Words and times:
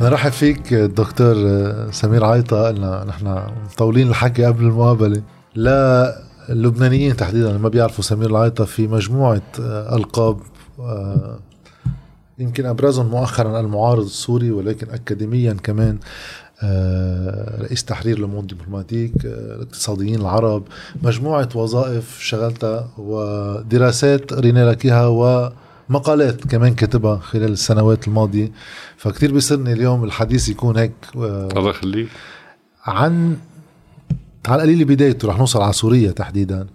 نرحب 0.00 0.30
فيك 0.30 0.74
دكتور 0.74 1.34
سمير 1.92 2.24
عيطة. 2.24 2.68
قلنا 2.68 3.04
نحن 3.08 3.42
مطولين 3.64 4.08
الحكي 4.08 4.44
قبل 4.44 4.64
المقابلة. 4.64 5.22
لا 5.54 6.14
اللبنانيين 6.50 7.16
تحديدا 7.16 7.58
ما 7.58 7.68
بيعرفوا 7.68 8.04
سمير 8.04 8.30
العيطة 8.30 8.64
في 8.64 8.88
مجموعة 8.88 9.42
ألقاب 9.92 10.40
يمكن 12.38 12.66
أبرزهم 12.66 13.06
مؤخرا 13.06 13.60
المعارض 13.60 14.04
السوري 14.04 14.50
ولكن 14.50 14.90
اكاديميا 14.90 15.52
كمان 15.52 15.98
آه، 16.62 17.62
رئيس 17.62 17.84
تحرير 17.84 18.18
لوموند 18.18 18.54
دبلوماتيك 18.54 19.26
آه، 19.26 19.56
الاقتصاديين 19.56 20.20
العرب 20.20 20.62
مجموعة 21.02 21.48
وظائف 21.54 22.18
شغلتها 22.20 22.88
ودراسات 22.98 24.34
قرينا 24.34 24.70
لك 24.70 24.84
إياها 24.84 25.52
ومقالات 25.90 26.46
كمان 26.46 26.74
كتبها 26.74 27.18
خلال 27.18 27.52
السنوات 27.52 28.08
الماضية. 28.08 28.52
فكتير 28.96 29.32
بيصيرني 29.32 29.72
اليوم 29.72 30.04
الحديث 30.04 30.48
يكون 30.48 30.76
هيك 30.76 30.92
آه، 31.16 31.48
الله 31.56 31.70
يخليك. 31.70 32.08
عن 32.84 33.36
على 34.48 34.62
القليل 34.62 34.84
بدايته 34.84 35.28
رح 35.28 35.38
نوصل 35.38 35.62
على 35.62 35.72
سوريا 35.72 36.10
تحديدا. 36.12 36.66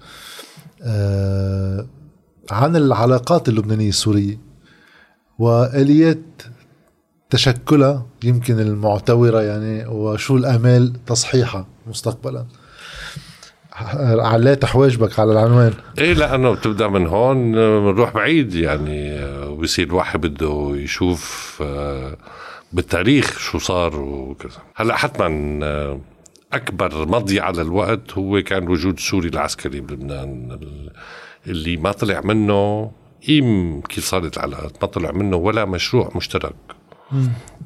عن 2.52 2.76
العلاقات 2.76 3.50
اللبنانية 3.50 3.90
السورية 3.90 4.38
وآليات 5.40 6.41
تشكلها 7.30 8.05
يمكن 8.24 8.60
المعتورة 8.60 9.41
يعني 9.41 9.86
وشو 9.88 10.38
الأمال 10.38 11.05
تصحيحها 11.05 11.68
مستقبلا. 11.88 12.46
عليت 14.20 14.66
حواجبك 14.66 15.20
على 15.20 15.32
العنوان. 15.32 15.74
إيه 15.98 16.14
لأنه 16.14 16.52
بتبدأ 16.52 16.88
من 16.88 17.08
هون 17.08 17.52
بنروح 17.52 18.14
بعيد 18.14 18.54
يعني 18.56 19.26
وبصير 19.46 19.88
الواحد 19.88 20.22
بده 20.22 20.72
يشوف 20.76 21.58
آه، 21.66 22.18
بالتاريخ 22.74 23.40
شو 23.40 23.58
صار 23.58 23.99
وكذا. 23.99 24.58
هلأ 24.76 24.96
حتما 24.96 25.60
آه، 25.64 25.99
أكبر 26.54 27.08
مضي 27.08 27.40
على 27.40 27.62
الوقت 27.62 28.14
هو 28.18 28.41
كان 28.41 28.68
وجود 28.68 28.94
السوري 28.94 29.30
العسكري 29.30 29.80
بلبنان 29.80 30.60
اللي 31.48 31.77
ما 31.77 31.92
طلع 31.92 32.21
منه 32.24 32.92
قيم 33.27 33.82
كيف 33.82 34.05
صارت 34.05 34.38
العلاقات 34.38 34.77
ما 34.82 34.88
طلع 34.88 35.12
منه 35.12 35.38
ولا 35.38 35.66
مشروع 35.66 36.12
مشترك. 36.16 36.74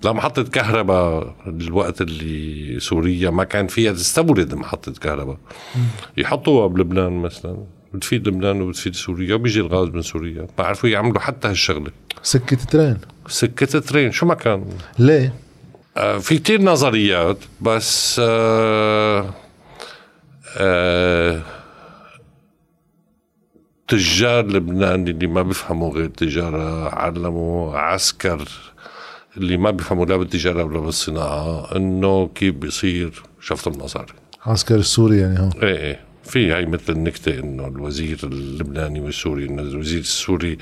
لا 0.04 0.12
محطة 0.12 0.44
كهرباء 0.44 1.36
الوقت 1.48 2.02
اللي 2.02 2.80
سوريا 2.80 3.30
ما 3.30 3.44
كان 3.44 3.68
فيها 3.68 3.92
تستورد 3.92 4.54
محطة 4.54 4.92
كهرباء. 4.92 5.38
يحطوها 6.18 6.68
بلبنان 6.68 7.14
مثلا 7.14 7.58
بتفيد 7.94 8.28
لبنان 8.28 8.62
وبتفيد 8.62 8.96
سوريا 8.96 9.36
وبيجي 9.36 9.60
الغاز 9.60 9.90
من 9.90 10.02
سوريا. 10.02 10.48
ما 10.60 10.66
عرفوا 10.66 10.90
يعملوا 10.90 11.20
حتى 11.20 11.48
هالشغلة. 11.48 11.92
سكة 12.24 12.58
ترين. 12.58 12.98
سكة 13.28 13.80
ترين. 13.80 14.12
شو 14.12 14.26
ما 14.26 14.34
كان. 14.34 14.66
ليه؟ 15.00 15.34
آه 15.98 16.18
في 16.18 16.38
كتير 16.38 16.62
نظريات 16.62 17.38
بس 17.62 18.22
آه 18.24 19.34
آه 20.58 21.42
تجار 23.88 24.48
لبنان 24.48 25.08
اللي 25.08 25.28
ما 25.28 25.42
بيفهموا 25.42 25.94
غير 25.94 26.08
تجارة 26.08 26.90
علموا 26.96 27.78
عسكر 27.78 28.48
اللي 29.40 29.58
ما 29.58 29.72
بيفهموا 29.72 30.06
لا 30.06 30.18
بالتجارة 30.18 30.64
ولا 30.64 30.80
بالصناعة 30.80 31.76
إنه 31.76 32.30
كيف 32.36 32.56
بيصير 32.56 33.24
شفط 33.42 33.68
المصاري. 33.68 34.14
عسكر 34.46 34.76
السوري 34.76 35.18
يعني 35.18 35.40
هون 35.40 35.52
إيه 35.64 35.78
إيه. 35.78 36.00
في 36.24 36.52
هاي 36.52 36.66
مثل 36.66 36.94
النكتة 36.94 37.40
إنه 37.40 37.68
الوزير 37.68 38.20
اللبناني 38.24 39.00
والسوري 39.00 39.46
إنه 39.46 39.62
الوزير 39.62 40.00
السوري 40.00 40.58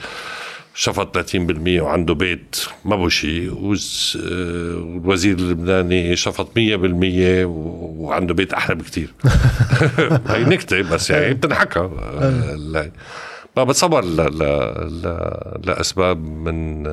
شفط 0.76 1.18
30% 1.18 1.36
وعنده 1.68 2.14
بيت 2.14 2.56
ما 2.86 2.96
بو 2.96 3.10
شيء 3.10 3.54
والوزير 3.54 5.38
اللبناني 5.38 6.16
شفط 6.16 6.48
100% 6.48 6.52
وعنده 7.46 8.34
بيت 8.34 8.54
أحلى 8.54 8.76
بكثير 8.76 9.14
هي 10.28 10.44
نكتة 10.44 10.82
بس 10.82 11.10
يعني 11.10 11.34
بتنحكى. 11.34 11.80
ما 11.80 12.92
بتصور 13.64 14.06
ل... 14.06 14.16
ل... 14.16 14.44
ل... 15.04 15.22
لأسباب 15.66 16.18
من 16.18 16.84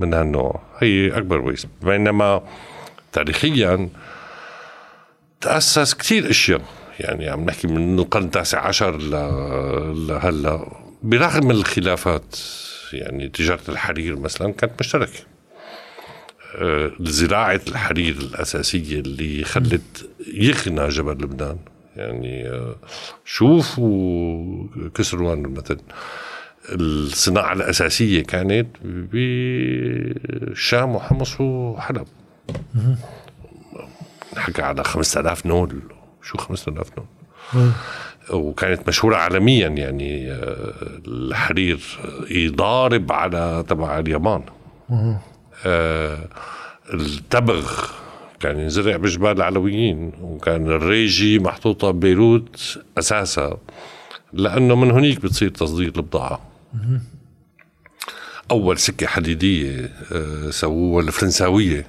من 0.00 0.14
هالنوع. 0.14 0.60
هي 0.78 1.16
أكبر 1.16 1.40
ويس 1.40 1.66
بينما 1.82 2.42
تاريخيا 3.12 3.88
تأسس 5.40 5.94
كثير 5.94 6.30
أشياء. 6.30 6.60
يعني 7.00 7.28
عم 7.28 7.44
نحكي 7.44 7.66
من 7.66 7.98
القرن 7.98 8.24
التاسع 8.24 8.66
عشر. 8.66 8.96
لهلأ. 9.92 10.68
برغم 11.02 11.50
الخلافات 11.50 12.36
يعني 12.92 13.28
تجارة 13.28 13.62
الحرير 13.68 14.16
مثلا 14.16 14.52
كانت 14.52 14.72
مشتركة. 14.80 15.20
آه، 16.56 16.92
زراعة 17.00 17.60
الحرير 17.68 18.14
الأساسية 18.14 19.00
اللي 19.00 19.44
خلت 19.44 20.10
يغنى 20.34 20.88
جبل 20.88 21.12
لبنان. 21.12 21.58
يعني 21.96 22.48
آه، 22.48 22.74
شوفوا 23.24 24.66
كسروان 24.94 25.42
مثلا. 25.42 25.76
الصناعة 26.68 27.52
الأساسية 27.52 28.22
كانت 28.22 28.66
بالشام 28.84 30.94
وحمص 30.94 31.40
وحلب 31.40 32.06
نحكي 34.36 34.62
على 34.62 34.84
5000 34.84 35.46
نول. 35.46 35.82
شو 36.22 36.38
5000 36.38 36.90
نول؟ 36.98 37.06
وكانت 38.30 38.88
مشهورة 38.88 39.16
عالميا 39.16 39.68
يعني 39.68 40.32
آه، 40.32 40.72
الحرير 41.06 41.80
يضارب 42.30 43.12
على 43.12 43.64
تبع 43.68 43.98
اليابان. 43.98 44.42
آه 45.66 46.18
التبغ 46.94 47.86
كان 48.42 48.58
ينزرع 48.58 48.96
بجبال 48.96 49.30
العلويين 49.30 50.12
وكان 50.22 50.66
الريجي 50.66 51.38
محطوطة 51.38 51.90
ببيروت 51.90 52.78
أساسا 52.98 53.58
لأنه 54.32 54.74
من 54.76 54.90
هنيك 54.90 55.20
بتصير 55.20 55.48
تصدير 55.48 55.92
البضاعة. 55.96 56.40
أول 58.50 58.78
سكة 58.78 59.06
حديدية 59.06 59.90
آه 60.12 60.50
سووها 60.50 61.04
الفرنساوية 61.06 61.86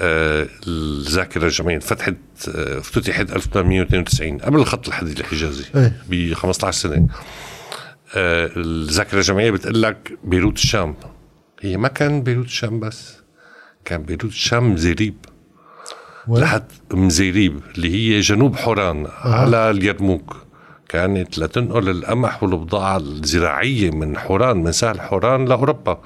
الذاكرة 0.00 1.44
الجمعية 1.46 1.78
فتحت 1.78 2.14
افتتحت 2.48 3.30
1892 3.32 4.38
قبل 4.38 4.58
الخط 4.60 4.88
الحديدي 4.88 5.20
الحجازي 5.20 5.64
ب 6.08 6.32
15 6.34 6.78
سنة. 6.78 7.06
آه، 8.16 8.50
الذاكرة 8.56 9.18
الجمعية 9.18 9.50
بتقول 9.50 9.82
لك 9.82 10.18
بيروت 10.24 10.56
الشام. 10.56 10.94
هي 11.60 11.76
ما 11.76 11.88
كان 11.88 12.22
بيروت 12.22 12.46
الشام 12.46 12.80
بس 12.80 13.16
كان 13.84 14.02
بيروت 14.02 14.24
الشام 14.32 14.72
مزيريب 14.72 15.14
لحد 16.28 16.64
مزيريب 16.92 17.60
اللي 17.76 17.94
هي 17.94 18.20
جنوب 18.20 18.56
حوران 18.56 19.06
آه. 19.06 19.34
على 19.34 19.70
اليرموك. 19.70 20.36
كانت 20.88 21.38
لتنقل 21.38 21.88
القمح 21.88 22.42
والبضاعة 22.42 22.96
الزراعية 22.96 23.90
من 23.90 24.16
حوران 24.18 24.56
من 24.56 24.72
سهل 24.72 25.00
حوران 25.00 25.44
لأوروبا. 25.44 26.00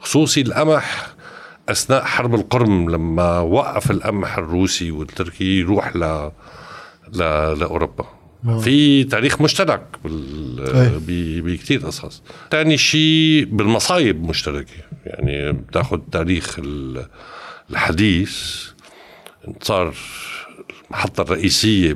خصوصي 0.00 0.40
القمح 0.40 1.06
أثناء 1.68 2.04
حرب 2.04 2.34
القرم 2.34 2.90
لما 2.90 3.38
وقف 3.38 3.90
القمح 3.90 4.38
الروسي 4.38 4.90
والتركي 4.90 5.58
يروح 5.58 5.96
ل 5.96 6.30
ل 7.12 7.18
لأوروبا. 7.58 8.04
في 8.60 9.04
تاريخ 9.04 9.40
مشترك 9.40 9.82
بكثير 11.44 11.86
قصص 11.86 12.22
ثاني 12.50 12.76
شيء 12.76 13.48
بالمصايب 13.52 14.22
مشتركة. 14.24 14.74
يعني 15.06 15.52
بتاخذ 15.52 15.98
تاريخ 16.12 16.60
الحديث. 17.70 18.64
صار 19.62 19.94
المحطة 20.86 21.22
الرئيسية 21.22 21.92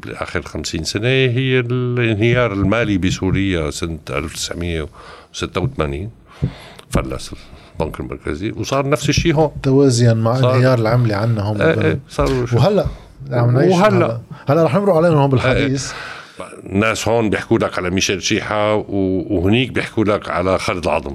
بالآخر 0.00 0.42
خمسين 0.42 0.84
سنة 0.84 1.08
هي 1.08 1.60
الانهيار 1.60 2.52
المالي 2.52 2.98
بسوريا 2.98 3.70
سنة 3.70 3.98
1986 4.10 6.10
فلس 6.90 7.34
البنك 7.80 8.00
المركزي 8.00 8.50
وصار 8.50 8.88
نفس 8.88 9.08
الشيء 9.08 9.34
هون. 9.34 9.50
توازيا 9.62 10.14
مع 10.14 10.38
انهيار 10.38 10.78
العملة 10.78 11.16
عنا 11.16 11.42
هون 11.42 11.60
إيه 11.60 11.80
إيه 11.80 11.98
صار 12.08 12.46
وهلا 12.52 12.86
عم 13.30 13.50
نعيش 13.50 13.72
وهلا. 13.72 14.20
هلا. 14.48 14.64
رح 14.64 14.74
نمرق 14.74 14.94
عليهم 14.94 15.14
هون 15.14 15.30
بالحديث. 15.30 15.92
الناس 16.66 17.08
هون 17.08 17.30
بيحكوا 17.30 17.58
لك 17.58 17.78
على 17.78 17.90
ميشيل 17.90 18.22
شيحة 18.22 18.74
وهنيك 18.74 19.70
بيحكوا 19.70 20.04
لك 20.04 20.30
على 20.30 20.58
خالد 20.58 20.84
العظم. 20.84 21.14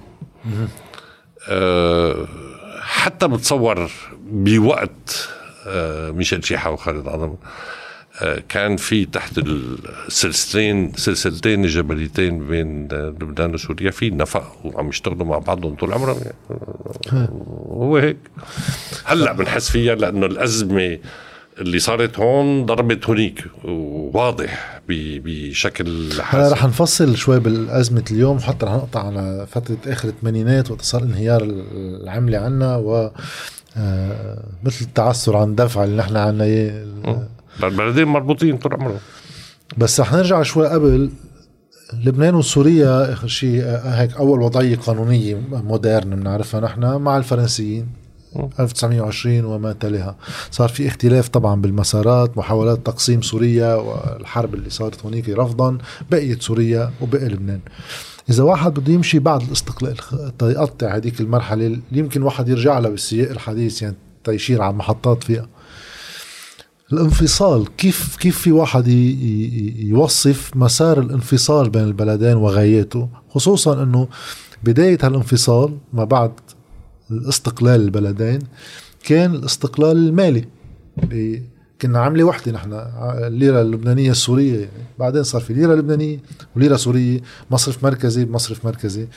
أه 1.50 2.28
حتى 2.82 3.28
بتصور 3.28 3.92
بوقت 4.32 5.30
ميشيل 6.16 6.46
شيحة 6.46 6.72
وخالد 6.72 7.08
العظم 7.08 7.36
كان 8.50 8.78
في 8.78 9.06
تحت 9.06 9.38
السلسلتين 9.38 10.94
سلسلتين 10.96 11.64
الجبليتين 11.64 12.48
بين 12.48 12.88
لبنان 12.92 13.54
وسوريا 13.54 13.92
في 13.92 14.10
نفق 14.10 14.58
وعم 14.64 14.90
يشتغلوا 14.90 15.26
مع 15.26 15.38
بعضهم 15.38 15.76
طول 15.76 15.94
عمرهم 15.94 16.18
يعني. 16.22 17.30
هو 17.68 17.98
هيك. 17.98 18.18
هلأ 19.04 19.32
بنحس 19.34 19.72
فيها 19.72 19.96
لأنه 19.96 20.26
الأزمة 20.26 21.00
اللي 21.58 21.80
صارت 21.80 22.20
هون 22.20 22.66
ضربت 22.66 23.10
هنيك 23.10 23.46
وواضح 23.64 24.82
بشكل 24.88 26.10
هلا 26.24 26.52
رح 26.52 26.66
نفصل 26.66 27.18
شوي 27.18 27.40
بالأزمة 27.40 28.04
اليوم 28.12 28.40
حتى 28.40 28.66
رح 28.66 28.72
نقطع 28.72 29.08
على 29.08 29.48
فترة 29.52 29.78
آخر 29.88 30.10
الثمانينات 30.10 30.72
وقت 30.72 30.82
صار 30.82 31.04
انهيار 31.04 31.44
العملة 31.44 32.38
عنا 32.38 32.76
و 32.76 32.96
آه 32.96 33.14
مثل 34.64 34.86
التعثر 34.86 35.38
عن 35.38 35.56
دفع 35.56 35.84
اللي 35.84 35.98
نحن 35.98 36.18
عنا 36.18 36.44
إياه. 36.44 36.86
البلدين 37.64 38.08
مربوطين 38.08 38.58
طول 38.58 38.74
عمرهم. 38.74 39.00
بس 39.78 40.00
رح 40.00 40.14
نرجع 40.14 40.44
شوي 40.44 40.68
قبل. 40.68 41.12
لبنان 42.06 42.36
وسوريا 42.36 43.14
آخر 43.14 43.28
شيء 43.28 43.64
هيك 43.84 44.14
أول 44.14 44.42
وضعية 44.42 44.76
قانونية 44.76 45.42
مودرن 45.52 46.16
بنعرفها 46.16 46.60
نحن 46.60 46.96
مع 46.96 47.18
الفرنسيين. 47.18 47.88
1920 48.60 49.46
وما 49.46 49.74
تليها. 49.74 50.16
صار 50.52 50.70
في 50.70 50.88
اختلاف 50.88 51.28
طبعا 51.28 51.62
بالمسارات 51.62 52.38
محاولات 52.38 52.86
تقسيم 52.86 53.22
سوريا 53.22 53.76
والحرب 53.76 54.54
اللي 54.54 54.70
صارت 54.70 55.06
هونيك 55.06 55.30
رفضا 55.30 55.78
بقيت 56.12 56.42
سوريا 56.42 56.92
وبقي 57.02 57.26
لبنان. 57.26 57.60
إذا 58.30 58.44
واحد 58.44 58.74
بده 58.74 58.94
يمشي 58.94 59.20
بعد 59.20 59.42
الاستقلال 59.42 59.98
يقطع 60.42 60.96
هذيك 60.96 61.22
المرحلة 61.22 61.66
اللي 61.66 61.82
يمكن 61.92 62.22
واحد 62.24 62.50
يرجع 62.50 62.80
لها 62.80 62.90
بالسياق 62.90 63.30
الحديث 63.30 63.82
يعني 63.82 63.96
تيشير 64.24 64.62
على 64.62 64.74
محطات 64.74 65.24
فيها. 65.24 65.48
الانفصال 66.94 67.76
كيف 67.76 68.18
كيف 68.18 68.40
في 68.40 68.52
واحد 68.52 68.88
يوصف 69.78 70.52
مسار 70.56 71.00
الانفصال 71.00 71.70
بين 71.70 71.84
البلدين 71.84 72.36
وغاياته؟ 72.36 73.10
خصوصا 73.30 73.84
إنه 73.84 74.08
بداية 74.64 74.98
هالانفصال 75.02 75.78
ما 75.94 76.04
بعد 76.04 76.32
الاستقلال 77.12 77.82
البلدين 77.82 78.40
كان 79.04 79.36
الاستقلال 79.36 79.98
المالي 79.98 80.46
كنا 81.82 82.00
عملة 82.00 82.24
وحدة 82.24 82.52
نحن 82.52 82.74
الليرة 83.04 83.62
اللبنانية 83.62 84.12
السورية 84.12 84.60
يعني 84.60 84.86
بعدين 85.00 85.24
صار 85.24 85.42
في 85.42 85.54
ليرة 85.54 85.76
لبنانية 85.76 86.20
وليرة 86.56 86.76
سورية 86.76 87.22
مصرف 87.52 87.84
مركزي 87.84 88.26
بمصرف 88.26 88.66
مركزي. 88.66 89.08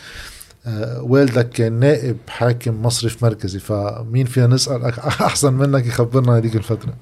آه 0.66 1.02
والدك 1.02 1.50
كان 1.50 1.72
نائب 1.72 2.16
حاكم 2.28 2.82
مصرف 2.82 3.24
مركزي 3.24 3.58
فمين 3.58 4.26
فينا 4.26 4.46
نسأل 4.46 4.84
أحسن 5.28 5.52
منك 5.52 5.86
يخبرنا 5.86 6.36
هذيك 6.36 6.56
الفترة؟ 6.56 6.94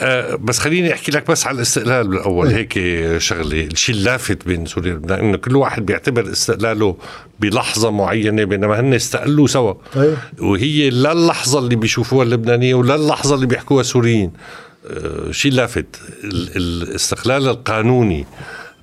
أه 0.00 0.34
بس 0.34 0.58
خليني 0.58 0.92
أحكي 0.92 1.12
لك 1.12 1.30
بس 1.30 1.46
على 1.46 1.56
الاستقلال 1.56 2.08
بالأول. 2.08 2.48
إيه. 2.48 2.56
هيك 2.56 3.18
شغلة 3.18 3.64
الشيء 3.64 3.94
اللافت 3.94 4.46
بين 4.46 4.66
سوريا 4.66 4.92
ولبنان 4.92 5.18
إنه 5.18 5.36
كل 5.36 5.56
واحد 5.56 5.86
بيعتبر 5.86 6.32
استقلاله 6.32 6.96
بلحظة 7.40 7.90
معينة 7.90 8.44
بينما 8.44 8.80
هن 8.80 8.94
استقلوا 8.94 9.46
سوا. 9.46 9.74
أيه. 9.96 10.16
وهي 10.40 10.90
لا 10.90 11.12
اللحظة 11.12 11.58
اللي 11.58 11.76
بيشوفوها 11.76 12.24
اللبنانية 12.24 12.74
ولا 12.74 12.94
اللحظة 12.94 13.34
اللي 13.34 13.46
بيحكوها 13.46 13.80
السوريين. 13.80 14.32
أه 14.86 15.30
شيء 15.30 15.52
لافت 15.52 15.86
الاستقلال 16.56 17.48
القانوني 17.48 18.26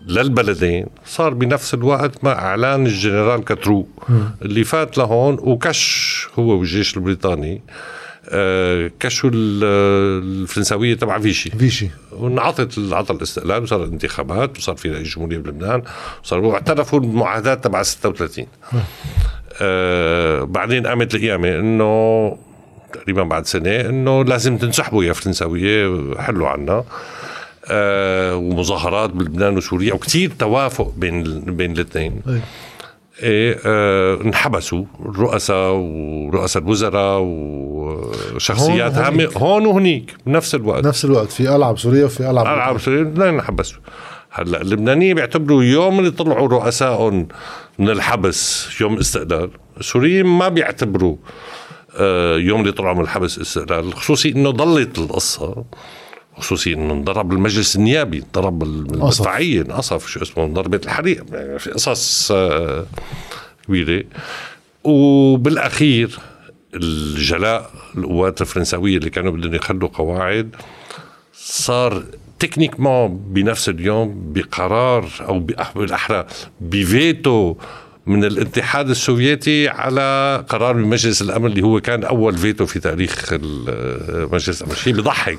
للبلدين 0.07 0.85
صار 1.05 1.33
بنفس 1.33 1.73
الوقت 1.73 2.23
مع 2.23 2.31
إعلان 2.31 2.85
الجنرال 2.85 3.43
كاترو. 3.43 3.87
اللي 4.41 4.63
فات 4.63 4.97
لهون 4.97 5.37
وكش 5.39 6.27
هو 6.39 6.49
والجيش 6.49 6.97
البريطاني. 6.97 7.61
آه، 7.69 7.98
كشوا 8.99 9.29
الفرنساوية 9.33 10.93
تبع 10.93 11.19
فيشي. 11.19 11.49
فيشي. 11.49 11.89
وانعطت 12.11 12.79
عطى 12.91 13.13
الاستقلال 13.13 13.63
وصار 13.63 13.83
انتخابات 13.83 14.57
وصار 14.57 14.75
في 14.75 14.91
رئيس 14.91 15.15
جمهورية 15.15 15.37
بلبنان 15.37 15.81
وصاروا 16.23 16.53
اعترفوا 16.53 16.99
بالمعاهدات 16.99 17.63
تبع 17.63 17.83
36 17.83 18.45
آه 19.61 20.43
بعدين 20.43 20.87
قامت 20.87 21.15
القيامة 21.15 21.59
إنه 21.59 22.37
تقريبا 22.93 23.23
بعد 23.23 23.45
سنة 23.45 23.75
إنه 23.75 24.23
لازم 24.23 24.57
تنسحبوا 24.57 25.03
يا 25.03 25.13
فرنساوية 25.13 26.15
حلوا 26.17 26.47
عنا. 26.47 26.83
آه 27.71 28.35
ومظاهرات 28.35 29.09
بلبنان 29.09 29.57
وسوريا 29.57 29.93
وكثير 29.93 30.31
توافق 30.39 30.93
بين 30.97 31.39
بين 31.41 31.71
الاثنين. 31.71 32.21
آه 32.27 32.39
انحبسوا 33.23 34.83
الرؤساء 35.05 35.73
ورؤساء 35.73 36.63
الوزراء 36.63 37.19
وشخصيات 37.21 38.93
هامه 38.93 39.29
هون 39.37 39.65
وهنيك 39.65 40.15
بنفس 40.25 40.55
الوقت. 40.55 40.85
نفس 40.85 41.05
الوقت 41.05 41.31
في 41.31 41.55
ألعاب 41.55 41.77
سوريا 41.77 42.05
وفي 42.05 42.29
ألعاب 42.29 42.47
ألعاب 42.47 42.77
سوريا 42.77 43.01
الاثنين 43.01 43.27
انحبسوا 43.27 43.79
هلأ 44.31 44.61
اللبنانيين 44.61 45.15
بيعتبروا 45.15 45.63
يوم 45.63 45.99
اللي 45.99 46.11
طلعوا 46.11 46.47
رؤسائهم 46.47 47.27
من 47.79 47.89
الحبس 47.89 48.67
يوم 48.81 48.97
استقلال. 48.97 49.49
السوريين 49.79 50.25
ما 50.25 50.49
بيعتبروا 50.49 51.15
آه 51.97 52.37
يوم 52.37 52.61
اللي 52.61 52.71
طلعوا 52.71 52.95
من 52.95 53.01
الحبس 53.01 53.39
استقلال 53.39 53.93
خصوصي 53.93 54.29
إنه 54.29 54.49
ضلت 54.49 54.97
القصة. 54.97 55.63
خصوصي 56.39 56.73
انه 56.73 56.93
انضرب 56.93 57.33
المجلس 57.33 57.75
النيابي 57.75 58.17
انضرب 58.17 58.63
المدفعيه 58.63 59.61
انقصف 59.61 60.07
شو 60.07 60.21
اسمه 60.21 60.47
ضربة 60.47 60.81
الحريق 60.85 61.25
يعني 61.31 61.59
في 61.59 61.71
قصص 61.71 62.31
آه، 62.31 62.85
كبيرة. 63.67 64.03
وبالأخير 64.83 66.19
الجلاء 66.75 67.71
القوات 67.97 68.41
الفرنساويه 68.41 68.97
اللي 68.97 69.09
كانوا 69.09 69.31
بدهم 69.31 69.55
يخلوا 69.55 69.89
قواعد 69.93 70.55
صار 71.33 72.03
ما 72.79 73.07
بنفس 73.07 73.69
اليوم 73.69 74.33
بقرار 74.33 75.09
أو 75.21 75.39
بالأحرى 75.75 76.25
بفيتو 76.61 77.55
من 78.09 78.23
الاتحاد 78.23 78.89
السوفيتي 78.89 79.67
على 79.67 80.43
قرار 80.49 80.73
من 80.73 80.87
مجلس 80.87 81.21
الأمن 81.21 81.45
اللي 81.45 81.61
هو 81.61 81.81
كان 81.81 82.03
أول 82.03 82.37
فيتو 82.37 82.65
في 82.65 82.79
تاريخ 82.79 83.33
مجلس 84.31 84.61
الأمن. 84.61 84.75
شيء 84.75 84.93
بيضحك. 84.93 85.37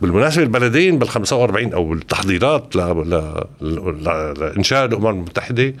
بالمناسبة 0.00 0.42
البلدين 0.42 0.98
بال 0.98 1.08
45 1.08 1.72
أو 1.72 1.92
التحضيرات 1.92 2.76
لإنشاء 4.40 4.84
الأمم 4.84 5.06
المتحدة 5.06 5.74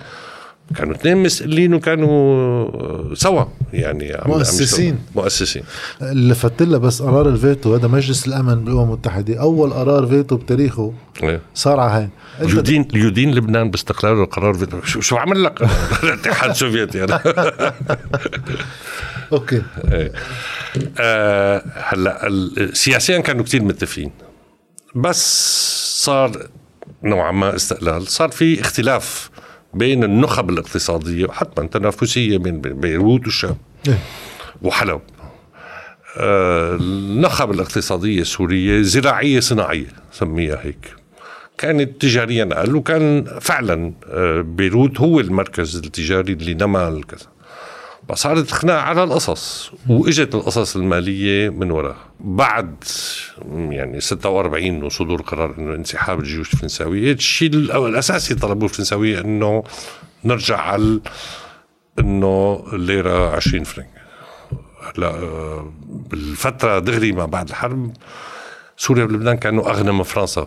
كانوا 0.76 0.94
اثنين 0.94 1.16
مسؤولين 1.16 1.74
وكانوا 1.74 3.14
سوا 3.14 3.44
يعني 3.72 4.16
مؤسسين. 4.26 4.98
مؤسسين. 5.14 5.62
اللي 6.02 6.34
فتله 6.34 6.78
بس 6.78 7.02
قرار 7.02 7.28
الفيتو 7.28 7.74
هذا 7.74 7.88
مجلس 7.88 8.28
الأمن 8.28 8.64
بالأمم 8.64 8.82
المتحدة. 8.82 9.40
أول 9.40 9.72
قرار 9.72 10.06
فيتو 10.06 10.36
بتاريخه 10.36 10.92
إيه. 11.22 11.40
صار 11.54 11.80
على 11.80 11.92
هاي 11.92 12.08
يدين 12.48 12.88
يدين 12.94 13.34
لبنان 13.34 13.70
باستقلاله 13.70 14.22
القرار 14.22 14.54
فيتو. 14.54 14.82
شو, 14.82 15.00
شو 15.00 15.16
عمل 15.16 15.44
لك؟ 15.44 15.62
الاتحاد 16.04 16.50
السوفيتي. 16.50 17.04
أنا. 17.04 17.20
أوكي. 19.32 19.62
إيه. 19.92 20.12
آه 21.00 21.62
هلا 21.74 22.30
سياسيا 22.72 23.18
كانوا 23.18 23.44
كثير 23.44 23.62
متفقين. 23.62 24.10
بس 24.94 25.22
صار 26.04 26.46
نوعا 27.02 27.32
ما 27.32 27.56
استقلال. 27.56 28.08
صار 28.08 28.30
في 28.30 28.60
اختلاف 28.60 29.30
بين 29.74 30.04
النخب 30.04 30.50
الاقتصادية 30.50 31.26
حتما 31.26 31.66
تنافسية 31.66 32.38
بين 32.38 32.60
بيروت 32.60 33.24
والشام. 33.24 33.56
إيه. 33.88 33.98
وحلب. 34.62 35.00
آه 36.16 36.74
النخب 36.74 37.50
الاقتصادية 37.50 38.20
السورية 38.20 38.82
زراعية 38.82 39.40
صناعية 39.40 39.86
سميها 40.12 40.58
هيك. 40.62 40.94
كانت 41.58 42.00
تجاريا 42.00 42.48
أقل 42.52 42.76
وكان 42.76 43.24
فعلا 43.40 43.92
آه 44.08 44.40
بيروت 44.40 45.00
هو 45.00 45.20
المركز 45.20 45.76
التجاري 45.76 46.32
اللي 46.32 46.54
نما 46.54 46.88
الكذا. 46.88 47.26
فصارت 48.08 48.50
خناقة 48.50 48.80
على 48.80 49.04
القصص 49.04 49.72
وإجت 49.88 50.34
القصص 50.34 50.76
المالية 50.76 51.48
من 51.48 51.70
وراء 51.70 51.96
بعد 52.20 52.84
يعني 53.52 54.00
46 54.00 54.82
وصدور 54.82 55.22
قرار 55.22 55.54
إنه 55.58 55.74
انسحاب 55.74 56.20
الجيوش 56.20 56.52
الفرنساوية 56.52 57.12
الشيء 57.12 57.54
الأساسي 57.54 58.34
طلبوه 58.34 58.68
الفرنساوية 58.68 59.20
إنه 59.20 59.64
نرجع 60.24 60.60
على 60.60 61.00
إنه 61.98 62.64
الليرة 62.72 63.36
20 63.36 63.64
فرنك. 63.64 63.88
هلا 64.82 65.12
بالفترة 65.90 66.78
دغري 66.78 67.12
ما 67.12 67.26
بعد 67.26 67.48
الحرب 67.48 67.92
سوريا 68.76 69.04
ولبنان 69.04 69.36
كانوا 69.36 69.70
أغنى 69.70 69.92
من 69.92 70.02
فرنسا. 70.02 70.46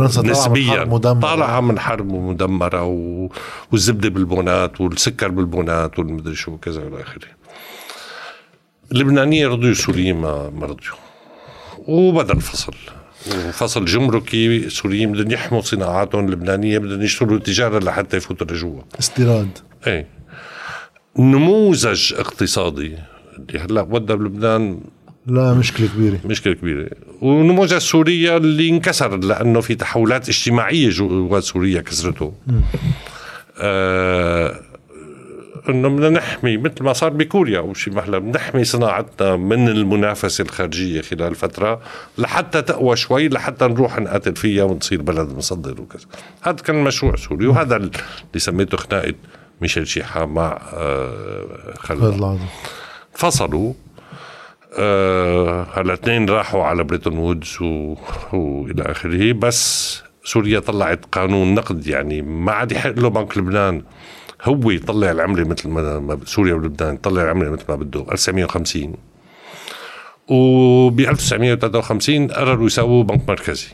نسبيا 0.00 0.84
طالعة 1.22 1.60
من 1.60 1.78
حرب 1.78 2.12
مدمرة 2.12 2.84
و... 2.84 3.28
والزبدة 3.72 4.08
بالبونات 4.08 4.80
والسكر 4.80 5.28
بالبونات 5.28 5.98
والمدري 5.98 6.34
شو 6.34 6.50
وكذا 6.50 6.80
إلى 6.82 7.00
آخره. 7.02 7.28
اللبنانيين 8.92 9.48
رضيوا 9.48 9.72
السوريين 9.72 10.16
ما 10.16 10.50
ما 10.50 10.66
رضيوا 10.66 10.96
وبدأ 11.88 12.34
الفصل. 12.34 12.74
وفصل 13.26 13.84
جمركي 13.84 14.56
السوريين 14.56 15.12
بدهم 15.12 15.30
يحموا 15.30 15.60
صناعاتهم 15.60 16.26
اللبنانية 16.26 16.78
بدهم 16.78 17.02
يشتغلوا 17.02 17.36
التجاره 17.36 17.78
لحتى 17.78 18.16
يفوتوا 18.16 18.46
لجوا. 18.46 18.80
استيراد. 19.00 19.58
إيه. 19.86 20.06
نموذج 21.18 22.14
اقتصادي. 22.14 22.98
اللي 23.38 23.58
هلأ 23.58 23.86
ودى 23.90 24.14
بلبنان 24.14 24.80
لا 25.26 25.54
مشكلة 25.54 25.86
كبيرة. 25.86 26.18
مشكلة 26.24 26.54
كبيرة. 26.54 26.90
ونموذج 27.20 27.78
سوريا 27.78 28.36
اللي 28.36 28.68
انكسر 28.68 29.16
لأنه 29.16 29.60
في 29.60 29.74
تحولات 29.74 30.28
اجتماعية 30.28 30.88
جوا 30.88 31.40
سوريا 31.40 31.80
كسرته. 31.80 32.32
آه 33.58 34.60
إنه 35.68 35.88
بدنا 35.88 36.08
نحمي 36.08 36.56
مثل 36.56 36.84
ما 36.84 36.92
صار 36.92 37.10
بكوريا 37.10 37.58
أو 37.58 37.74
شيء 37.74 37.94
مهلا 37.94 38.18
بنحمي 38.18 38.64
صناعتنا 38.64 39.36
من 39.36 39.68
المنافسة 39.68 40.42
الخارجية 40.42 41.00
خلال 41.00 41.34
فترة 41.34 41.80
لحتى 42.18 42.62
تقوى 42.62 42.96
شوي 42.96 43.28
لحتى 43.28 43.64
نروح 43.64 43.98
نقاتل 43.98 44.36
فيها 44.36 44.64
ونصير 44.64 45.02
بلد 45.02 45.28
مصدر 45.36 45.80
وكذا. 45.80 46.06
هذا 46.42 46.56
كان 46.56 46.84
مشروع 46.84 47.16
سوري 47.16 47.46
وهذا 47.46 47.76
اللي 47.76 47.90
سميته 48.36 48.76
خناقة 48.76 49.14
ميشيل 49.60 49.88
شيحة 49.88 50.26
مع 50.26 50.60
آه 50.72 51.74
خلال 51.78 52.38
فصلوا. 53.14 53.72
آه 54.78 55.66
هلا 55.74 55.92
اثنين 55.92 56.28
راحوا 56.28 56.64
على 56.64 56.84
بريتون 56.84 57.18
وودز 57.18 57.62
و... 57.62 57.94
وإلى 58.32 58.82
آخره. 58.82 59.32
بس 59.32 60.02
سوريا 60.24 60.60
طلعت 60.60 61.04
قانون 61.12 61.54
نقد 61.54 61.86
يعني 61.86 62.22
ما 62.22 62.52
عاد 62.52 62.72
يحق 62.72 62.98
له 62.98 63.08
بنك 63.08 63.38
لبنان 63.38 63.82
هو 64.42 64.70
يطلع 64.70 65.10
العملة 65.10 65.44
مثل 65.44 65.68
ما 65.68 66.18
سوريا 66.24 66.54
ولبنان 66.54 66.94
يطلع 66.94 67.22
العملة 67.22 67.50
مثل 67.50 67.64
ما 67.68 67.74
بده 67.76 68.06
1950 68.12 68.94
وب 70.28 71.00
1953 71.00 72.28
قرروا 72.28 72.66
يسووا 72.66 73.04
بنك 73.04 73.28
مركزي. 73.28 73.66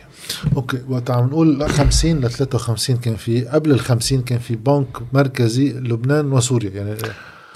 أوكي 0.57 0.79
وقت 0.89 1.11
عم 1.11 1.27
نقول 1.27 1.69
50 1.69 2.21
ل 2.21 2.31
53 2.31 2.97
كان 2.97 3.17
في 3.17 3.45
قبل 3.45 3.71
ال 3.71 3.81
50 3.81 4.23
كان 4.23 4.39
في 4.39 4.57
بنك 4.57 4.99
مركزي 5.13 5.73
لبنان 5.73 6.33
وسوريا 6.33 6.71
يعني 6.71 6.97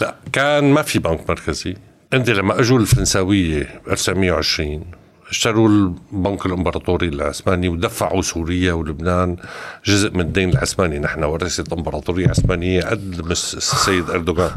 لا 0.00 0.14
كان 0.32 0.64
ما 0.64 0.82
في 0.82 0.98
بنك 0.98 1.30
مركزي. 1.30 1.76
انت 2.12 2.30
لما 2.30 2.60
اجوا 2.60 2.78
الفرنساوية 2.78 3.80
ب 3.86 3.90
1920 3.90 4.84
اشتروا 5.28 5.68
البنك 5.68 6.46
الإمبراطوري 6.46 7.08
العثماني 7.08 7.68
ودفعوا 7.68 8.22
سوريا 8.22 8.72
ولبنان 8.72 9.36
جزء 9.84 10.14
من 10.14 10.20
الدين 10.20 10.48
العثماني. 10.48 10.98
نحن 10.98 11.24
ورثه 11.24 11.76
إمبراطورية 11.76 12.28
عثمانية 12.28 12.82
قد 12.82 13.26
السيد 13.30 14.10
إردوغان. 14.10 14.50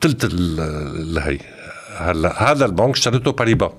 ثلث 0.00 0.24
الهي. 0.32 1.38
هلا 1.96 2.50
هذا 2.50 2.64
البنك 2.64 2.94
اشتريته 2.94 3.32
باريبا. 3.32 3.72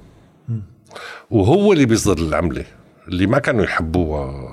وهو 1.32 1.74
اللي 1.74 1.86
بيصدر 1.86 2.18
العملة. 2.18 2.66
اللي 3.08 3.28
ما 3.28 3.40
كانوا 3.40 3.64
يحبوها 3.64 4.50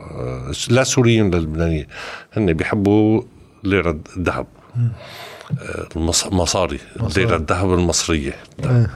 لا 0.70 0.84
سوريين 0.84 1.26
ولا 1.26 1.36
لبنانيين. 1.36 1.86
هن 2.32 2.52
بيحبوا 2.52 3.22
ليرة 3.64 4.00
الذهب. 4.16 4.46
المصاري 5.96 6.78
ليرة 7.16 7.36
الذهب 7.36 7.74
المصرية. 7.74 8.36
إيه. 8.64 8.90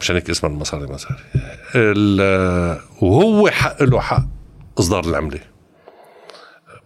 مشان 0.00 0.16
هيك 0.16 0.30
اسمها 0.30 0.52
المصاري 0.52 0.86
مصاري. 0.86 1.20
وهو 3.02 3.48
حق 3.48 3.82
له 3.82 4.00
حق 4.00 4.24
إصدار 4.78 5.04
العملة. 5.04 5.40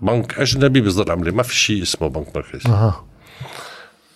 بنك 0.01 0.39
أجنبي 0.39 0.81
بيصدر 0.81 1.07
العمله 1.07 1.33
ما 1.33 1.43
في 1.43 1.57
شيء 1.57 1.83
اسمه 1.83 2.09
بنك 2.09 2.37
مركزي 2.37 2.71
أه. 2.71 3.05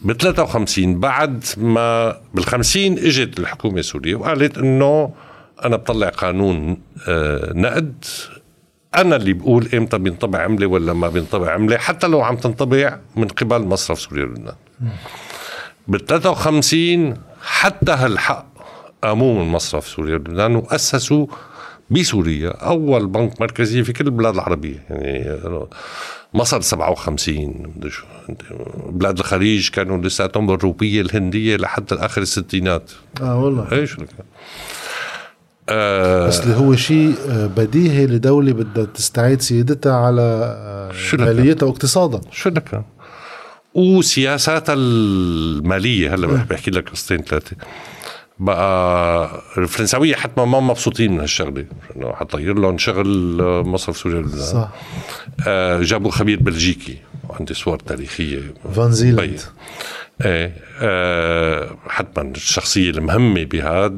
ب 0.00 0.12
53 0.12 1.00
بعد 1.00 1.44
ما 1.56 2.16
بال 2.34 2.44
50 2.44 2.92
إجت 2.92 3.38
الحكومة 3.38 3.78
السورية 3.78 4.14
وقالت 4.14 4.58
إنه 4.58 5.14
أنا 5.64 5.76
بطلع 5.76 6.08
قانون 6.08 6.80
آه 7.08 7.52
نقد 7.54 8.04
أنا 8.94 9.16
اللي 9.16 9.32
بقول 9.32 9.68
إمتى 9.74 9.98
بينطبع 9.98 10.42
عملة 10.42 10.66
ولا 10.66 10.92
ما 10.92 11.08
بينطبع 11.08 11.50
عملة 11.52 11.76
حتى 11.78 12.06
لو 12.06 12.22
عم 12.22 12.36
تنطبع 12.36 12.98
من 13.16 13.28
قبل 13.28 13.62
مصرف 13.62 14.00
سوريا 14.00 14.24
ولبنان. 14.24 14.54
بال 15.88 16.06
53 16.06 17.16
حتى 17.42 17.92
هالحق 17.92 18.46
قاموا 19.02 19.44
من 19.44 19.50
مصرف 19.50 19.88
سوريا 19.88 20.14
ولبنان 20.14 20.56
وأسسوا 20.56 21.26
بسوريا 21.90 22.50
أول 22.50 23.06
بنك 23.06 23.40
مركزي 23.40 23.84
في 23.84 23.92
كل 23.92 24.04
البلاد 24.06 24.34
العربية. 24.34 24.84
يعني 24.90 25.66
مصر 26.34 26.60
57 26.60 27.72
بلاد 28.86 29.18
الخليج 29.18 29.68
كانوا 29.68 29.98
لساتهم 29.98 30.46
بالروبيه 30.46 31.00
الهندية 31.00 31.56
لحد 31.56 31.92
آخر 31.92 32.22
الستينات. 32.22 32.90
آه 33.22 33.40
والله. 33.44 33.72
إيش 33.72 33.96
آه 35.68 36.26
بس 36.26 36.40
اللي 36.40 36.56
هو 36.56 36.76
شيء 36.76 37.14
آه، 37.28 37.46
بديهي 37.46 38.06
لدولة 38.06 38.52
بدها 38.52 38.84
تستعيد 38.84 39.40
سيادتها 39.40 39.92
على 39.92 40.22
آه، 40.22 41.16
ماليتها 41.16 41.66
واقتصادها. 41.66 42.20
شو 42.30 42.48
لك 42.48 42.82
وسياساتها 43.74 44.74
المالية 44.78 46.14
هلا 46.14 46.26
بحكي 46.26 46.70
لك 46.70 46.88
قصتين 46.88 47.22
ثلاثة. 47.22 47.56
بقى 48.38 49.42
الفرنساوية 49.58 50.14
حتى 50.14 50.44
ما 50.44 50.60
مبسوطين 50.60 51.12
من 51.12 51.20
هالشغلة. 51.20 51.64
إنه 51.96 52.12
حطير 52.12 52.58
لهم 52.58 52.78
شغل 52.78 53.42
مصرف 53.66 53.96
سوريا. 53.96 54.26
صح. 54.28 54.70
آه 55.46 55.82
جابوا 55.82 56.10
خبير 56.10 56.40
بلجيكي 56.40 56.96
وعندي 57.28 57.54
صور 57.54 57.78
تاريخية. 57.78 58.54
فان 58.74 58.92
زيلاند 58.92 59.40
إيه 60.24 60.54
آه 60.80 61.76
حتما 61.88 62.30
الشخصية 62.30 62.90
المهمة 62.90 63.44
بهذا 63.44 63.94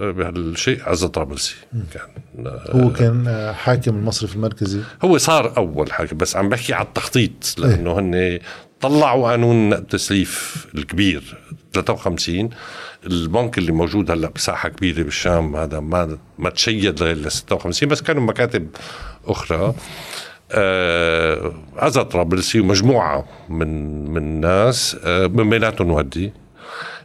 بهالشيء 0.00 0.82
عزة 0.88 1.08
طرابلسي. 1.08 1.54
كان 1.94 2.46
آه 2.46 2.70
هو 2.70 2.92
كان 2.92 3.52
حاكم 3.56 3.96
المصرف 3.96 4.36
المركزي. 4.36 4.80
هو 5.04 5.18
صار 5.18 5.56
أول 5.56 5.92
حاكم 5.92 6.16
بس 6.16 6.36
عم 6.36 6.48
بحكي 6.48 6.74
على 6.74 6.86
التخطيط 6.86 7.54
لأنه 7.58 7.98
إيه؟ 7.98 8.36
هن 8.36 8.40
طلعوا 8.80 9.30
قانون 9.30 9.72
التسليف 9.72 10.66
الكبير 10.74 11.38
53 11.74 12.50
البنك 13.06 13.58
اللي 13.58 13.72
موجود 13.72 14.10
هلأ 14.10 14.28
بساحة 14.28 14.68
كبيرة 14.68 15.02
بالشام 15.02 15.56
هذا 15.56 15.80
ما 15.80 16.18
ما 16.38 16.50
تشيد 16.50 17.02
ل 17.02 17.30
56 17.32 17.88
بس 17.88 18.02
كانوا 18.02 18.22
مكاتب 18.22 18.68
أخرى. 19.26 19.74
آه 20.52 21.52
عزا 21.76 22.02
طرابلسي 22.02 22.60
ومجموعه 22.60 23.24
من 23.48 24.04
من 24.10 24.16
الناس 24.16 24.96
آه 25.04 25.26
من 25.26 25.50
بيناتهم 25.50 25.90
ودي 25.90 26.32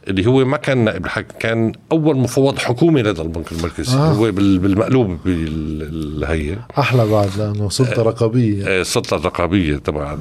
اللي 0.08 0.26
هو 0.26 0.44
ما 0.44 0.56
كان 0.56 0.78
نائب 0.84 1.04
الحاكم 1.04 1.38
كان 1.38 1.72
أول 1.92 2.16
مفوض 2.16 2.58
حكومي 2.58 3.02
لدى 3.02 3.22
البنك 3.22 3.52
المركزي 3.52 3.96
آه. 3.96 4.12
هو 4.12 4.32
بالمقلوب 4.32 5.18
بالهي 5.24 6.56
أحلى 6.78 7.06
بعد 7.06 7.30
لأنه 7.38 7.68
سلطة 7.68 8.02
رقابية. 8.02 8.66
آه 8.68 8.80
السلطه 8.80 9.16
الرقابيه 9.16 9.76
تبع 9.76 10.16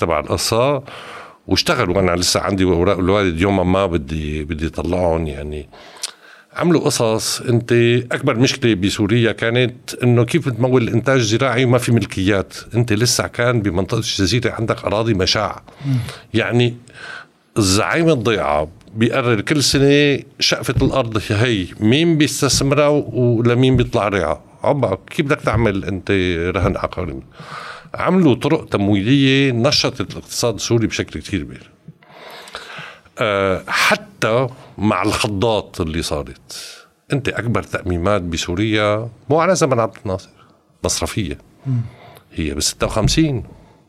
تبع 0.00 0.20
القصة. 0.20 0.82
واشتغلوا 1.46 2.00
أنا 2.00 2.16
لسه 2.16 2.40
عندي 2.40 2.64
اوراق 2.64 2.98
الوالد 2.98 3.40
يوم 3.40 3.72
ما 3.72 3.86
بدي 3.86 4.44
بدي 4.44 4.66
اطلعهم 4.66 5.26
يعني 5.26 5.68
عملوا 6.56 6.80
قصص. 6.80 7.40
انت 7.40 7.72
أكبر 8.12 8.36
مشكلة 8.38 8.74
بسوريا 8.74 9.32
كانت 9.32 9.94
إنه 10.02 10.24
كيف 10.24 10.48
تمول 10.48 10.82
الانتاج 10.82 11.18
الزراعي 11.18 11.64
وما 11.64 11.78
في 11.78 11.92
ملكيات. 11.92 12.54
انت 12.74 12.92
لسه 12.92 13.26
كان 13.26 13.62
بمنطقة 13.62 13.98
الجزيرة 13.98 14.50
عندك 14.50 14.84
أراضي 14.84 15.14
مشاع. 15.14 15.62
يعني 16.34 16.76
الزعيم 17.58 18.08
الضيعة 18.08 18.68
بيقرر 18.94 19.40
كل 19.40 19.62
سنة 19.62 20.18
شقفة 20.40 20.74
الأرض 20.86 21.22
هي. 21.28 21.66
مين 21.80 22.18
بيستثمرها 22.18 22.88
ولمين 22.88 23.76
بيطلع 23.76 24.08
ريعها 24.08 24.42
عبا 24.64 24.98
كيف 25.10 25.26
بدك 25.26 25.40
تعمل 25.40 25.84
انت 25.84 26.10
رهن 26.56 26.76
عقاري 26.76 27.20
عملوا 27.94 28.34
طرق 28.34 28.68
تمويلية 28.68 29.52
نشطت 29.52 30.00
الاقتصاد 30.00 30.54
السوري 30.54 30.86
بشكل 30.86 31.20
كثير 31.20 31.42
كبير. 31.42 31.70
حتى 33.68 34.46
مع 34.78 35.02
الخضات 35.02 35.76
اللي 35.80 36.02
صارت. 36.02 36.78
أنت 37.12 37.28
أكبر 37.28 37.62
تأميمات 37.62 38.22
بسوريا 38.22 39.08
مو 39.30 39.40
على 39.40 39.54
زمن 39.54 39.80
عبد 39.80 39.96
الناصر 40.04 40.30
مصرفية. 40.84 41.38
هي 42.34 42.54
ب 42.54 42.60
56 42.60 43.44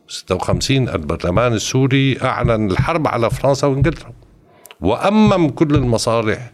56 0.08 0.88
البرلمان 0.88 1.52
السوري 1.52 2.22
أعلن 2.22 2.70
الحرب 2.70 3.08
على 3.08 3.30
فرنسا 3.30 3.66
وإنجلترا. 3.66 4.12
وأمم 4.80 5.48
كل 5.48 5.74
المصالح 5.74 6.50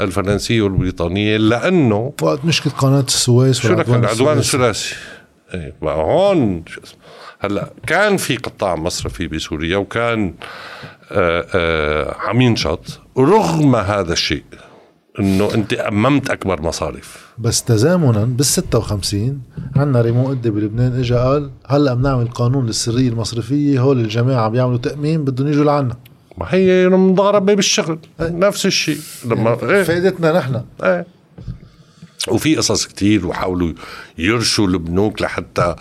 الفرنسية 0.00 0.62
والبريطانية 0.62 1.36
لأنه 1.36 2.12
وقت 2.22 2.44
مشكلة 2.44 2.72
قناة 2.72 3.00
السويس 3.00 3.60
شو 3.60 3.74
لك 3.74 3.88
العدوان 3.88 4.38
الثلاثي. 4.38 4.94
إيه 5.54 5.74
هون 5.82 6.64
هلا 7.40 7.70
كان 7.86 8.16
في 8.16 8.36
قطاع 8.36 8.76
مصرفي 8.76 9.28
بسوريا 9.28 9.76
وكان 9.76 10.34
عم 12.28 12.40
ينشط 12.40 13.00
رغم 13.18 13.76
هذا 13.76 14.12
الشيء 14.12 14.44
إنه 15.20 15.54
أنت 15.54 15.72
أممت 15.72 16.30
أكبر 16.30 16.62
مصارف 16.62 17.34
بس 17.38 17.62
تزامنا 17.62 18.24
بال 18.24 18.44
56 18.44 19.40
عندنا 19.76 20.00
ريمو 20.00 20.28
قدي 20.28 20.50
بلبنان 20.50 20.98
اجى 20.98 21.14
قال 21.14 21.50
هلأ 21.66 21.94
بنعمل 21.94 22.28
قانون 22.28 22.66
للسرية 22.66 23.08
المصرفية 23.08 23.80
هول 23.80 24.00
الجماعة 24.00 24.48
بيعملوا 24.48 24.78
تأمين 24.78 25.24
بدهم 25.24 25.48
يجوا 25.48 25.64
لعنا 25.64 25.96
ما 26.38 26.46
هي 26.48 26.88
مضاربه 26.88 27.54
بالشغل. 27.54 27.98
نفس 28.20 28.66
الشيء 28.66 28.98
لما 29.26 29.56
إيه. 29.62 29.82
فائدتنا 29.82 30.32
نحن 30.38 30.62
إيه. 30.82 31.06
وفي 32.28 32.56
قصص 32.56 32.86
كتير 32.86 33.26
وحاولوا 33.26 33.72
يرشوا 34.18 34.66
البنوك 34.66 35.22
لحتى 35.22 35.74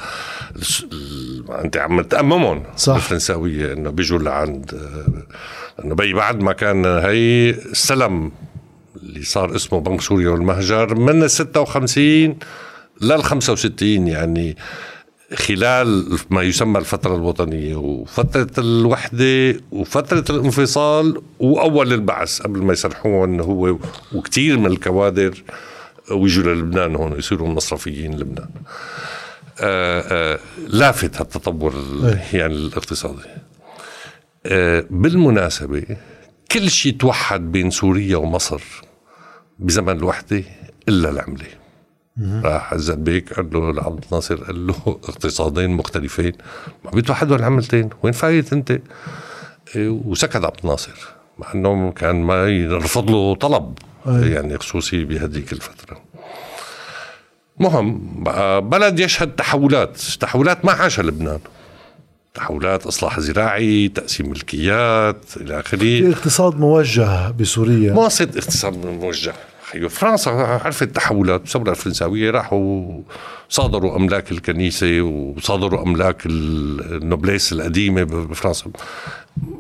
انت 1.50 1.78
عم 1.78 2.02
تأممهم. 2.02 2.64
صح. 2.78 2.96
الفرنساوية 2.96 3.74
إنه 3.74 3.90
بيجوا 3.90 4.20
لعند 4.20 4.90
إنه 5.84 5.96
بي 5.96 6.14
بعد 6.14 6.44
ما 6.44 6.54
كان 6.54 6.86
هي 6.86 7.50
السلم 7.50 8.32
اللي 9.04 9.24
صار 9.24 9.56
اسمه 9.56 9.80
بنك 9.80 10.02
سوريا 10.02 10.30
والمهجر 10.30 10.96
من 10.96 11.24
ال 11.24 11.32
56 11.32 12.38
لل 13.02 13.24
65 13.24 14.08
يعني 14.08 14.58
خلال 15.36 16.18
ما 16.30 16.42
يسمى 16.42 16.80
الفترة 16.80 17.16
الوطنية 17.16 17.76
وفترة 17.76 18.50
الوحدة 18.58 19.56
وفترة 19.72 20.26
الانفصال 20.30 21.22
وأول 21.40 21.94
البعث 21.94 22.42
قبل 22.42 22.64
ما 22.64 22.74
يسرحوه 22.74 23.26
أنه 23.26 23.44
هو 23.44 23.78
وكثير 24.14 24.60
من 24.60 24.66
الكوادر 24.66 25.44
ويجوا 26.12 26.54
للبنان 26.54 26.96
هون 26.96 27.20
يصيروا 27.20 27.50
مصرفيين 27.50 28.20
لبنان. 28.20 28.50
آه، 29.62 30.02
آه، 30.02 30.40
لافت 30.68 31.18
هالتطور 31.18 31.74
يعني 32.34 32.54
الاقتصادي. 32.54 33.30
آه، 34.46 34.86
بالمناسبة 34.90 35.98
كل 36.52 36.70
شيء 36.70 36.98
توحد 36.98 37.52
بين 37.52 37.70
سوريا 37.70 38.18
ومصر 38.18 38.62
بزمن 39.60 39.98
الوحدة 39.98 40.44
إلا 40.90 41.10
العملة. 41.10 41.46
راح 42.44 42.74
الزبيك 42.74 43.34
قال 43.34 43.50
له 43.54 43.74
لعبد 43.74 44.06
الناصر 44.06 44.44
قال 44.44 44.68
له 44.68 44.76
اقتصادين 44.88 45.70
مختلفين. 45.70 46.34
ما 46.86 46.92
بيتوحدوا 46.92 47.36
العملتين. 47.36 47.90
وين 48.04 48.14
فايت 48.14 48.54
أنت؟ 48.54 48.80
إيه، 49.76 49.90
وسكت 49.90 50.36
عبد 50.36 50.60
الناصر. 50.64 51.08
مع 51.40 51.54
إنه 51.56 51.92
كان 51.92 52.16
ما 52.16 52.48
يرفض 52.48 53.12
له 53.12 53.36
طلب. 53.36 53.78
يعني 54.06 54.58
خصوصي 54.58 55.04
بهذيك 55.04 55.54
الفترة. 55.54 56.02
مهم 57.60 58.24
بلد 58.70 59.00
يشهد 59.00 59.36
تحولات 59.36 59.98
تحولات 59.98 60.66
ما 60.66 60.72
عاشها 60.72 61.04
لبنان. 61.04 61.40
تحولات 62.34 62.86
إصلاح 62.86 63.20
زراعي 63.20 63.88
تقسيم 63.88 64.30
ملكيات 64.30 65.26
إلى 65.38 65.60
آخره. 65.60 66.12
اقتصاد 66.12 66.60
موجه 66.60 67.32
بسوريا. 67.32 67.94
ما 67.94 68.10
صرت 68.10 68.38
اقتصاد 68.38 68.86
موجه. 68.86 69.34
خيو 69.72 69.90
فرنسا 69.90 70.30
عرفت 70.30 70.84
تحولات 70.84 71.42
الثوره 71.42 71.72
الفرنساوية. 71.72 72.32
راحوا 72.32 73.02
صادروا 73.50 73.96
أملاك 73.98 74.32
الكنيسة 74.32 75.02
وصادروا 75.02 75.84
أملاك 75.84 76.26
النوبليس 76.26 77.54
القديمة 77.54 78.04
بفرنسا. 78.04 78.66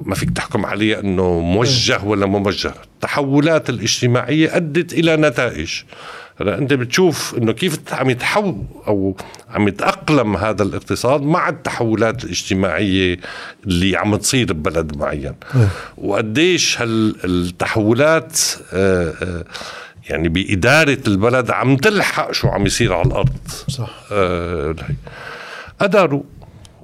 ما 0.05 0.15
فيك 0.15 0.29
تحكم 0.29 0.65
عليه 0.65 0.99
إنه 0.99 1.39
موجه 1.39 2.03
ولا 2.03 2.25
موجه. 2.25 2.73
التحولات 2.83 3.69
الاجتماعية 3.69 4.55
أدت 4.55 4.93
إلى 4.93 5.17
نتائج. 5.17 5.71
هلا 6.41 6.57
أنت 6.57 6.73
بتشوف 6.73 7.35
إنه 7.37 7.51
كيف 7.51 7.79
عم 7.93 8.09
يتحول 8.09 8.63
أو 8.87 9.17
عم 9.49 9.67
يتأقلم 9.67 10.37
هذا 10.37 10.63
الاقتصاد 10.63 11.21
مع 11.21 11.49
التحولات 11.49 12.23
الاجتماعية 12.23 13.17
اللي 13.65 13.97
عم 13.97 14.15
تصير 14.15 14.53
ببلد 14.53 14.97
معين. 14.97 15.33
إيه. 15.55 15.67
وقديش 15.97 16.81
هالتحولات 16.81 18.39
آه، 18.73 19.13
آه، 19.21 19.45
يعني 20.09 20.29
بإدارة 20.29 20.97
البلد 21.07 21.51
عم 21.51 21.77
تلحق 21.77 22.31
شو 22.31 22.47
عم 22.47 22.65
يصير 22.65 22.93
على 22.93 23.07
الأرض. 23.07 23.37
صح. 23.69 23.89
آه 24.11 24.75
أداروا. 25.81 26.23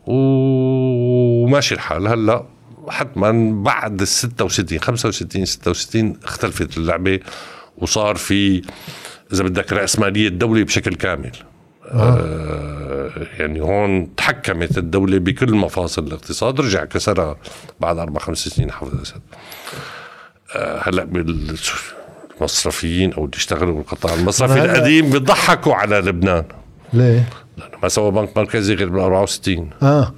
وماشي 0.08 1.76
الحال. 1.76 2.08
هلا 2.08 2.46
حتما 2.90 3.64
بعد 3.64 4.02
ال 4.02 4.08
66 4.08 4.80
65 4.80 5.46
66 5.46 6.18
اختلفت 6.24 6.78
اللعبة 6.78 7.20
وصار 7.78 8.16
في 8.16 8.62
إذا 9.34 9.44
بدك 9.44 9.74
راسماليه 9.74 10.28
الدولة 10.28 10.64
بشكل 10.64 10.96
كامل 10.96 11.32
آه. 11.92 12.20
آه 12.20 13.12
يعني 13.40 13.62
هون 13.62 14.16
تحكمت 14.16 14.78
الدولة 14.78 15.18
بكل 15.18 15.56
مفاصل 15.56 16.04
الاقتصاد 16.08 16.62
رجع 16.62 16.86
كسرها 16.86 17.38
بعد 17.80 17.98
أربع 17.98 18.20
خمس 18.20 18.38
سنين 18.38 18.72
حافظ 18.72 18.94
الأسد 18.96 19.22
آه 20.56 20.82
هلأ 20.84 21.04
بالمصرفيين 22.40 23.14
أو 23.14 23.26
اللي 23.26 23.36
اشتغلوا 23.36 23.76
بالقطاع 23.76 24.14
المصرفي 24.14 24.66
القديم 24.66 25.10
بيضحكوا 25.10 25.76
على 25.76 26.00
لبنان 26.00 26.44
ليه؟ 26.94 27.30
لأنه 27.58 27.78
ما 27.84 27.90
سوى 27.90 28.12
بنك 28.12 28.38
مركزي 28.38 28.74
غير 28.74 28.90
بال 28.90 29.00
64 29.00 29.70
آه 29.84 30.14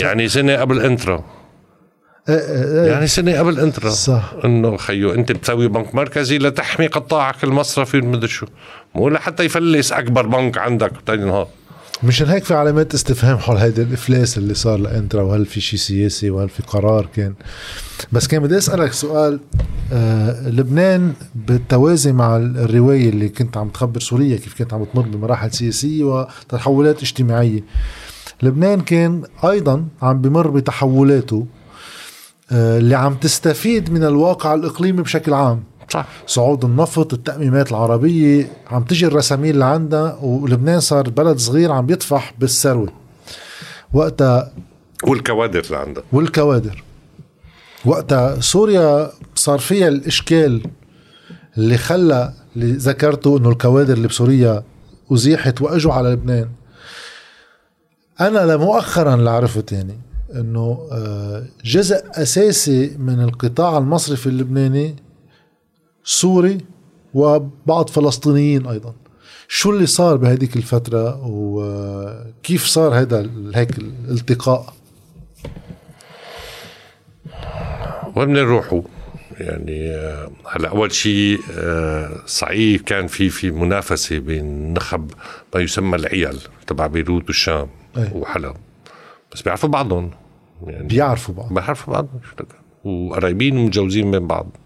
يعني 0.00 0.28
سنة 0.28 0.56
قبل 0.56 0.80
انترا. 0.80 1.24
يعني 2.28 3.06
سنة 3.06 3.38
قبل 3.38 3.60
انترا. 3.60 3.90
صح. 3.90 4.32
إنه 4.44 4.76
خيو 4.76 5.14
انت 5.14 5.32
بتسوي 5.32 5.68
بنك 5.68 5.94
مركزي 5.94 6.38
لتحمي 6.38 6.86
قطاعك 6.86 7.44
المصرفي 7.44 7.96
المدري 7.96 8.28
شو. 8.28 8.46
مو 8.94 9.08
لحتى 9.08 9.44
يفلس 9.44 9.92
أكبر 9.92 10.26
بنك 10.26 10.58
عندك 10.58 10.92
ثاني 11.06 11.24
نهار 11.24 11.48
مشان 12.02 12.28
هيك 12.28 12.44
في 12.44 12.54
علامات 12.54 12.94
استفهام 12.94 13.38
حول 13.38 13.56
هيدا 13.56 13.82
الإفلاس 13.82 14.38
اللي 14.38 14.54
صار 14.54 14.78
لإنترا 14.78 15.22
وهل 15.22 15.46
في 15.46 15.60
شيء 15.60 15.78
سياسي 15.78 16.30
وهل 16.30 16.48
في 16.48 16.62
قرار 16.62 17.08
كان. 17.16 17.34
بس 18.12 18.26
كان 18.26 18.42
بدي 18.42 18.58
أسألك 18.58 18.92
سؤال 18.92 19.40
آه 19.92 20.48
لبنان 20.48 21.12
بالتوازي 21.34 22.12
مع 22.12 22.36
الرواية 22.36 23.08
اللي 23.08 23.28
كنت 23.28 23.56
عم 23.56 23.68
تخبر 23.68 24.00
سوريا 24.00 24.36
كيف 24.36 24.54
كانت 24.54 24.74
عم 24.74 24.84
تمر 24.84 25.02
بمراحل 25.02 25.52
سياسية 25.52 26.04
وتحولات 26.04 27.02
اجتماعية. 27.02 27.64
لبنان 28.42 28.80
كان 28.80 29.22
أيضا 29.44 29.84
عم 30.02 30.20
بمر 30.20 30.50
بتحولاته 30.50 31.46
اللي 32.52 32.94
عم 32.94 33.14
تستفيد 33.14 33.92
من 33.92 34.04
الواقع 34.04 34.54
الإقليمي 34.54 35.02
بشكل 35.02 35.34
عام. 35.34 35.62
صح. 35.88 36.06
صعود 36.26 36.64
النفط 36.64 37.12
التأميمات 37.12 37.70
العربية 37.70 38.52
عم 38.70 38.84
تجي 38.84 39.06
الرسامين 39.06 39.58
لعندها 39.58 40.18
ولبنان 40.22 40.80
صار 40.80 41.10
بلد 41.10 41.38
صغير 41.38 41.72
عم 41.72 41.90
يطفح 41.90 42.34
بالثروة. 42.38 42.92
وقتها 43.92 44.52
والكوادر 45.04 45.66
لعندها. 45.70 46.04
والكوادر. 46.12 46.84
وقتها 47.84 48.40
سوريا 48.40 49.10
صار 49.34 49.58
فيها 49.58 49.88
الإشكال 49.88 50.62
اللي 51.58 51.78
خلى 51.78 52.32
اللي 52.56 52.72
ذكرته 52.72 53.38
إنه 53.38 53.48
الكوادر 53.48 53.94
اللي 53.94 54.08
بسوريا 54.08 54.62
أزيحت 55.12 55.62
وأجوا 55.62 55.92
على 55.92 56.08
لبنان. 56.08 56.48
أنا 58.20 58.52
لمؤخرا 58.52 59.14
اللي 59.14 59.30
عرفت 59.30 59.72
يعني 59.72 59.98
إنه 60.40 60.88
آه، 60.92 61.44
جزء 61.64 62.02
أساسي 62.14 62.96
من 62.98 63.22
القطاع 63.22 63.78
المصرفي 63.78 64.26
اللبناني 64.26 64.96
سوري 66.04 66.58
وبعض 67.14 67.90
فلسطينيين 67.90 68.66
أيضا. 68.66 68.94
شو 69.48 69.70
اللي 69.70 69.86
صار 69.86 70.16
بهذيك 70.16 70.56
الفترة 70.56 71.26
وكيف 71.26 72.64
صار 72.66 72.94
هذا 72.94 73.30
هيك 73.54 73.78
الالتقاء؟ 73.78 74.74
وين 78.16 78.32
نروحوا 78.32 78.82
يعني 79.40 79.90
آه، 79.90 80.30
هلا 80.50 80.68
أول 80.68 80.92
شيء 80.92 81.40
آه، 81.58 82.10
صحيح 82.26 82.82
كان 82.82 83.06
في 83.06 83.28
في 83.30 83.50
منافسة 83.50 84.18
بين 84.18 84.72
نخب 84.72 85.10
ما 85.54 85.60
يسمى 85.60 85.96
العيال 85.96 86.38
تبع 86.66 86.86
بيروت 86.86 87.26
والشام 87.26 87.68
وحلب. 88.12 88.56
بس 89.32 89.42
بيعرفوا 89.42 89.68
بعضهم. 89.68 90.10
يعني 90.66 90.88
بيعرفوا 90.88 91.34
بعض. 91.34 91.52
بيعرفوا 91.52 91.92
بعض 91.94 92.08
وقرايبين 92.84 93.56
ومتجوزين 93.56 94.10
من 94.10 94.26
بعض. 94.26 94.56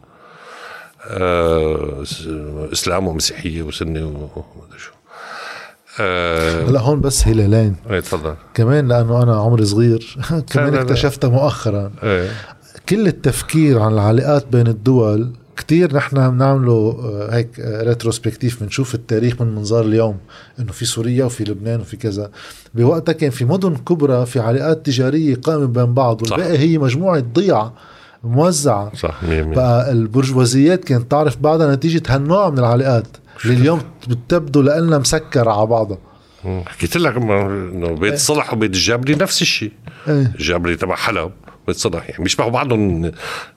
آه 1.10 2.02
إسلام 2.72 3.06
ومسيحية 3.08 3.62
وسنة 3.62 4.06
ومدري 4.06 4.78
شو. 4.78 4.92
آه 6.00 6.62
هلا 6.64 6.80
هون 6.80 7.00
بس 7.00 7.28
هلالين 7.28 7.76
إيه 7.90 8.00
تفضل. 8.00 8.34
كمان 8.54 8.88
لأنه 8.88 9.22
أنا 9.22 9.36
عمري 9.36 9.64
صغير. 9.64 10.16
كمان 10.52 10.74
اكتشفتها 10.74 11.30
مؤخرا. 11.30 11.90
إيه. 12.02 12.30
كل 12.88 13.06
التفكير 13.06 13.78
عن 13.78 13.92
العلاقات 13.92 14.46
بين 14.46 14.66
الدول 14.66 15.32
كتير 15.56 15.96
نحن 15.96 16.30
بنعمله 16.30 16.72
آه، 16.72 17.34
هيك 17.34 17.48
ريتروسبكتيف 17.58 18.62
آه، 18.62 18.64
بنشوف 18.64 18.94
التاريخ 18.94 19.42
من 19.42 19.54
منظار 19.54 19.84
اليوم 19.84 20.16
إنه 20.60 20.72
في 20.72 20.84
سوريا 20.84 21.24
وفي 21.24 21.44
لبنان 21.44 21.80
وفي 21.80 21.96
كذا. 21.96 22.30
بوقتها 22.74 23.12
كان 23.12 23.30
في 23.30 23.44
مدن 23.44 23.76
كبرى 23.76 24.26
في 24.26 24.40
علاقات 24.40 24.86
تجارية 24.86 25.34
قائمة 25.34 25.66
بين 25.66 25.94
بعض 25.94 26.22
والباقي 26.22 26.58
هي 26.58 26.78
مجموعة 26.78 27.20
ضيعه 27.20 27.74
موزعة. 28.24 28.92
صح 28.96 29.20
بقى 29.24 29.92
البرجوازيات 29.92 30.84
كانت 30.84 31.10
تعرف 31.10 31.36
بعضها 31.36 31.74
نتيجة 31.74 32.02
هالنوع 32.08 32.50
من 32.50 32.58
العلاقات 32.58 33.06
اللي 33.44 33.56
اليوم 33.56 33.80
بتبدو 34.08 34.62
لنا 34.62 34.98
مسكره 34.98 35.50
على 35.50 35.66
بعضها. 35.66 35.98
حكيت 36.66 36.96
لك 36.96 37.16
إنه 37.16 37.88
بيت 37.88 38.12
إيه. 38.12 38.18
صلح 38.18 38.52
وبيت 38.52 38.70
الجابري 38.70 39.14
نفس 39.14 39.42
الشيء. 39.42 39.72
إيه. 40.08 40.32
الجابري 40.34 40.76
تبع 40.76 40.94
حلب. 40.94 41.30
بتصلح 41.68 42.10
يعني 42.10 42.24
بيشبهوا 42.24 42.50
بعضهم 42.50 43.12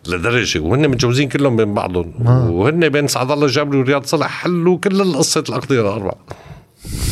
لدرجة 0.08 0.60
وهن 0.60 0.88
متجوزين 0.88 1.30
كلهم 1.30 1.56
بين 1.56 1.74
بعضهم. 1.74 2.14
وهن 2.52 2.90
بين 2.90 3.08
سعد 3.08 3.32
الله 3.32 3.46
الجابري 3.46 3.78
ورياض 3.78 4.06
صلح 4.06 4.28
حلوا 4.28 4.78
كل 4.78 5.02
القصة 5.02 5.44
الاقضيه 5.50 5.82
الأربعة. 5.82 6.16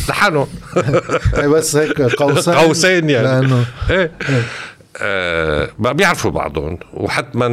لحالهم. 0.08 0.46
بس 1.54 1.76
هيك 1.76 2.00
قوسين. 2.02 2.54
قوسين 2.54 3.10
يعني. 3.10 3.26
لأنه 3.26 3.64
إيه. 3.90 4.12
آه 4.96 5.70
بيعرفوا 5.78 6.30
بعضهم. 6.30 6.78
وحتما 6.94 7.46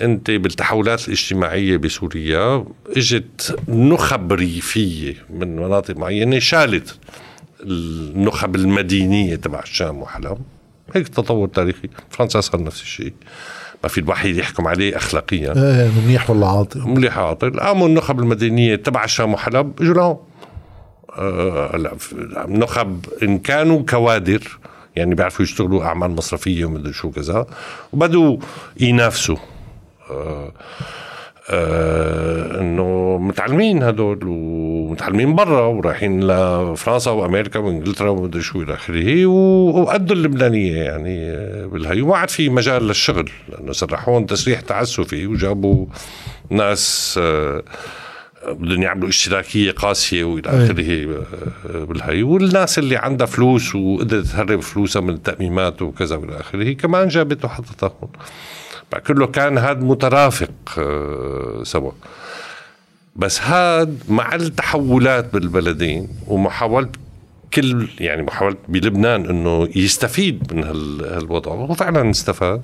أنت 0.00 0.30
بالتحولات 0.30 1.08
الاجتماعية 1.08 1.76
بسوريا 1.76 2.64
إجت 2.96 3.56
نخب 3.68 4.32
ريفية 4.32 5.14
من 5.30 5.56
مناطق 5.56 5.96
معينة 5.96 6.38
شالت 6.38 6.98
النخب 7.62 8.56
المدينية 8.56 9.36
تبع 9.36 9.60
الشام 9.60 10.02
وحلب 10.02 10.38
هيك 10.94 11.08
تطور 11.08 11.48
تاريخي 11.48 11.88
فرنسا 12.10 12.40
صار 12.40 12.62
نفس 12.62 12.82
الشيء. 12.82 13.12
ما 13.82 13.88
في 13.88 13.98
الواحد 13.98 14.28
يحكم 14.28 14.68
عليه 14.68 14.96
اخلاقيا. 14.96 15.52
إيه 15.56 15.90
منيح 16.04 16.30
ولا 16.30 16.46
عاطل؟ 16.46 16.80
منيح 16.80 17.18
عاطل. 17.18 17.60
قاموا 17.60 17.88
النخب 17.88 18.20
المدنية 18.20 18.76
تبع 18.76 19.04
الشام 19.04 19.34
وحلب 19.34 19.72
اجوا 19.80 19.94
لهون 19.94 20.18
آه 21.18 21.96
نخب 22.48 23.06
إن 23.22 23.38
كانوا 23.38 23.82
كوادر 23.82 24.58
يعني 24.96 25.14
بيعرفوا 25.14 25.42
يشتغلوا 25.44 25.84
أعمال 25.84 26.10
مصرفية 26.10 26.64
ومدري 26.64 26.92
شو 26.92 27.10
كذا 27.10 27.46
وبدوا 27.92 28.36
ينافسوا. 28.80 29.36
آه 30.10 30.52
آه 31.50 32.60
إنه 32.60 33.18
متعلمين 33.18 33.82
هدول 33.82 34.18
ومتعلمين 34.26 35.34
برا 35.34 35.66
ورايحين 35.66 36.20
لفرنسا 36.26 37.10
وأمريكا 37.10 37.58
وإنجلترا 37.58 38.10
ومدري 38.10 38.42
شو 38.42 38.62
إلى 38.62 38.74
آخره. 38.74 39.26
وأدوا 39.26 40.16
اللبنانية 40.16 40.76
يعني 40.76 41.30
آه، 41.30 41.66
بالهي 41.66 42.02
وما 42.02 42.16
عاد 42.16 42.30
في 42.30 42.48
مجال 42.48 42.86
للشغل 42.86 43.30
لأنه 43.48 43.72
سرحوهم 43.72 44.26
تسريح 44.26 44.60
تعسفي 44.60 45.26
وجابوا 45.26 45.86
ناس 46.50 47.14
آه 47.22 47.62
بدهم 48.48 48.82
يعملوا 48.82 49.08
اشتراكية 49.08 49.70
قاسية 49.70 50.24
وإلى 50.24 50.48
آخره 50.48 51.24
آه، 51.74 51.84
بالهي 51.84 52.22
والناس 52.22 52.78
اللي 52.78 52.96
عندها 52.96 53.26
فلوس 53.26 53.74
وقدرت 53.74 54.26
تهرب 54.26 54.60
فلوسها 54.60 55.02
من 55.02 55.10
التأميمات 55.10 55.82
وكذا 55.82 56.16
وإلى 56.16 56.40
آخره 56.40 56.72
كمان 56.72 57.08
جابت 57.08 57.44
وحطتها 57.44 57.92
هون. 58.02 58.10
كله 58.98 59.26
كان 59.26 59.58
هذا 59.58 59.80
مترافق 59.80 60.50
آه، 60.78 61.60
سوا. 61.62 61.92
بس 63.16 63.40
هذا 63.42 63.92
مع 64.08 64.34
التحولات 64.34 65.32
بالبلدين 65.32 66.08
ومحاولة 66.26 66.88
كل 67.54 67.88
يعني 68.00 68.22
محاولة 68.22 68.56
بلبنان 68.68 69.26
إنه 69.26 69.68
يستفيد 69.76 70.54
من 70.54 70.64
هالوضع 70.64 71.52
وهو 71.52 71.74
فعلا 71.74 72.10
استفاد. 72.10 72.62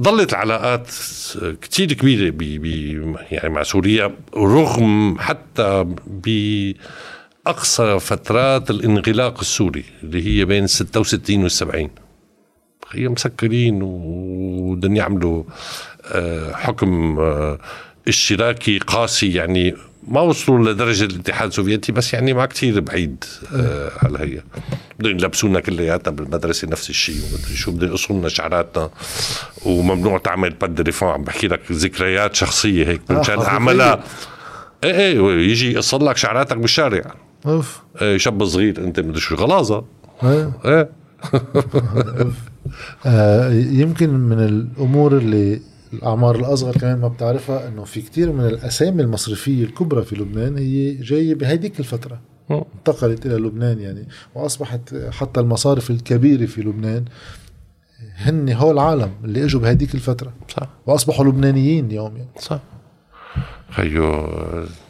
ظلت 0.00 0.32
العلاقات 0.32 0.88
كتير 1.62 1.92
كبيرة 1.92 2.30
بي 2.30 2.58
بي 2.58 3.04
يعني 3.30 3.48
مع 3.48 3.62
سوريا 3.62 4.14
رغم 4.36 5.16
حتى 5.18 5.86
بأقصى 6.06 8.00
فترات 8.00 8.70
الانغلاق 8.70 9.40
السوري 9.40 9.84
اللي 10.02 10.26
هي 10.26 10.44
بين 10.44 10.66
66 10.66 11.42
وال 11.42 11.50
70 11.50 11.90
هي 12.94 13.08
مسكرين 13.08 13.80
وبدهم 13.82 14.96
يعملوا 14.96 15.42
آه، 16.12 16.52
حكم 16.52 17.20
آه، 17.20 17.58
اشتراكي 18.08 18.78
قاسي 18.78 19.32
يعني 19.32 19.74
ما 20.08 20.20
وصلوا 20.20 20.72
لدرجة 20.72 21.04
الاتحاد 21.04 21.48
السوفيتي 21.48 21.92
بس 21.92 22.14
يعني 22.14 22.32
ما 22.32 22.46
كتير 22.46 22.80
بعيد 22.80 23.24
آه 23.54 23.90
على 24.02 24.18
هي 24.18 24.42
بدهم 24.98 25.12
يلبسونا 25.12 25.60
كلياتنا 25.60 26.12
بالمدرسة 26.16 26.68
نفس 26.68 26.90
الشيء 26.90 27.16
ومدري 27.16 27.56
شو 27.56 27.70
بدهم 27.70 27.90
يقصوا 27.90 28.16
لنا 28.16 28.28
شعراتنا. 28.28 28.90
وممنوع 29.64 30.18
تعمل 30.18 30.50
باد 30.50 30.80
ريفون 30.80 31.08
عم 31.08 31.24
بحكي 31.24 31.48
لك 31.48 31.72
ذكريات 31.72 32.34
شخصية 32.34 32.86
هيك 32.86 33.00
مشان 33.10 33.38
آه 33.38 33.46
اعملها 33.46 34.04
إيه 34.84 34.92
إيه 34.92 35.50
يجي 35.50 35.72
يقص 35.72 35.94
لك 35.94 36.16
شعراتك 36.16 36.56
بالشارع. 36.56 37.14
أوف. 37.46 37.80
إيه 38.02 38.16
شاب 38.16 38.44
صغير 38.44 38.78
أنت 38.78 39.00
مدري 39.00 39.20
شو 39.20 39.34
غلاظة 39.34 39.84
إيه. 40.22 40.52
إيه. 40.64 40.80
آه 40.80 40.88
يمكن 43.82 44.10
من 44.10 44.38
الأمور 44.38 45.16
اللي 45.16 45.60
الأعمار 45.92 46.36
الأصغر 46.36 46.72
كمان 46.72 46.98
ما 46.98 47.08
بتعرفها 47.08 47.68
إنه 47.68 47.84
في 47.84 48.02
كتير 48.02 48.32
من 48.32 48.46
الأسامي 48.46 49.02
المصرفية 49.02 49.64
الكبرى 49.64 50.04
في 50.04 50.16
لبنان 50.16 50.58
هي 50.58 50.94
جاية 50.94 51.34
بهديك 51.34 51.80
الفترة. 51.80 52.20
انتقلت 52.50 53.26
إلى 53.26 53.34
لبنان 53.34 53.78
يعني 53.78 54.08
وأصبحت 54.34 54.94
حتى 55.10 55.40
المصارف 55.40 55.90
الكبيرة 55.90 56.46
في 56.46 56.60
لبنان 56.60 57.04
هن 58.16 58.52
هو 58.52 58.70
العالم 58.70 59.10
اللي 59.24 59.44
إجوا 59.44 59.60
بهديك 59.60 59.94
الفترة. 59.94 60.32
صح. 60.48 60.68
وأصبحوا 60.86 61.24
لبنانيين 61.24 61.86
اليوم 61.86 62.16
يعني. 62.16 62.28
صح. 62.38 62.60
خيو 63.70 64.28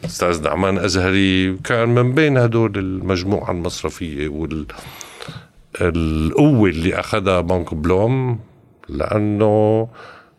أستاذ 0.05 0.43
نعمان 0.43 0.77
أزهري 0.77 1.57
كان 1.57 1.89
من 1.89 2.13
بين 2.13 2.37
هدول 2.37 2.77
المجموعة 2.77 3.51
المصرفية 3.51 4.27
وال 4.27 4.65
القوة 5.81 6.69
اللي 6.69 6.99
أخذها 6.99 7.41
بنك 7.41 7.73
بلوم 7.73 8.39
لأنه 8.89 9.87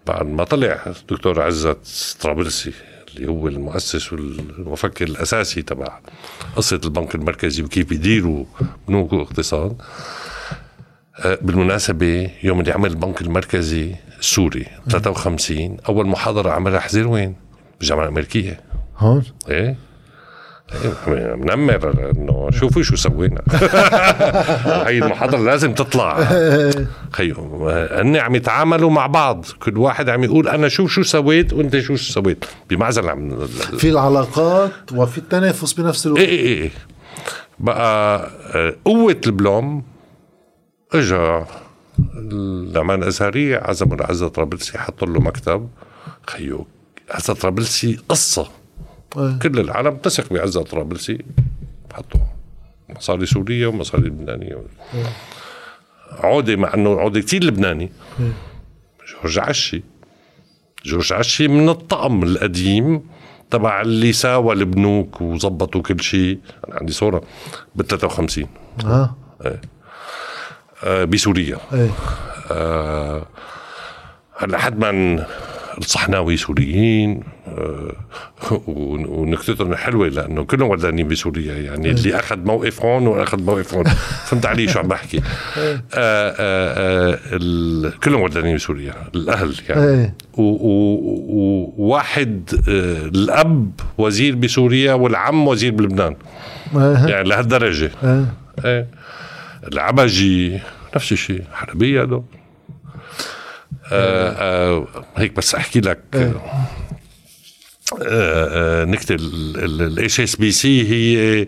بعد 0.07 0.27
ما 0.27 0.45
طلع 0.45 0.81
الدكتور 0.87 1.43
عزت 1.43 2.17
طرابلسي 2.21 2.73
اللي 3.17 3.29
هو 3.29 3.49
المؤسس 3.49 4.13
والمفكر 4.13 5.05
الأساسي 5.05 5.63
تبع 5.63 5.99
قصة 6.57 6.81
البنك 6.85 7.15
المركزي 7.15 7.63
وكيف 7.63 7.93
يديروا 7.93 8.45
بنوك 8.89 9.13
واقتصاد 9.13 9.77
آه، 11.25 11.39
بالمناسبة 11.43 12.31
يوم 12.43 12.61
اللي 12.61 12.73
عمل 12.73 12.91
البنك 12.91 13.23
المركزي 13.23 13.95
السوري 14.19 14.67
53 14.91 15.77
أول 15.89 16.07
محاضرة 16.07 16.51
عملها 16.51 16.81
حزير 16.81 17.09
وين؟ 17.09 17.37
بالجامعة 17.81 18.03
الأمريكية 18.05 18.61
هون؟ 18.97 19.25
إيه، 19.49 19.77
منمر 21.09 22.11
إنه 22.17 22.51
شوفوا 22.51 22.83
شو 22.83 22.97
سوينا. 22.97 23.43
هي 24.89 24.99
المحاضرة 24.99 25.39
لازم 25.39 25.75
تطلع. 25.75 26.25
خيو 27.13 27.69
هن 27.71 28.17
عم 28.17 28.35
يتعاملوا 28.35 28.91
مع 28.91 29.07
بعض. 29.07 29.45
كل 29.61 29.79
واحد 29.79 30.09
عم 30.09 30.25
يقول 30.25 30.49
أنا 30.49 30.69
شوف 30.69 30.91
شو 30.91 31.03
سويت 31.03 31.53
وأنت 31.53 31.79
شو 31.79 31.97
سويت. 31.97 32.45
بمعزل 32.71 33.09
عم 33.09 33.47
في 33.79 33.89
العلاقات 33.89 34.93
وفي 34.93 35.19
التنافس 35.19 35.73
بنفس 35.73 36.07
الوقت. 36.07 36.21
إيه 36.21 36.29
إيه, 36.29 36.63
إيه. 36.63 36.71
بقى 37.59 38.31
آه، 38.55 38.75
قوة 38.85 39.21
البلوم 39.27 39.83
اجى 40.93 41.45
النعمان 42.17 43.03
الازهري 43.03 43.57
عزم 43.57 43.93
العزة 43.93 44.29
طرابلسي 44.29 44.79
حط 44.79 45.05
له 45.05 45.21
مكتب. 45.21 45.69
خيو 46.27 46.67
عزة 47.11 47.35
طرابلسي 47.35 47.99
قصة. 48.09 48.49
أيه. 49.17 49.39
كل 49.39 49.61
العالم 49.61 49.97
تثق 49.97 50.33
بعزة 50.33 50.63
طرابلسي 50.63 51.19
حطوا 51.93 52.21
مصاري 52.89 53.27
سورية 53.27 53.67
ومصاري 53.67 54.03
لبنانية. 54.03 54.63
أيه. 54.95 55.05
عودة 56.11 56.57
مع 56.57 56.75
إنه 56.75 57.01
عودة 57.01 57.21
كثير 57.21 57.45
لبناني. 57.45 57.93
أيه. 58.21 58.33
جورج 59.23 59.39
عشي. 59.39 59.83
جورج 60.85 61.13
عشي 61.13 61.49
من 61.49 61.69
الطقم 61.69 62.23
القديم 62.23 63.03
تبع 63.51 63.81
اللي 63.81 64.13
ساوى 64.13 64.55
البنوك 64.55 65.21
وظبطوا 65.21 65.83
كل 65.83 66.01
شيء. 66.01 66.39
أنا 66.69 66.77
عندي 66.77 66.93
صورة 66.93 67.23
بال 67.75 67.87
53 67.87 68.47
آه. 68.85 69.17
إيه. 69.45 69.61
آه 70.85 71.05
بسوريا. 71.05 71.59
إيه. 71.73 71.91
آه 72.51 73.27
لحد 74.43 74.79
ما 74.79 75.27
الصحناوي 75.79 76.37
سوريين 76.37 77.21
آه، 77.49 77.93
ونكتتهم 79.09 79.75
حلوة 79.75 80.09
لأنه 80.09 80.45
كلهم 80.45 80.71
ولدانين 80.71 81.09
بسوريا 81.09 81.55
يعني 81.55 81.91
اللي 81.91 82.19
أخذ 82.19 82.39
موقف 82.39 82.85
هون 82.85 83.07
وأخذ 83.07 83.43
موقف 83.43 83.75
هون. 83.75 83.85
فهمت 84.27 84.47
علي 84.47 84.69
شو 84.69 84.79
عم 84.79 84.89
بحكي؟ 84.89 85.19
آه، 85.95 86.35
آه، 86.39 87.19
كلهم 88.05 88.21
ولدانين 88.21 88.57
بسوريا 88.57 88.95
الأهل 89.15 89.55
يعني. 89.69 90.15
وواحد 91.79 92.51
الأب 93.15 93.71
وزير 93.99 94.35
بسوريا 94.35 94.93
والعم 94.93 95.49
وزير 95.49 95.73
بلبنان. 95.73 96.17
يعني 96.75 97.29
لهالدرجة. 97.29 97.91
إيه. 98.65 98.87
العبجي 99.73 100.61
نفس 100.97 101.13
الشيء 101.13 101.43
حربية 101.53 102.03
هذول 102.03 102.23
آه 103.93 104.31
آه 104.31 104.87
هيك 105.17 105.37
بس 105.37 105.55
أحكي 105.55 105.81
لك. 105.81 106.01
إيه. 106.15 106.33
آه 108.03 108.03
آه 108.03 108.85
نكتة 108.85 109.15
ال 109.21 110.21
HSBC 110.21 110.89
هي 110.91 111.47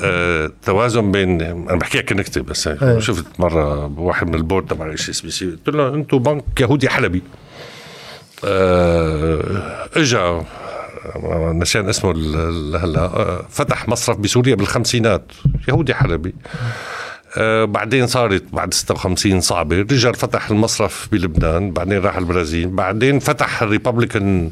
آه 0.00 0.52
توازن 0.64 1.12
بين 1.12 1.42
أنا 1.42 1.76
بحكي 1.76 1.98
لك 1.98 2.12
نكته 2.12 2.40
بس 2.42 2.68
أيه. 2.68 2.98
شفت 2.98 3.24
مرة 3.38 3.86
بواحد 3.86 4.28
من 4.28 4.34
ال 4.34 4.39
board 4.39 4.66
تبع 4.66 4.84
ال 4.86 5.10
HSBC 5.10 5.46
قلت 5.46 5.68
له 5.68 5.94
أنتم 5.94 6.18
بنك 6.18 6.60
يهودي 6.60 6.88
حلبي. 6.88 7.22
آه 8.44 9.88
إجا 9.96 10.44
نسيان 11.54 11.88
اسمه 11.88 12.10
هلا 12.78 13.42
فتح 13.50 13.88
مصرف 13.88 14.16
بسوريا 14.16 14.54
بالخمسينات 14.54 15.32
يهودي 15.68 15.94
حلبي. 15.94 16.34
بعدين 17.64 18.06
صارت 18.06 18.42
بعد 18.52 18.74
56 18.74 19.40
صعبة. 19.40 19.76
رجع 19.80 20.12
فتح 20.12 20.50
المصرف 20.50 21.08
بلبنان 21.12 21.70
بعدين 21.72 21.98
راح 21.98 22.16
البرازيل 22.16 22.68
بعدين 22.68 23.18
فتح 23.18 23.62
ال 23.62 23.70
Republican 23.70 24.50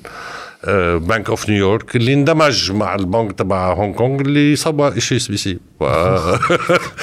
Bank 0.99 1.29
of 1.31 1.49
New 1.49 1.69
York 1.69 1.97
اللي 1.97 2.15
اندمج 2.15 2.73
مع 2.73 2.95
البنك 2.95 3.33
تبع 3.33 3.73
هونغ 3.73 3.95
كونغ 3.97 4.21
اللي 4.21 4.57
صبى 4.57 5.01
شيء 5.01 5.19
اس 5.19 5.29
بي 5.29 5.37
سي 5.37 5.59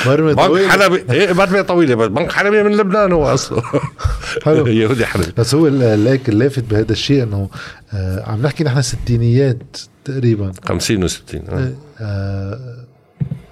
بنك 0.05 0.67
حلبي. 0.69 1.03
إيه 1.13 1.61
طويلة 1.61 1.95
بس 1.95 2.07
بنك 2.07 2.31
حلبي 2.31 2.63
من 2.63 2.77
لبنان 2.77 3.11
هو 3.11 3.33
اصله 3.33 3.63
حلو. 4.45 4.67
يهودي 4.81 5.05
حلبي. 5.05 5.31
بس 5.37 5.55
هو 5.55 5.67
اللافت 5.67 6.63
بهذا 6.63 6.91
الشيء 6.91 7.23
إنه 7.23 7.49
آه 7.93 8.23
عم 8.27 8.41
نحكي 8.41 8.63
نحن 8.63 8.81
ستينيات 8.81 9.77
تقريبا. 10.05 10.51
50 10.65 11.07
و60 11.07 11.13
آه. 11.99 12.86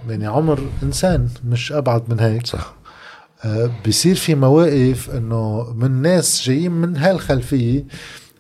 يعني 0.09 0.27
عمر 0.27 0.59
إنسان 0.83 1.27
مش 1.45 1.71
أبعد 1.71 2.03
من 2.09 2.19
هيك. 2.19 2.47
صح. 2.47 2.75
آه 3.45 3.71
بصير 3.87 4.15
في 4.15 4.35
مواقف 4.35 5.09
إنه 5.09 5.73
من 5.75 5.91
ناس 6.01 6.41
جايين 6.47 6.71
من 6.71 6.97
هالخلفية 6.97 7.85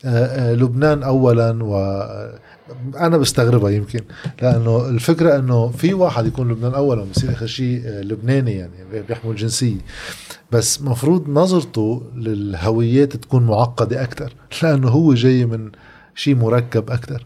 آه 0.05 0.25
آه 0.25 0.53
لبنان 0.53 1.03
اولا 1.03 1.63
و 1.63 1.75
أنا 2.97 3.17
بستغربها 3.17 3.69
يمكن 3.69 3.99
لأنه 4.41 4.89
الفكرة 4.89 5.35
إنه 5.39 5.69
في 5.69 5.93
واحد 5.93 6.25
يكون 6.25 6.51
لبنان 6.51 6.73
اولا 6.73 7.03
بصير 7.03 7.31
آخر 7.31 7.45
شيء 7.45 7.81
لبناني 7.87 8.51
يعني 8.51 9.01
بيحمل 9.07 9.35
جنسيه 9.35 9.75
بس 10.51 10.81
مفروض 10.81 11.29
نظرته 11.29 12.03
للهويات 12.15 13.15
تكون 13.15 13.45
معقدة 13.45 14.03
أكثر 14.03 14.33
لأنه 14.63 14.87
هو 14.89 15.13
جاي 15.13 15.45
من 15.45 15.71
شيء 16.15 16.35
مركب 16.35 16.91
أكثر 16.91 17.25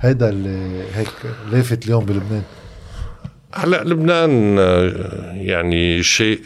هيدا 0.00 0.28
اللي 0.28 0.82
هيك 0.94 1.08
لافت 1.52 1.84
اليوم 1.84 2.04
بلبنان. 2.04 2.42
هلا 3.56 3.84
لبنان 3.84 4.58
يعني 5.34 6.02
شيء 6.02 6.40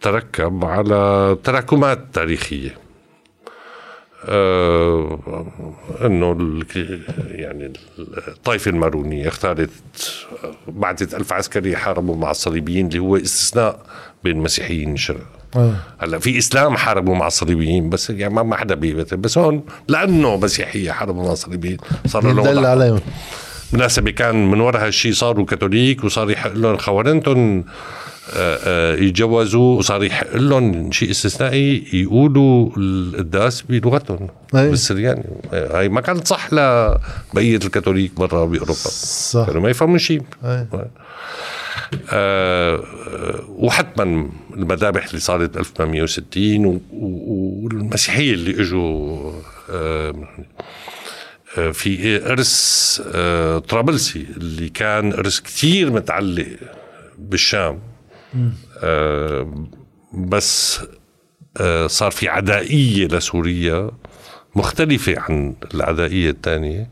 تركب 0.00 0.64
على 0.64 1.36
تراكمات 1.44 1.98
تاريخية. 2.12 2.74
آه 4.24 5.46
إنه 6.04 6.60
يعني 7.16 7.72
الطائفه 8.28 8.70
المارونية 8.70 9.28
اختارت 9.28 9.70
بعثت 10.68 11.14
ألف 11.14 11.32
عسكري 11.32 11.76
حاربوا 11.76 12.16
مع 12.16 12.30
الصليبيين 12.30 12.86
اللي 12.86 12.98
هو 12.98 13.16
استثناء 13.16 13.80
بين 14.24 14.36
المسيحيين 14.36 14.90
والشرق 14.90 15.26
آه. 15.56 15.74
هلا 15.98 16.18
في 16.18 16.38
إسلام 16.38 16.76
حاربوا 16.76 17.14
مع 17.14 17.26
الصليبيين 17.26 17.90
بس 17.90 18.10
يعني 18.10 18.34
ما 18.34 18.56
حدا 18.56 18.74
بيبت 18.74 19.14
بس 19.14 19.38
هون 19.38 19.64
لأنه 19.88 20.36
مسيحية 20.36 20.90
حاربوا 20.90 21.24
مع 21.24 21.32
الصليبيين 21.32 21.76
صار 22.06 22.32
لهم 22.32 22.66
عليهم. 22.66 23.00
بالمناسبة 23.72 24.10
كان 24.10 24.50
من 24.50 24.60
وراء 24.60 24.86
هالشيء 24.86 25.12
صاروا 25.12 25.46
كاثوليك 25.46 26.04
وصار 26.04 26.30
يحق 26.30 26.52
لهم 26.52 26.76
خوارنتهم 26.76 27.64
آه، 28.34 28.58
آه، 28.64 28.96
يتجوزوا 28.96 29.78
وصار 29.78 30.04
يحق 30.04 30.36
لهم 30.36 30.92
شيء 30.92 31.10
استثنائي 31.10 31.84
يقولوا 31.92 32.70
القداس 32.76 33.62
بلغتهم 33.62 34.28
أيه. 34.54 34.70
بالسرياني 34.70 35.24
هاي 35.52 35.88
ما 35.88 36.00
كانت 36.00 36.28
صح 36.28 36.52
لبقية 36.52 37.56
الكاثوليك 37.56 38.12
برا 38.16 38.44
بأوروبا 38.44 38.72
صح 38.72 39.46
كانوا 39.46 39.62
ما 39.62 39.70
يفهموا 39.70 39.98
شيء 39.98 40.22
أيه. 40.44 40.68
آه 42.12 42.84
وحتما 43.48 44.28
المذابح 44.56 45.06
اللي 45.06 45.20
صارت 45.20 45.54
ب 45.54 45.58
1860 45.58 46.80
والمسيحية 46.92 48.34
اللي 48.34 48.62
إجوا 48.62 49.32
آه 49.70 50.14
في 51.72 52.26
إرث 52.32 53.00
آه 53.14 53.58
طرابلسي 53.58 54.26
اللي 54.36 54.68
كان 54.68 55.12
إرث 55.12 55.40
كثير 55.40 55.92
متعلق 55.92 56.46
بالشام. 57.18 57.78
آه 58.82 59.66
بس 60.14 60.80
آه 61.60 61.86
صار 61.86 62.10
في 62.10 62.28
عدائية 62.28 63.06
لسوريا 63.06 63.90
مختلفة 64.56 65.14
عن 65.18 65.54
العدائية 65.74 66.30
الثانية 66.30 66.90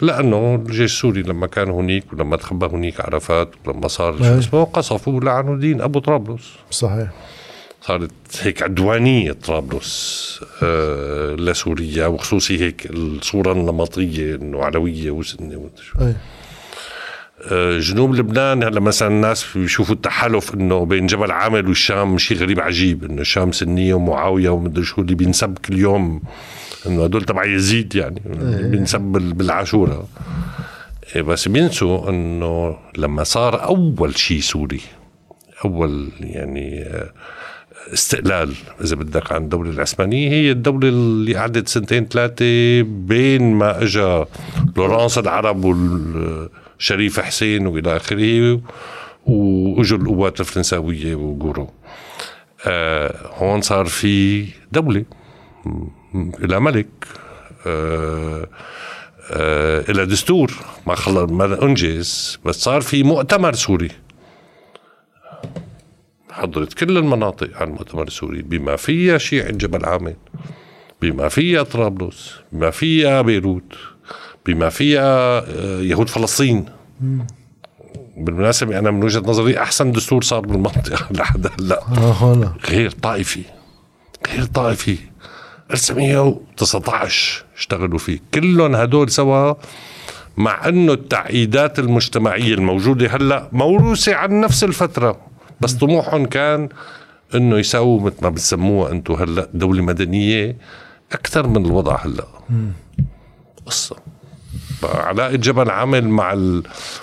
لأنه 0.00 0.54
الجيش 0.54 0.80
السوري 0.80 1.22
لما 1.22 1.46
كان 1.46 1.70
هنيك 1.70 2.12
ولما 2.12 2.36
تخبى 2.36 2.66
هنيك 2.66 3.00
عرفات 3.00 3.50
ولما 3.66 3.88
صار 3.88 4.18
شو 4.18 4.38
اسمه 4.38 4.64
قصفوا 4.64 5.20
لعنوا 5.20 5.56
دين 5.58 5.80
أبو 5.80 5.98
طرابلس. 5.98 6.52
صحيح. 6.70 7.08
صارت 7.86 8.10
هيك 8.40 8.62
عدوانية 8.62 9.32
طرابلس 9.32 10.40
آه 10.62 11.34
لسوريا 11.34 12.06
وخصوصي 12.06 12.60
هيك 12.60 12.90
الصورة 12.90 13.52
النمطية 13.52 14.34
إنه 14.34 14.64
علوية 14.64 15.10
وسنة 15.10 15.56
وشو 15.56 16.12
آه، 17.52 17.78
جنوب 17.78 18.14
لبنان 18.14 18.62
هلا 18.62 18.80
مثلا 18.80 19.08
الناس 19.08 19.46
بيشوفوا 19.54 19.94
التحالف 19.94 20.54
إنه 20.54 20.84
بين 20.84 21.06
جبل 21.06 21.30
عامل 21.30 21.68
والشام 21.68 22.18
شيء 22.18 22.36
غريب 22.36 22.60
عجيب 22.60 23.04
إنه 23.04 23.20
الشام 23.20 23.52
سنية 23.52 23.94
ومعاوية 23.94 24.48
ومدري 24.48 24.84
شو 24.84 25.00
اللي 25.00 25.14
بينسب 25.14 25.58
كل 25.58 25.78
يوم 25.78 26.22
إنه 26.86 27.04
هدول 27.04 27.24
تبع 27.24 27.44
يزيد 27.44 27.94
يعني. 27.94 28.22
بينسب 28.70 29.00
بالعاشورة. 29.00 30.08
إيه، 31.16 31.22
بس 31.22 31.48
بينسوا 31.48 32.10
إنه 32.10 32.76
لما 32.96 33.24
صار 33.24 33.64
أول 33.64 34.18
شيء 34.18 34.40
سوري 34.40 34.80
أول 35.64 36.08
يعني 36.20 36.82
آه، 36.82 37.12
استقلال. 37.92 38.54
إذا 38.84 38.96
بدك 38.96 39.32
عن 39.32 39.42
الدولة 39.42 39.70
العثمانية 39.70 40.30
هي 40.30 40.50
الدولة 40.50 40.88
اللي 40.88 41.34
قعدت 41.34 41.68
سنتين 41.68 42.06
ثلاثة 42.06 42.82
بين 42.82 43.54
ما 43.54 43.82
اجى 43.82 44.24
لورانس 44.76 45.18
العرب 45.18 45.64
وال 45.64 46.48
شريف 46.78 47.20
حسين 47.20 47.66
وإلى 47.66 47.96
آخره 47.96 48.60
وإجوا 49.26 49.98
القوات 49.98 50.40
الفرنساوية 50.40 51.14
وغورو 51.14 51.70
آه 52.66 53.14
هون 53.34 53.60
صار 53.60 53.84
في 53.84 54.46
دولة 54.72 55.04
إلى 56.14 56.60
ملك. 56.60 56.88
آه 57.66 58.46
آه 59.30 59.84
إلى 59.90 60.06
دستور. 60.06 60.52
ما 60.86 60.94
خلص 60.94 61.30
ما 61.30 61.64
أنجز 61.64 62.38
بس 62.44 62.54
صار 62.54 62.80
في 62.80 63.02
مؤتمر 63.02 63.52
سوري. 63.52 63.90
حضرت 66.34 66.72
كل 66.72 66.98
المناطق 66.98 67.50
على 67.56 67.64
المؤتمر 67.64 68.02
السوري 68.02 68.42
بما 68.42 68.76
فيها 68.76 69.18
شيعة 69.18 69.50
جبل 69.50 69.84
عامل 69.84 70.14
بما 71.02 71.28
فيها 71.28 71.62
طرابلس 71.62 72.34
بما 72.52 72.70
فيها 72.70 73.22
بيروت 73.22 73.74
بما 74.46 74.68
فيها 74.68 75.38
آه، 75.38 75.80
يهود 75.80 76.08
فلسطين. 76.08 76.64
بالمناسبة 78.16 78.78
أنا 78.78 78.90
من 78.90 79.04
وجهة 79.04 79.20
نظري 79.20 79.58
أحسن 79.58 79.92
دستور 79.92 80.22
صار 80.22 80.40
بالمنطقة 80.40 81.06
لحد 81.18 81.46
هلأ. 81.60 81.82
آه 81.82 82.54
غير 82.70 82.90
طائفي 82.90 83.42
غير 84.32 84.44
طائفي. 84.44 84.96
1919 85.70 87.44
اشتغلوا 87.56 87.98
فيه. 87.98 88.18
كلهم 88.34 88.74
هدول 88.74 89.10
سوا 89.10 89.54
مع 90.36 90.68
إنه 90.68 90.92
التعقيدات 90.92 91.78
المجتمعية 91.78 92.54
الموجودة 92.54 93.16
هلأ 93.16 93.48
موروثة 93.52 94.14
عن 94.14 94.40
نفس 94.40 94.64
الفترة. 94.64 95.33
بس 95.60 95.72
طموحهم 95.72 96.26
كان 96.26 96.68
إنه 97.34 97.58
يساووا 97.58 98.00
مثل 98.00 98.16
ما 98.22 98.28
بتسموها 98.28 98.92
أنتم 98.92 99.14
هلأ 99.14 99.48
دولة 99.54 99.82
مدنية 99.82 100.56
أكثر 101.12 101.46
من 101.46 101.66
الوضع 101.66 101.96
هلأ. 102.04 102.24
قصة. 103.66 103.96
علاقة 104.84 105.36
جبل 105.36 105.70
عمل 105.70 106.08
مع 106.08 106.34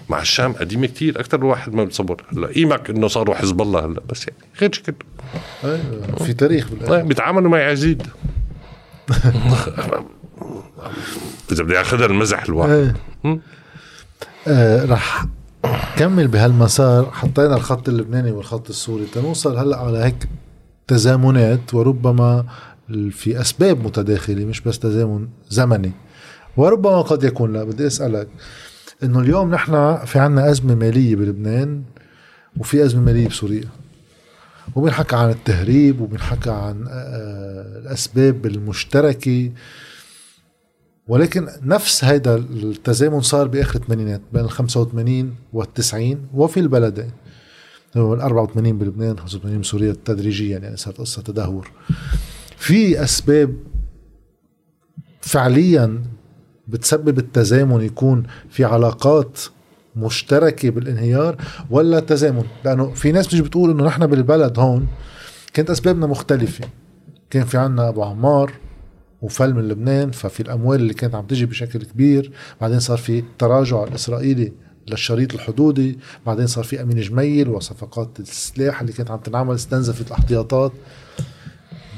مع 0.09 0.21
الشام 0.21 0.53
قديمة 0.53 0.87
كتير 0.87 1.19
أكثر 1.19 1.45
واحد 1.45 1.73
ما 1.73 1.83
بتصور 1.83 2.23
هلأ 2.33 2.47
قيمك 2.47 2.89
إنه 2.89 3.07
صاروا 3.07 3.35
حزب 3.35 3.61
الله 3.61 3.85
هلأ 3.85 4.01
بس 4.09 4.27
يعني 4.27 4.39
غير 4.61 4.71
شكل 4.73 4.93
أيوة، 5.63 6.15
في 6.25 6.33
تاريخ 6.33 6.69
بالآخر. 6.71 7.01
بيتعاملوا 7.03 7.51
مع 7.51 7.69
يزيد. 7.69 8.07
إذا 11.51 11.63
بدي 11.63 11.81
أخذها 11.81 12.05
المزح 12.05 12.43
الواحد. 12.43 12.95
أيه. 13.25 13.39
آه 14.47 14.85
رح 14.85 15.25
كمل 15.97 16.27
بهالمسار 16.27 17.11
حطينا 17.11 17.55
الخط 17.55 17.89
اللبناني 17.89 18.31
والخط 18.31 18.69
السوري. 18.69 19.05
تنوصل 19.05 19.57
هلأ 19.57 19.77
على 19.77 19.97
هيك 19.97 20.27
تزامنات 20.87 21.73
وربما 21.73 22.45
في 23.11 23.41
أسباب 23.41 23.85
متداخلة 23.85 24.45
مش 24.45 24.61
بس 24.61 24.79
تزامن 24.79 25.27
زمني. 25.49 25.91
وربما 26.57 27.01
قد 27.01 27.23
يكون 27.23 27.53
لا 27.53 27.63
بدي 27.63 27.87
أسألك. 27.87 28.27
إنه 29.03 29.19
اليوم 29.19 29.51
نحن 29.51 29.97
في 30.05 30.19
عنا 30.19 30.51
أزمة 30.51 30.75
مالية 30.75 31.15
بلبنان 31.15 31.83
وفي 32.57 32.85
أزمة 32.85 33.01
مالية 33.01 33.27
بسوريا. 33.27 33.69
وبنحكى 34.75 35.15
عن 35.15 35.29
التهريب 35.29 36.01
وبنحكى 36.01 36.49
عن 36.49 36.85
آه، 36.89 37.79
الأسباب 37.79 38.45
المشتركة. 38.45 39.51
ولكن 41.07 41.47
نفس 41.61 42.03
هذا 42.03 42.35
التزامن 42.35 43.21
صار 43.21 43.47
بآخر 43.47 43.79
الثمانينات 43.79 44.21
بين 44.33 44.43
ال 44.43 44.49
85 44.49 45.35
وال 45.53 45.73
90 45.73 46.27
وفي 46.33 46.59
البلدين. 46.59 47.11
ال 47.95 48.01
84 48.21 48.77
بلبنان 48.77 49.19
85 49.19 49.61
بسوريا 49.61 49.95
تدريجيا 50.05 50.59
يعني 50.59 50.77
صارت 50.77 50.97
قصة 50.97 51.21
تدهور. 51.21 51.71
في 52.57 53.03
أسباب 53.03 53.55
فعليا 55.21 56.01
بتسبب 56.67 57.17
التزامن 57.19 57.81
يكون 57.81 58.23
في 58.49 58.63
علاقات 58.63 59.39
مشتركة 59.95 60.69
بالانهيار 60.69 61.35
ولا 61.69 61.99
تزامن؟ 61.99 62.43
لأنه 62.65 62.91
في 62.93 63.11
ناس 63.11 63.27
بتيجي 63.27 63.41
بتقول 63.41 63.69
إنه 63.71 63.83
نحن 63.83 64.07
بالبلد 64.07 64.59
هون 64.59 64.87
كانت 65.53 65.69
أسبابنا 65.69 66.07
مختلفة. 66.07 66.65
كان 67.29 67.43
في 67.45 67.57
عنا 67.57 67.89
أبو 67.89 68.03
عمار 68.03 68.53
وفل 69.21 69.53
من 69.53 69.67
لبنان 69.67 70.11
ففي 70.11 70.39
الأموال 70.39 70.79
اللي 70.79 70.93
كانت 70.93 71.15
عم 71.15 71.25
تجي 71.25 71.45
بشكل 71.45 71.83
كبير. 71.83 72.31
بعدين 72.61 72.79
صار 72.79 72.97
في 72.97 73.23
تراجع 73.39 73.83
الاسرائيلي 73.83 74.53
للشريط 74.87 75.33
الحدودي. 75.33 75.99
بعدين 76.25 76.47
صار 76.47 76.63
في 76.63 76.81
أمين 76.81 77.01
جميل 77.01 77.49
وصفقات 77.49 78.19
السلاح 78.19 78.81
اللي 78.81 78.93
كانت 78.93 79.11
عم 79.11 79.19
تنعمل 79.19 79.55
استنزفت 79.55 80.07
الاحتياطات. 80.07 80.71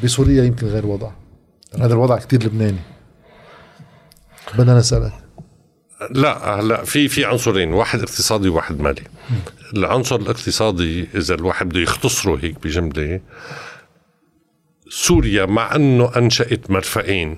بسوريا 0.04 0.44
يمكن 0.44 0.68
غير 0.68 0.86
وضع 0.86 1.12
هذا 1.80 1.94
الوضع 1.94 2.18
كتير 2.18 2.44
لبناني. 2.44 2.80
بدنا 4.58 4.78
نسألك. 4.78 5.14
لا 6.12 6.60
هلا 6.60 6.84
في 6.84 7.08
في 7.08 7.26
عنصرين 7.26 7.74
واحد 7.74 8.00
اقتصادي 8.00 8.50
وواحد 8.50 8.82
مالي. 8.82 9.02
العنصر 9.76 10.16
الاقتصادي 10.16 11.08
إذا 11.16 11.36
الواحد 11.36 11.70
بده 11.70 11.80
يختصره 11.80 12.40
هيك 12.42 12.64
بجملة 12.64 13.20
سوريا 14.96 15.46
مع 15.46 15.76
أنه 15.76 16.12
أنشأت 16.16 16.72
مرفقين. 16.72 17.38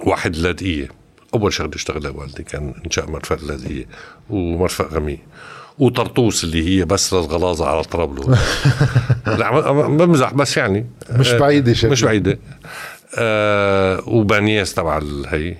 واحد 0.00 0.36
لاذقيه 0.36 0.88
أول 1.34 1.52
شغلة 1.52 1.70
أشتغلها 1.74 2.10
والدي 2.10 2.42
كان 2.42 2.74
إنشاء 2.84 3.10
مرفق 3.10 3.44
لاذقيه 3.44 3.86
ومرفق 4.30 4.92
غمي 4.92 5.18
وطرطوس 5.78 6.44
اللي 6.44 6.68
هي 6.68 6.84
بس 6.84 7.14
للغلاظه 7.14 7.66
على 7.66 7.82
طرابلس 7.82 8.26
لا 9.26 9.60
بمزح 9.82 10.34
بس 10.34 10.56
يعني. 10.56 10.86
مش 11.10 11.32
بعيدة 11.32 11.72
شكل. 11.72 11.90
مش 11.90 12.02
بعيدة. 12.02 12.38
آه 13.18 14.08
وبانياس 14.08 14.74
تبع 14.74 14.98
الهي 14.98 15.56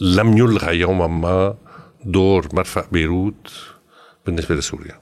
لم 0.00 0.38
يلغى 0.38 0.76
يوما 0.76 1.06
ما 1.06 1.54
دور 2.04 2.48
مرفق 2.52 2.90
بيروت 2.92 3.52
بالنسبة 4.26 4.54
لسوريا. 4.54 4.98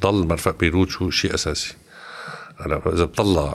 ضل 0.00 0.26
مرفق 0.26 0.58
بيروت 0.58 0.88
شو 0.88 1.10
شيء 1.10 1.34
أساسي. 1.34 1.74
هلا 2.56 2.82
إذا 2.92 3.04
بطلع 3.04 3.54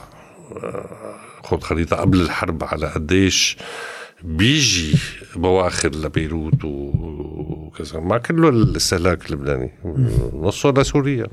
آه، 0.63 1.15
خذ 1.43 1.59
خريطة 1.59 1.95
قبل 1.95 2.21
الحرب 2.21 2.63
على 2.63 2.87
قديش 2.87 3.57
بيجي 4.23 4.97
بواخر 5.35 5.89
لبيروت 5.89 6.65
وكذا. 6.65 7.99
ما 7.99 8.17
كله 8.17 8.49
الاستهلاك 8.49 9.25
اللبناني 9.25 9.71
نصه 10.33 10.71
لسوريا 10.71 11.27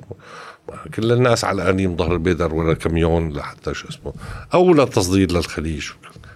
كل 0.95 1.13
الناس 1.13 1.45
على 1.45 1.71
انيم 1.71 1.97
ظهر 1.97 2.13
البيدر 2.13 2.55
ولا 2.55 2.75
كميون 2.75 3.33
لحتى 3.33 3.75
شو 3.75 3.89
اسمه. 3.89 4.13
أو 4.55 4.75
للتصدير 4.75 5.33
للخليج. 5.33 5.89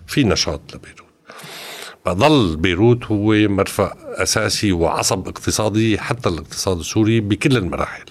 في 0.07 0.25
نشاط 0.25 0.61
لبيروت. 0.75 1.12
فظل 2.05 2.57
بيروت 2.57 3.05
هو 3.05 3.35
مرفأ 3.49 3.93
أساسي 4.23 4.73
وعصب 4.73 5.29
اقتصادي 5.29 5.99
حتى 5.99 6.29
الاقتصاد 6.29 6.79
السوري 6.79 7.21
بكل 7.21 7.57
المراحل. 7.57 8.05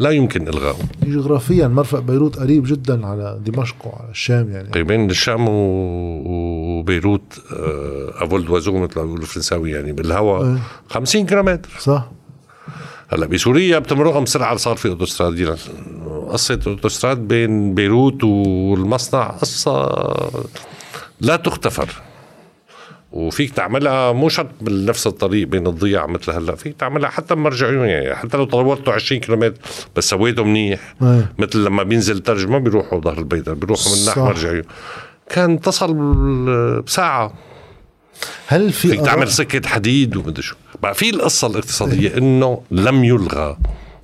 لا 0.00 0.10
يمكن 0.10 0.48
إلغائه 0.48 0.76
جغرافيا 1.02 1.68
مرفأ 1.68 2.00
بيروت 2.00 2.38
قريب 2.38 2.64
جدا 2.66 3.06
على 3.06 3.40
دمشق 3.44 3.86
وعلى 3.86 4.10
الشام 4.10 4.50
يعني. 4.50 4.70
طيب 4.70 4.86
بين 4.86 5.10
الشام 5.10 5.46
وبيروت 5.48 7.40
à 8.20 8.27
vol 8.27 8.50
d'oiseau 8.50 8.72
مثل 8.72 8.98
ما 8.98 9.04
بيقولوا 9.04 9.22
الفرنساوي 9.22 9.70
يعني 9.70 9.92
بالهواء 9.92 10.58
50 10.90 11.26
كيلومتر. 11.26 11.70
صح. 11.78 12.10
هلأ 13.08 13.26
بسوريا 13.26 13.78
بتمرقهم 13.78 14.26
سرعه 14.26 14.56
صار 14.56 14.76
في 14.76 14.88
أوتوستراد. 14.88 15.58
قصة 16.28 16.60
أوتوستراد 16.66 17.18
بين 17.28 17.74
بيروت 17.74 18.24
والمصنع 18.24 19.26
قصة 19.26 19.90
لا 21.20 21.36
تختفر 21.36 21.88
وفيك 23.12 23.50
تعملها 23.50 24.12
مو 24.12 24.28
شرط 24.28 24.50
بنفس 24.60 25.06
الطريق 25.06 25.48
بين 25.48 25.66
الضياع 25.66 26.06
مثل 26.06 26.32
هلأ 26.32 26.54
فيك 26.54 26.76
تعملها 26.76 27.10
حتى 27.10 27.34
بمرجعيون 27.34 27.88
يعني 27.88 28.14
حتى 28.16 28.36
لو 28.36 28.44
طورته 28.44 28.92
20 28.92 29.20
كيلومتر 29.20 29.54
بس 29.96 30.08
سويته 30.08 30.44
منيح. 30.44 30.94
أيه. 31.02 31.32
مثل 31.38 31.64
لما 31.64 31.82
بينزل 31.82 32.22
ثلج 32.22 32.46
ما 32.46 32.58
بيروحوا 32.58 33.00
ظهر 33.00 33.18
البيدر 33.18 33.54
بيروحوا 33.54 33.92
من 33.92 34.04
ناحية 34.04 34.22
مرجعيون. 34.24 34.62
كان 35.30 35.60
تصل 35.60 35.94
بساعة. 36.86 37.32
هل 38.46 38.72
في 38.72 38.88
فيك 38.88 39.00
تعمل 39.00 39.28
سكة 39.28 39.68
حديد 39.68 40.16
ومدري 40.16 40.42
شو. 40.42 40.54
بقى 40.82 40.94
في 40.94 41.10
القصة 41.10 41.46
الاقتصادية 41.46 42.10
أيه. 42.10 42.18
إنه 42.18 42.62
لم 42.70 43.04
يلغى 43.04 43.56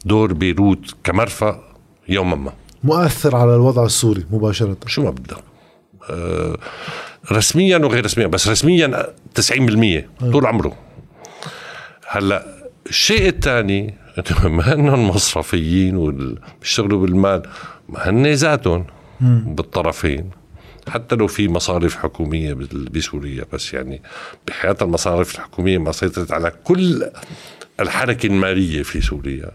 دور 0.05 0.33
بيروت 0.33 0.95
كمرفأ 1.05 1.61
يوما 2.09 2.37
ما. 2.37 2.53
مؤثر 2.85 3.37
على 3.37 3.55
الوضع 3.55 3.85
السوري 3.85 4.25
مباشرة. 4.31 4.77
شو 4.87 5.03
ما 5.03 5.11
بدك 5.11 5.37
أه 6.11 6.57
رسميا 7.33 7.79
وغير 7.79 8.05
رسميا 8.05 8.27
بس 8.27 8.49
رسميا 8.49 9.07
90% 9.41 10.05
طول 10.33 10.47
عمره. 10.47 10.77
هلأ 12.09 12.47
الشيء 12.87 13.29
الثاني 13.29 13.95
ما 14.45 14.73
انهم 14.73 15.09
مصرفيين 15.09 15.97
وبيشتغلوا 15.97 17.01
بالمال 17.01 17.43
ما 17.89 18.09
هن 18.11 18.27
ذاتهم 18.27 18.87
بالطرفين. 19.21 20.31
حتى 20.89 21.17
لو 21.17 21.27
في 21.27 21.49
مصارف 21.49 21.97
حكومية 21.97 22.57
بسوريا 22.73 23.45
بس 23.53 23.75
يعني 23.75 24.03
بحياة 24.47 24.77
المصارف 24.83 25.35
الحكومية 25.35 25.79
ما 25.79 25.93
سيطرت 25.93 26.33
على 26.33 26.53
كل 26.65 27.11
الحركة 27.81 28.27
المالية 28.27 28.83
في 28.83 29.01
سوريا. 29.01 29.51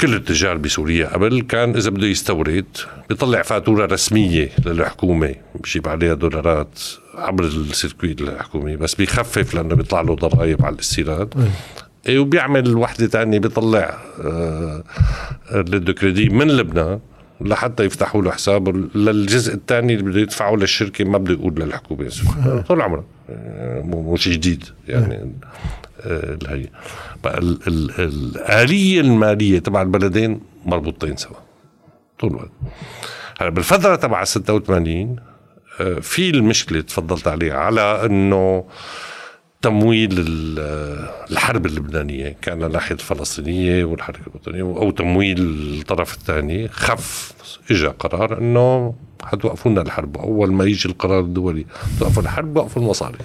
كل 0.00 0.14
التجار 0.14 0.56
بسوريا 0.56 1.06
قبل 1.08 1.40
كان 1.40 1.76
إذا 1.76 1.90
بده 1.90 2.06
يستورد 2.06 2.64
بيطلع 3.08 3.42
فاتورة 3.42 3.86
رسمية 3.86 4.50
للحكومة 4.66 5.34
بجيب 5.54 5.88
عليها 5.88 6.14
دولارات 6.14 6.78
عبر 7.14 7.44
السيركويت 7.44 8.20
الحكومي 8.20 8.76
بس 8.76 8.94
بيخفف 8.94 9.54
لأنه 9.54 9.74
بيطلع 9.74 10.00
له 10.00 10.14
ضرائب 10.14 10.64
على 10.64 10.74
الاستيراد. 10.74 11.34
إيه. 12.08 12.18
وبيعمل 12.18 12.76
وحدة 12.76 13.06
ثانية 13.06 13.38
بيطلع 13.38 13.98
آه 14.24 14.82
للدوكريدي 15.54 16.28
من 16.28 16.48
لبنان 16.48 17.00
لحتى 17.40 17.84
يفتحوا 17.84 18.22
له 18.22 18.30
حساب 18.30 18.96
للجزء 18.96 19.54
الثاني 19.54 19.94
اللي 19.94 20.04
بده 20.04 20.20
يدفعه 20.20 20.54
للشركة 20.56 21.04
ما 21.04 21.18
بده 21.18 21.32
يقول 21.34 21.54
للحكومة. 21.54 22.10
طول 22.68 22.80
عمره. 22.80 23.04
آه، 23.28 24.14
شيء 24.16 24.32
جديد 24.32 24.64
يعني 24.88 25.32
الهي. 26.06 26.66
الآلية 27.68 29.00
المالية 29.00 29.58
تبع 29.58 29.82
البلدين 29.82 30.40
مربوطين 30.64 31.16
سوا 31.16 31.36
طول 32.18 32.30
الوقت. 32.30 32.50
هلا 33.40 33.50
بالفترة 33.50 33.96
تبع 33.96 34.24
86 34.24 35.16
آه، 35.80 35.94
في 35.94 36.30
المشكلة 36.30 36.80
تفضلت 36.80 37.28
عليها 37.28 37.56
على 37.56 38.06
إنه 38.06 38.64
تمويل 39.62 40.24
الحرب 41.30 41.66
اللبنانية 41.66 42.36
كان 42.42 42.72
ناحية 42.72 42.94
الفلسطينية 42.94 43.84
والحركة 43.84 44.20
الوطنية 44.26 44.62
أو 44.62 44.90
تمويل 44.90 45.38
الطرف 45.40 46.14
الثاني 46.14 46.68
خف 46.68 47.32
إجا 47.70 47.88
قرار 47.88 48.38
أنه 48.38 48.94
حتوقفوا 49.26 49.70
لنا 49.70 49.82
الحرب. 49.82 50.16
أول 50.16 50.52
ما 50.52 50.64
يجي 50.64 50.88
القرار 50.88 51.20
الدولي 51.20 51.66
توقفوا 52.00 52.22
الحرب 52.22 52.56
وقفوا 52.56 52.82
المصاري. 52.82 53.18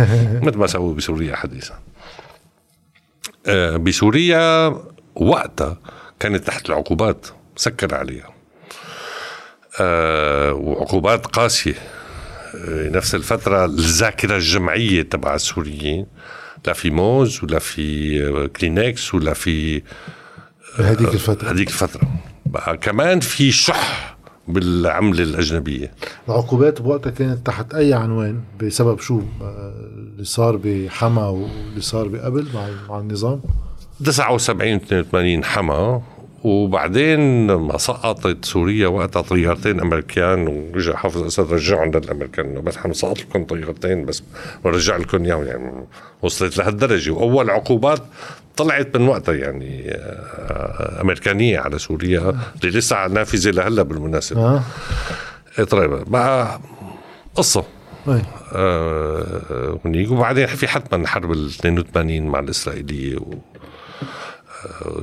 مثل 0.44 0.58
ما 0.58 0.66
سووا 0.66 0.94
بسوريا 0.94 1.36
حديثا. 1.36 1.74
آه، 3.46 3.76
بسوريا 3.76 4.76
وقتها 5.14 5.76
كانت 6.20 6.46
تحت 6.46 6.68
العقوبات 6.68 7.26
سكر 7.56 7.94
عليها. 7.94 8.30
آه، 9.80 10.52
وعقوبات 10.52 11.26
قاسية. 11.26 11.74
آه، 12.54 12.88
نفس 12.88 13.14
الفترة 13.14 13.64
الذاكرة 13.64 14.36
الجمعية 14.36 15.02
تبع 15.02 15.34
السوريين 15.34 16.06
لا 16.66 16.72
في 16.72 16.90
موز 16.90 17.44
ولا 17.44 17.58
في 17.58 18.48
كلينكس 18.48 19.14
ولا 19.14 19.32
في 19.32 19.82
هذيك 20.78 21.14
الفترة. 21.14 21.50
هذيك 21.50 21.68
الفترة. 21.68 22.08
بقى 22.46 22.76
كمان 22.76 23.20
في 23.20 23.52
شح 23.52 24.17
بالعملة 24.48 25.22
الأجنبية. 25.22 25.92
العقوبات 26.28 26.82
بوقتها 26.82 27.10
كانت 27.10 27.46
تحت 27.46 27.74
أي 27.74 27.94
عنوان 27.94 28.40
بسبب 28.62 28.98
شو؟ 29.00 29.20
اللي 29.96 30.24
صار 30.24 30.60
بحما 30.64 31.28
واللي 31.28 31.80
صار 31.80 32.08
بقبل 32.08 32.46
مع 32.54 32.68
مع 32.88 32.98
النظام؟ 32.98 33.40
79 34.04 34.74
82 34.74 35.44
حما. 35.44 36.02
وبعدين 36.44 37.52
ما 37.52 37.78
سقطت 37.78 38.44
سوريا 38.44 38.88
وقتها 38.88 39.22
طيارتين 39.22 39.80
امريكان 39.80 40.48
ورجع 40.48 40.96
حافظ 40.96 41.22
اسد 41.22 41.52
رجعهم 41.52 41.90
للامريكان 41.90 42.60
بس 42.60 42.74
سقط 42.92 43.20
لكم 43.20 43.44
طيارتين 43.44 44.04
بس 44.04 44.22
ورجع 44.64 44.96
لكم 44.96 45.24
اياهم 45.24 45.44
يعني 45.44 45.86
وصلت 46.22 46.58
لهالدرجة. 46.58 47.10
وأول 47.10 47.50
عقوبات 47.50 48.02
طلعت 48.56 48.96
من 48.96 49.08
وقتها 49.08 49.34
يعني 49.34 49.90
آه، 49.90 51.00
أمريكانية 51.00 51.58
على 51.58 51.78
سوريا 51.78 52.20
اللي 52.64 52.78
لسه 52.78 53.06
نافذة 53.06 53.50
لهلأ 53.50 53.82
بالمناسبة. 53.82 54.40
آه. 54.40 54.62
إيه، 55.58 55.64
طيب 55.64 55.90
بقى 55.90 56.60
قصة. 57.34 57.64
آه 58.54 59.78
هنيك. 59.84 60.10
وبعدين 60.10 60.46
في 60.46 60.68
حتما 60.68 61.06
حرب 61.06 61.32
ال 61.32 61.46
82 61.46 62.26
مع 62.26 62.38
الإسرائيلية 62.38 63.16
و 63.16 63.32
آه، 63.32 63.38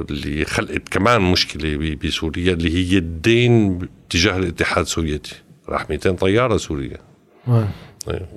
اللي 0.10 0.46
خلقت 0.46 0.90
كمان 0.90 1.22
مشكلة 1.22 1.98
بسوريا 2.04 2.54
اللي 2.54 2.76
هي 2.76 2.98
الدين 2.98 3.80
تجاه 4.10 4.38
الاتحاد 4.38 4.84
السوفيتي 4.86 5.36
راح 5.70 5.90
200 5.90 6.12
طيارة 6.12 6.58
سوريا 6.58 6.98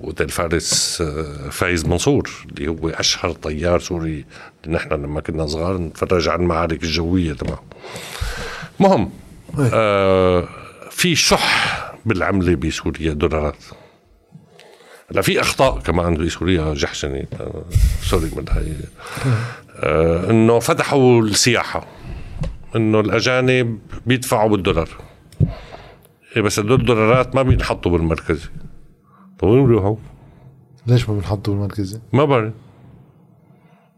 وتل 0.03 0.29
فارس 0.29 1.01
آه، 1.01 1.51
فايز 1.51 1.87
منصور 1.87 2.31
اللي 2.49 2.69
هو 2.69 2.89
أشهر 2.89 3.33
طيار 3.33 3.81
سوري. 3.81 4.25
نحن 4.69 4.93
لما 4.93 5.21
كنا 5.21 5.47
صغار 5.47 5.79
نتفرج 5.79 6.29
على 6.29 6.43
المعارك 6.43 6.83
الجوية 6.83 7.33
تبعه. 7.33 7.63
مهم. 8.81 9.11
آه 9.73 10.49
في 10.91 11.15
شح 11.15 11.93
بالعملة 12.07 12.55
بسوريا 12.55 13.13
دولارات. 13.13 13.65
لا 15.11 15.23
في 15.23 15.41
أخطاء 15.41 15.79
كمان 15.79 16.15
بسوريا 16.15 16.75
جحشني. 16.75 17.27
آه، 17.41 17.65
سوري 18.03 18.31
من 18.37 18.45
هاي 18.51 18.73
آه 19.77 20.31
إنه 20.31 20.59
فتحوا 20.59 21.23
السياحة. 21.23 21.87
إنه 22.77 23.01
الأجانب 23.01 23.79
بيدفعوا 24.07 24.49
بالدولار. 24.51 24.89
إيه 26.37 26.43
بس 26.43 26.59
هدول 26.59 26.81
الدولارات 26.81 27.35
ما 27.35 27.43
بينحطوا 27.43 27.93
بالمركزي 27.93 28.49
طيب 29.39 29.51
وين 29.51 29.67
بيروحوا؟ 29.67 29.97
ليش 30.87 31.09
ما 31.09 31.15
بنحطوا 31.15 31.55
بالمركزي؟ 31.55 32.01
ما 32.13 32.25
بعرف. 32.25 32.53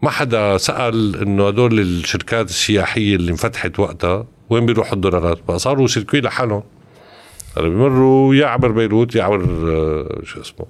ما 0.03 0.11
حدا 0.11 0.59
سأل 0.59 1.17
إنه 1.17 1.49
هدول 1.49 1.81
الشركات 1.81 2.49
السياحية 2.49 3.17
اللي 3.17 3.31
انفتحت 3.33 3.79
وقتها 3.81 4.27
وين 4.51 4.67
بيروحوا 4.67 4.95
الدولارات. 4.95 5.39
بقى 5.49 5.59
صاروا 5.59 5.87
سيركوي 5.87 6.21
لحالهم. 6.21 6.53
هلا 6.53 6.63
بيمروا 7.57 8.35
يا 8.35 8.47
عبر 8.47 8.71
بيروت 8.71 9.15
يا 9.15 9.23
عبر 9.23 9.45
آه، 9.45 10.21
شو 10.25 10.41
اسمه. 10.41 10.67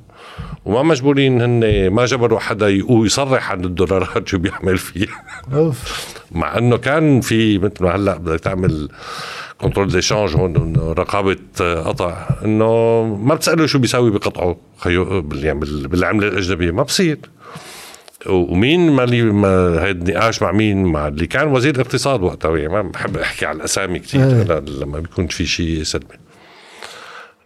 وما 0.64 0.83
مجبورين 0.83 1.43
هن 1.43 1.89
ما 1.91 2.05
جبروا 2.05 2.39
حدا 2.39 2.68
يصرح 2.91 3.51
عن 3.51 3.64
الدولارات 3.64 4.28
شو 4.28 4.39
بيعمل 4.39 4.78
فيها 4.78 5.24
مع 6.33 6.59
انه 6.59 6.76
كان 6.76 7.20
في 7.20 7.59
مثل 7.59 7.85
ما 7.85 7.97
هلا 7.97 8.16
بدك 8.16 8.41
تعمل 8.41 8.89
contrôle 9.59 9.88
des 9.88 10.03
changes 10.03 10.36
هون 10.37 10.76
رقابة 10.99 11.37
قطع. 11.61 12.28
انه 12.45 13.03
ما 13.22 13.35
بتساله 13.35 13.66
شو 13.66 13.78
بيساوي 13.78 14.11
بقطعه. 14.11 14.57
خيو 14.78 15.24
يعني 15.33 15.61
بالعملة 15.61 16.28
الأجنبية 16.28 16.70
ما 16.70 16.83
بصير. 16.83 17.18
ومين 18.26 18.91
ما 18.91 19.03
لي 19.03 19.22
ما 19.22 19.85
هيدا 19.85 20.09
النقاش 20.09 20.43
مع 20.43 20.53
مين؟ 20.53 20.85
مع 20.85 21.09
اللي 21.09 21.26
كان 21.26 21.49
وزير 21.49 21.74
الاقتصاد 21.74 22.22
وقتها 22.22 22.57
يعني 22.57 22.72
ما 22.72 22.83
بحب 22.83 23.16
أحكي 23.16 23.47
على 23.47 23.57
الأسامي 23.57 23.99
كثير 23.99 24.53
إيه. 24.53 24.61
لما 24.61 24.99
بيكون 24.99 25.26
في 25.26 25.47
شيء 25.47 25.83
سلبي 25.83 26.14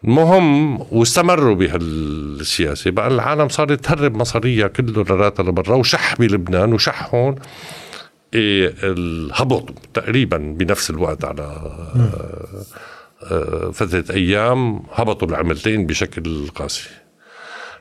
المهم 0.04 0.80
واستمروا 0.92 1.54
بهالسياسة. 1.54 2.90
بقى 2.90 3.08
العالم 3.08 3.48
صارت 3.48 3.84
تهرب 3.84 4.16
مصاريها 4.16 4.68
كل 4.68 4.92
دولاراتها 4.92 5.42
لبرا 5.42 5.74
وشح 5.76 6.14
بلبنان 6.18 6.72
وشح 6.72 7.14
هون 7.14 7.34
إيه 8.34 8.74
الهبط 8.82 9.72
تقريبا 9.94 10.36
بنفس 10.36 10.90
الوقت 10.90 11.24
على 11.24 11.42
آه، 13.32 13.70
فترة 13.70 14.04
أيام 14.14 14.82
هبطوا 14.92 15.28
العملتين 15.28 15.86
بشكل 15.86 16.48
قاسي. 16.54 16.88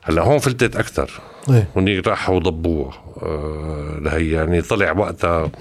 هلأ 0.02 0.22
هون 0.22 0.40
فلتت 0.40 0.76
أكثر 0.76 1.12
إيه. 1.50 1.68
هنيك 1.76 2.08
راحوا 2.08 2.40
ضبوها. 2.40 2.94
آه 3.24 3.98
لهي 4.02 4.32
يعني 4.32 4.62
طلع 4.62 4.92
وقتها 4.92 5.52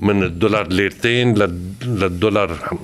من 0.00 0.22
الدولار 0.22 0.66
ليرتين 0.68 1.34
للدولار 1.82 2.76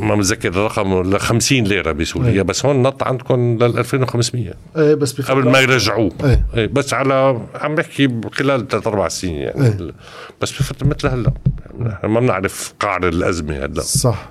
ما 0.00 0.14
متذكر 0.14 0.48
الرقم 0.48 1.14
ل 1.14 1.20
50 1.20 1.58
ليرة 1.58 1.92
بسوريا 1.92 2.30
إيه. 2.30 2.42
بس 2.42 2.66
هون 2.66 2.82
نط 2.82 3.02
عندكم 3.02 3.58
لل 3.62 3.78
2500 3.78 4.54
إيه 4.76 4.94
بس 4.94 5.20
قبل 5.20 5.50
ما 5.50 5.58
يرجعوه. 5.60 6.12
إيه. 6.24 6.46
إيه 6.56 6.66
بس 6.66 6.94
على 6.94 7.40
عم 7.54 7.74
بحكي 7.74 8.20
خلال 8.32 8.68
ثلاث 8.68 8.86
أربع 8.86 9.08
سنين 9.08 9.34
يعني. 9.34 9.66
إيه. 9.66 9.92
بس 10.40 10.52
بفتره 10.52 10.86
مثل 10.86 11.08
هلا. 11.08 11.32
يعني 11.80 12.12
ما 12.12 12.20
بنعرف 12.20 12.74
قعر 12.80 13.08
الأزمة 13.08 13.64
هلا. 13.64 13.80
صح. 13.80 14.30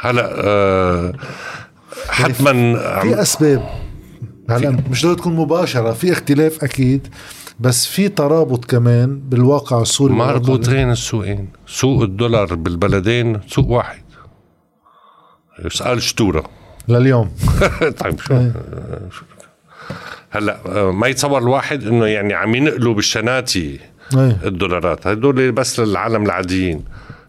هلا 0.00 0.30
آه 0.44 1.12
حتما 2.08 2.52
في 3.00 3.22
أسباب. 3.22 3.68
هلا 4.50 4.70
مش 4.90 5.02
ضروري 5.02 5.16
تكون 5.16 5.36
مباشرة 5.36 5.92
في 5.92 6.12
اختلاف 6.12 6.64
أكيد. 6.64 7.08
بس 7.60 7.86
في 7.86 8.08
ترابط 8.08 8.64
كمان 8.64 9.18
بالواقع 9.18 9.82
السوري 9.82 10.12
مربوطين 10.12 10.90
السوقين. 10.90 11.48
سوق 11.66 12.02
الدولار 12.02 12.54
بالبلدين 12.54 13.40
سوق 13.48 13.70
واحد. 13.70 14.02
اسال 15.66 16.02
شتورة. 16.02 16.44
لليوم. 16.88 17.30
طيب 18.00 18.20
شو؟ 18.20 18.34
إيه. 18.34 18.52
هلا 20.30 20.58
ما 20.90 21.06
يتصور 21.06 21.38
الواحد 21.38 21.86
إنه 21.86 22.06
يعني 22.06 22.34
عم 22.34 22.54
ينقلوا 22.54 22.94
بالشناتي 22.94 23.78
إيه. 24.16 24.38
الدولارات. 24.44 25.06
هدول 25.06 25.52
بس 25.52 25.80
للعالم 25.80 26.22
العاديين. 26.22 26.84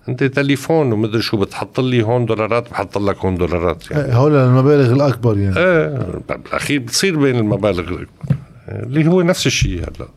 أنت 0.09 0.23
تليفون 0.23 0.91
ومدري 0.91 1.21
شو 1.21 1.37
بتحط 1.37 1.79
لي 1.79 2.03
هون 2.03 2.25
دولارات 2.25 2.71
بحط 2.71 2.97
لك 2.97 3.17
هون 3.17 3.35
دولارات 3.35 3.91
يعني. 3.91 4.15
هول 4.15 4.35
المبالغ 4.35 4.93
الأكبر 4.93 5.37
يعني. 5.37 5.57
إيه 5.57 6.21
بالأخير 6.29 6.79
بتصير 6.79 7.19
بين 7.19 7.35
المبالغ 7.35 7.79
الأكبر. 7.79 8.35
اللي 8.69 9.07
هو 9.07 9.21
نفس 9.21 9.47
الشيء 9.47 9.79
هلا. 9.79 10.07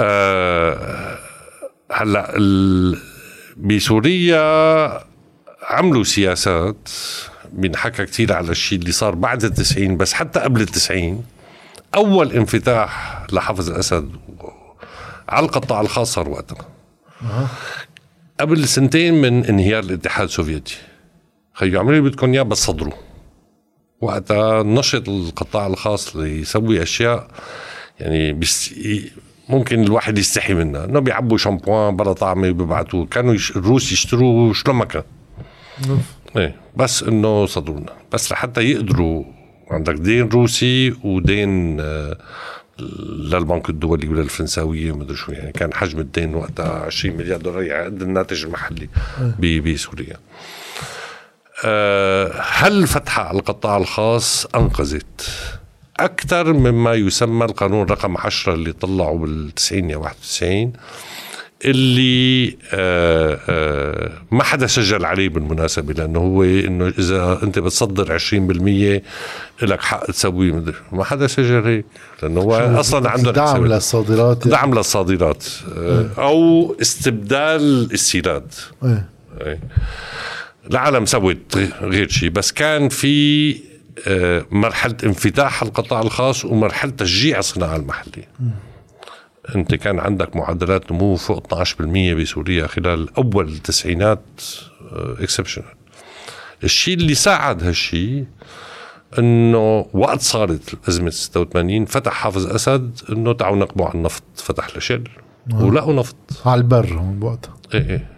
آه 0.00 1.18
هلا 1.92 2.34
بسوريا 3.56 5.04
عملوا 5.62 6.04
سياسات 6.04 6.88
بنحكى 7.52 8.04
كثير 8.04 8.32
على 8.32 8.50
الشيء 8.50 8.78
اللي 8.78 8.92
صار 8.92 9.14
بعد 9.14 9.44
التسعين 9.44 9.96
بس 9.96 10.12
حتى 10.12 10.40
قبل 10.40 10.60
التسعين 10.60 11.24
أول 11.94 12.32
انفتاح 12.32 13.22
لحافظ 13.32 13.70
الأسد 13.70 14.10
على 15.28 15.46
القطاع 15.46 15.80
الخاص 15.80 16.12
صار 16.12 16.28
وقتها. 16.28 16.66
قبل 18.40 18.68
سنتين 18.68 19.14
من 19.14 19.44
انهيار 19.44 19.82
الاتحاد 19.82 20.26
السوفيتي. 20.26 20.76
خيو 21.52 21.80
عملوا 21.80 21.98
اللي 21.98 22.10
بدكم 22.10 22.32
إياه 22.32 22.42
بس 22.42 22.58
صدروا. 22.58 22.92
وقتها 24.00 24.62
نشط 24.62 25.08
القطاع 25.08 25.66
الخاص 25.66 26.16
ليسوي 26.16 26.82
أشياء 26.82 27.28
يعني 28.00 28.32
بس 28.32 28.74
ممكن 29.48 29.82
الواحد 29.82 30.18
يستحي 30.18 30.54
منها. 30.54 30.84
إنه 30.84 31.00
بيعبوا 31.00 31.38
شامبوان 31.38 31.96
بلا 31.96 32.12
طعمه 32.12 32.50
بيبعتوه. 32.50 33.06
كانوا 33.06 33.34
يش... 33.34 33.56
الروس 33.56 33.92
يشتروه 33.92 34.52
شلون 34.52 34.76
ما 34.76 34.84
كان. 34.84 35.02
إيه 36.36 36.56
بس 36.76 37.02
إنه 37.02 37.46
صدرونا 37.46 37.92
بس 38.12 38.32
لحتى 38.32 38.60
يقدروا. 38.60 39.24
عندك 39.70 39.94
دين 39.94 40.28
روسي 40.28 40.90
ودين 41.04 41.80
آه 41.80 42.18
للبنك 43.30 43.70
الدولي 43.70 44.08
وللفرنساويه 44.08 44.92
ومدري 44.92 45.16
شو 45.16 45.32
يعني. 45.32 45.52
كان 45.52 45.74
حجم 45.74 45.98
الدين 45.98 46.34
وقتها 46.34 46.84
20 46.86 47.16
مليار 47.16 47.40
دولار. 47.40 47.62
يعني 47.62 47.84
قد 47.84 48.02
الناتج 48.02 48.44
المحلي 48.44 48.88
بسوريا. 49.60 50.16
أه 51.64 52.32
هل 52.40 52.86
فتحة 52.86 53.22
على 53.22 53.38
القطاع 53.38 53.76
الخاص؟ 53.76 54.46
أنقذت. 54.54 55.30
أكثر 56.00 56.52
مما 56.52 56.94
يسمى 56.94 57.44
القانون 57.44 57.86
رقم 57.86 58.16
10 58.16 58.54
اللي 58.54 58.72
طلعوا 58.72 59.26
بال90 59.26 59.72
يا 59.72 59.96
91 59.96 60.72
اللي 61.64 62.56
آه 62.72 63.40
آه 63.48 64.12
ما 64.30 64.44
حدا 64.44 64.66
سجل 64.66 65.04
عليه 65.04 65.28
بالمناسبة 65.28 65.92
لأنه 65.94 66.18
هو 66.18 66.44
إنه 66.44 66.88
إذا 66.98 67.38
أنت 67.42 67.58
بتصدر 67.58 68.18
20% 68.18 69.62
لك 69.62 69.80
حق 69.80 70.06
تسوي 70.06 70.64
ما 70.92 71.04
حدا 71.04 71.26
سجل 71.26 71.64
هيك 71.64 71.84
لأنه 72.22 72.40
هو 72.40 72.80
أصلا 72.80 73.10
عنده 73.10 73.30
دعم 73.30 73.66
للصادرات 73.66 74.38
يعني. 74.46 74.50
دعم 74.50 74.74
للصادرات 74.74 75.44
آه 75.76 76.06
أو 76.18 76.76
استبدال 76.80 77.92
السيراد 77.92 78.52
إيه. 78.84 79.08
إيه. 79.40 79.60
العالم 80.70 81.06
سوت 81.06 81.58
غير 81.82 82.08
شيء 82.08 82.30
بس 82.30 82.52
كان 82.52 82.88
في 82.88 83.56
آه 84.08 84.46
مرحلة 84.50 84.96
انفتاح 85.04 85.62
القطاع 85.62 86.00
الخاص 86.00 86.44
ومرحلة 86.44 86.90
تشجيع 86.92 87.38
الصناعة 87.38 87.76
المحلية. 87.76 88.28
م. 88.40 88.44
أنت 89.54 89.74
كان 89.74 89.98
عندك 89.98 90.36
معدلات 90.36 90.92
نمو 90.92 91.16
فوق 91.16 91.54
12% 91.54 91.82
بسوريا 92.14 92.66
خلال 92.66 93.16
أول 93.16 93.48
التسعينات 93.48 94.22
اكسبشنال 95.20 95.66
آه، 95.66 96.64
الشيء 96.64 96.94
اللي 96.94 97.14
ساعد 97.14 97.64
هالشيء 97.64 98.24
إنه 99.18 99.86
وقت 99.92 100.20
صارت 100.20 100.88
ازمه 100.88 101.10
86 101.10 101.84
فتح 101.84 102.12
حافظ 102.12 102.46
أسد 102.46 102.98
إنه 103.10 103.32
تعالوا 103.32 103.58
نقبوا 103.58 103.86
على 103.86 103.94
النفط 103.94 104.22
فتح 104.36 104.76
لشل 104.76 105.04
آه. 105.52 105.64
ولقوا 105.64 105.92
نفط. 105.94 106.16
على 106.46 106.58
البر 106.60 106.96
بوقتها. 106.96 107.54
إيه 107.74 107.90
إيه. 107.90 108.08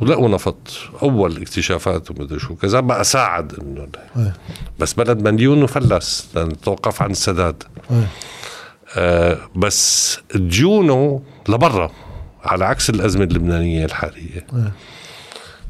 ولقوا 0.00 0.28
نفط 0.28 0.68
أول 1.02 1.36
اكتشافات 1.42 2.10
ومدري 2.10 2.38
شو 2.38 2.54
كذا 2.54 2.80
بقى 2.80 3.04
ساعد 3.04 3.54
إنه 3.54 3.88
إيه. 4.16 4.32
بس 4.78 4.92
بلد 4.92 5.28
مليون 5.28 5.62
وفلس 5.62 6.28
توقف 6.62 7.02
عن 7.02 7.10
السداد 7.10 7.62
إيه. 7.90 8.06
آه 8.96 9.38
بس 9.56 10.18
ديونه 10.34 11.22
لبرا 11.48 11.90
على 12.44 12.64
عكس 12.64 12.90
الأزمة 12.90 13.24
اللبنانية 13.24 13.84
الحالية 13.84 14.46
آه. 14.52 14.72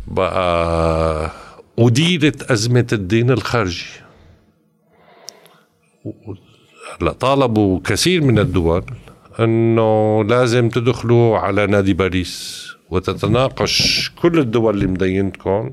بقى 0.07 1.31
أديرت 1.79 2.51
أزمة 2.51 2.87
الدين 2.93 3.31
الخارجي 3.31 3.87
هلا 7.01 7.13
طالبوا 7.13 7.81
كثير 7.85 8.23
من 8.23 8.39
الدول 8.39 8.85
إنه 9.41 10.25
لازم 10.25 10.69
تدخلوا 10.69 11.39
على 11.39 11.67
نادي 11.67 11.95
باريس 11.95 12.70
وتتناقش 12.91 14.11
كل 14.23 14.39
الدول 14.39 14.75
اللي 14.75 14.87
مدينتكم 14.87 15.71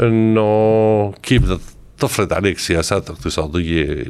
إنه 0.00 1.12
كيف 1.22 1.42
بدها 1.42 1.58
تفرض 1.98 2.32
عليك 2.32 2.58
سياسات 2.58 3.10
اقتصادية 3.10 4.04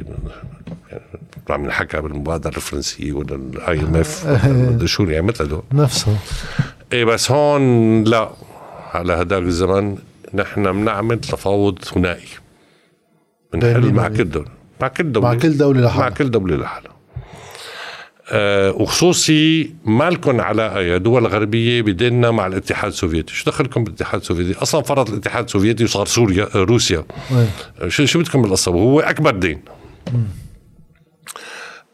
عم 1.49 1.65
نحكى 1.65 2.01
بالمبادره 2.01 2.55
الفرنسية 2.55 3.13
ولا 3.13 3.35
ال 3.35 3.79
IMF 3.79 4.85
شو 4.85 5.03
يعني 5.03 5.25
مثل 5.27 5.43
هدول 5.43 5.63
نفسه. 5.73 6.17
إيه 6.93 7.05
بس 7.05 7.31
هون 7.31 8.03
لا 8.03 8.29
على 8.93 9.13
هداك 9.13 9.43
الزمن 9.43 9.97
نحن 10.33 10.71
بنعمل 10.71 11.19
تفاوض 11.19 11.79
ثنائي 11.79 12.27
بنحل 13.53 13.93
مع 13.93 14.07
كل 14.07 14.29
دولة 14.29 14.47
مع 14.81 14.87
كل 14.87 15.11
دولة. 15.11 15.27
مع 15.27 15.35
كل 15.35 15.57
دولة 15.57 15.81
لحالها. 15.81 16.09
مع 16.09 16.09
كل 16.09 16.31
دولة 16.31 16.55
لحالها. 16.55 16.91
وخصوصي 18.33 19.73
ما 19.85 20.09
لكم 20.09 20.41
علاقة 20.41 20.79
يا 20.79 20.97
دول 20.97 21.27
غربية 21.27 21.81
بديننا 21.81 22.31
مع 22.31 22.47
الاتحاد 22.47 22.91
السوفيتي. 22.91 23.33
شو 23.33 23.51
دخلكم 23.51 23.83
بالاتحاد 23.83 24.21
السوفيتي؟ 24.21 24.61
أصلا 24.61 24.81
فرض 24.81 25.09
الاتحاد 25.09 25.43
السوفيتي 25.43 25.83
وصار 25.83 26.05
سوريا 26.05 26.47
روسيا. 26.55 27.03
شو 27.87 28.05
شو 28.05 28.19
بدكم 28.19 28.41
بالقصة؟ 28.41 28.71
وهو 28.71 28.99
أكبر 28.99 29.31
دين. 29.31 29.61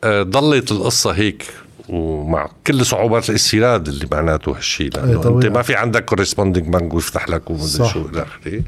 آه، 0.03 0.23
ضلت 0.23 0.71
القصة 0.71 1.11
هيك 1.11 1.43
ومع 1.89 2.49
كل 2.67 2.85
صعوبات 2.85 3.29
الاستيراد 3.29 3.87
اللي 3.87 4.07
معناته 4.11 4.57
هالشيء 4.57 4.89
لأنه 4.95 5.27
أنت 5.27 5.45
ما 5.45 5.61
في 5.61 5.75
عندك 5.75 6.05
corresponding 6.05 6.67
bank 6.67 6.93
ويفتح 6.93 7.29
لك 7.29 7.49
ومدري 7.49 7.67
شو 7.67 8.05
إلى 8.13 8.21
آخره. 8.21 8.61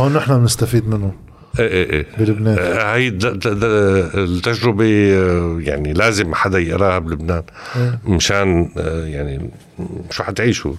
هون 0.00 0.12
نحن 0.12 0.38
بنستفيد 0.38 0.88
منه 0.88 1.04
إيه 1.06 1.31
بلبنان 1.58 2.58
آه، 2.58 2.96
هي 2.96 3.08
التجربة 3.08 4.84
آه، 4.84 5.58
يعني 5.60 5.92
لازم 5.92 6.34
حدا 6.34 6.58
يقراها 6.58 6.98
بلبنان 6.98 7.42
إيه. 7.76 7.98
مشان 8.04 8.70
آه، 8.76 9.06
يعني 9.06 9.50
شو 10.10 10.22
حتعيشوا 10.22 10.74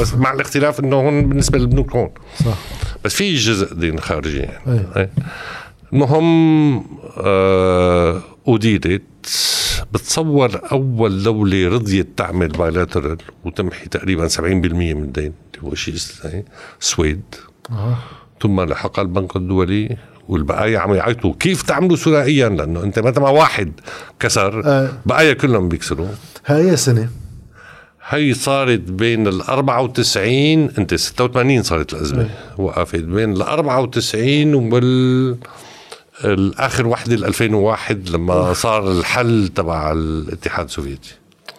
بس 0.00 0.14
مع 0.14 0.32
الاختلاف 0.32 0.80
إنه 0.80 0.96
هون 0.96 1.28
بالنسبة 1.28 1.58
للبنوك 1.58 1.96
هون 1.96 2.10
صح 2.44 2.58
بس 3.04 3.14
في 3.14 3.34
جزء 3.34 3.74
دين 3.74 4.00
خارجي 4.00 4.38
يعني 4.38 4.62
إيه. 4.68 4.86
إيه. 4.96 5.10
المهم 5.92 6.76
آه 7.16 8.22
أديرت 8.48 9.02
بتصور 9.92 10.60
أول 10.72 11.22
دولة 11.22 11.68
رضيت 11.68 12.08
تعمل 12.16 12.48
بايلاترال 12.48 13.18
وتمحي 13.44 13.88
تقريبا 13.88 14.28
70% 14.28 14.40
من 14.40 15.04
الدين 15.04 15.32
اللي 15.54 15.68
هو 15.68 15.74
شيء 15.74 15.94
السويد 16.80 17.22
أه. 17.70 17.98
ثم 18.42 18.60
لحق 18.60 19.00
البنك 19.00 19.36
الدولي 19.36 19.96
والبقايا 20.28 20.78
عم 20.78 20.94
يعيطوا. 20.94 21.34
كيف 21.40 21.62
تعملوا 21.62 21.96
ثنائيا؟ 21.96 22.48
لأنه 22.48 22.82
أنت 22.82 22.98
متى 22.98 23.20
ما 23.20 23.28
واحد 23.28 23.72
كسر. 24.20 24.62
آه. 24.66 24.90
بقايا 25.06 25.32
كلهم 25.32 25.68
بيكسروا. 25.68 26.08
هاي 26.46 26.76
سنة. 26.76 27.08
هي 28.08 28.34
صارت 28.34 28.80
بين 28.80 29.28
ال 29.28 29.42
94 29.42 30.70
أنت 30.78 30.94
86 30.94 31.62
صارت 31.62 31.92
الأزمة. 31.92 32.30
وقفت 32.58 33.00
بين 33.00 33.32
ال 33.32 33.42
94 33.42 34.54
وبال 34.54 35.36
الآخر 36.24 36.86
وحدة 36.86 37.14
ال 37.14 37.24
2001 37.24 38.08
لما 38.08 38.52
صار 38.52 38.90
الحل 38.90 39.48
تبع 39.54 39.92
الاتحاد 39.92 40.64
السوفيتي. 40.64 41.14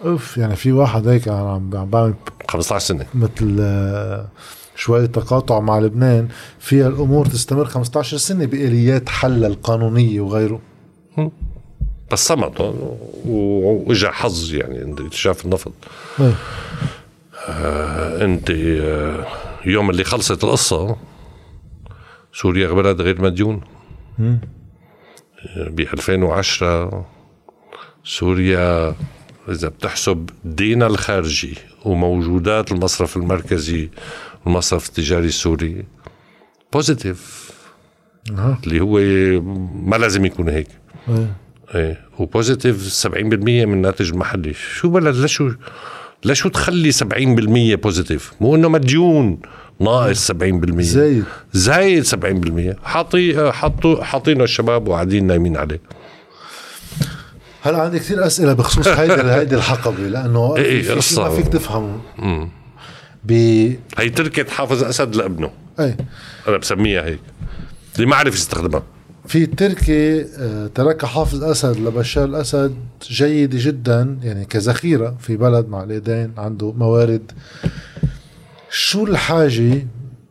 أوف 0.06 0.38
يعني 0.38 0.56
في 0.56 0.72
واحد 0.72 1.08
هيك 1.08 1.28
عم 1.28 1.48
عم 1.48 1.70
بعمل 1.70 2.14
15 2.50 2.86
سنة. 2.86 3.06
مثل 3.14 3.56
آه، 4.80 4.82
شوية 4.82 5.06
تقاطع 5.06 5.60
مع 5.60 5.80
لبنان 5.80 6.28
فيها 6.60 6.88
الأمور 6.88 7.26
تستمر 7.26 7.66
15 7.66 8.18
سنة 8.18 8.46
بآليات 8.46 9.10
حل 9.10 9.46
القانونية 9.46 10.22
وغيره. 10.22 10.62
بس 12.12 12.28
صمت 12.28 12.60
وإجا 13.26 14.12
حظ 14.12 14.54
يعني 14.54 14.96
اكتشاف 15.06 15.46
النفط. 15.46 15.74
إيه. 16.20 16.34
آه 17.48 18.26
أنت 18.26 18.52
آه 18.52 19.26
يوم 19.66 19.90
اللي 19.90 20.04
خلصت 20.04 20.44
القصة 20.44 20.96
سوريا 22.34 22.68
بلد 22.68 23.02
غير 23.02 23.22
مديون. 23.22 23.62
ب 25.58 25.80
2010 25.80 27.06
سوريا 28.04 28.96
إذا 29.50 29.68
بتحسب 29.68 30.30
دينها 30.46 30.88
الخارجي 30.88 31.58
وموجودات 31.86 32.72
المصرف 32.72 33.18
المركزي 33.18 33.90
والمصرف 34.46 34.88
التجاري 34.90 35.28
السوري 35.28 35.86
بوزيتيف. 36.74 37.52
اللي 38.64 38.80
هو 38.80 39.00
ما 39.74 39.96
لازم 39.96 40.26
يكون 40.26 40.50
هيك. 40.50 40.68
إيه. 41.10 41.34
إيه. 41.76 42.02
و 42.20 42.30
positive 42.30 43.08
70% 43.08 43.16
من 43.16 43.74
الناتج 43.74 44.10
المحلي 44.12 44.54
شو 44.54 44.90
بلد؟ 44.90 45.16
لشو 45.16 45.52
لشو 46.26 46.50
تخلي 46.50 46.92
70% 46.92 47.76
positive 47.76 48.34
مو 48.42 48.56
إنه 48.56 48.70
مديون 48.70 49.40
ناقص 49.80 50.32
70% 50.32 50.36
زايد. 50.80 51.24
زايد 51.54 52.06
70% 52.06 52.76
حاطي 52.84 53.52
حطوا 53.52 54.04
حاطينه 54.04 54.44
الشباب 54.44 54.88
وقاعدين 54.88 55.28
نايمين 55.28 55.58
عليه. 55.58 55.82
هلا 57.62 57.78
عندي 57.82 58.00
كثير 58.00 58.26
أسئلة 58.26 58.54
بخصوص 58.54 58.88
هيدي 58.88 59.32
هيدي 59.32 59.56
الحقبة 59.56 60.04
لأنه 60.08 60.58
إيه 60.58 60.82
في 60.82 60.88
شيء 60.88 60.96
قصة. 60.96 61.24
ما 61.24 61.30
فيك 61.36 61.48
تفهمه. 61.48 62.00
ب 63.24 63.32
هي 63.98 64.10
تركة 64.10 64.52
حافظ 64.52 64.84
أسد 64.84 65.16
لابنه. 65.16 65.52
إيه 65.80 65.98
أنا 66.48 66.58
بسميها 66.58 67.06
هيك. 67.06 67.20
اللي 67.96 68.08
ما 68.08 68.16
عرف 68.16 68.34
يستخدمها. 68.36 68.84
في 69.28 69.46
تركي 69.46 70.22
آه، 70.22 70.68
ترك 70.68 71.06
حافظ 71.06 71.44
أسد 71.44 71.78
لبشار 71.78 72.26
الاسد 72.26 72.76
جيدة 73.04 73.58
جدا 73.62 74.18
يعني 74.24 74.46
كذخيره 74.46 75.18
في 75.20 75.38
بلد 75.38 75.68
مع 75.70 75.84
الإيدين 75.84 76.32
عنده 76.38 76.72
موارد. 76.72 77.32
شو 78.72 79.06
الحاجة 79.06 79.88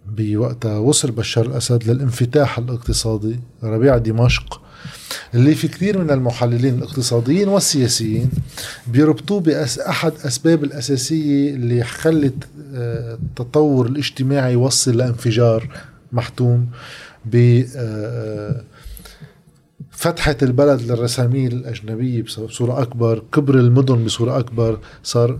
بوقتها 0.07 0.79
وصل 0.79 1.11
بشار 1.11 1.47
الاسد 1.47 1.89
للانفتاح 1.91 2.59
الاقتصادي؟ 2.59 3.41
ربيع 3.63 3.99
دمشق 3.99 4.61
اللي 5.35 5.55
في 5.55 5.69
كثير 5.69 5.99
من 5.99 6.11
المحللين 6.11 6.75
الاقتصاديين 6.79 7.49
والسياسيين 7.49 8.31
بيربطوه 8.87 9.41
بأس 9.41 9.79
أحد 9.79 10.13
أسباب 10.27 10.65
الأساسية 10.65 11.55
اللي 11.55 11.85
خلت 11.85 12.35
آه، 12.75 13.15
التطور 13.15 13.87
الاجتماعي 13.87 14.53
يوصل 14.53 14.97
لانفجار 14.97 15.69
محتوم 16.13 16.67
ب 17.25 17.63
آه، 17.77 18.65
فتحة 19.91 20.37
البلد 20.43 20.83
للرساميل 20.83 21.53
الأجنبية 21.53 22.23
بص- 22.23 22.41
بصورة 22.41 22.83
أكبر 22.83 23.23
كبر 23.33 23.55
المدن 23.55 24.05
بصورة 24.05 24.39
أكبر 24.39 24.79
صار 25.03 25.39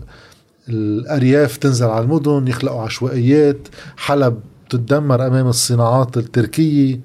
الأرياف 0.69 1.57
تنزل 1.57 1.85
على 1.87 2.03
المدن 2.05 2.47
يخلقوا 2.47 2.81
عشوائيات 2.81 3.57
حلب 3.97 4.39
تتدمر 4.69 5.27
أمام 5.27 5.47
الصناعات 5.47 6.17
التركية. 6.17 6.99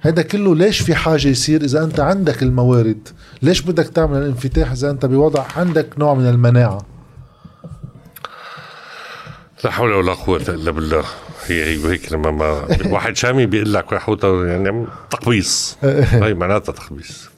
هذا 0.00 0.22
كله 0.22 0.54
ليش 0.54 0.80
في 0.80 0.94
حاجة 0.94 1.28
يصير 1.28 1.62
إذا 1.62 1.84
أنت 1.84 2.00
عندك 2.00 2.42
الموارد؟ 2.42 3.08
ليش 3.42 3.60
بدك 3.60 3.88
تعمل 3.88 4.18
الانفتاح 4.18 4.72
إذا 4.72 4.90
أنت 4.90 5.06
بوضع 5.06 5.44
عندك 5.56 5.98
نوع 5.98 6.14
من 6.14 6.28
المناعة؟ 6.28 6.86
لا 9.64 9.70
حول 9.70 9.92
ولا 9.92 10.14
قوة 10.14 10.42
إلا 10.48 10.70
بالله. 10.70 11.04
هي 11.46 11.64
هي 11.64 11.90
هيك 11.90 12.12
لما 12.12 12.30
ما 12.30 12.66
واحد 12.86 13.16
شامي 13.16 13.46
بيقول 13.46 13.72
لك 13.74 13.92
يعني 13.92 14.86
تقبيص. 15.10 15.76
هي 16.24 16.34
معناتها 16.34 16.72
تقبيص. 16.72 17.28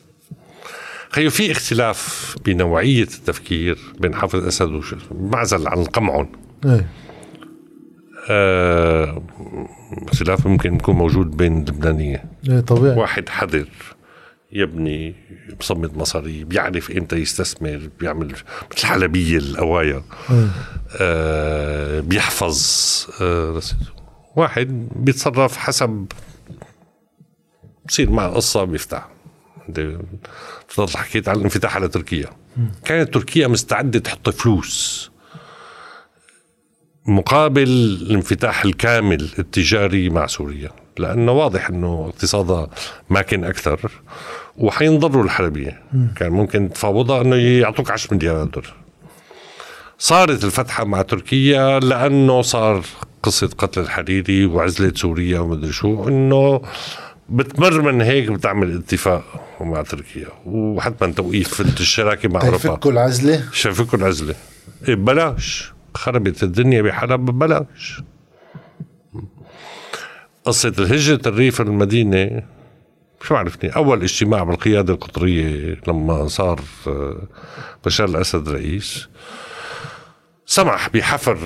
خيو 1.10 1.30
في 1.30 1.52
اختلاف 1.52 2.36
بنوعية 2.44 3.02
التفكير 3.02 3.78
بين 4.00 4.14
حافظ 4.14 4.46
أسد 4.46 4.70
وش 4.70 4.94
معزل 5.10 5.68
عن 5.68 5.84
قمعهم. 5.84 6.32
إيه. 6.64 6.86
آه 8.30 9.22
اختلاف 9.92 10.46
ممكن 10.46 10.74
يكون 10.74 10.94
موجود 10.94 11.36
بين 11.36 11.58
اللبنانية 11.62 12.24
إيه 12.48 12.60
طبيعي. 12.60 12.96
واحد 12.98 13.28
حذر 13.28 13.68
يبني 14.52 15.14
بصمد 15.60 15.96
مصاري 15.96 16.44
بيعرف 16.44 16.90
إمتى 16.90 17.16
يستثمر 17.16 17.90
بيعمل 18.00 18.34
مثل 18.72 18.86
حلبية 18.86 19.38
الأوايا 19.38 20.02
إيه. 20.30 20.48
آه 21.00 22.00
بيحفظ. 22.00 22.60
آه. 23.20 23.60
واحد 24.36 24.88
بيتصرف 24.96 25.56
حسب 25.56 26.06
بصير 27.88 28.10
معه 28.10 28.28
قصة 28.28 28.64
بيفتح. 28.64 29.08
بتضل 29.68 30.88
حكيت 30.96 31.28
عن 31.28 31.36
الانفتاح 31.36 31.76
على 31.76 31.88
تركيا. 31.88 32.26
كانت 32.84 33.14
تركيا 33.14 33.48
مستعدة 33.48 33.98
تحط 33.98 34.30
فلوس 34.30 35.09
مقابل 37.06 37.62
الانفتاح 37.62 38.64
الكامل 38.64 39.28
التجاري 39.38 40.10
مع 40.10 40.26
سوريا 40.26 40.70
لأنه 40.98 41.32
واضح 41.32 41.68
إنه 41.68 42.06
اقتصادها 42.14 42.68
ماكن 43.10 43.44
أكثر 43.44 43.90
وحينضروا 44.56 45.24
الحلبيه 45.24 45.82
كان 46.16 46.32
ممكن 46.32 46.70
تفاوضها 46.72 47.20
إنه 47.20 47.36
يعطوك 47.36 47.90
10 47.90 48.14
مليارات 48.14 48.48
دولار. 48.48 48.74
صارت 49.98 50.44
الفتحة 50.44 50.84
مع 50.84 51.02
تركيا 51.02 51.80
لأنه 51.80 52.42
صار 52.42 52.84
قصة 53.22 53.50
قتل 53.58 53.80
الحريري 53.80 54.46
وعزلة 54.46 54.92
سوريا 54.96 55.38
ومدري 55.40 55.72
شو 55.72 56.08
إنه 56.08 56.62
بتمر 57.28 57.80
من 57.92 58.00
هيك 58.00 58.30
بتعمل 58.30 58.76
اتفاق 58.76 59.24
مع 59.60 59.82
تركيا 59.82 60.28
وحتما 60.46 61.12
توقيف 61.12 61.60
الشراكة 61.60 62.28
مع 62.28 62.40
أوروبا. 62.40 62.56
تيفكوا 62.58 62.92
العزلة؟ 62.92 63.44
شايفكم 63.52 63.98
العزلة. 63.98 64.34
إيه 64.88 64.94
ببلاش 64.94 65.72
خربت 65.94 66.42
الدنيا 66.42 66.82
بحلب 66.82 67.20
ببلاش. 67.20 68.02
قصة 70.44 70.72
الهجرة 70.78 71.20
الريف 71.26 71.60
المدينة 71.60 72.42
شو 73.22 73.34
عرفني؟ 73.34 73.70
أول 73.76 74.02
اجتماع 74.02 74.42
بالقيادة 74.42 74.94
القطرية 74.94 75.76
لما 75.88 76.28
صار 76.28 76.60
آه، 76.86 77.22
بشار 77.84 78.08
الأسد 78.08 78.48
رئيس 78.48 79.08
سمح 80.46 80.88
بحفر 80.88 81.38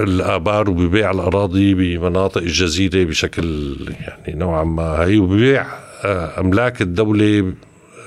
الآبار 0.00 0.70
وببيع 0.70 1.10
الأراضي 1.10 1.74
بمناطق 1.74 2.38
الجزيرة 2.42 3.04
بشكل 3.04 3.76
يعني 4.00 4.38
نوعا 4.38 4.64
ما. 4.64 4.82
هي 4.82 5.18
وببيع 5.18 5.66
آه، 6.04 6.40
أملاك 6.40 6.82
الدولة 6.82 7.52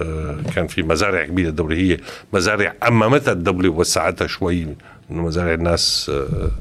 آه، 0.02 0.38
كان 0.56 0.68
في 0.68 0.84
مزارع 0.84 1.26
كبيرة 1.26 1.50
الدولة 1.50 1.76
هي 1.76 1.98
مزارع 2.34 2.74
أممتها 2.88 3.32
الدولة 3.32 3.70
ووسعتها 3.70 4.28
شوي 4.28 4.68
مزارع 5.12 5.54
الناس 5.54 6.12
آه، 6.14 6.52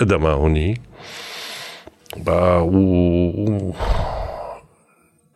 قدمها 0.00 0.34
هني. 0.34 0.80
و- 2.28 3.72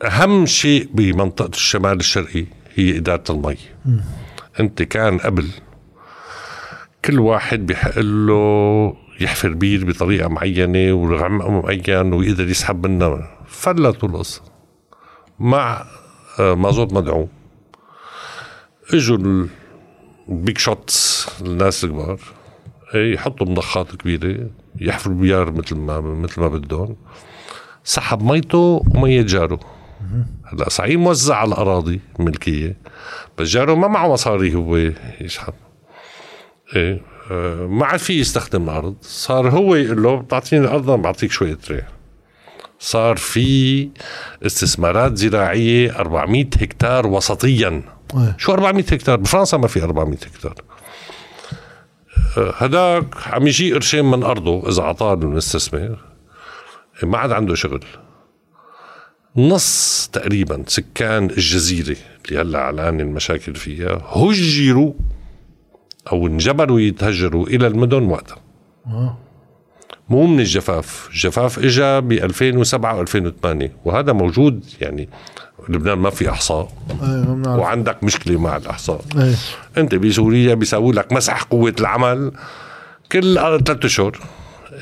أهم 0.04 0.46
شيء 0.46 0.88
بمنطقة 0.94 1.50
الشمال 1.54 2.00
الشرقي 2.00 2.44
هي 2.74 2.96
إدارة 2.96 3.24
المي. 3.30 3.56
أنت 4.60 4.82
كان 4.82 5.18
قبل 5.18 5.48
كل 7.04 7.20
واحد 7.20 7.66
بحق 7.66 7.98
له 7.98 8.96
يحفر 9.20 9.48
بير 9.48 9.84
بطريقة 9.84 10.28
معينة 10.28 10.94
ورقم 10.94 11.32
معين 11.62 12.12
ويقدر 12.12 12.48
يسحب 12.48 12.86
منها. 12.86 13.38
فلتوا 13.46 14.08
القصة 14.08 14.42
مع 15.38 15.84
آه، 16.40 16.54
مازوت 16.54 16.92
مدعوم 16.92 17.28
إجوا 18.94 19.18
البيك 20.28 20.58
شوتس 20.58 21.28
الناس 21.40 21.84
الكبار. 21.84 22.18
يحطوا 22.94 23.46
مضخات 23.46 23.96
كبيرة 23.96 24.48
يحفروا 24.80 25.16
بيار 25.16 25.52
مثل 25.52 25.76
ما 25.76 26.00
مثل 26.00 26.40
ما 26.40 26.48
بدهم. 26.48 26.96
سحب 27.84 28.22
ميته 28.22 28.82
ومية 28.94 29.22
جاره 29.22 29.60
هلا 30.44 30.68
صحيح 30.68 30.96
موزع 30.98 31.36
على 31.36 31.48
الأراضي 31.48 32.00
ملكيه 32.18 32.76
بس 33.38 33.48
جاره 33.48 33.74
ما 33.74 33.88
معه 33.88 34.08
مصاري 34.12 34.54
هو 34.54 34.76
يشحن 35.20 35.52
إيه 36.76 37.00
آه 37.30 37.66
ما 37.66 37.86
عاد 37.86 37.98
في 37.98 38.20
يستخدم 38.20 38.62
الأرض. 38.62 38.94
صار 39.02 39.48
هو 39.50 39.74
يقول 39.74 40.02
له 40.02 40.16
بتعطيني 40.16 40.64
الأرض 40.64 40.90
بعطيك 40.90 41.30
شوية 41.30 41.58
ريح 41.70 41.88
صار 42.78 43.16
في 43.16 43.88
استثمارات 44.46 45.16
زراعية 45.16 45.98
400 45.98 46.44
هكتار 46.44 47.06
وسطيا. 47.06 47.82
أيه. 48.14 48.34
شو 48.38 48.52
400 48.52 48.84
هكتار؟ 48.92 49.16
بفرنسا 49.16 49.56
ما 49.56 49.66
في 49.66 49.82
400 49.82 50.18
هكتار. 50.18 50.54
هداك 52.38 53.28
عم 53.28 53.46
يجي 53.46 53.72
قرشين 53.72 54.04
من 54.04 54.22
أرضه 54.22 54.68
إذا 54.68 54.82
اعطاه 54.82 55.14
المستثمر 55.14 55.98
ما 57.02 57.18
عاد 57.18 57.32
عنده 57.32 57.54
شغل 57.54 57.84
نص 59.36 60.10
تقريبا 60.12 60.64
سكان 60.66 61.24
الجزيرة 61.24 61.96
اللي 62.28 62.40
هلأ 62.40 62.58
علان 62.58 63.00
المشاكل 63.00 63.54
فيها 63.54 64.02
هجروا 64.16 64.92
أو 66.12 66.26
انجبروا 66.26 66.80
يتهجروا 66.80 67.46
إلى 67.46 67.66
المدن 67.66 68.02
وقتها. 68.02 68.38
مو 70.08 70.26
من 70.26 70.40
الجفاف 70.40 71.08
الجفاف 71.10 71.58
اجى 71.58 72.00
ب 72.00 72.12
2007 72.12 73.04
و2008 73.04 73.68
وهذا 73.84 74.12
موجود 74.12 74.64
يعني 74.80 75.08
لبنان 75.68 75.98
ما 75.98 76.10
في 76.10 76.30
أحصاء. 76.30 76.72
أيه 77.02 77.58
وعندك 77.58 78.04
مشكلة 78.04 78.40
مع 78.40 78.56
الأحصاء. 78.56 79.04
أيه. 79.18 79.34
أنت 79.78 79.94
بسوريا 79.94 80.54
بيسووا 80.54 80.92
لك 80.92 81.12
مسح 81.12 81.42
قوة 81.42 81.74
العمل 81.80 82.32
كل 83.12 83.34
ثلاثة 83.34 83.86
اشهر 83.86 84.18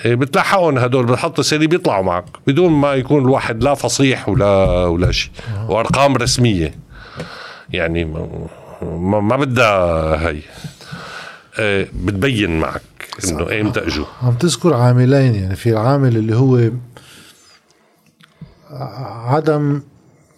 إيه، 0.05 0.14
بتلاحقهم 0.14 0.78
هدول 0.78 1.07
بالحط 1.07 1.39
السري 1.39 1.66
بيطلعوا 1.66 2.05
معك 2.05 2.24
بدون 2.47 2.72
ما 2.72 2.95
يكون 2.95 3.22
الواحد 3.22 3.64
لا 3.64 3.74
فصيح 3.74 4.28
ولا 4.28 4.64
ولا 4.87 5.12
شيء. 5.12 5.31
وأرقام 5.68 6.16
رسمية. 6.16 6.74
يعني 7.70 8.05
ما, 8.05 9.20
ما 9.20 9.37
بدها 9.37 10.28
هي. 10.28 10.41
إيه، 11.59 11.89
بتبين 11.95 12.61
معك 12.61 12.83
إنه 13.28 13.61
إمتى 13.61 13.81
إجوا. 13.81 14.07
عم 14.22 14.33
تذكر 14.35 14.74
عاملين 14.74 15.35
يعني 15.35 15.57
في 15.57 15.70
العامل 15.70 16.16
اللي 16.16 16.37
هو 16.37 16.70
عدم 19.26 19.83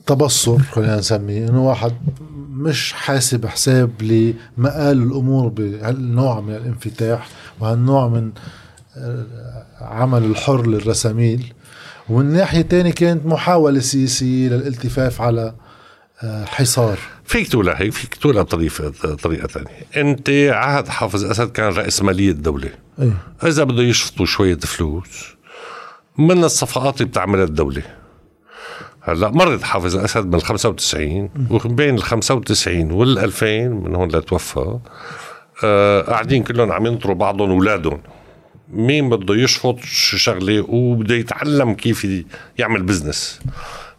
تبصر 0.07 0.59
خلينا 0.59 0.96
نسميه 0.98 1.48
إنه 1.48 1.68
واحد 1.68 1.92
مش 2.50 2.92
حاسب 2.92 3.46
حساب 3.46 4.03
لمآل 4.03 5.03
الأمور 5.03 5.48
بهالنوع 5.48 6.40
من 6.40 6.55
الانفتاح 6.55 7.28
وهالنوع 7.61 8.09
من 8.09 8.30
عمل 9.80 10.24
الحر 10.24 10.66
للرساميل. 10.66 11.53
ومن 12.09 12.32
ناحية 12.32 12.62
تانية 12.62 12.90
كانت 12.90 13.26
محاولة 13.26 13.80
سياسية 13.80 14.48
للالتفاف 14.48 15.20
على 15.20 15.55
آه، 16.22 16.44
حصار. 16.44 16.98
فيك 17.24 17.48
تقولها 17.48 17.80
هيك 17.80 17.92
فيك 17.92 18.14
تقولها 18.14 18.42
بطريقة 18.42 18.90
طريقة 19.22 19.46
ثانية 19.48 19.86
أنت 19.96 20.30
عهد 20.53 20.88
حافظ 20.88 21.24
أسد 21.24 21.50
كان 21.50 21.72
رئيس 21.72 22.03
مالية 22.03 22.30
الدولة. 22.30 22.70
أيه؟ 23.00 23.12
إذا 23.44 23.64
بده 23.64 23.82
يشفطوا 23.82 24.26
شوية 24.26 24.57
فلوس 24.59 25.24
من 26.18 26.44
الصفقات 26.44 26.96
اللي 27.00 27.09
بتعملها 27.09 27.44
الدولة؟ 27.44 27.82
هلا 29.05 29.30
مرت 29.30 29.62
حافظ 29.62 29.96
الأسد 29.96 30.26
من 30.26 30.34
ال 30.34 30.42
95 30.42 31.28
وبين 31.50 31.94
ال 31.94 32.03
95 32.03 32.90
وال 32.90 33.18
2000 33.18 33.68
من 33.68 33.94
هون 33.94 34.09
لتوفى. 34.09 34.78
آه 35.64 36.00
قاعدين 36.03 36.42
كلهم 36.42 36.72
عم 36.72 36.86
ينطروا 36.86 37.14
بعضهم 37.14 37.50
اولادهم 37.50 38.00
مين 38.72 39.09
بده 39.11 39.34
يشفط 39.34 39.78
شغلة 39.84 40.64
وبده 40.68 41.14
يتعلم 41.14 41.74
كيف 41.74 42.07
يعمل 42.59 42.82
business 42.82 43.40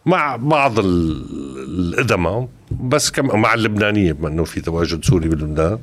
مع 0.06 0.36
بعض 0.36 0.80
الأدماء 0.80 2.47
بس 2.72 3.12
كم 3.12 3.39
مع 3.41 3.54
اللبنانية 3.54 4.12
بما 4.12 4.28
إنه 4.28 4.43
في 4.43 4.62
تواجد 4.62 5.06
سوري 5.06 5.30
بلبنان. 5.30 5.78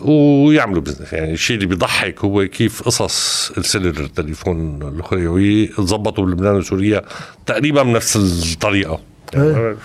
ويعملوا 0.00 0.82
business 0.82 1.12
يعني 1.12 1.32
الشيء 1.32 1.56
اللي 1.56 1.66
بيضحك 1.66 2.24
هو 2.24 2.46
كيف 2.46 2.82
قصص 2.82 3.50
ال 3.58 3.63
cellular 3.63 4.00
التليفون 4.00 4.82
الخيوي 4.82 5.66
تظبطوا 5.66 6.24
بلبنان 6.24 6.56
وسوريا 6.56 7.02
تقريبا 7.46 7.82
بنفس 7.82 8.16
الطريقة. 8.16 9.00
يعني 9.34 9.76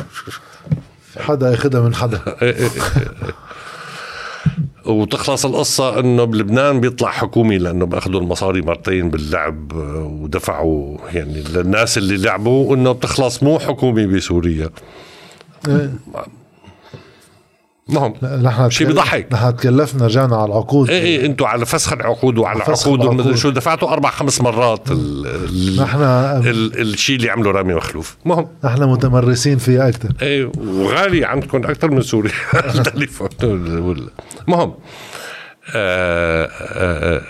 حدا 1.18 1.52
ياخذها 1.52 1.82
من 1.82 1.96
حدا. 1.96 2.22
إيه، 2.42 2.56
إيه، 2.56 2.64
إيه، 2.64 3.34
وتخلص 4.86 5.46
القصة 5.46 6.00
إنه 6.00 6.24
بلبنان 6.24 6.82
بيطلع 6.82 7.12
حكومي 7.12 7.58
لأنه 7.58 7.86
بأخذوا 7.86 8.22
المصاري 8.22 8.62
مرتين 8.62 9.10
باللعب 9.10 9.74
ودفعوا 9.74 10.98
يعني 11.14 11.44
للناس 11.44 11.98
اللي 11.98 12.18
لعبوا 12.18 12.76
إنه 12.76 12.92
بتخلص 12.92 13.44
مو 13.44 13.60
حكومي 13.60 14.08
بسوريا. 14.08 14.70
إيه. 17.90 17.96
مهم 17.96 18.14
نحن 18.44 18.70
شيء 18.70 18.88
بيضحك. 18.88 19.28
نحن 19.32 19.56
تكلفنا 19.56 20.06
رجعنا 20.06 20.36
على 20.36 20.46
العقود. 20.46 20.90
إيه 20.90 21.02
إيه 21.02 21.26
أنتم 21.26 21.46
على 21.46 21.66
فسخ 21.66 21.94
العقود 21.94 22.38
وعلى 22.38 22.64
العقود 22.64 23.06
ومدري 23.06 23.38
شو. 23.38 23.50
دفعتوا 23.50 23.90
أربع 23.90 24.10
خمس 24.10 24.42
مرات 24.42 24.92
نحن 25.80 26.02
الشيء 26.80 27.16
اللي 27.16 27.30
عمله 27.30 27.52
رامي 27.52 27.74
مخلوف. 27.74 28.18
مهم 28.26 28.48
نحن 28.64 28.84
متمرسين 28.84 29.58
فيها 29.58 29.90
أكثر. 29.90 30.10
إيه 30.22 30.52
وغالي 30.58 31.26
عندكم 31.26 31.58
أكثر 31.58 31.92
من 31.92 32.02
سوريا 32.02 32.32
التليفون 32.76 33.30
مهم 34.48 34.74
آه 35.76 36.50
آه 36.62 37.22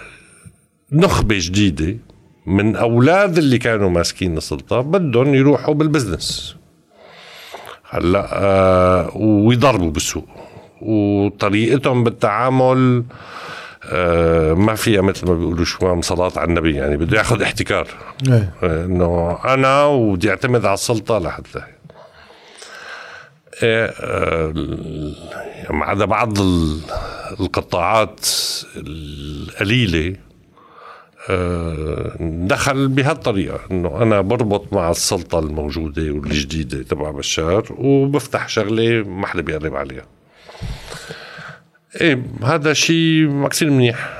نخبة 0.92 1.36
جديدة 1.40 1.98
من 2.46 2.76
أولاد 2.76 3.38
اللي 3.38 3.58
كانوا 3.58 3.90
ماسكين 3.90 4.38
السلطة 4.38 4.82
بدهم 4.82 5.36
يروحوا 5.36 5.74
بالبزنس. 5.74 6.56
هلأ 7.90 8.30
آه 8.34 9.12
ويضربوا 9.18 9.92
بالسوق. 9.92 10.39
وطريقتهم 10.82 12.04
بالتعامل 12.04 13.04
آه 13.92 14.54
ما 14.54 14.76
فيها 14.76 15.02
مثل 15.02 15.28
ما 15.28 15.34
بيقولوا 15.34 15.66
شو 15.66 16.02
صلاة 16.02 16.32
على 16.36 16.48
النبي 16.50 16.76
يعني 16.76 16.98
بده 16.98 17.18
ياخذ 17.18 17.42
احتكار. 17.42 17.88
إيه. 18.28 18.54
آه 18.64 18.86
إنه 18.86 19.40
أنا 19.46 19.84
وبدي 19.86 20.30
اعتمد 20.30 20.66
على 20.66 20.74
السلطة 20.74 21.18
لحتى 21.20 21.62
إيه 23.64 23.94
آه 24.02 24.54
ما 25.70 25.86
عدا 25.86 26.06
بعض 26.06 26.34
القطاعات 27.40 28.28
القليلة 28.76 30.16
آه، 31.30 32.12
دخل 32.20 32.88
بهالطريقة 32.88 33.60
إنه 33.72 34.02
أنا 34.02 34.22
بربط 34.22 34.74
مع 34.74 34.92
السلطة 34.92 35.40
الموجودة 35.40 36.02
والجديدة 36.02 36.84
تبع 36.84 37.12
بشار 37.12 37.66
وبفتح 37.78 38.50
شغلة 38.50 39.04
ما 39.04 39.28
حدا 39.28 39.42
بيقرب 39.42 39.76
عليها. 39.76 40.06
إيه 41.96 42.24
هذا 42.44 42.74
شيء 42.74 43.28
ما 43.28 43.48
كثير 43.48 43.70
منيح. 43.70 44.20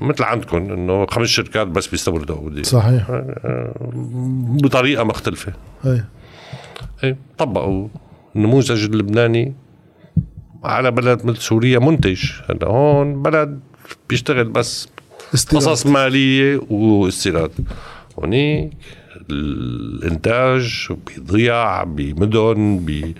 مثل 0.00 0.22
عندكم 0.22 0.56
إنه 0.56 1.06
خمس 1.06 1.28
شركات 1.28 1.66
بس 1.66 1.86
بيستوردوا 1.86 2.36
اودي 2.36 2.64
صحيح. 2.64 3.10
آه، 3.10 3.74
بطريقة 4.62 5.04
مختلفة. 5.04 5.52
إيه. 5.86 6.08
إيه 7.04 7.16
طبقوا 7.38 7.88
النموذج 8.36 8.84
اللبناني 8.84 9.54
على 10.64 10.90
بلد 10.90 11.26
مثل 11.26 11.38
سوريا 11.38 11.78
منتج. 11.78 12.30
هلا 12.50 12.66
هون 12.66 13.22
بلد 13.22 13.60
بيشتغل 14.08 14.44
بس 14.44 14.88
قصص 15.32 15.86
مالية 15.86 16.60
واستيراد. 16.70 17.52
هونيك 18.18 18.70
الإنتاج 19.30 20.88
بيضيع 21.06 21.84
بمدن 21.84 22.78
ب 22.86 22.90
آه، 22.90 23.12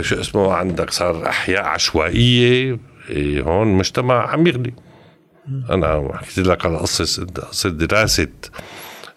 شو 0.00 0.20
اسمه 0.20 0.52
عندك 0.52 0.90
صار 0.90 1.26
أحياء 1.28 1.64
عشوائية 1.64 2.78
إيه 3.10 3.42
هون 3.42 3.68
مجتمع 3.68 4.30
عم 4.30 4.46
يغلي 4.46 4.72
أنا 5.70 6.10
حكيت 6.14 6.46
لك 6.46 6.66
على 6.66 6.76
قصة 6.76 7.24
قصة 7.24 7.68
دراسة 7.68 8.28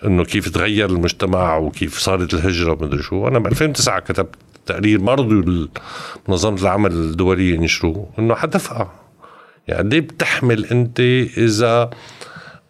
إنه 0.06 0.24
كيف 0.24 0.50
تغير 0.50 0.90
المجتمع 0.90 1.58
وكيف 1.58 1.98
صارت 1.98 2.34
الهجرة 2.34 2.72
ومدري 2.72 3.04
شو. 3.04 3.28
أنا 3.28 3.40
ب 3.40 3.48
2009 3.48 4.00
كتبت 4.00 4.36
تقرير 4.66 5.02
ما 5.02 5.14
رضوا 5.14 5.68
منظمه 6.28 6.62
العمل 6.62 6.92
الدوليه 6.92 7.56
ينشروه 7.56 8.10
إنه 8.20 8.36
حتدفع 8.36 8.88
يعني 9.68 9.82
قد 9.82 9.96
بتحمل 9.96 10.66
أنت 10.66 11.00
إذا 11.38 11.90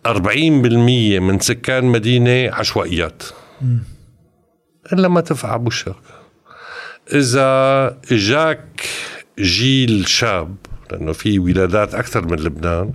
40% 0.08 0.10
من 1.20 1.40
سكان 1.40 1.86
مدينة 1.86 2.56
عشوائيات؟ 2.56 3.24
إلا 4.94 5.08
ما 5.08 5.22
تدفع 5.22 5.58
بوشك 5.58 5.96
إذا 7.14 7.98
إجاك 8.12 8.86
جيل 9.40 10.08
شاب 10.08 10.56
لأنه 10.92 11.12
في 11.12 11.40
ولادات 11.40 11.96
أكثر 11.96 12.26
من 12.28 12.40
لبنان 12.40 12.92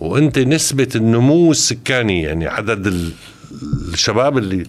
وأنت 0.00 0.38
نسبة 0.38 0.88
النمو 0.96 1.50
السكاني 1.50 2.22
يعني 2.22 2.46
عدد 2.46 3.12
الشباب 3.92 4.38
اللي 4.38 4.64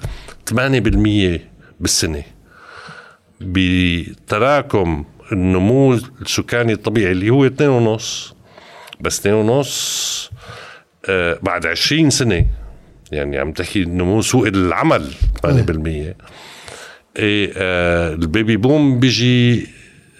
8% 0.49 1.39
بالسنة. 1.79 2.23
بتراكم 3.41 5.05
النمو 5.31 5.93
السكاني 6.21 6.73
الطبيعي 6.73 7.11
اللي 7.11 7.29
هو 7.29 7.45
2 7.45 7.69
ونص 7.69 8.35
بس 9.01 9.19
2 9.19 9.35
ونص 9.35 10.31
آه 11.09 11.39
بعد 11.41 11.65
20 11.65 12.09
سنة. 12.09 12.45
يعني 13.11 13.37
عم 13.37 13.51
تحكي 13.51 13.85
نمو 13.85 14.21
سوق 14.21 14.47
العمل 14.47 15.11
8% 15.47 15.49
إيه 17.19 17.53
آه 17.57 18.13
البيبي 18.13 18.57
بوم 18.57 18.99
بيجي 18.99 19.67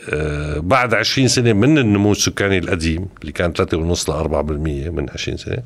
آه 0.10 0.60
بعد 0.60 0.94
20 0.94 1.28
سنة 1.28 1.54
من 1.54 1.78
النمو 1.78 2.12
السكاني 2.12 2.58
القديم 2.58 3.08
اللي 3.22 3.32
كان 3.32 3.54
3.5 3.54 4.10
ل 4.10 4.34
4% 4.34 4.92
من 4.92 5.10
20 5.10 5.38
سنة 5.38 5.58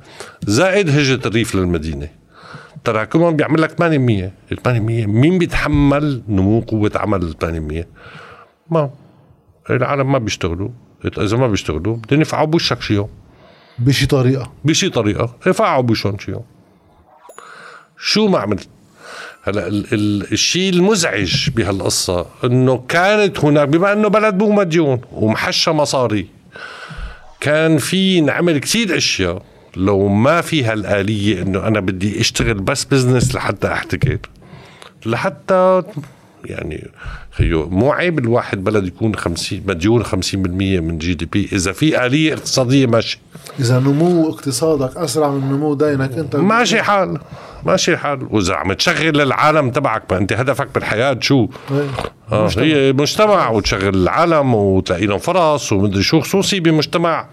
زائد 0.47 0.89
هجرة 0.89 1.27
الريف 1.27 1.55
للمدينة. 1.55 2.09
تراكمهم 2.83 3.35
بيعمل 3.35 3.61
لك 3.61 3.71
800 3.71 4.31
800 4.63 5.05
مين 5.05 5.37
بيتحمل 5.37 6.21
نمو 6.27 6.59
قوة 6.59 6.91
عمل 6.95 7.33
800 7.41 7.87
ما. 8.69 8.89
العالم 9.69 10.11
ما 10.11 10.17
بيشتغلوا. 10.17 10.69
إذا 11.17 11.37
ما 11.37 11.47
بيشتغلوا 11.47 11.95
بدهم 11.95 12.21
يفعوا 12.21 12.45
بوشك 12.45 12.81
شي 12.81 12.93
يوم. 12.93 13.09
بشي 13.79 14.05
طريقة. 14.05 14.51
بشي 14.65 14.89
طريقة. 14.89 15.35
يفعوا 15.47 15.81
بوشهم 15.81 16.17
شي 16.19 16.31
يوم. 16.31 16.43
شو 17.97 18.27
ما 18.27 18.39
عملت؟ 18.39 18.67
هلا 19.49 19.67
الشيء 20.31 20.73
المزعج 20.73 21.49
بهالقصة 21.49 22.25
إنه 22.43 22.83
كانت 22.87 23.39
هناك 23.39 23.67
بما 23.67 23.93
إنه 23.93 24.07
بلد 24.07 24.43
مو 24.43 24.51
مديون 24.51 25.01
ومحشى 25.11 25.71
مصاري 25.71 26.27
كان 27.39 27.77
في 27.77 28.21
نعمل 28.21 28.57
كثير 28.57 28.97
أشياء 28.97 29.41
لو 29.75 30.07
ما 30.07 30.41
في 30.41 30.63
هالآلية 30.63 31.41
إنه 31.41 31.67
أنا 31.67 31.79
بدي 31.79 32.21
أشتغل 32.21 32.53
بس 32.53 32.83
business 32.83 33.35
لحتى 33.35 33.67
أحتكر 33.67 34.17
لحتى 35.05 35.83
يعني 36.45 36.89
خيو 37.39 37.69
مو 37.69 37.91
عيب 37.91 38.19
الواحد 38.19 38.63
بلد 38.63 38.87
يكون 38.87 39.15
50 39.15 39.61
مديون 39.65 40.03
50% 40.03 40.35
من 40.35 40.97
GDP. 40.97 41.49
إذا 41.53 41.71
في 41.71 42.05
آلية 42.05 42.33
اقتصادية 42.33 42.85
ماشي. 42.85 43.19
إذا 43.59 43.79
نمو 43.79 44.29
اقتصادك 44.29 44.97
أسرع 44.97 45.31
من 45.31 45.51
نمو 45.51 45.73
دينك 45.73 46.11
أنت. 46.17 46.35
ماشي 46.35 46.81
حال. 46.81 47.19
ماشي 47.65 47.93
الحال 47.93 48.27
وإذا 48.31 48.53
عم 48.53 48.73
تشغل 48.73 49.21
العالم 49.21 49.71
تبعك 49.71 50.03
ما 50.11 50.17
أنت 50.17 50.33
هدفك 50.33 50.67
بالحياة 50.75 51.17
شو. 51.21 51.47
آه 52.31 52.45
مجتمع. 52.45 52.63
هي 52.63 52.93
مجتمع 52.93 53.49
وتشغل 53.49 53.95
العالم 53.95 54.55
وتلاقي 54.55 55.05
لهم 55.05 55.17
فرص 55.17 55.73
ومدري 55.73 56.03
شو 56.03 56.19
خصوصي 56.19 56.59
بمجتمع. 56.59 57.27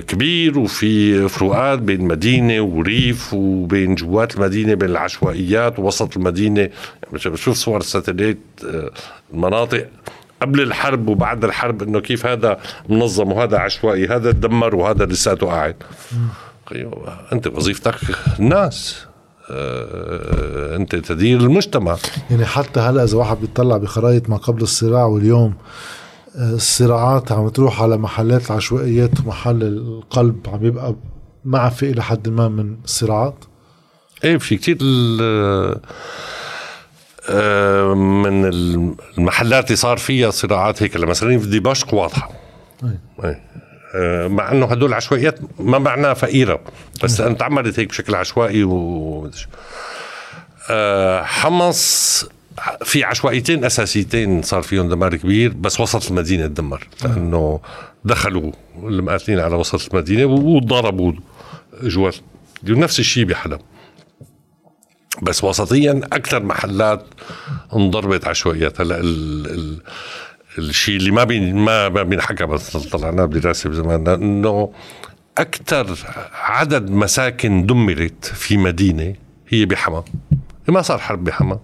كبير 0.00 0.58
وفي 0.58 1.28
فروقات 1.28 1.78
بين 1.78 2.00
مدينة 2.00 2.60
وريف 2.60 3.34
وبين 3.34 3.94
جوات 3.94 4.36
المدينة 4.36 4.74
بين 4.74 4.90
العشوائيات 4.90 5.78
ووسط 5.78 6.16
المدينة. 6.16 6.60
يعني 6.60 6.72
بشوف 7.12 7.56
صور 7.56 7.80
الساتليت 7.80 8.38
آه، 8.64 8.90
المناطق 9.34 9.86
قبل 10.42 10.60
الحرب 10.60 11.08
وبعد 11.08 11.44
الحرب 11.44 11.82
إنه 11.82 12.00
كيف 12.00 12.26
هذا 12.26 12.58
منظم 12.88 13.32
وهذا 13.32 13.58
عشوائي 13.58 14.06
هذا 14.06 14.32
تدمر 14.32 14.74
وهذا 14.74 15.04
لساته 15.04 15.46
قاعد. 15.46 15.76
أنت 17.32 17.46
وظيفتك 17.46 17.94
الناس 18.40 19.06
أنت 20.76 20.96
تدير 20.96 21.40
المجتمع. 21.40 21.96
يعني 22.30 22.44
حتى 22.44 22.80
هلأ 22.80 23.04
إذا 23.04 23.16
واحد 23.18 23.36
بيطلع 23.40 23.76
بخرائط 23.76 24.30
ما 24.30 24.36
قبل 24.36 24.62
الصراع 24.62 25.04
واليوم 25.04 25.54
الصراعات 26.36 27.32
عم 27.32 27.48
تروح 27.48 27.82
على 27.82 27.96
محلات 27.96 28.50
العشوائيات 28.50 29.20
ومحل 29.20 29.62
القلب 29.62 30.48
عم 30.48 30.66
يبقى 30.66 30.94
معفي 31.44 31.90
إلى 31.90 32.02
حد 32.02 32.28
ما 32.28 32.48
من 32.48 32.76
الصراعات 32.84 33.44
إيه 34.24 34.36
في 34.36 34.56
كثير 34.56 34.78
آه، 37.30 37.94
من 37.94 38.44
المحلات 39.18 39.66
اللي 39.66 39.76
صار 39.76 39.96
فيها 39.96 40.30
صراعات 40.30 40.82
هيك 40.82 40.96
مثلا 40.96 41.38
في 41.38 41.58
دمشق 41.58 41.94
واضحة 41.94 42.30
أي. 42.84 42.98
أي. 43.24 43.40
آه، 43.94 44.28
مع 44.28 44.52
إنه 44.52 44.66
هدول 44.66 44.88
العشوائيات 44.88 45.38
ما 45.58 45.78
معناها 45.78 46.14
فقيرة 46.14 46.60
بس 47.04 47.20
انت 47.20 47.42
عملت 47.42 47.78
هيك 47.78 47.88
بشكل 47.88 48.14
عشوائي 48.14 48.64
و 48.64 49.30
آه، 50.70 51.22
حمص 51.22 52.24
في 52.84 53.04
عشوائيتين 53.04 53.64
أساسيتين 53.64 54.42
صار 54.42 54.62
فيهم 54.62 54.88
دمار 54.88 55.16
كبير 55.16 55.52
بس 55.52 55.80
وسط 55.80 56.10
المدينة 56.10 56.46
تدمر 56.46 56.88
لأنه 57.04 57.60
دخلوا 58.04 58.52
المقاتلين 58.82 59.40
على 59.40 59.56
وسط 59.56 59.94
المدينة 59.94 60.24
وضربوا 60.24 61.12
جوات 61.82 62.16
نفس 62.64 63.00
الشيء 63.00 63.24
بحلب. 63.24 63.60
بس 65.22 65.44
وسطيا 65.44 66.00
أكثر 66.12 66.42
محلات 66.42 67.06
انضربت 67.74 68.28
عشوائيات 68.28 68.80
هلأ 68.80 69.00
ال 69.00 69.46
ال 69.46 69.80
الشيء 70.58 70.96
اللي 70.96 71.10
ما 71.10 71.24
بين 71.24 71.54
ما 71.54 71.88
ما 71.88 72.02
بينحكى 72.02 72.46
بس 72.46 72.76
طلعناه 72.76 73.24
بدراسة 73.24 73.70
بزماننا 73.70 74.14
إنه 74.14 74.72
أكثر 75.38 75.98
عدد 76.32 76.90
مساكن 76.90 77.66
دمرت 77.66 78.24
في 78.24 78.56
مدينة 78.56 79.14
هي 79.48 79.64
بحما 79.64 80.04
ما 80.68 80.82
صار 80.82 80.98
حرب 80.98 81.24
بحما 81.24 81.58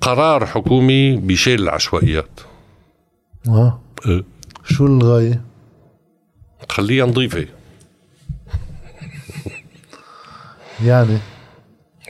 قرار 0.00 0.46
حكومي 0.46 1.16
بشيل 1.16 1.62
العشوائيات 1.62 2.40
آه 3.48 3.80
إيه؟ 4.06 4.24
شو 4.64 4.86
الغاية؟ 4.86 5.42
خليها 6.70 7.06
نظيفة 7.06 7.46
يعني 10.84 11.18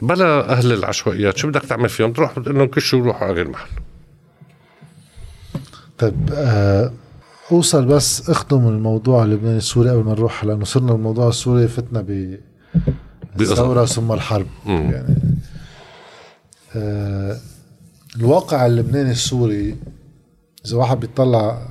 بلا 0.02 0.52
أهل 0.52 0.72
العشوائيات 0.72 1.36
شو 1.36 1.48
بدك 1.48 1.62
تعمل 1.62 1.88
فيهم؟ 1.88 2.12
تروح 2.12 2.38
بتقول 2.38 2.58
لهم 2.58 2.66
كشوا 2.66 3.00
وروحوا 3.00 3.24
على 3.26 3.34
غير 3.34 3.48
محل 3.48 3.68
طيب 5.98 6.30
آه 6.32 6.92
أوصل 7.52 7.84
بس 7.84 8.30
اختم 8.30 8.68
الموضوع 8.68 9.24
اللبناني 9.24 9.56
السوري 9.56 9.90
قبل 9.90 10.04
ما 10.04 10.12
نروح 10.12 10.44
لأنه 10.44 10.64
صرنا 10.64 10.92
الموضوع 10.92 11.28
السوري 11.28 11.68
فتنا 11.68 12.00
ب 12.00 12.38
الثورة 13.40 13.84
ثم 13.84 14.12
الحرب 14.12 14.46
مم. 14.66 14.90
يعني 14.92 15.16
آه 16.76 17.36
الواقع 18.16 18.66
اللبناني 18.66 19.10
السوري 19.10 19.76
إذا 20.66 20.76
واحد 20.76 21.00
بيطلع 21.00 21.68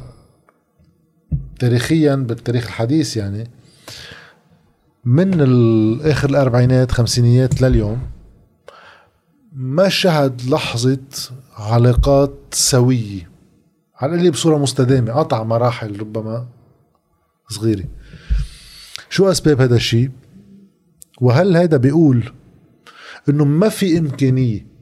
تاريخيا 1.60 2.16
بالتاريخ 2.16 2.66
الحديث 2.66 3.18
يعني 3.18 3.50
من 5.06 5.42
آخر 6.02 6.30
الأربعينات 6.30 6.92
خمسينيات 6.92 7.62
لليوم 7.62 8.02
ما 9.54 9.90
شهد 9.90 10.42
لحظة 10.50 11.00
علاقات 11.58 12.34
سوية 12.52 13.30
على 13.96 14.16
اللي 14.16 14.30
بصورة 14.30 14.58
مستدامة 14.58 15.14
قطع 15.14 15.44
مراحل 15.44 16.00
ربما 16.00 16.48
صغيرة. 17.50 17.86
شو 19.10 19.32
أسباب 19.32 19.62
هذا 19.62 19.76
الشيء؟ 19.76 20.12
وهل 21.22 21.58
هذا 21.58 21.78
بيقول 21.78 22.32
إنه 23.30 23.46
ما 23.46 23.70
في 23.70 23.98
إمكانية 23.98 24.75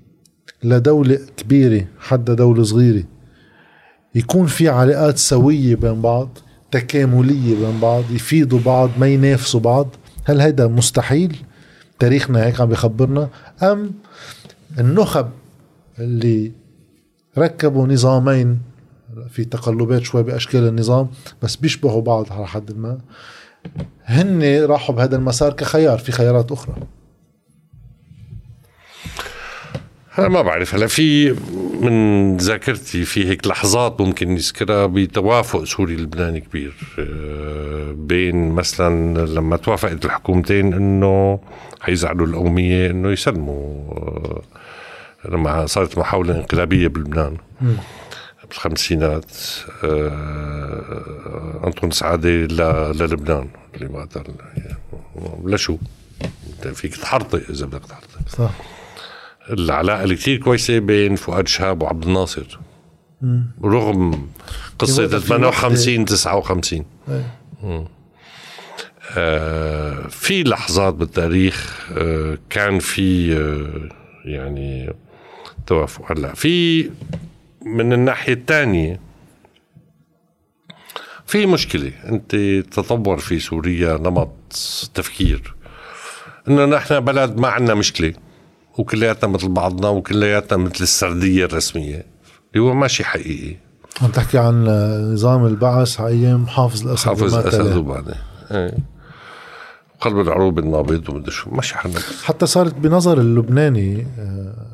لدولة 0.64 1.20
كبيرة 1.38 1.86
حتى 2.00 2.36
دولة 2.36 2.64
صغيرة. 2.64 3.04
يكون 4.16 4.46
في 4.46 4.70
علاقات 4.70 5.18
سوية 5.18 5.76
بين 5.76 6.02
بعض 6.02 6.38
تكاملية 6.72 7.56
بين 7.56 7.80
بعض 7.80 8.04
يفيدوا 8.12 8.60
بعض 8.60 8.90
ما 9.00 9.08
ينافسوا 9.08 9.60
بعض. 9.60 9.88
هل 10.26 10.42
هيدا 10.42 10.68
مستحيل؟ 10.68 11.38
تاريخنا 12.00 12.46
هيك 12.46 12.62
عم 12.62 12.70
بيخبرنا 12.70 13.30
أم 13.64 13.92
النخب 14.80 15.30
اللي 16.00 16.52
ركبوا 17.38 17.88
نظامين 17.88 18.60
في 19.30 19.46
تقلبات 19.46 20.02
شوي 20.02 20.24
بأشكال 20.24 20.68
النظام 20.68 21.08
بس 21.42 21.56
بيشبهوا 21.56 22.02
بعض 22.02 22.34
على 22.34 22.48
حد 22.48 22.78
ما 22.78 22.98
هن 24.06 24.64
راحوا 24.66 24.96
بهذا 24.96 25.16
المسار 25.16 25.54
كخيار 25.54 25.98
في 25.98 26.12
خيارات 26.12 26.52
أخرى. 26.52 26.76
ما 30.18 30.42
بعرف. 30.42 30.76
هلا 30.76 30.88
في 30.88 31.36
من 31.82 32.38
ذاكرتي 32.38 33.06
في 33.06 33.30
هيك 33.30 33.48
لحظات 33.48 34.02
ممكن 34.02 34.34
نذكرها 34.34 34.86
بتوافق 34.86 35.64
سوري 35.64 35.96
لبناني 35.96 36.40
كبير. 36.40 36.74
آه، 37.00 37.92
بين 37.98 38.50
مثلا 38.50 39.26
لما 39.26 39.58
توافقت 39.58 40.06
الحكومتين 40.06 40.74
إنه 40.74 41.40
حيزعلوا 41.82 42.28
القوميه 42.28 42.92
إنه 42.92 43.12
يسلموا 43.12 43.92
آه، 43.94 44.42
لما 45.30 45.66
صارت 45.66 45.98
محاولة 45.98 46.36
انقلابية 46.36 46.88
بلبنان 46.88 47.38
بالخمسينات 48.50 49.32
آه، 49.84 51.62
أنطون 51.68 51.92
سعادة 51.92 52.30
للبنان. 52.30 53.48
اللي 53.76 53.88
بعد 53.88 54.08
لشو؟ 55.46 55.78
فيك 56.74 56.96
تحرطي 56.98 57.42
إذا 57.50 57.66
بدك 57.66 57.86
تحرطي. 57.86 58.30
صح. 58.30 58.52
العلاقة 59.50 60.04
اللي 60.04 60.16
كثير 60.16 60.38
كويسة 60.38 60.80
بين 60.80 61.16
فؤاد 61.16 61.48
شهاب 61.48 61.82
وعبد 61.82 62.04
الناصر. 62.04 62.60
مم. 63.22 63.52
رغم 63.64 64.28
قصة 64.80 65.08
58 65.08 66.06
59 66.06 66.86
آه 69.18 70.08
في 70.08 70.44
لحظات 70.44 70.94
بالتاريخ 70.94 71.88
آه 71.98 72.38
كان 72.50 72.80
في 72.80 73.38
آه 73.38 73.90
يعني 74.30 74.94
توافق 75.68 76.12
هلا 76.12 76.34
في 76.34 76.90
من 77.66 77.94
الناحية 77.94 78.34
الثانية 78.34 79.00
في 81.26 81.46
مشكلة 81.46 81.92
أنت 82.06 82.36
تطور 82.72 83.18
في 83.18 83.40
سوريا 83.40 83.98
نمط 83.98 84.30
تفكير. 84.94 85.56
إنه 86.48 86.66
نحن 86.66 87.00
بلد 87.00 87.38
ما 87.38 87.48
عندنا 87.48 87.74
مشكلة. 87.74 88.14
وكلياتنا 88.78 89.30
مثل 89.32 89.50
بعضنا 89.50 89.90
وكلياتنا 89.90 90.58
مثل 90.58 90.84
السرديه 90.84 91.46
الرسمية. 91.46 92.06
اللي 92.54 92.64
هو 92.64 92.74
ماشي 92.74 93.04
حقيقي. 93.04 93.58
عم 94.02 94.12
تحكي 94.12 94.38
عن 94.38 94.66
نظام 95.14 95.46
البعث 95.46 96.02
أيام 96.02 96.48
حافظ 96.48 96.88
الأسد 96.88 97.06
حافظ 97.06 97.36
الأسد 97.36 97.76
وبعدين. 97.76 98.16
إيه. 98.52 98.78
قلب 100.02 100.20
العروب 100.20 100.60
النابض 100.60 101.10
ومدري 101.10 101.32
شو. 101.32 101.50
ماشي 101.50 101.76
حالنا. 101.76 102.00
حتى 102.24 102.46
صارت 102.46 102.74
بنظر 102.74 103.18
اللبناني 103.20 104.08
آه، 104.20 104.66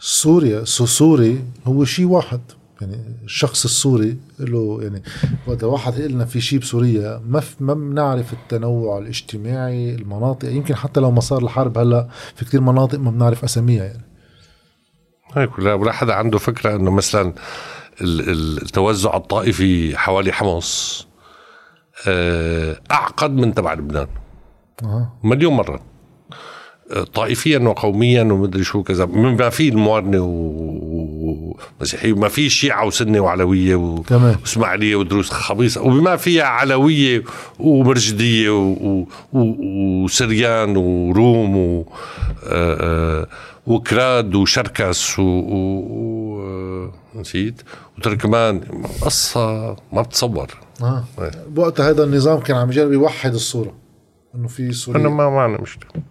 سوريا 0.00 0.64
سوري 0.64 1.44
هو 1.66 1.84
شيء 1.84 2.06
واحد. 2.06 2.40
يعني 2.82 3.16
الشخص 3.24 3.64
السوري 3.64 4.16
له 4.38 4.78
يعني 4.82 5.02
وقت 5.46 5.64
واحد 5.64 5.98
يقول 5.98 6.12
لنا 6.12 6.24
في 6.24 6.40
شيء 6.40 6.58
بسوريا 6.58 7.22
ما 7.26 7.42
ما 7.60 7.74
بنعرف 7.74 8.32
التنوع 8.32 8.98
الاجتماعي 8.98 9.94
المناطق 9.94 10.48
يمكن 10.48 10.74
حتى 10.74 11.00
لو 11.00 11.10
ما 11.10 11.20
صار 11.20 11.42
الحرب 11.42 11.78
هلا 11.78 12.08
في 12.34 12.44
كثير 12.44 12.60
مناطق 12.60 12.98
ما 12.98 13.10
بنعرف 13.10 13.44
أساميها 13.44 13.84
يعني. 13.84 14.04
هيك 15.34 15.58
ولا 15.58 15.74
ولا 15.74 15.92
حدا 15.92 16.14
عنده 16.14 16.38
فكرة 16.38 16.76
إنه 16.76 16.90
مثلا 16.90 17.34
التوزع 18.00 19.16
الطائفي 19.16 19.96
حوالي 19.96 20.32
حمص 20.32 21.06
آه، 22.08 22.80
أعقد 22.90 23.30
من 23.30 23.54
تبع 23.54 23.72
لبنان. 23.74 24.06
مليون 25.24 25.52
مرة. 25.52 25.91
طائفيا 27.14 27.58
وقوميا 27.58 28.22
ومدري 28.22 28.64
شو 28.64 28.82
كذا. 28.82 29.06
ما 29.06 29.50
في 29.50 29.68
الموارنة 29.68 30.18
ومسيحية 31.80 32.12
وما 32.12 32.28
في 32.28 32.48
شيعة 32.48 32.86
وسنة 32.86 33.20
وعلوية 33.20 34.02
وإسماعيلية 34.10 34.96
ودروس 34.96 35.30
خبيصه 35.30 35.82
وبما 35.82 36.16
فيها 36.16 36.44
علوية 36.44 37.22
ومرجدية 37.58 38.50
وسريان 39.32 40.76
وروم 40.76 41.56
و 41.56 41.84
آه، 42.46 42.76
آه، 42.80 43.26
وكراد 43.66 44.34
وشركس 44.34 45.18
و, 45.18 45.22
و... 45.22 46.90
نسيت. 47.14 47.62
وتركمان. 47.98 48.60
قصة 49.00 49.76
ما 49.92 50.02
بتصور. 50.02 50.48
آه. 50.82 51.04
بوقتها 51.48 51.90
هذا 51.90 52.04
النظام 52.04 52.40
كان 52.40 52.56
عم 52.56 52.70
يجرب 52.70 52.92
يوحد 52.92 53.34
الصورة. 53.34 53.72
إنه 54.34 54.48
في 54.48 54.72
سوريا 54.72 55.00
أنا 55.00 55.08
ما 55.08 55.30
معنا 55.30 55.60
مشكلة 55.60 56.02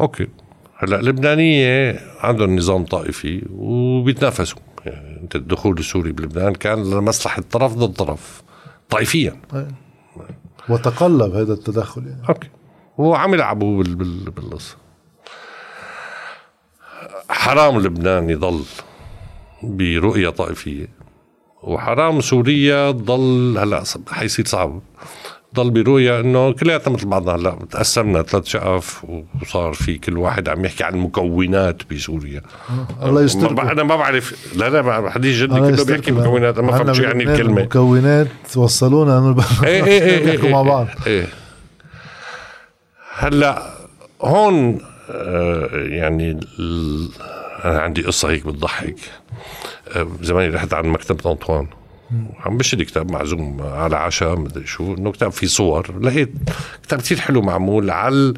okay. 0.00 0.28
هلأ 0.76 1.00
اللبنانية 1.00 2.00
عندهم 2.20 2.56
نظام 2.56 2.84
طائفي 2.84 3.42
وبيتنافسوا. 3.50 4.58
يعني 4.86 5.20
أنت 5.20 5.36
الدخول 5.36 5.78
السوري 5.78 6.12
بلبنان 6.12 6.54
كان 6.54 6.90
لمصلحة 6.90 7.42
طرف 7.50 7.74
ضد 7.74 7.94
طرف 7.94 8.42
طائفيا. 8.90 9.40
وتقلب 10.68 11.34
هذا 11.34 11.52
التدخل 11.52 12.06
يعني. 12.06 12.28
okay. 12.28 12.48
وعم 12.98 13.34
يلعبوا 13.34 13.82
بالقصة. 13.84 14.76
حرام 17.30 17.80
لبنان 17.80 18.30
يضل 18.30 18.64
برؤية 19.62 20.28
طائفية 20.28 20.88
وحرام 21.62 22.20
سوريا 22.20 22.92
تضل 22.92 23.58
هلأ 23.58 23.84
حيصير 24.08 24.46
صعب. 24.46 24.80
ضل 25.54 25.70
برؤية 25.70 26.20
إنه 26.20 26.52
كلياتنا 26.52 26.94
مثل 26.94 27.06
بعضنا 27.06 27.34
هلا 27.34 27.58
تقسمنا 27.70 28.22
ثلاث 28.22 28.46
شقف 28.46 29.04
وصار 29.42 29.72
في 29.72 29.98
كل 29.98 30.18
واحد 30.18 30.48
عم 30.48 30.64
يحكي 30.64 30.84
عن 30.84 30.94
المكونات 30.94 31.82
بسوريا. 31.92 32.42
الله 33.02 33.22
يستر 33.22 33.50
أنا 33.72 33.82
ما 33.82 33.96
بعرف 33.96 34.56
لا 34.56 34.70
لا 34.70 35.10
حديث 35.10 35.42
جدي 35.42 35.54
كله 35.54 35.84
بيحكي 35.84 36.12
مكونات 36.12 36.58
ما 36.58 36.72
فهمت 36.72 36.92
شو 36.92 37.02
يعني 37.02 37.24
الكلمة. 37.24 37.62
مكونات 37.62 38.56
وصلونا 38.56 39.18
إنه 39.18 39.44
إيه 39.64 39.84
إيه 39.84 40.02
إيه, 40.02 40.42
إيه, 40.42 40.52
مع 40.52 40.62
بعض. 40.62 40.86
إيه. 41.06 41.26
هلأ 43.18 43.62
هون 44.22 44.78
آه 45.10 45.68
يعني 45.72 46.40
أنا 47.64 47.80
عندي 47.80 48.02
قصة 48.02 48.30
هيك 48.30 48.46
بتضحك. 48.46 48.96
آه 49.96 50.06
زمان 50.22 50.54
رحت 50.54 50.74
عند 50.74 50.86
مكتبة 50.86 51.30
أنطوان. 51.30 51.66
عم 52.40 52.56
بشتري 52.56 52.84
كتاب 52.84 53.12
معزوم 53.12 53.62
على 53.62 53.96
عشاء 53.96 54.36
مدري 54.36 54.66
شو 54.66 54.94
إنه 54.94 55.12
كتاب 55.12 55.32
فيه 55.32 55.46
صور. 55.46 56.00
لقيت 56.00 56.32
كتاب 56.82 57.00
كثير 57.00 57.20
حلو 57.20 57.42
معمول 57.42 57.90
على 57.90 58.34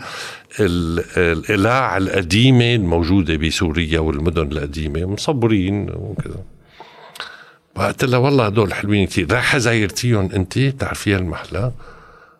القلاع 0.60 1.96
القديمة 1.96 2.74
الموجودة 2.74 3.36
بسوريا 3.36 4.00
والمدن 4.00 4.52
القديمة 4.52 5.06
مصبرين 5.06 5.90
وكذا. 5.90 6.44
قلت 7.74 8.04
لها 8.04 8.18
والله 8.18 8.46
هدول 8.46 8.74
حلوين 8.74 9.06
كثير 9.06 9.32
رايحه 9.32 9.58
زايرتيهم 9.58 10.30
أنت؟ 10.32 10.58
بتعرفيها 10.58 11.18
المحلة؟ 11.18 11.72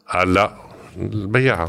قال 0.09 0.35
لا 0.35 0.53
البياعه 0.97 1.69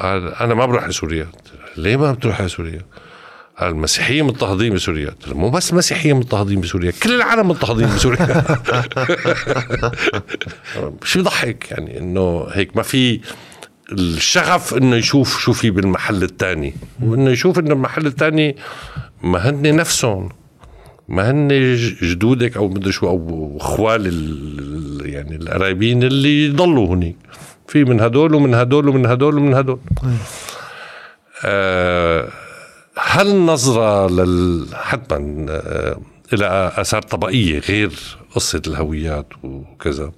قال 0.00 0.34
أنا 0.34 0.54
ما 0.54 0.66
بروح 0.66 0.88
لسوريا. 0.88 1.28
ليه 1.76 1.96
ما 1.96 2.12
بتروح 2.12 2.40
لسوريا؟ 2.40 2.82
المسيحيين 3.62 4.24
مضطهدين 4.24 4.74
بسوريا. 4.74 5.14
مو 5.28 5.50
بس 5.50 5.74
مسيحيين 5.74 6.16
مضطهدين 6.16 6.60
بسوريا 6.60 6.90
كل 7.02 7.14
العالم 7.14 7.48
مضطهدين 7.48 7.88
بسوريا. 7.94 8.44
شو 11.04 11.18
يضحك؟ 11.18 11.70
يعني 11.70 11.98
إنه 11.98 12.46
هيك 12.52 12.76
ما 12.76 12.82
في 12.82 13.20
الشغف 13.92 14.74
إنه 14.74 14.96
يشوف 14.96 15.38
شو 15.38 15.52
في 15.52 15.70
بالمحل 15.70 16.22
الثاني 16.22 16.74
وإنه 17.02 17.30
يشوف 17.30 17.58
إنه 17.58 17.72
المحل 17.72 18.06
الثاني 18.06 18.56
ما 19.22 19.50
هن 19.50 19.76
نفسهم 19.76 20.28
ما 21.08 21.30
هن 21.30 21.48
جدودك 22.02 22.56
أو 22.56 22.68
مدري 22.68 22.92
شو 22.92 23.08
أو 23.08 23.56
اخوال 23.60 24.06
يعني 25.04 25.36
القرايبين 25.36 26.02
اللي 26.02 26.48
ضلوا 26.48 26.94
هنيك. 26.94 27.16
في 27.68 27.84
من 27.84 28.00
هدول 28.00 28.34
ومن 28.34 28.54
هدول 28.54 28.88
ومن 28.88 29.06
هدول 29.06 29.38
ومن 29.38 29.54
هدول. 29.54 29.78
آه 31.44 32.28
هل 32.98 33.28
النظرة 33.28 34.10
لل 34.10 34.66
حتما 34.74 35.46
آه، 35.50 36.00
إلى 36.32 36.72
آثار 36.76 37.02
طبقية 37.02 37.58
غير 37.58 37.92
قصة 38.34 38.62
الهويات 38.66 39.26
وكذا؟ 39.42 40.12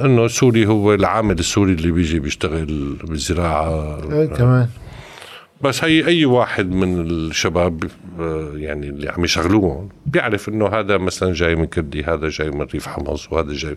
إنه 0.00 0.24
السوري 0.24 0.66
هو 0.66 0.94
العامل 0.94 1.38
السوري 1.38 1.72
اللي 1.72 1.90
بيجي 1.92 2.20
بيشتغل 2.20 2.96
بالزراعة. 3.04 4.00
كمان. 4.26 4.68
بس 5.60 5.84
هي 5.84 6.06
أي 6.06 6.24
واحد 6.24 6.70
من 6.70 7.00
الشباب 7.00 7.84
آه، 8.20 8.52
يعني 8.54 8.88
اللي 8.88 9.08
عم 9.08 9.24
يشغلوهم 9.24 9.88
بيعرف 10.06 10.48
إنه 10.48 10.66
هذا 10.66 10.98
مثلا 10.98 11.32
جاي 11.32 11.56
من 11.56 11.66
كردي 11.66 12.04
هذا 12.04 12.28
جاي 12.28 12.50
من 12.50 12.62
ريف 12.62 12.88
حمص 12.88 13.32
وهذا 13.32 13.52
جاي. 13.52 13.76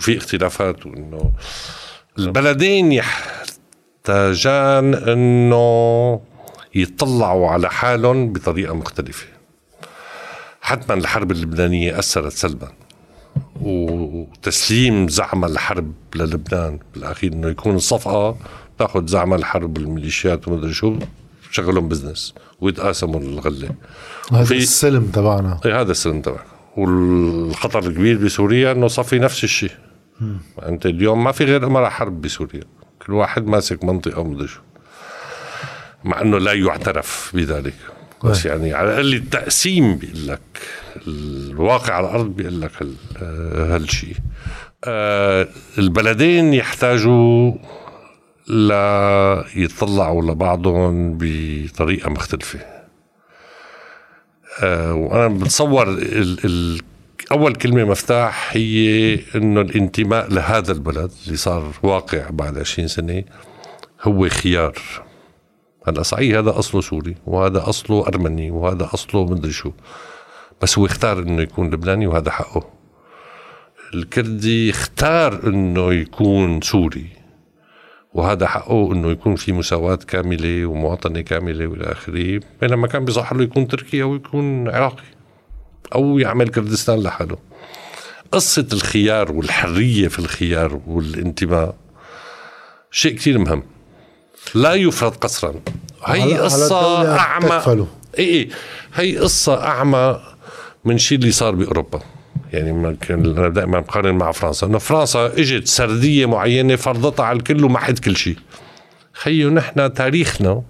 وفي 0.00 0.16
اختلافات 0.16 0.86
وانه 0.86 1.30
البلدين 2.18 2.92
يحتاجان 2.92 4.94
إنه 4.94 6.20
يطلعوا 6.74 7.50
على 7.50 7.70
حالهم 7.70 8.32
بطريقة 8.32 8.74
مختلفة. 8.74 9.26
حتما 10.60 10.94
الحرب 10.94 11.30
اللبنانية 11.30 11.98
أثرت 11.98 12.32
سلبا 12.32 12.72
وتسليم 13.60 15.08
زعم 15.08 15.44
الحرب 15.44 15.92
للبنان 16.14 16.78
بالأخير 16.94 17.32
إنه 17.32 17.48
يكون 17.48 17.74
الصفقه 17.74 18.36
تأخذ 18.78 19.06
زعم 19.06 19.34
الحرب 19.34 19.76
الميليشيات 19.76 20.48
ومدري 20.48 20.72
شو 20.72 20.98
شغلهم 21.50 21.88
بزنس 21.88 22.34
ويتقاسموا 22.60 23.20
الغلة. 23.20 23.70
هذا 24.32 24.54
السلم 24.54 25.06
تبعنا. 25.06 25.60
إي 25.66 25.72
هذا 25.72 25.90
السلم 25.90 26.22
تبعنا. 26.22 26.44
والخطر 26.76 27.78
الكبير 27.78 28.24
بسوريا 28.24 28.72
إنه 28.72 28.88
صفي 28.88 29.18
نفس 29.18 29.44
الشيء. 29.44 29.72
أنت 30.62 30.86
اليوم 30.86 31.24
ما 31.24 31.32
في 31.32 31.44
غير 31.44 31.66
امراء 31.66 31.90
حرب 31.90 32.20
بسوريا. 32.20 32.62
كل 33.06 33.12
واحد 33.12 33.46
ماسك 33.46 33.84
منطقة 33.84 34.20
ومدري 34.20 34.48
شو. 34.48 34.60
مع 36.04 36.20
إنه 36.20 36.38
لا 36.38 36.52
يعترف 36.52 37.30
بذلك. 37.34 37.74
بس 38.24 38.46
يعني 38.46 38.74
على 38.74 38.88
الأقل 38.88 39.14
التقسيم 39.14 39.96
بيقول 39.96 40.26
لك 40.28 40.40
الواقع 41.06 41.94
على 41.94 42.06
الأرض 42.06 42.26
بيقول 42.36 42.60
لك 42.60 42.70
هالشيء 43.56 44.16
آه 44.84 45.48
البلدين 45.78 46.54
يحتاجوا 46.54 47.52
لا 48.46 49.44
يطلعوا 49.56 50.22
لبعضهم 50.22 51.18
بطريقة 51.20 52.10
مختلفة. 52.10 52.58
آه 54.62 54.94
وأنا 54.94 55.28
بتصور 55.28 55.88
ال 55.88 56.44
ال 56.44 56.80
أول 57.32 57.54
كلمة 57.54 57.84
مفتاح 57.84 58.50
هي 58.52 59.18
إنه 59.34 59.60
الانتماء 59.60 60.30
لهذا 60.32 60.72
البلد 60.72 61.10
اللي 61.26 61.36
صار 61.36 61.72
واقع 61.82 62.30
بعد 62.30 62.58
20 62.58 62.88
سنة 62.88 63.24
هو 64.02 64.28
خيار 64.28 64.74
صحيح 66.02 66.36
هذا 66.36 66.58
أصله 66.58 66.80
سوري 66.80 67.14
وهذا 67.26 67.68
أصله 67.68 68.06
أرمني 68.06 68.50
وهذا 68.50 68.88
أصله 68.94 69.24
مدري 69.24 69.52
شو. 69.52 69.72
بس 70.62 70.78
هو 70.78 70.86
اختار 70.86 71.18
إنه 71.18 71.42
يكون 71.42 71.70
لبناني 71.70 72.06
وهذا 72.06 72.30
حقه. 72.30 72.70
الكردي 73.94 74.70
اختار 74.70 75.46
إنه 75.46 75.92
يكون 75.92 76.60
سوري 76.60 77.06
وهذا 78.14 78.46
حقه 78.46 78.92
إنه 78.92 79.10
يكون 79.10 79.36
في 79.36 79.52
مساواة 79.52 79.96
كاملة 79.96 80.66
ومواطنة 80.66 81.20
كاملة 81.20 81.66
وإلى 81.66 81.84
آخره. 81.84 82.40
بينما 82.60 82.86
كان 82.86 83.04
بيصح 83.04 83.32
له 83.32 83.42
يكون 83.42 83.68
تركي 83.68 84.02
أو 84.02 84.14
يكون 84.14 84.68
عراقي 84.68 85.04
أو 85.94 86.18
يعمل 86.18 86.48
كردستان 86.48 87.02
لحاله. 87.02 87.36
قصة 88.32 88.66
الخيار 88.72 89.32
والحرية 89.32 90.08
في 90.08 90.18
الخيار 90.18 90.80
والانتماء 90.86 91.74
شيء 92.90 93.16
كثير 93.16 93.38
مهم. 93.38 93.62
لا 94.54 94.74
يفرض 94.74 95.16
قصرا. 95.16 95.54
هي 96.04 96.38
قصة 96.38 97.16
أعمى. 97.18 97.86
إي 98.18 98.24
إي. 98.24 98.48
هي 98.94 99.18
قصة 99.18 99.64
أعمى 99.64 100.20
من 100.84 100.98
شيء 100.98 101.18
اللي 101.18 101.32
صار 101.32 101.54
بأوروبا. 101.54 102.00
يعني 102.52 102.96
أنا 103.10 103.48
دائما 103.48 103.80
بقارن 103.80 104.14
مع 104.14 104.32
فرنسا. 104.32 104.66
إنه 104.66 104.78
فرنسا 104.78 105.26
إجت 105.26 105.66
سردية 105.66 106.26
معينة 106.26 106.76
فرضتها 106.76 107.24
على 107.24 107.38
الكل 107.38 107.64
ومحت 107.64 107.98
كل 107.98 108.16
شيء. 108.16 108.36
خيو 109.12 109.50
نحن 109.50 109.94
تاريخنا 109.94 110.62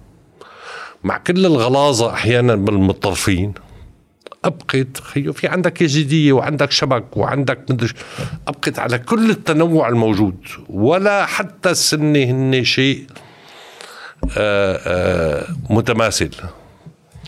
مع 1.03 1.17
كل 1.17 1.45
الغلاظة 1.45 2.13
أحيانا 2.13 2.55
بالمتطرفين 2.55 3.53
أبقت 4.45 4.97
خيو 5.01 5.33
في 5.33 5.47
عندك 5.47 5.81
يزيديه 5.81 6.33
وعندك 6.33 6.71
شبك 6.71 7.17
وعندك 7.17 7.59
مدري 7.69 7.89
أبقت 8.47 8.79
على 8.79 8.99
كل 8.99 9.29
التنوع 9.29 9.89
الموجود. 9.89 10.37
ولا 10.69 11.25
حتى 11.25 11.69
السنة 11.69 12.23
هن 12.23 12.63
شيء. 12.63 13.05
متماثل. 15.69 16.29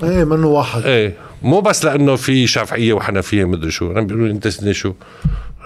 إيه 0.03 0.23
منه 0.23 0.47
واحد. 0.47 0.85
إيه 0.85 1.17
مو 1.41 1.61
بس 1.61 1.85
لأنه 1.85 2.15
في 2.15 2.47
شافعية 2.47 2.93
وحنفية 2.93 3.45
مدري 3.45 3.71
شو. 3.71 3.91
أنا 3.91 4.01
بيقولوا 4.01 4.27
أنت 4.27 4.47
سني 4.47 4.73
شو؟ 4.73 4.93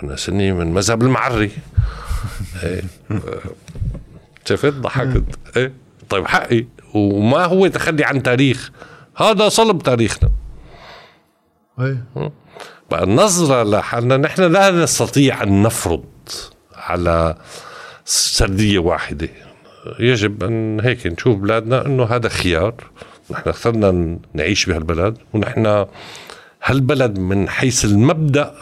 أنا 0.03 0.15
سني 0.15 0.51
من 0.51 0.73
مذهب 0.73 1.01
المعري. 1.01 1.51
إيه. 2.63 2.83
شفت؟ 4.45 4.73
ضحكت. 4.73 5.23
إيه. 5.57 5.73
طيب 6.09 6.27
حقي. 6.27 6.65
وما 6.93 7.45
هو 7.45 7.67
تخلي 7.67 8.03
عن 8.03 8.23
تاريخ. 8.23 8.71
هذا 9.17 9.49
صلب 9.49 9.83
تاريخنا. 9.83 10.29
إيه. 11.79 12.31
بقى 12.91 13.03
النظرة 13.03 13.63
لحالنا 13.63 14.17
نحن 14.17 14.41
لا 14.41 14.71
نستطيع 14.71 15.43
أن 15.43 15.63
نفرض 15.63 16.03
على 16.75 17.35
سردية 18.05 18.79
واحدة. 18.79 19.29
يجب 19.99 20.43
أن 20.43 20.79
هيك 20.79 21.07
نشوف 21.07 21.37
بلادنا 21.37 21.85
أنه 21.85 22.03
هذا 22.03 22.29
خيار. 22.29 22.73
نحن 23.31 23.49
اخترنا 23.49 24.19
نعيش 24.33 24.65
بهالبلد 24.65 25.17
ونحن 25.33 25.85
هالبلد 26.63 27.19
من 27.19 27.49
حيث 27.49 27.85
المبدأ 27.85 28.53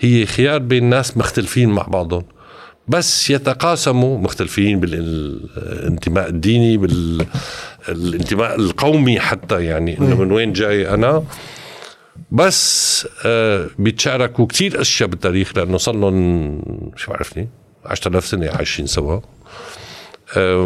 هي 0.00 0.26
خيار 0.26 0.58
بين 0.58 0.84
ناس 0.84 1.16
مختلفين 1.16 1.68
مع 1.68 1.82
بعضهم. 1.82 2.24
بس 2.88 3.30
يتقاسموا 3.30 4.18
مختلفين 4.18 4.80
بالانتماء 4.80 6.28
الديني 6.28 6.76
بالانتماء 6.76 8.54
القومي 8.54 9.20
حتى 9.20 9.64
يعني 9.64 9.98
إنه 9.98 10.20
من 10.20 10.32
وين 10.32 10.52
جاي 10.52 10.94
أنا. 10.94 11.24
بس 12.30 13.08
آه 13.26 13.66
بيتشاركوا 13.78 14.46
كثير 14.46 14.80
أشياء 14.80 15.08
بالتاريخ 15.08 15.56
لأنه 15.56 15.78
صار 15.78 15.96
لهم 15.96 16.92
شو 16.96 17.10
بعرفني 17.12 17.48
10000 17.86 18.26
سنة 18.26 18.50
عايشين 18.50 18.86
سوا. 18.86 19.20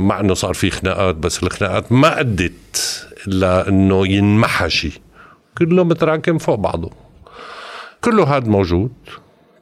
مع 0.00 0.20
إنه 0.20 0.34
صار 0.34 0.54
في 0.54 0.70
خناقات 0.70 1.14
بس 1.14 1.42
الخناقات 1.42 1.92
ما 1.92 2.20
أدت 2.20 3.06
إلا 3.26 3.68
إنه 3.68 4.08
ينمحى 4.08 4.70
شيء 4.70 4.92
كله 5.58 5.84
متراكم 5.84 6.38
فوق 6.38 6.54
بعضه. 6.54 6.90
كله 8.04 8.36
هذا 8.36 8.48
موجود 8.48 8.92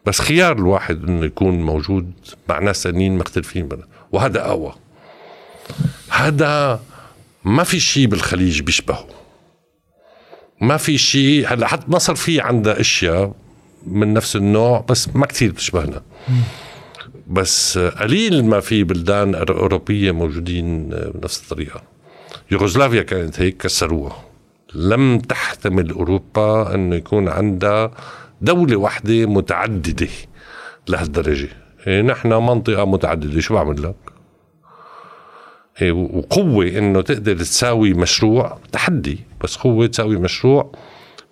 بس 0.07 0.20
خيار 0.20 0.57
الواحد 0.57 1.09
إنه 1.09 1.24
يكون 1.24 1.62
موجود 1.62 2.12
مع 2.49 2.59
ناس 2.59 2.82
ثانيين 2.82 3.18
مختلفين 3.18 3.68
بنا. 3.68 3.84
وهذا 4.12 4.40
أقوى. 4.40 4.74
هذا 6.09 6.80
ما 7.44 7.64
في 7.64 7.80
شيء 7.80 8.07
بالخليج 8.07 8.61
بيشبهه. 8.61 9.07
ما 10.61 10.76
في 10.76 10.99
شيء 10.99 11.46
هلا 11.49 11.66
حتى 11.66 11.84
مصر 11.88 12.14
في 12.14 12.40
عندها 12.40 12.80
أشياء 12.80 13.32
من 13.86 14.14
نفس 14.14 14.36
النوع 14.36 14.84
بس 14.88 15.09
ما 15.16 15.26
كثير 15.26 15.53
بتشبهنا. 15.53 16.03
بس 17.28 17.78
قليل 17.78 18.44
ما 18.44 18.60
في 18.60 18.84
بلدان 18.84 19.34
أوروبية 19.34 20.12
موجودين 20.12 20.88
بنفس 20.88 21.42
الطريقة. 21.42 21.82
يوغوسلافيا 22.50 23.02
كانت 23.02 23.40
هيك 23.40 23.56
كسروها. 23.56 24.24
لم 24.74 25.18
تحتمل 25.18 25.90
أوروبا 25.90 26.74
أنه 26.74 26.96
يكون 26.96 27.28
عندها 27.28 27.90
دولة 28.40 28.76
واحدة 28.76 29.26
متعددة 29.26 30.08
لهالدرجة. 30.88 31.48
إيه 31.86 32.02
نحن 32.02 32.28
منطقة 32.28 32.84
متعددة 32.84 33.40
شو 33.40 33.54
بعمل 33.54 33.82
لك؟ 33.82 33.94
إيه 35.82 35.92
وقوة 35.92 36.66
إنه 36.66 37.00
تقدر 37.00 37.36
تساوي 37.36 37.94
مشروع 37.94 38.58
تحدي 38.72 39.18
بس 39.44 39.56
قوة 39.56 39.86
تساوي 39.86 40.16
مشروع 40.16 40.72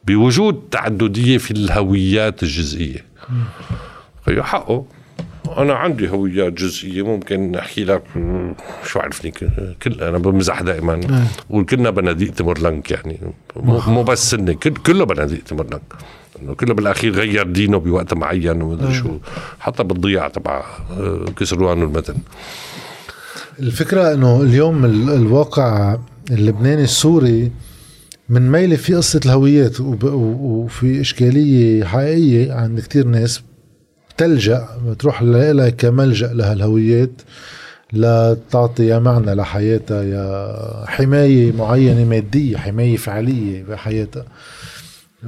بوجود 0.04 0.68
تعددية 0.70 1.38
في 1.38 1.50
الهويات 1.50 2.42
الجزئية. 2.42 3.04
فهي 4.22 4.42
حقه. 4.42 4.84
أنا 5.56 5.74
عندي 5.74 6.08
هويات 6.08 6.52
جزئيه 6.52 7.02
ممكن 7.02 7.54
احكي 7.54 7.84
لك 7.84 8.02
شو 8.86 8.98
عرفني 8.98 9.30
كل 9.82 10.00
أنا 10.02 10.18
بمزح 10.18 10.62
دائما. 10.62 11.26
وكلنا 11.50 11.90
بناديق 11.90 12.32
تمرلنك 12.32 12.90
يعني. 12.90 13.18
مو 13.56 14.02
بس 14.02 14.30
سنه 14.30 14.52
كل 14.52 14.70
كله 14.70 15.04
بناديق 15.04 15.42
تمرلنك 15.44 15.82
إنه 16.42 16.54
كله 16.54 16.74
بالأخير 16.74 17.12
غير 17.12 17.46
دينه 17.46 17.78
بوقت 17.78 18.14
معين 18.14 18.62
ومدري 18.62 18.94
شو. 18.94 19.18
حتى 19.60 19.84
بالضياع 19.84 20.28
تبع 20.28 20.64
كسروان 21.36 21.82
والمتن. 21.82 22.14
الفكرة 23.60 24.14
إنه 24.14 24.42
اليوم 24.42 24.84
الواقع 24.84 25.98
اللبناني 26.30 26.82
السوري 26.82 27.52
من 28.28 28.50
ميلة 28.50 28.76
في 28.76 28.94
قصة 28.94 29.20
الهويات 29.26 29.80
وفي 29.80 31.00
إشكالية 31.00 31.84
حقيقية 31.84 32.52
عند 32.52 32.80
كتير 32.80 33.06
ناس. 33.06 33.42
تلجأ 34.16 34.68
بتروح 34.86 35.22
لها 35.22 35.70
كملجأ 35.70 36.32
لهالهويات 36.32 37.22
لتعطي 37.92 38.86
يا 38.86 38.98
معنى 38.98 39.34
لحياتها 39.34 40.02
يا 40.02 40.86
حماية 40.86 41.52
معينة 41.52 42.04
مادية 42.04 42.56
حماية 42.56 42.96
فعلية 42.96 43.64
بحياتها. 43.64 44.24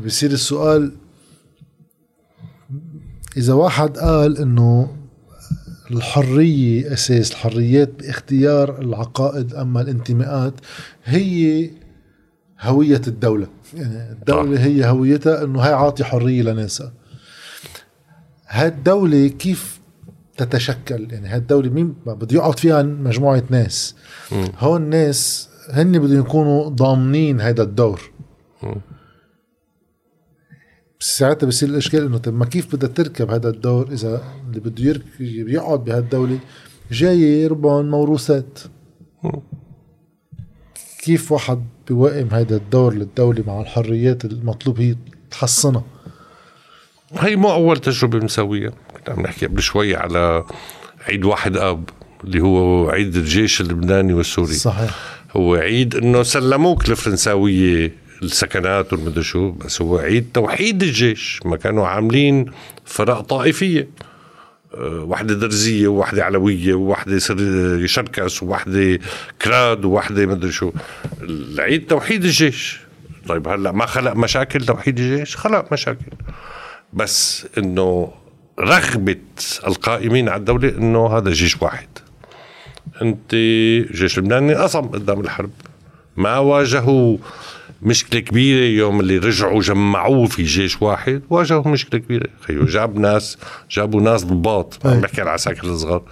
بصير 0.06 0.30
السؤال 0.30 0.92
إذا 3.36 3.52
واحد 3.52 3.98
قال 3.98 4.38
إنه 4.38 4.96
الحرية 5.90 6.92
أساس 6.92 7.30
الحريات 7.30 7.90
باختيار 7.98 8.80
العقائد 8.80 9.54
أما 9.54 9.80
الانتماءات 9.80 10.54
هي 11.04 11.70
هوية 12.60 13.02
الدولة. 13.06 13.46
يعني 13.74 14.12
الدولة 14.12 14.64
هي 14.64 14.86
هويتها 14.86 15.44
إنه 15.44 15.60
هي 15.60 15.72
عاطي 15.72 16.04
حرية 16.04 16.42
لناسها. 16.42 16.92
هالدولة 18.48 19.28
كيف 19.28 19.80
تتشكل؟ 20.36 21.12
يعني 21.12 21.28
هالدولة 21.28 21.70
مين 21.70 21.94
بده 22.06 22.36
يقعد 22.36 22.58
فيها 22.58 22.82
مجموعة 22.82 23.42
ناس. 23.50 23.94
م. 24.32 24.44
هون 24.58 24.82
الناس 24.82 25.48
هن 25.70 25.98
بدهم 25.98 26.20
يكونوا 26.20 26.68
ضامنين 26.68 27.40
هذا 27.40 27.62
الدور. 27.62 28.10
م. 28.62 28.74
ساعتها 31.00 31.46
بصير 31.46 31.68
الإشكال 31.68 32.04
إنه 32.06 32.18
طب 32.18 32.34
ما 32.34 32.44
كيف 32.44 32.76
بدها 32.76 32.88
تركب 32.88 33.30
هذا 33.30 33.48
الدور 33.48 33.92
إذا 33.92 34.22
اللي 34.48 34.60
بده 34.60 35.02
يقعد 35.28 35.84
بهالدولة؟ 35.84 36.38
جاي 36.90 37.46
ربعهم 37.46 37.90
موروثات. 37.90 38.58
كيف 40.98 41.32
واحد 41.32 41.64
بيوائم 41.88 42.28
هذا 42.28 42.56
الدور 42.56 42.94
للدولة 42.94 43.44
مع 43.46 43.60
الحريات 43.60 44.24
المطلوب 44.24 44.80
هي 44.80 44.96
تحصنها؟ 45.30 45.84
هي 47.12 47.36
مو 47.36 47.52
أول 47.52 47.76
تجربة 47.76 48.18
بنسويها. 48.18 48.70
كنا 48.70 49.16
عم 49.16 49.22
نحكي 49.22 49.46
قبل 49.46 49.62
شوي 49.62 49.96
على 49.96 50.44
عيد 51.08 51.24
واحد 51.24 51.56
أب 51.56 51.90
اللي 52.24 52.40
هو 52.40 52.90
عيد 52.90 53.16
الجيش 53.16 53.60
اللبناني 53.60 54.12
والسوري. 54.12 54.54
صحيح. 54.54 54.90
هو 55.36 55.54
عيد 55.54 55.96
إنه 55.96 56.22
سلموك 56.22 56.88
الفرنساوية 56.88 57.92
السكنات 58.22 58.92
والمدري 58.92 59.24
شو 59.24 59.50
بس 59.50 59.82
هو 59.82 59.98
عيد 59.98 60.28
توحيد 60.34 60.82
الجيش. 60.82 61.40
ما 61.44 61.56
كانوا 61.56 61.86
عاملين 61.86 62.46
فرق 62.84 63.20
طائفية. 63.20 63.88
وحدة 64.82 65.34
درزية 65.34 65.88
ووحدة 65.88 66.24
علوية 66.24 66.74
ووحدة 66.74 67.18
شركس 67.86 68.42
ووحدة 68.42 68.98
كراد 69.42 69.84
ووحدة 69.84 70.26
مدري 70.26 70.52
شو. 70.52 70.72
العيد 71.22 71.86
توحيد 71.86 72.24
الجيش. 72.24 72.80
طيب 73.28 73.48
هلأ 73.48 73.72
ما 73.72 73.86
خلق 73.86 74.12
مشاكل 74.16 74.66
توحيد 74.66 74.98
الجيش؟ 74.98 75.36
خلق 75.36 75.72
مشاكل. 75.72 76.06
بس 76.92 77.46
إنه 77.58 78.12
رغبة 78.60 79.16
القائمين 79.66 80.28
على 80.28 80.38
الدولة 80.40 80.68
إنه 80.68 81.06
هذا 81.06 81.30
جيش 81.30 81.62
واحد. 81.62 81.88
أنت 83.02 83.34
جيش 83.92 84.18
لبناني 84.18 84.54
قصم 84.54 84.80
قدام 84.80 85.20
الحرب. 85.20 85.50
ما 86.16 86.38
واجهوا 86.38 87.16
مشكلة 87.82 88.20
كبيرة 88.20 88.64
يوم 88.64 89.00
اللي 89.00 89.18
رجعوا 89.18 89.60
جمعوه 89.60 90.26
في 90.26 90.42
جيش 90.42 90.82
واحد. 90.82 91.22
واجهوا 91.30 91.68
مشكلة 91.68 92.00
كبيرة. 92.00 92.28
خيو 92.40 92.64
جاب 92.64 92.98
ناس 92.98 93.38
جابوا 93.70 94.00
ناس 94.00 94.24
ضباط 94.24 94.86
عم 94.86 95.00
بحكي 95.00 95.20
على 95.20 95.28
العساكر 95.28 95.64
الصغار. 95.64 96.02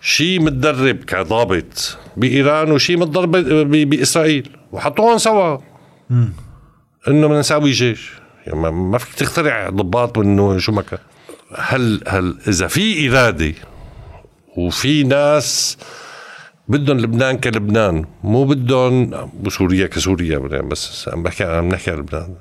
شي 0.00 0.38
متدرب 0.38 0.96
كضابط 0.96 1.98
بإيران 2.16 2.72
وشي 2.72 2.96
متدرب 2.96 3.30
بإسرائيل. 3.70 4.56
وحطوهم 4.72 5.18
سوا. 5.18 5.58
إنه 7.08 7.26
بدنا 7.26 7.40
نساوي 7.40 7.70
جيش. 7.70 8.19
يعني 8.46 8.70
ما 8.70 8.98
فيك 8.98 9.14
تخترع 9.14 9.68
ضباط 9.70 10.18
انه 10.18 10.58
شو 10.58 10.72
ما 10.72 10.82
كان 10.82 10.98
هل 11.56 12.02
هل 12.08 12.38
إذا 12.48 12.66
في 12.66 13.10
إرادة 13.10 13.54
وفي 14.56 15.02
ناس 15.02 15.78
بدهم 16.68 16.98
لبنان 16.98 17.38
كلبنان 17.38 18.04
مو 18.24 18.44
بدهم 18.44 19.28
سوريا 19.48 19.86
كسوريا 19.86 20.38
بس 20.38 21.08
عم 21.12 21.22
بحكي 21.22 21.44
عم 21.44 21.68
نحكي 21.68 21.90
عن 21.90 21.98
لبنان. 21.98 22.34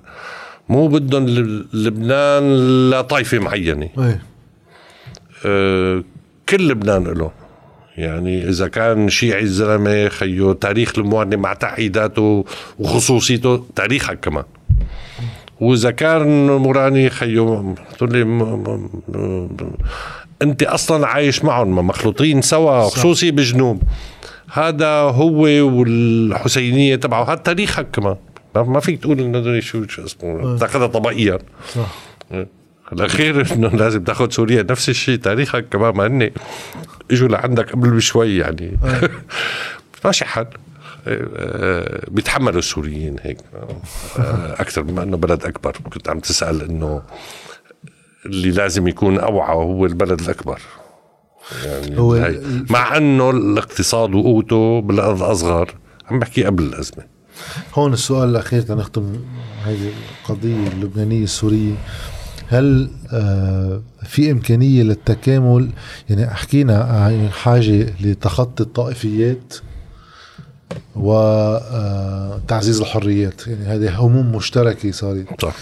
مو 0.70 0.88
بدهم 0.88 1.26
لبنان 1.74 2.44
لطائفه 2.90 3.40
معينة. 3.40 3.90
أيه. 3.98 4.24
أه 5.46 6.04
كل 6.50 6.68
لبنان 6.68 7.04
له. 7.04 7.32
يعني 7.98 8.50
إذا 8.50 8.68
كان 8.68 9.10
شيعي 9.10 9.42
الزلمة 9.42 10.10
خيو 10.10 10.54
تاريخ 10.54 10.98
المواطنه 10.98 11.38
مع 11.38 11.54
تعقيداته 11.54 12.46
وخصوصيته 12.80 13.66
تاريخك 13.76 14.20
كمان. 14.20 14.44
واذا 15.60 15.92
كان 15.92 16.48
موراني 16.48 17.10
خيو 17.10 17.76
تقول 17.98 18.14
لي 18.14 18.22
انت 20.42 20.64
أصلا 20.64 21.08
عايش 21.08 21.44
معهم 21.44 21.88
مخلوطين 21.88 22.42
سوا 22.42 22.90
خصوصي 22.90 23.32
بجنوب. 23.32 23.82
هذا 24.52 24.90
هو 24.90 25.42
والحسينية 25.78 26.96
تبعه 26.96 27.24
هذا 27.24 27.36
تاريخك 27.36 27.88
كمان. 27.94 28.16
ما 28.56 28.80
فيك 28.80 29.02
تقول 29.02 29.20
إنه 29.20 29.60
شو 29.60 29.88
شو 29.88 30.06
اسمه. 30.06 30.58
تأخذها 30.58 30.88
طبقيا 30.88 31.40
صح. 31.76 31.96
الاخير 32.94 33.54
إنه 33.54 33.68
لازم 33.68 34.04
تأخذ 34.04 34.30
سوريا 34.30 34.66
نفس 34.70 34.90
الشيء 34.90 35.18
تاريخك 35.18 35.66
كمان 35.72 35.96
ما 35.96 36.08
هن 36.08 36.32
إجوا 37.12 37.28
لعندك 37.28 37.72
قبل 37.72 37.90
بشوي 37.90 38.38
يعني. 38.38 38.78
ماشي 40.06 40.26
حال. 40.26 40.48
بيتحملوا 42.12 42.60
السوريين 42.60 43.16
هيك 43.22 43.38
آه، 44.20 44.54
أكثر 44.62 44.82
بما 44.82 45.04
إنه 45.04 45.18
بلد 45.18 45.46
أكبر. 45.46 45.78
كنت 45.94 46.10
عم 46.10 46.20
تسأل 46.20 46.62
إنه 46.62 47.02
اللي 48.26 48.52
لازم 48.52 48.88
يكون 48.88 49.20
أوعى 49.20 49.56
هو 49.56 49.86
البلد 49.86 50.20
الأكبر. 50.20 50.62
يعني 51.66 52.00
هو 52.00 52.32
مع 52.70 52.98
إنه 52.98 53.30
الاقتصاد 53.30 54.16
وقوته 54.16 54.82
بالأرض 54.82 55.24
أصغر. 55.24 55.76
عم 56.12 56.20
بحكي 56.20 56.44
قبل 56.44 56.64
الأزمة. 56.64 57.04
هون 57.74 57.94
السؤال 57.94 58.30
الأخير 58.30 58.62
تنختم 58.62 59.14
هذه 59.64 59.92
القضية 60.22 60.68
اللبنانية 60.68 61.24
السورية. 61.24 61.76
هل 62.48 62.92
آه، 63.14 63.82
في 64.04 64.32
إمكانية 64.32 64.84
للتكامل؟ 64.84 65.70
يعني 66.10 66.28
حكينا 66.28 66.84
عن 66.84 67.30
حاجة 67.30 67.94
لتخطي 68.02 68.64
الطائفيات. 68.64 69.54
وتعزيز 70.96 72.82
آه، 72.82 72.84
الحريات. 72.84 73.48
يعني 73.48 73.66
هذه 73.66 74.00
هموم 74.00 74.36
مشتركة 74.36 74.92
صارت. 74.92 75.42
صح. 75.42 75.56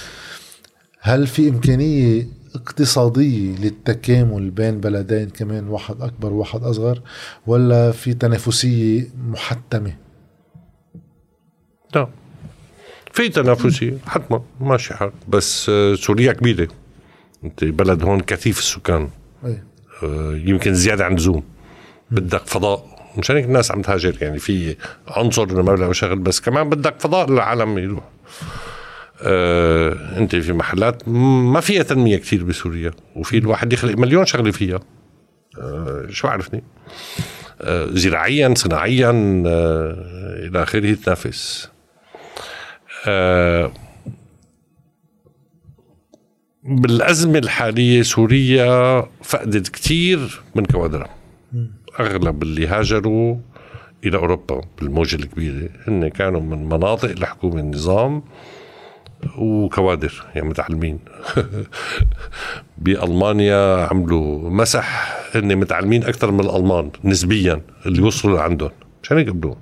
هل 1.02 1.28
في 1.28 1.50
إمكانية 1.50 2.28
اقتصادية 2.56 3.56
للتكامل 3.56 4.50
بين 4.50 4.80
بلدين 4.80 5.30
كمان 5.30 5.68
واحد 5.68 6.02
أكبر 6.02 6.34
وواحد 6.34 6.64
أصغر 6.64 7.02
ولا 7.48 7.92
في 7.92 8.14
تنافسية 8.14 9.08
محتمة؟ 9.18 9.96
لا 11.96 12.08
في 13.14 13.30
تنافسية 13.30 13.98
حتما 14.06 14.42
ماشي 14.60 14.94
حال. 14.94 15.12
بس 15.28 15.70
آه، 15.70 15.96
سوريا 15.96 16.34
كبيرة. 16.34 16.68
أنت 17.44 17.64
بلد 17.64 18.04
هون 18.04 18.20
كثيف 18.20 18.60
السكان. 18.60 19.10
أي. 19.46 19.64
آه، 20.04 20.42
يمكن 20.46 20.74
زيادة 20.74 21.06
عن 21.06 21.12
اللزوم. 21.12 21.44
بدك 22.12 22.46
فضاء. 22.46 22.97
مشان 23.18 23.36
هيك 23.36 23.46
الناس 23.46 23.72
عم 23.72 23.82
تهاجر 23.82 24.16
يعني 24.22 24.40
في 24.40 24.76
عنصر 25.08 25.44
إنه 25.44 25.62
ما 25.62 25.94
شغل 25.94 26.20
بس 26.20 26.40
كمان 26.40 26.70
بدك 26.70 26.96
فضاء 27.00 27.32
للعالم 27.32 27.78
يروح. 27.78 28.04
آه، 29.22 30.18
أنت 30.18 30.36
في 30.36 30.54
محلات 30.54 31.08
ما 31.08 31.60
فيها 31.60 31.84
تنمية 31.84 32.18
كثير 32.18 32.44
بسوريا 32.44 32.92
وفي 33.16 33.38
الواحد 33.38 33.74
يخلق 33.74 33.98
مليون 33.98 34.26
شغلة 34.26 34.52
فيها. 34.52 34.80
آه، 35.60 36.06
شو 36.10 36.28
عرفني؟ 36.28 36.64
آه، 37.62 37.88
زراعيا 37.92 38.54
صناعيا 38.58 39.44
آه، 39.48 40.48
إلى 40.48 40.64
آخره 40.64 40.94
تنافس 40.94 41.70
آه، 43.08 43.72
بالأزمة 46.64 47.40
الحالية 47.40 48.02
سوريا 48.02 49.04
فقدت 49.24 49.70
كثير 49.70 50.42
من 50.56 50.66
كوادرها. 50.66 51.17
أغلب 52.00 52.44
اللي 52.44 52.68
هاجروا 52.68 53.38
إلى 54.06 54.18
أوروبا 54.18 54.62
بالموجة 54.80 55.16
الكبيرة 55.16 55.70
هن 55.88 56.08
كانوا 56.08 56.42
من 56.42 56.66
مناطق 56.66 57.12
لحكومة 57.12 57.60
النظام 57.60 58.24
وكوادر 59.38 60.24
يعني 60.36 60.48
متعلمين. 60.48 61.00
بألمانيا 62.78 63.88
عملوا 63.88 64.50
مسح 64.50 65.18
هن 65.36 65.56
متعلمين 65.56 66.04
أكثر 66.04 66.32
من 66.32 66.40
الألمان 66.40 66.92
نسبيا 67.04 67.62
اللي 67.86 68.02
وصلوا 68.02 68.38
لعندهم. 68.38 68.72
مشان 69.04 69.18
هيك 69.18 69.30
قبلوهم 69.30 69.58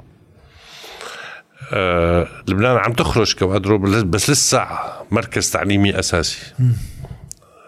آه 1.73 2.27
لبنان 2.47 2.77
عم 2.77 2.93
تخرج 2.93 3.35
كوادره 3.35 3.77
بس 4.03 4.29
لسه 4.29 4.67
مركز 5.11 5.51
تعليمي 5.51 5.99
أساسي. 5.99 6.53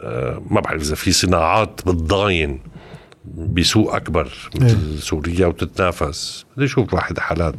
آه 0.03 0.41
ما 0.49 0.61
بعرف 0.61 0.81
إذا 0.81 0.95
في 0.95 1.11
صناعات 1.11 1.81
بتضاين. 1.85 2.59
بسوق 3.35 3.95
أكبر 3.95 4.31
مثل 4.55 4.99
سوريا 4.99 5.47
وتتنافس. 5.47 6.45
بدي 6.57 6.65
أشوف 6.65 6.93
واحد 6.93 7.19
حالات. 7.19 7.55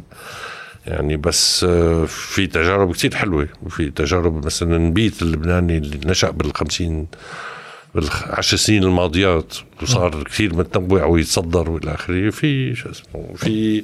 يعني 0.87 1.17
بس 1.17 1.63
آه 1.63 2.05
في 2.05 2.47
تجارب 2.47 2.93
كثير 2.93 3.15
حلوة. 3.15 3.47
في 3.69 3.89
تجارب 3.89 4.45
مثلا 4.45 4.77
نبيت 4.77 5.21
اللبناني 5.21 5.77
اللي 5.77 5.99
نشأ 6.05 6.29
بالخمسين 6.29 7.07
بالعشر 7.95 8.57
سنين 8.57 8.83
الماضيات 8.83 9.55
وصار 9.81 10.23
كثير 10.23 10.55
متنوع 10.55 11.05
ويتصدر 11.05 11.69
وإلى 11.69 11.93
آخره. 11.93 12.29
في 12.29 12.75
شو 12.75 12.89
اسمه 12.89 13.33
في 13.35 13.83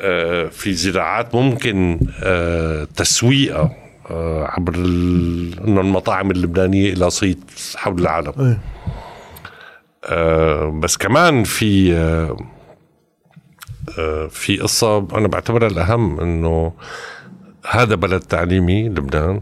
آه، 0.00 0.48
في 0.48 0.72
زراعات 0.72 1.34
ممكن 1.34 2.00
آه، 2.22 2.84
تسويقها 2.96 3.76
آه، 4.10 4.44
عبر 4.44 4.74
إنه 4.74 5.80
المطاعم 5.80 6.30
اللبنانية 6.30 6.94
لها 6.94 7.08
صيت 7.08 7.38
حول 7.76 8.00
العالم. 8.00 8.32
أي. 8.40 8.56
بس 10.80 10.96
كمان 10.96 11.44
في 11.44 11.92
في 14.30 14.56
قصة 14.56 14.98
أنا 14.98 15.28
بعتبرها 15.28 15.68
الأهم 15.68 16.20
إنه 16.20 16.72
هذا 17.70 17.94
بلد 17.94 18.20
تعليمي 18.20 18.88
لبنان. 18.88 19.40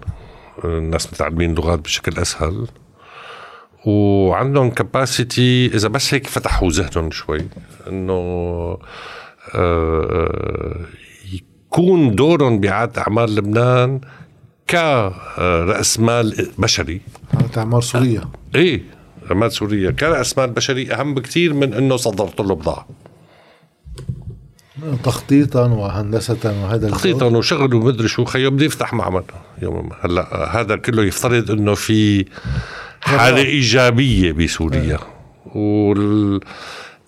الناس 0.65 1.13
متعلمين 1.13 1.55
لغات 1.55 1.79
بشكل 1.79 2.19
أسهل. 2.19 2.67
وعندهم 3.87 4.71
كباسيتي 4.71 5.67
إذا 5.67 5.89
بس 5.89 6.15
هيك 6.15 6.27
فتحوا 6.27 6.71
ذهنهم 6.71 7.11
شوي 7.11 7.49
إنه 7.89 8.79
يكون 11.33 12.15
دورهم 12.15 12.61
بإعادة 12.61 13.03
أعمال 13.03 13.35
لبنان 13.35 14.01
كرأس 14.71 16.01
مال 16.01 16.51
بشري. 16.59 17.01
إعادة 17.35 17.61
أعمال 17.61 17.83
سوريا 17.83 18.23
إيه. 18.55 18.98
أعمال 19.31 19.53
سوريا. 19.53 19.91
كرأس 19.91 20.39
مال 20.39 20.51
بشري 20.51 20.93
أهم 20.93 21.15
بكثير 21.15 21.55
من 21.55 21.75
إنه 21.75 21.97
صدرت 21.97 22.41
له 22.41 22.55
بضاعة. 22.55 22.89
تخطيطا 25.05 25.67
وهندسة 25.67 26.63
وهذا 26.63 26.89
تخطيطا 26.89 27.27
وشغل 27.27 27.75
ومدري 27.75 28.09
شو. 28.09 28.25
خيو 28.25 28.51
بدي 28.51 28.65
يفتح 28.65 28.95
معمل. 28.95 29.23
يوم 29.63 29.91
هلأ 30.01 30.61
هذا 30.61 30.77
كله 30.77 31.05
يفترض 31.05 31.51
إنه 31.51 31.75
في 31.75 32.25
حالة 33.01 33.43
إيجابية 33.43 34.33
بسوريا. 34.33 34.99
وال 35.55 36.41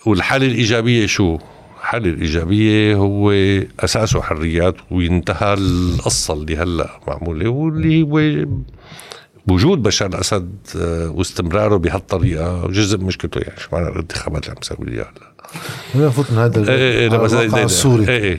والحالة 0.07 0.47
الإيجابية 0.47 1.07
شو؟ 1.07 1.39
الحالة 1.81 2.11
الإيجابية 2.11 2.95
هو 2.95 3.33
أساسه 3.81 4.23
حريات 4.23 4.75
وينتهى 4.91 5.55
القصة 5.55 6.35
اللي 6.35 6.57
هلأ 6.57 7.01
معمولة 7.09 7.49
واللي 7.49 8.03
هو 8.03 8.47
وجود 9.49 9.83
بشار 9.83 10.09
الأسد 10.09 10.53
آه، 10.77 11.11
واستمراره 11.11 11.77
بهالطريقة 11.77 12.69
جزء 12.69 12.99
من 12.99 13.05
مشكلته 13.05 13.39
يعني 13.39 13.61
شو 13.61 13.69
معنى 13.73 13.89
الانتخابات 13.89 14.43
اللي 14.45 14.55
عم 14.55 14.61
يسوي 14.63 14.97
اياها 14.97 15.13
هلا. 15.95 16.11
من 16.31 16.39
هذا 16.39 16.73
إيه 16.73 17.07
الواقع 17.07 17.63
السوري. 17.63 18.09
إيه 18.09 18.23
إيه. 18.23 18.39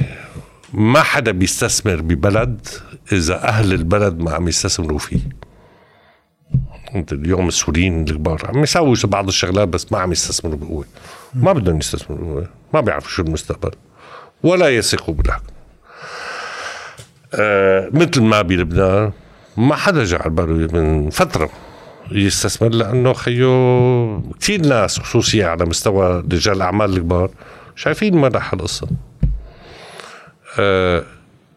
ما 0.74 1.02
حدا 1.02 1.32
بيستثمر 1.32 2.02
ببلد 2.02 2.68
إذا 3.12 3.44
أهل 3.48 3.74
البلد 3.74 4.20
ما 4.20 4.32
عم 4.32 4.48
يستثمروا 4.48 5.00
فيه. 5.00 5.20
أنت 6.96 7.14
اليوم 7.14 7.48
السوريين 7.48 8.04
الكبار 8.04 8.42
عم 8.46 8.64
يسووا 8.64 8.96
بعض 9.04 9.28
الشغلات 9.28 9.68
بس 9.68 9.92
ما 9.92 10.00
عم 10.00 10.12
يستثمروا 10.12 10.58
بقوة. 10.58 10.86
ما 11.34 11.54
بدهم 11.54 11.78
يستثمروا 11.78 12.26
بقوة 12.26 12.48
ما 12.74 12.82
بيعرفوا 12.82 13.10
شو 13.10 13.22
المستقبل 13.22 13.72
ولا 14.44 14.70
يثقوا 14.70 15.14
بالحكم. 15.14 15.44
آه 17.34 17.90
مثل 17.94 18.22
ما 18.22 18.42
بلبنان 18.42 19.12
ما 19.62 19.76
حدا 19.76 20.04
جعل 20.04 20.30
باله 20.30 20.80
من 20.80 21.10
فترة 21.10 21.50
يستثمر 22.12 22.70
لأنه 22.70 23.14
خيو 23.14 24.22
كثير 24.40 24.62
ناس 24.62 25.00
خصوصية 25.00 25.46
على 25.46 25.66
مستوى 25.66 26.24
رجال 26.32 26.56
الأعمال 26.56 26.94
الكبار 26.94 27.30
شايفين 27.76 28.26
راح 28.26 28.54
القصة. 28.54 28.88
أه 30.60 31.04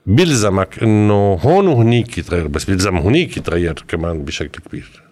بيلزمك 0.06 0.82
إنه 0.82 1.34
هون 1.42 1.66
وهنيك 1.66 2.18
يتغير 2.18 2.46
بس 2.46 2.64
بيلزم 2.64 2.96
هنيك 2.96 3.36
يتغير 3.36 3.84
كمان 3.88 4.24
بشكل 4.24 4.60
كبير. 4.62 5.02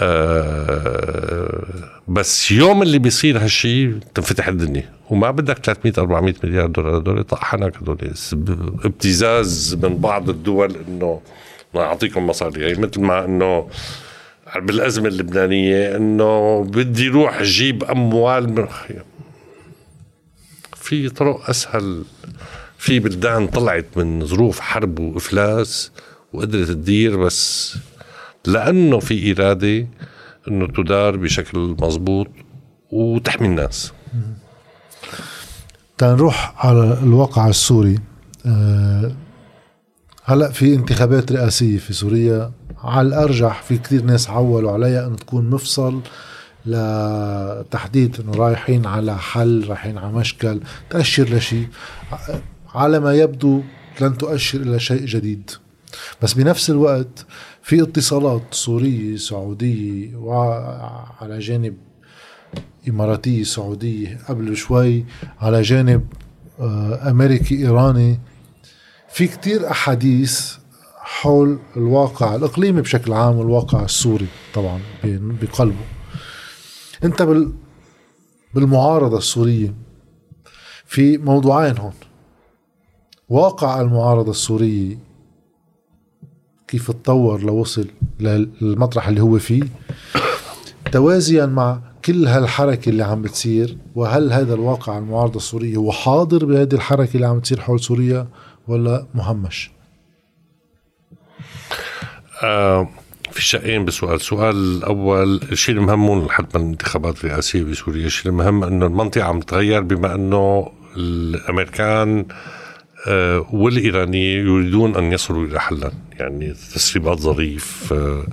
آه 0.00 1.66
بس 2.08 2.52
يوم 2.52 2.82
اللي 2.82 2.98
بيصير 2.98 3.38
هالشيء 3.38 3.98
تنفتح 4.14 4.48
الدنيا. 4.48 4.90
وما 5.10 5.30
بدك 5.30 5.58
300 5.58 5.94
400 5.98 6.34
مليار 6.44 6.66
دولار 6.66 6.98
هدول 6.98 7.24
طحنك 7.24 7.76
هدول. 7.76 7.98
ابتزاز 8.84 9.78
من 9.82 9.96
بعض 9.96 10.30
الدول 10.30 10.76
إنه 10.88 11.20
نعطيكم 11.74 12.26
مصاري. 12.26 12.60
يعني 12.60 12.78
مثل 12.80 13.00
ما 13.00 13.24
إنه 13.24 13.68
بالأزمة 14.56 15.08
اللبنانية 15.08 15.96
إنه 15.96 16.62
بدي 16.64 17.08
روح 17.08 17.40
أجيب 17.40 17.84
أموال 17.84 18.52
من 18.52 18.66
في 20.74 21.08
طرق 21.08 21.50
أسهل. 21.50 22.04
في 22.78 22.98
بلدان 22.98 23.46
طلعت 23.46 23.86
من 23.96 24.26
ظروف 24.26 24.60
حرب 24.60 24.98
وإفلاس 24.98 25.92
وقدرت 26.32 26.68
تدير 26.68 27.16
بس 27.16 27.74
لأنه 28.46 28.98
في 28.98 29.32
إرادة 29.32 29.86
إنه 30.48 30.66
تدار 30.66 31.16
بشكل 31.16 31.58
مضبوط 31.58 32.28
وتحمي 32.90 33.46
الناس. 33.48 33.92
تنروح 35.98 36.66
على 36.66 36.98
الواقع 37.02 37.48
السوري. 37.48 37.98
أه 38.46 39.12
هلا 40.28 40.50
في 40.50 40.74
انتخابات 40.74 41.32
رئاسية 41.32 41.78
في 41.78 41.92
سوريا. 41.92 42.52
على 42.84 43.08
الأرجح 43.08 43.62
في 43.62 43.78
كثير 43.78 44.02
ناس 44.02 44.30
عولوا 44.30 44.72
عليها 44.72 45.06
إنه 45.06 45.16
تكون 45.16 45.50
مفصل 45.50 46.00
لتحديد 46.66 48.20
إنه 48.20 48.32
رايحين 48.32 48.86
على 48.86 49.18
حل 49.18 49.64
رايحين 49.68 49.98
على 49.98 50.12
مشكل 50.12 50.60
تأشر 50.90 51.36
لشيء. 51.36 51.68
على 52.74 53.00
ما 53.00 53.14
يبدو 53.14 53.62
لن 54.00 54.18
تؤشر 54.18 54.60
إلى 54.60 54.80
شيء 54.80 55.04
جديد. 55.04 55.50
بس 56.22 56.34
بنفس 56.34 56.70
الوقت 56.70 57.26
في 57.62 57.82
اتصالات 57.82 58.42
سورية 58.50 59.16
سعودية 59.16 60.16
وعلى 60.16 61.38
جانب 61.38 61.76
إماراتية 62.88 63.42
سعودية 63.42 64.18
قبل 64.28 64.56
شوي 64.56 65.04
على 65.40 65.62
جانب 65.62 66.04
آه، 66.60 67.10
أمريكي 67.10 67.58
إيراني 67.58 68.18
في 69.08 69.26
كتير 69.26 69.70
أحاديث 69.70 70.54
حول 70.96 71.58
الواقع 71.76 72.34
الإقليمي 72.34 72.80
بشكل 72.80 73.12
عام 73.12 73.36
والواقع 73.36 73.84
السوري 73.84 74.26
طبعا 74.54 74.80
بقلبه. 75.04 75.84
أنت 77.04 77.22
بال 77.22 77.52
بالمعارضة 78.54 79.18
السورية 79.18 79.74
في 80.86 81.18
موضوعين 81.18 81.78
هون. 81.78 81.92
واقع 83.28 83.80
المعارضة 83.80 84.30
السورية 84.30 84.98
كيف 86.68 86.90
تطور 86.90 87.42
لوصل 87.42 87.86
للمطرح 88.20 89.08
اللي 89.08 89.20
هو 89.22 89.38
فيه. 89.38 89.62
توازيا 90.92 91.46
مع 91.46 91.80
كل 92.04 92.26
هالحركة 92.26 92.88
اللي 92.90 93.04
عم 93.04 93.22
بتصير 93.22 93.78
وهل 93.94 94.32
هذا 94.32 94.54
الواقع 94.54 94.98
المعارضة 94.98 95.36
السورية 95.36 95.76
هو 95.76 95.92
حاضر 95.92 96.44
بهذه 96.44 96.74
الحركة 96.74 97.14
اللي 97.14 97.26
عم 97.26 97.40
تصير 97.40 97.60
حول 97.60 97.80
سوريا؟ 97.80 98.26
ولا 98.68 99.06
مهمش؟ 99.14 99.70
آه 102.42 102.88
في 103.32 103.42
شقين 103.42 103.84
بسؤال. 103.84 104.14
السؤال 104.14 104.56
الأول 104.56 105.36
الشيء 105.52 105.74
المهم 105.74 106.28
حتما 106.28 106.62
الانتخابات 106.62 107.24
الرئاسية 107.24 107.62
بسوريا. 107.62 108.06
الشيء 108.06 108.30
المهم 108.32 108.64
أنه 108.64 108.86
المنطقة 108.86 109.24
عم 109.24 109.40
تتغير 109.40 109.80
بما 109.80 110.14
أنه 110.14 110.72
الأمريكان 110.96 112.26
آه 113.08 113.46
والإيرانيين 113.52 114.46
يريدون 114.46 114.96
أن 114.96 115.12
يصلوا 115.12 115.46
إلى 115.46 115.60
حل 115.60 115.90
يعني 116.12 116.52
تسريبات 116.52 117.18
ظريف 117.18 117.92
آه 117.92 118.26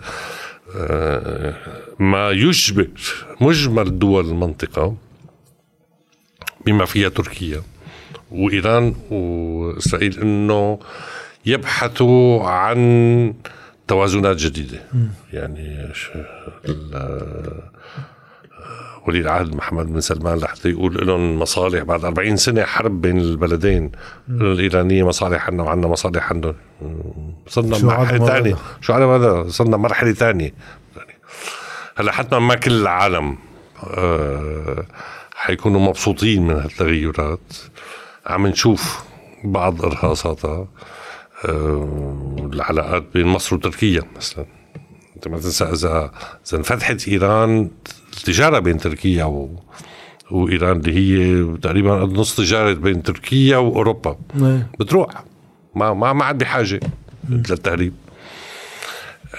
آه 0.76 1.56
ما 2.00 2.30
يشبه 2.32 2.88
مجمل 3.42 4.00
دول 4.00 4.26
المنطقة 4.30 4.96
بما 6.66 6.86
فيها 6.86 7.10
تركيا. 7.10 7.62
وإيران 8.32 8.96
وإسرائيل 9.12 10.20
إنه 10.20 10.80
يبحثوا 11.46 12.44
عن 12.44 13.34
توازنات 13.88 14.38
جديدة. 14.38 14.80
يعني 15.34 15.94
ولي 19.08 19.20
العهد 19.20 19.56
محمد 19.56 19.86
بن 19.86 20.02
سلمان 20.02 20.38
لحتى 20.38 20.70
يقول 20.70 21.08
لهم 21.08 21.40
مصالح 21.40 21.84
بعد 21.84 22.06
40 22.06 22.38
سنة 22.38 22.64
حرب 22.64 23.02
بين 23.02 23.20
البلدين. 23.20 23.92
الإيرانية 24.30 25.04
مصالح 25.04 25.48
عنا 25.48 25.64
وعنا 25.64 25.88
مصالح 25.88 26.30
عندهم. 26.30 26.56
صرنا 27.48 27.78
مرحلة 27.78 28.28
ثانية. 28.28 28.58
شو 28.82 28.94
على 28.94 29.06
هذا؟ 29.06 29.48
صرنا 29.48 29.78
مرحلة 29.78 30.14
ثانية. 30.14 30.54
هلا 31.98 32.12
حتى 32.12 32.40
ما 32.40 32.56
كل 32.56 32.82
العالم 32.82 33.38
آه 33.84 34.86
حيكونوا 35.36 35.82
مبسوطين 35.82 36.48
من 36.48 36.54
هالتغيرات. 36.54 37.54
عم 38.26 38.48
نشوف 38.48 39.04
بعض 39.44 39.86
إرهاصاتها 39.86 40.68
آه، 41.46 42.50
العلاقات 42.54 43.04
بين 43.14 43.26
مصر 43.26 43.56
وتركيا 43.56 44.02
مثلا. 44.16 44.46
أنت 45.16 45.28
ما 45.28 45.40
تنسى 45.40 45.64
اذا 45.64 46.12
إذا 46.48 46.58
انفتحت 46.58 47.08
إيران 47.08 47.70
التجاره 48.18 48.60
بين 48.60 48.78
تركيا 48.78 49.24
و 49.24 49.60
وإيران 50.32 50.78
اللي 50.78 50.94
هي 50.94 51.58
تقريبا 51.58 51.92
نص 51.92 52.36
تجارة 52.36 52.74
بين 52.74 53.04
تركيا 53.04 53.58
وأوروبا. 53.58 54.18
نعم. 54.34 54.64
بتروح. 54.80 55.10
ما 55.76 55.94
ما 55.94 56.14
ما 56.14 56.26
عاد 56.26 56.38
بحاجة 56.38 56.80
للتهريب. 57.30 57.94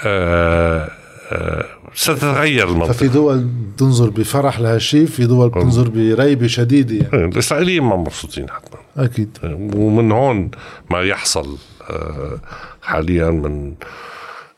آه 0.05 0.91
آه 1.33 1.67
ستتغير 1.97 2.69
المنطقة. 2.69 2.93
ففي 2.93 3.09
دول 3.09 3.49
تنظر 3.79 4.11
بفرح 4.11 4.61
لهالشيء 4.61 5.07
في 5.07 5.27
دول 5.27 5.49
بتنظر 5.49 5.89
بريبة 5.89 6.47
شديدة 6.47 6.95
يعني. 6.95 7.25
الإسرائيليين 7.25 7.83
ما 7.83 7.97
مبسوطين 7.97 8.51
حتما. 8.51 8.81
أكيد. 9.05 9.39
ومن 9.75 10.13
هون 10.13 10.51
ما 10.91 11.03
يحصل 11.03 11.57
آه، 11.91 12.41
حاليا 12.83 13.31
من 13.31 13.75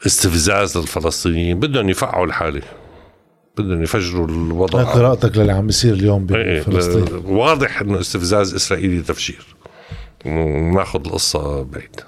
استفزاز 0.07 0.79
للفلسطينيين. 0.79 1.61
بدهم 1.61 1.89
يفقعوا 1.89 2.27
الحالة. 2.27 2.63
بدهم 3.59 3.83
يفجروا 3.83 4.27
الوضع. 4.27 4.83
قراءتك 4.83 5.37
للي 5.39 5.53
عم 5.53 5.67
بيصير 5.67 5.95
اليوم 5.95 6.27
بفلسطين؟ 6.27 7.23
واضح 7.25 7.81
إنه 7.81 8.01
استفزاز 8.01 8.55
إسرائيلي 8.55 9.03
تفجير. 9.03 9.47
وناخذ 10.27 11.01
القصة 11.07 11.63
بعيد. 11.63 12.01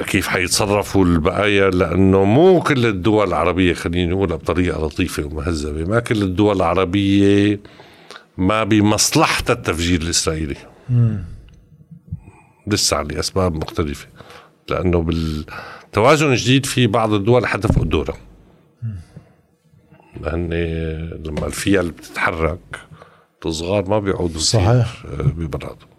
كيف 0.00 0.28
حيتصرفوا 0.28 1.04
البقايا؟ 1.04 1.70
لأنه 1.70 2.24
مو 2.24 2.60
كل 2.60 2.86
الدول 2.86 3.28
العربية 3.28 3.74
خليني 3.74 4.12
نقولها 4.12 4.36
بطريقة 4.36 4.86
لطيفة 4.86 5.24
ومهذبة 5.24 5.84
ما 5.84 6.00
كل 6.00 6.22
الدول 6.22 6.56
العربية 6.56 7.60
ما 8.38 8.64
بمصلحتها 8.64 9.54
التفجير 9.54 10.00
الإسرائيلي. 10.00 10.56
لسه 12.66 13.02
لاسباب 13.02 13.54
مختلفة. 13.54 14.06
لأنه 14.68 15.02
بالتوازن 15.02 16.26
الجديد 16.26 16.66
في 16.66 16.86
بعض 16.86 17.12
الدول 17.12 17.46
حتفقوا 17.46 17.84
دورها 17.84 18.16
لأن 20.20 20.50
لما 21.24 21.46
الفيل 21.46 21.90
بتتحرك 21.90 22.58
الصغار 23.46 23.88
ما 23.88 23.98
بيعودوا 23.98 24.40
صحيح. 24.40 25.06
ببرادهم 25.18 25.91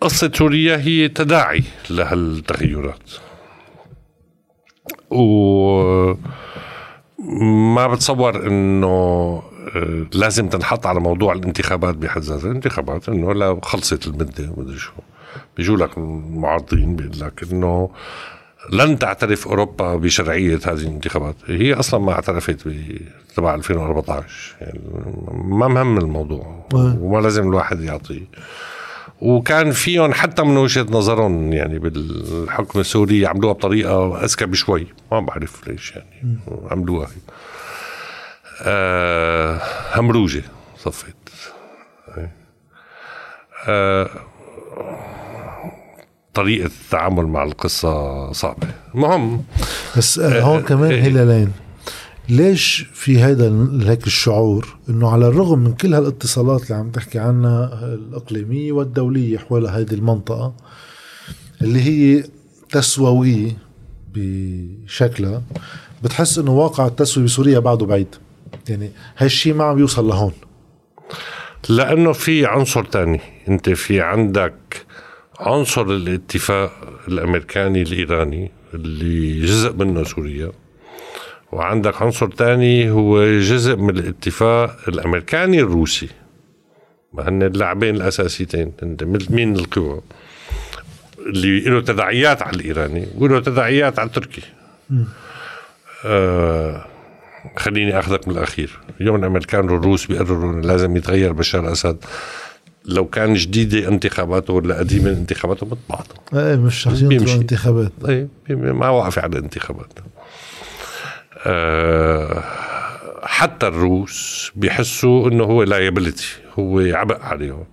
قصة 0.00 0.30
سوريا 0.34 0.76
هي 0.76 1.08
تداعي 1.08 1.62
لهالتغيرات 1.90 3.10
و 5.10 6.14
ما 7.74 7.86
بتصور 7.86 8.46
إنه 8.46 8.86
آه، 9.76 10.06
لازم 10.14 10.48
تنحط 10.48 10.86
على 10.86 11.00
موضوع 11.00 11.32
الانتخابات 11.32 11.94
بحد 11.94 12.22
ذاتها. 12.22 12.50
الانتخابات 12.50 13.08
إنه 13.08 13.34
لا 13.34 13.60
خلصت 13.62 14.06
المدة 14.06 14.52
ومدري 14.56 14.78
شو. 14.78 14.92
بيجوا 15.56 15.76
لك 15.76 15.98
المعارضين 15.98 16.96
بيقول 16.96 17.20
لك 17.20 17.42
إنه 17.52 17.90
لن 18.72 18.98
تعترف 18.98 19.48
أوروبا 19.48 19.96
بشرعية 19.96 20.60
هذه 20.64 20.80
الانتخابات. 20.80 21.36
هي 21.46 21.74
أصلا 21.74 22.00
ما 22.00 22.12
اعترفت 22.12 22.68
تبع 23.36 23.54
2014 23.54 24.56
يعني 24.60 24.80
ما 25.32 25.68
مهم 25.68 25.98
الموضوع. 25.98 26.66
وما 26.74 27.20
لازم 27.20 27.48
الواحد 27.48 27.80
يعطي 27.80 28.22
وكان 29.20 29.72
فيهم 29.72 30.12
حتى 30.12 30.42
من 30.42 30.56
وجهة 30.56 30.86
نظرهم 30.90 31.52
يعني 31.52 31.78
بالحكم 31.78 32.80
السوري 32.80 33.26
عملوها 33.26 33.52
بطريقة 33.52 34.24
أذكى 34.24 34.46
بشوي. 34.46 34.86
ما 35.12 35.20
بعرف 35.20 35.68
ليش 35.68 35.92
يعني. 35.96 36.38
عملوها. 36.70 37.08
آه 38.62 39.60
همروجة 39.94 40.42
صفت 40.78 41.14
آه 43.68 44.10
طريقة 46.34 46.66
التعامل 46.66 47.26
مع 47.26 47.42
القصة 47.42 48.32
صعبة. 48.32 48.66
المهم 48.94 49.44
بس 49.96 50.18
آه، 50.18 50.40
هون 50.40 50.62
كمان 50.62 50.90
إيه. 50.90 51.02
هلالين. 51.02 51.52
ليش 52.30 52.86
في 52.92 53.18
هذا 53.18 53.68
هيك 53.82 54.06
الشعور 54.06 54.76
إنه 54.88 55.08
على 55.08 55.28
الرغم 55.28 55.58
من 55.58 55.72
كل 55.72 55.94
هالاتصالات 55.94 56.62
اللي 56.62 56.74
عم 56.74 56.90
تحكي 56.90 57.18
عنها 57.18 57.94
الإقليمية 57.94 58.72
والدولية 58.72 59.38
حول 59.38 59.66
هذه 59.66 59.94
المنطقة 59.94 60.54
اللي 61.62 61.80
هي 61.80 62.24
تسوويه 62.70 63.56
بشكلها 64.14 65.42
بتحس 66.04 66.38
إنه 66.38 66.50
واقع 66.50 66.86
التسوية 66.86 67.24
بسوريا 67.24 67.58
بعده 67.58 67.86
بعيد. 67.86 68.14
يعني 68.68 68.90
هالشيء 69.16 69.54
ما 69.54 69.64
عم 69.64 69.78
يوصل 69.78 70.08
لهون. 70.08 70.32
لأنه 71.68 72.12
في 72.12 72.46
عنصر 72.46 72.84
تاني. 72.84 73.20
أنت 73.48 73.70
في 73.70 74.00
عندك 74.00 74.86
عنصر 75.40 75.82
الاتفاق 75.82 76.72
الأمريكاني 77.08 77.82
الإيراني 77.82 78.50
اللي 78.74 79.40
جزء 79.46 79.72
منه 79.72 80.04
سوريا. 80.04 80.52
وعندك 81.52 82.02
عنصر 82.02 82.26
تاني 82.26 82.90
هو 82.90 83.38
جزء 83.38 83.76
من 83.76 83.98
الاتفاق 83.98 84.76
الأمريكاني 84.88 85.60
الروسي. 85.60 86.08
ما 87.12 87.28
هن 87.28 87.42
اللاعبين 87.42 87.96
الأساسيتين. 87.96 88.72
مين 89.30 89.56
القوى؟ 89.56 90.00
اللي 91.18 91.60
له 91.60 91.80
تداعيات 91.80 92.42
على 92.42 92.56
الإيراني 92.56 93.06
وله 93.18 93.40
تداعيات 93.40 93.98
على 93.98 94.06
التركي 94.06 94.42
آه 96.04 96.84
خليني 97.56 97.98
أخذك 97.98 98.28
من 98.28 98.34
الأخير. 98.34 98.78
اليوم 99.00 99.16
الأمريكان 99.16 99.70
والروس 99.70 100.06
بيقرروا 100.06 100.52
إنه 100.52 100.60
لازم 100.60 100.96
يتغير 100.96 101.32
بشار 101.32 101.66
الاسد 101.66 101.96
لو 102.84 103.04
كان 103.04 103.34
جديدة 103.34 103.88
انتخاباته 103.88 104.52
ولا 104.52 104.78
قديمة 104.78 105.10
انتخاباته 105.10 105.66
مثل 105.66 106.38
إيه 106.38 106.56
مش 106.56 106.88
رح 106.88 106.92
انتخابات. 107.34 107.92
إيه 108.08 108.28
ما 108.50 108.88
واقفة 108.88 109.22
على 109.22 109.38
الانتخابات. 109.38 109.92
حتى 113.22 113.66
الروس 113.66 114.52
بيحسوا 114.56 115.28
إنه 115.28 115.44
هو 115.44 115.62
liability 115.62 116.36
هو 116.58 116.80
عبء 116.80 117.22
عليهم. 117.22 117.64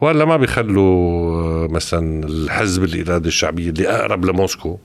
ولا 0.00 0.24
ما 0.24 0.36
بيخلوا 0.36 1.68
مثلا 1.68 2.24
الحزب 2.24 2.84
الإرادة 2.84 3.28
الشعبية 3.28 3.70
اللي 3.70 3.88
أقرب 3.88 4.24
لموسكو 4.24 4.78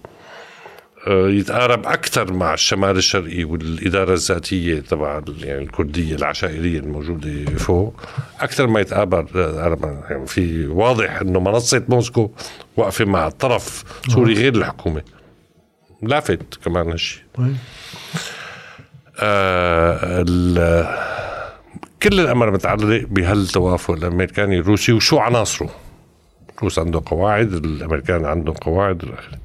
آه، 1.08 1.30
يتقارب 1.30 1.86
أكثر 1.86 2.34
مع 2.34 2.54
الشمال 2.54 2.98
الشرقي 2.98 3.44
والإدارة 3.44 4.14
الذاتية 4.14 4.80
تبع 4.80 5.22
يعني 5.42 5.64
الكردية 5.64 6.16
العشائرية 6.16 6.80
الموجودة 6.80 7.46
فوق 7.46 8.02
أكثر 8.40 8.68
ما 8.68 8.80
يتقابل 8.80 9.26
آه، 9.36 10.04
يعني 10.10 10.28
في 10.28 10.68
واضح 10.68 11.22
إنه 11.22 11.40
منصة 11.40 11.84
موسكو 11.90 12.32
واقفة 12.78 13.06
مع 13.06 13.30
طرف 13.30 13.84
سوري 14.08 14.34
غير 14.34 14.56
الحكومة. 14.56 15.02
لافت 16.08 16.56
كمان 16.66 16.90
هالشيء 16.90 17.22
آه 19.20 20.26
كل 22.04 22.20
الأمر 22.20 22.52
متعلق 22.52 23.06
بهالتوافق 23.08 23.92
الأمريكاني 23.92 24.60
الروسي 24.60 24.92
وشو 24.92 25.18
عناصره. 25.18 25.70
الروس 26.58 26.80
عنده 26.80 27.02
قواعد 27.06 27.54
الأمريكان 27.54 28.26
عندهم 28.26 28.56
قواعد 28.56 29.04
الآخر 29.04 29.38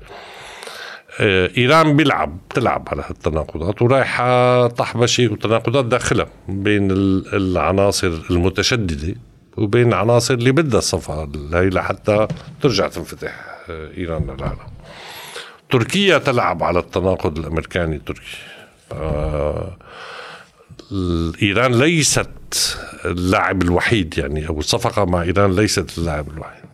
آه، 1.20 1.50
إيران 1.58 1.96
بيلعب 1.96 2.38
بتلعب 2.50 2.88
على 2.88 3.02
هالتناقضات 3.08 3.82
ورايحة 3.82 4.66
طحبشه 4.66 5.32
وتناقضات 5.32 5.84
داخلها 5.84 6.26
بين 6.48 6.88
العناصر 7.32 8.12
المتشددة 8.30 9.14
وبين 9.56 9.88
العناصر 9.88 10.34
اللي 10.34 10.52
بدها 10.52 10.78
الصفقة 10.78 11.28
هي 11.52 11.68
لحتى 11.68 12.28
ترجع 12.62 12.88
تنفتح 12.88 13.44
آه، 13.70 13.90
إيران 13.96 14.22
للعالم. 14.22 14.69
تركيا 15.70 16.18
تلعب 16.18 16.62
على 16.62 16.78
التناقض 16.78 17.38
الأمريكاني 17.38 17.96
التركي 17.96 18.36
آه 18.92 19.76
إيران 21.42 21.78
ليست 21.78 22.30
اللاعب 23.04 23.62
الوحيد 23.62 24.18
يعني 24.18 24.48
أو 24.48 24.58
الصفقه 24.58 25.04
مع 25.04 25.22
إيران 25.22 25.56
ليست 25.56 25.98
اللاعب 25.98 26.28
الوحيد. 26.28 26.64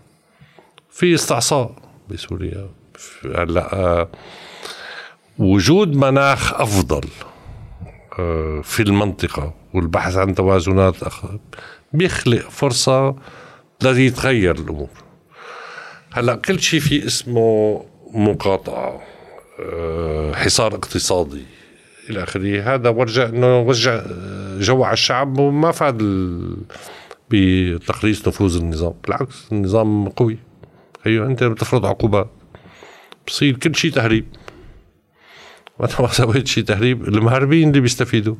في 0.90 1.14
استعصاء 1.14 1.74
بسوريا. 2.08 2.68
هلا 3.24 3.74
آه، 3.74 4.08
وجود 5.38 5.96
مناخ 5.96 6.54
أفضل 6.54 7.08
آه، 8.18 8.60
في 8.64 8.82
المنطقة 8.82 9.54
والبحث 9.74 10.16
عن 10.16 10.34
توازنات 10.34 10.96
بيخلق 11.92 12.48
فرصة 12.50 13.16
ليتغير 13.82 14.54
الأمور. 14.54 14.88
هلا 16.12 16.34
كل 16.34 16.60
شيء 16.60 16.80
في 16.80 17.06
اسمه 17.06 17.84
مقاطعة 18.16 19.02
آه، 19.60 20.32
حصار 20.32 20.74
اقتصادي 20.74 21.42
إلى 22.10 22.22
آخره. 22.22 22.74
هذا 22.74 22.88
ورجع 22.88 23.28
إنه 23.28 23.60
وجع 23.60 24.02
جوع 24.58 24.92
الشعب 24.92 25.38
وما 25.38 25.72
فاد 25.72 26.02
بتقليص 27.30 28.28
نفوذ 28.28 28.56
النظام. 28.56 28.94
بالعكس 29.04 29.48
النظام 29.52 30.08
قوي. 30.08 30.38
هي 31.04 31.18
أنت 31.18 31.44
بتفرض 31.44 31.86
عقوبات 31.86 32.30
بصير 33.26 33.56
كل 33.56 33.74
شيء 33.74 33.92
تهريب. 33.92 34.26
ما 35.80 36.08
سويت 36.12 36.46
شيء 36.46 36.64
تهريب 36.64 37.08
المهربين 37.08 37.68
اللي 37.68 37.80
بيستفيدوا. 37.80 38.34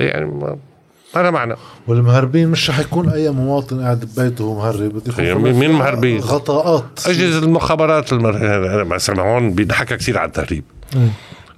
يعني 0.00 0.24
ما 0.24 0.58
ما 1.22 1.30
معنى 1.30 1.54
والمهربين 1.86 2.48
مش 2.48 2.70
رح 2.70 2.78
يكون 2.80 3.08
أي 3.08 3.30
مواطن 3.30 3.80
قاعد 3.80 4.04
ببيته 4.04 4.54
مهرب 4.54 5.02
بده 5.06 5.34
مين 5.34 5.72
مهربين؟ 5.72 6.20
غطاءات. 6.20 7.00
أجهزة 7.06 7.38
المخابرات 7.38 8.12
المر... 8.12 8.84
مثلا 8.84 9.22
هون 9.22 9.54
بينحكى 9.54 9.96
كثير 9.96 10.18
على 10.18 10.28
التهريب. 10.28 10.64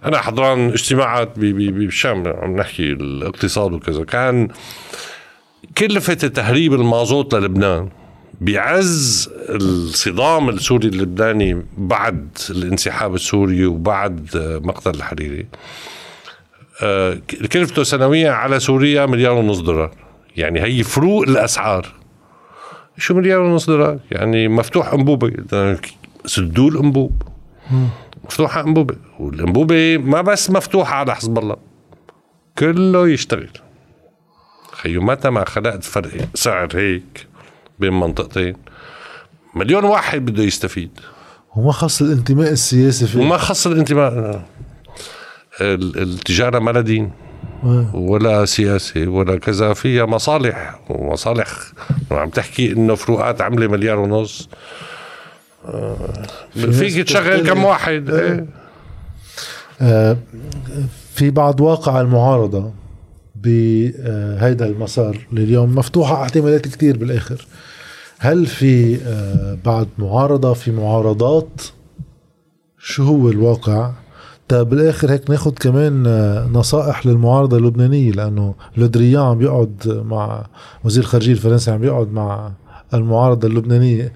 أنا 0.05 0.19
حضران 0.19 0.69
اجتماعات 0.69 1.39
بالشام 1.39 2.27
عم 2.27 2.57
نحكي 2.57 2.93
الاقتصاد 2.93 3.73
وكذا. 3.73 4.05
كان 4.05 4.49
كلفة 5.79 6.15
تهريب 6.15 6.75
المازوت 6.75 7.35
للبنان 7.35 7.89
بعز 8.41 9.31
الصدام 9.49 10.49
السوري 10.49 10.89
اللبناني 10.89 11.63
بعد 11.79 12.29
الانسحاب 12.51 13.15
السوري 13.15 13.67
وبعد 13.67 14.29
مقتل 14.65 14.91
الحريري. 14.91 15.47
كلفته 17.53 17.83
سنويا 17.83 18.31
على 18.31 18.61
سوريا 18.61 19.07
مليار 19.07 19.33
ونص 19.33 19.59
دولار. 19.59 19.91
يعني 20.37 20.63
هي 20.63 20.83
فروق 20.83 21.23
الأسعار. 21.23 21.87
شو 22.99 23.15
مليار 23.15 23.41
ونص 23.41 23.67
دولار؟ 23.67 23.99
يعني 24.11 24.49
مفتوح 24.49 24.93
أنبوبة. 24.93 25.33
سدوا 26.27 26.71
الانبوب 26.71 27.23
مفتوحه 28.25 28.61
أنبوبة. 28.61 28.97
والأنبوبة 29.19 29.97
ما 29.97 30.23
بس 30.23 30.51
مفتوحة 30.51 30.95
على 30.95 31.15
حزب 31.15 31.39
الله. 31.39 31.57
كله 32.59 33.09
يشتغل. 33.09 33.51
خيو 34.73 35.03
متى 35.03 35.31
ما 35.31 35.45
خلقت 35.45 35.85
فرق 35.85 36.11
سعر 36.35 36.69
هيك 36.75 37.27
بين 37.79 37.93
منطقتين؟ 37.93 38.57
مليون 39.55 39.85
واحد 39.85 40.25
بده 40.25 40.43
يستفيد. 40.43 40.91
وما 41.57 41.73
خص 41.73 42.03
الانتماء 42.03 42.53
السياسي 42.53 43.07
فيه 43.07 43.21
وما 43.21 43.37
خص 43.37 43.67
الانتماء. 43.67 44.45
التجاره 45.61 46.59
ما 46.59 46.81
دين 46.81 47.11
ولا 47.95 48.45
سياسي 48.45 49.07
ولا 49.07 49.39
كذا 49.39 49.75
فيها 49.75 50.07
مصالح 50.07 50.81
ومصالح. 50.89 51.49
عم 52.11 52.31
تحكي 52.31 52.73
إنه 52.73 52.95
فروقات 52.95 53.41
عمله 53.41 53.67
مليار 53.67 53.99
ونص. 53.99 54.49
فيك 56.55 57.07
تشغل 57.09 57.47
كم 57.47 57.65
واحد 57.65 58.11
إيه. 58.11 58.33
إيه. 58.33 58.47
آه 59.81 60.17
في 61.15 61.31
بعض 61.31 61.61
واقع 61.61 62.01
المعارضة 62.01 62.73
بهيدا 63.35 64.67
المسار 64.67 65.27
اللي 65.31 65.45
اليوم 65.45 65.75
مفتوحة 65.75 66.23
احتمالات 66.23 66.69
كتير 66.69 66.97
بالآخر. 66.97 67.47
هل 68.19 68.47
في 68.47 68.97
آه 69.07 69.59
بعد 69.65 69.89
معارضة 69.99 70.53
في 70.55 70.71
معارضات؟ 70.71 71.63
شو 72.79 73.03
هو 73.05 73.29
الواقع؟ 73.29 73.93
طيب 74.49 74.69
بالآخر 74.69 75.13
هيك 75.13 75.31
ناخذ 75.31 75.51
كمان 75.51 76.07
آه، 76.07 76.49
نصائح 76.53 77.07
للمعارضة 77.07 77.57
اللبنانية 77.57 78.11
لأنه 78.13 78.55
لودريان 78.77 79.23
عم 79.23 79.39
بيقعد 79.39 80.03
مع 80.07 80.47
وزير 80.85 81.03
الخارجية 81.03 81.33
الفرنسي 81.33 81.71
عم 81.71 81.79
بيقعد 81.79 82.13
مع 82.13 82.53
المعارضة 82.95 83.49
اللبنانية 83.49 84.13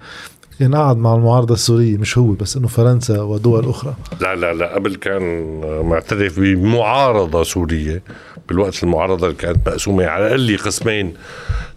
كان 0.59 0.75
قعد 0.75 0.97
مع 0.97 1.15
المعارضة 1.15 1.53
السورية 1.53 1.97
مش 1.97 2.17
هو 2.17 2.31
بس 2.31 2.57
إنه 2.57 2.67
فرنسا 2.67 3.21
ودول 3.21 3.69
أخرى. 3.69 3.95
لا 4.21 4.35
لا 4.35 4.53
لا 4.53 4.75
قبل 4.75 4.95
كان 4.95 5.55
معترف 5.85 6.39
بمعارضة 6.39 7.43
سورية 7.43 8.03
بالوقت 8.49 8.83
المعارضة 8.83 9.27
اللي 9.27 9.37
كانت 9.37 9.69
مقسومة 9.69 10.05
على 10.05 10.27
الأقل 10.27 10.57
قسمين 10.57 11.13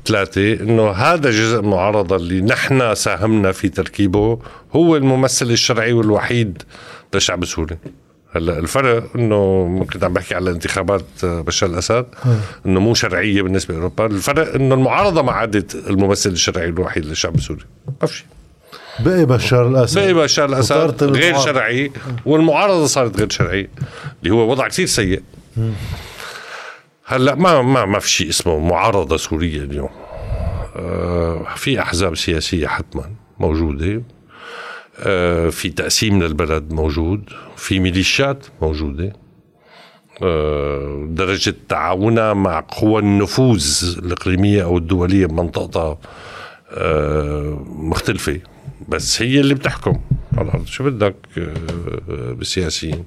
ثلاثة 0.06 0.52
إنه 0.52 0.90
هذا 0.90 1.30
جزء 1.30 1.60
المعارضة 1.60 2.16
اللي 2.16 2.40
نحن 2.40 2.94
ساهمنا 2.94 3.52
في 3.52 3.68
تركيبه 3.68 4.38
هو 4.72 4.96
الممثل 4.96 5.46
الشرعي 5.50 5.92
والوحيد 5.92 6.62
للشعب 7.14 7.42
السوري. 7.42 7.76
هلا 8.36 8.58
الفرق 8.58 9.04
انه 9.16 9.86
كنت 9.92 10.04
عم 10.04 10.12
بحكي 10.12 10.34
على 10.34 10.50
انتخابات 10.50 11.04
بشار 11.22 11.70
الأسد 11.70 12.06
انه 12.66 12.80
مو 12.80 12.94
شرعية 12.94 13.42
بالنسبة 13.42 13.74
لأوروبا. 13.74 14.06
الفرق 14.06 14.54
انه 14.54 14.74
المعارضة 14.74 15.22
ما 15.22 15.32
عادت 15.32 15.74
الممثل 15.74 16.30
الشرعي 16.30 16.68
الوحيد 16.68 17.04
للشعب 17.04 17.34
السوري. 17.34 17.64
ما 18.02 18.06
في 18.06 18.16
شيء. 18.16 18.26
بقي 19.00 19.24
بشار 19.26 19.68
الأسد. 19.68 19.98
بقي 19.98 20.14
بشار 20.14 20.48
الأسد 20.48 21.04
غير. 21.04 21.38
شرعي 21.38 21.92
والمعارضة 22.26 22.86
صارت 22.86 23.16
غير 23.16 23.30
شرعيه 23.30 23.68
اللي 24.22 24.34
هو 24.34 24.50
وضع 24.50 24.68
كثير 24.68 24.86
سيء. 24.86 25.22
هلا 27.04 27.34
ما 27.34 27.62
ما 27.62 27.84
ما 27.84 27.98
في 27.98 28.10
شيء 28.10 28.28
اسمه 28.28 28.58
معارضة 28.58 29.16
سورية 29.16 29.58
اليوم. 29.58 29.90
آه 30.76 31.46
في 31.56 31.82
أحزاب 31.82 32.16
سياسية 32.16 32.66
حتما 32.66 33.10
موجودة. 33.38 33.86
آه 33.86 34.00
في 35.50 35.72
تقسيم 35.76 36.22
للبلد 36.22 36.72
موجود 36.72 37.30
في 37.56 37.78
ميليشيات 37.80 38.46
موجودة. 38.62 39.12
آه، 40.22 41.06
درجة 41.10 41.54
تعاونها 41.68 42.32
مع 42.32 42.64
قوى 42.68 43.00
النفوذ 43.02 43.94
الإقليمية 43.98 44.64
أو 44.64 44.78
الدولية 44.78 45.26
بمنطقتها 45.26 45.98
آه، 46.70 47.64
مختلفة. 47.68 48.40
بس 48.88 49.22
هي 49.22 49.40
اللي 49.40 49.54
بتحكم 49.54 50.00
على 50.38 50.48
الأرض. 50.48 50.66
شو 50.66 50.84
بدك 50.84 51.14
آه، 51.38 52.32
بالسياسيين؟ 52.32 53.04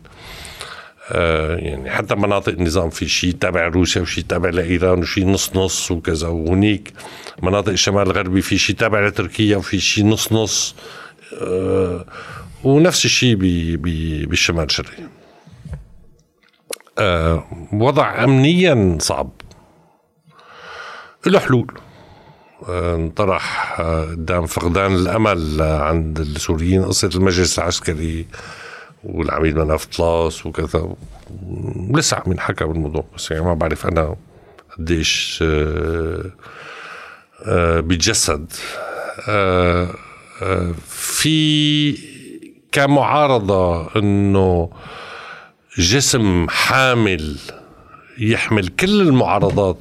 آه، 1.12 1.56
يعني 1.56 1.90
حتى 1.90 2.16
مناطق 2.16 2.54
النظام 2.54 2.90
في 2.90 3.08
شيء 3.08 3.32
تابع 3.32 3.68
روسيا 3.68 4.02
وشيء 4.02 4.24
تابع 4.24 4.50
لإيران 4.50 5.00
وشيء 5.00 5.28
نص 5.28 5.56
نص 5.56 5.92
وكذا. 5.92 6.28
وهنيك 6.28 6.94
مناطق 7.44 7.70
الشمال 7.70 8.02
الغربي 8.02 8.42
في 8.42 8.58
شيء 8.58 8.76
تابع 8.76 9.08
لتركيا 9.08 9.58
وفي 9.58 9.80
شيء 9.80 10.06
نص 10.06 10.34
نص. 10.34 10.76
آه، 10.76 11.07
ونفس 12.64 13.06
الشيء 13.06 13.36
بالشمال 14.26 14.66
الشرقي. 14.66 15.04
آه، 17.00 17.48
وضع 17.74 18.24
امنيا 18.24 18.98
صعب. 19.02 19.30
له 21.26 21.40
حلول. 21.40 21.80
آه، 22.70 22.96
انطرح 22.96 23.82
قدام 23.82 24.46
فقدان 24.46 24.96
الأمل 24.96 25.62
عند 25.62 26.20
السوريين 26.20 26.86
قصة 26.86 27.10
المجلس 27.16 27.60
العسكري 27.60 28.28
والعميد 29.04 29.56
مناف 29.58 29.86
طلاس 29.86 30.46
وكذا. 30.46 30.96
لسه 31.94 32.18
عم 32.18 32.32
ينحكى 32.32 32.66
بالموضوع 32.66 33.06
بس 33.16 33.32
يعني 33.32 33.44
ما 33.44 33.54
بعرف 33.54 33.88
أنا 33.88 34.16
قديش 34.78 35.44
بيتجسد. 37.80 38.52
في 40.88 41.98
كمعارضة 42.72 43.96
إنه 43.96 44.70
جسم 45.78 46.48
حامل 46.50 47.38
يحمل 48.20 48.68
كل 48.68 49.02
المعارضات 49.02 49.78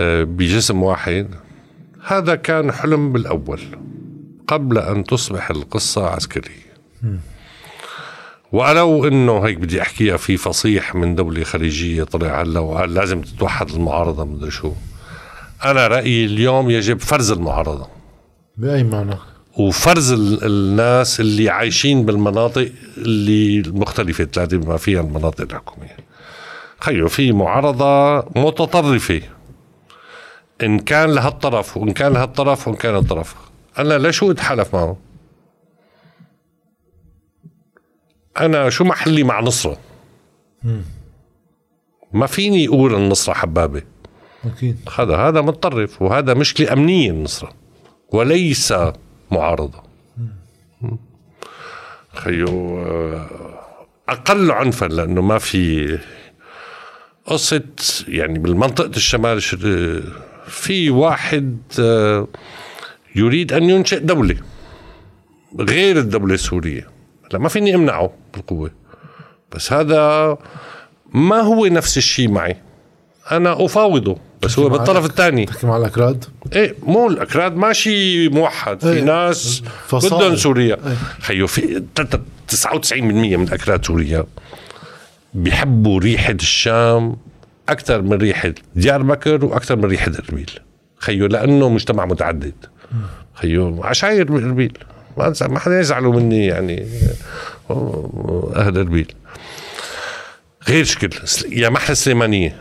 بجسم 0.00 0.82
واحد 0.82 1.34
هذا 2.06 2.34
كان 2.34 2.72
حلم 2.72 3.12
بالأول 3.12 3.60
قبل 4.48 4.78
أن 4.78 5.04
تصبح 5.04 5.50
القصة 5.50 6.06
عسكرية. 6.06 6.70
ولو 8.52 9.08
انه 9.08 9.38
هيك 9.38 9.56
بدي 9.56 9.82
أحكيها 9.82 10.16
في 10.16 10.36
فصيح 10.36 10.94
من 10.94 11.14
دولة 11.14 11.44
خليجية 11.44 12.04
طلع 12.04 12.42
هلا 12.42 12.60
وقال 12.60 12.94
لازم 12.94 13.22
تتوحد 13.22 13.70
المعارضة 13.70 14.24
مدري 14.24 14.50
شو. 14.50 14.72
أنا 15.64 15.86
رأيي 15.86 16.24
اليوم 16.24 16.70
يجب 16.70 17.00
فرز 17.00 17.30
المعارضة. 17.30 17.99
بأي 18.60 18.82
معنى؟ 18.84 19.14
وفرز 19.58 20.12
ال- 20.12 20.44
الناس 20.44 21.20
اللي 21.20 21.50
عايشين 21.50 22.04
بالمناطق 22.06 22.72
اللي 22.96 23.58
المختلفة 23.60 24.24
ثلاثة 24.24 24.56
بما 24.56 24.76
فيها 24.76 25.00
المناطق 25.00 25.40
الحكومية. 25.40 25.96
خيو 26.80 27.08
في 27.08 27.32
معارضة 27.32 28.18
متطرفة. 28.36 29.20
إن 30.62 30.78
كان 30.78 31.10
لهالطرف 31.10 31.76
وإن 31.76 31.92
كان 31.92 32.12
لهالطرف 32.12 32.68
وإن 32.68 32.76
كان 32.76 32.96
الطرف 32.96 33.34
أنا 33.78 33.98
لا 33.98 34.10
شو 34.10 34.30
أتحالف 34.30 34.74
معه؟ 34.74 34.96
أنا 38.40 38.70
شو 38.70 38.84
محلي 38.84 39.22
مع 39.22 39.40
نصرة؟ 39.40 39.78
ما 42.12 42.26
فيني 42.26 42.68
أقول 42.68 42.94
النصرة 42.94 43.34
حبابة. 43.34 43.82
أكيد. 44.44 44.76
هذا 44.98 45.16
هذا 45.16 45.40
متطرف 45.40 46.02
وهذا 46.02 46.34
مشكلة 46.34 46.72
أمنية 46.72 47.10
النصرة 47.10 47.52
وليس 48.12 48.74
معارضة. 49.30 49.82
خيو 52.14 52.78
آه، 52.78 53.26
أقل 54.08 54.50
عنفا 54.50 54.86
لأنه 54.86 55.22
ما 55.22 55.38
في 55.38 55.98
قصة 57.26 57.62
يعني 58.08 58.38
بالمنطقة 58.38 58.96
الشمال 58.96 59.36
الشرقي 59.36 60.02
في 60.46 60.90
واحد 60.90 61.58
آه، 61.80 62.28
يريد 63.16 63.52
أن 63.52 63.70
ينشئ 63.70 63.98
دولة 63.98 64.36
غير 65.60 65.98
الدولة 65.98 66.34
السورية. 66.34 66.88
لا 67.32 67.38
ما 67.38 67.48
فيني 67.48 67.74
أمنعه 67.74 68.12
بالقوة. 68.34 68.70
بس 69.52 69.72
هذا 69.72 70.36
ما 71.14 71.40
هو 71.40 71.66
نفس 71.66 71.98
الشيء 71.98 72.28
معي. 72.28 72.56
أنا 73.30 73.64
أفاوضه. 73.64 74.18
بس 74.42 74.58
هو. 74.58 74.68
بالطرف 74.68 75.04
الثاني 75.04 75.46
تحكي 75.46 75.66
مع 75.66 75.76
الأكراد 75.76 76.24
إيه 76.52 76.74
مو 76.82 77.06
الأكراد 77.08 77.56
ماشي 77.56 78.28
موحد 78.28 78.80
في 78.80 78.92
إيه. 78.92 79.02
ناس. 79.02 79.62
بدهم 79.92 80.36
سوريا 80.36 80.74
إيه. 80.86 80.96
خيو 81.20 81.46
في 81.46 81.82
تت- 81.94 82.20
99% 82.50 82.92
من 83.36 83.42
الاكراد 83.42 83.84
سوريا 83.86 84.24
بيحبوا 85.34 86.00
ريحة 86.00 86.32
الشام 86.32 87.16
أكثر 87.68 88.02
من 88.02 88.12
ريحة 88.12 88.52
ديار 88.76 89.02
بكر 89.02 89.44
وأكثر 89.44 89.76
من 89.76 89.84
ريحة 89.84 90.12
اربيل 90.28 90.50
خيو 90.98 91.26
لأنه 91.26 91.68
مجتمع 91.68 92.04
متعدد 92.06 92.54
خيو 93.34 93.82
عشاير 93.84 94.24
باربيل 94.32 94.78
ما 95.18 95.34
ما 95.48 95.58
حدا 95.58 95.80
يزعلوا 95.80 96.12
مني 96.20 96.46
يعني 96.46 96.86
أهل 98.56 98.78
اربيل 98.78 99.12
غير 100.68 100.84
شكل 100.84 101.10
يا 101.52 101.68
محل 101.68 101.96
سليمانيه 101.96 102.56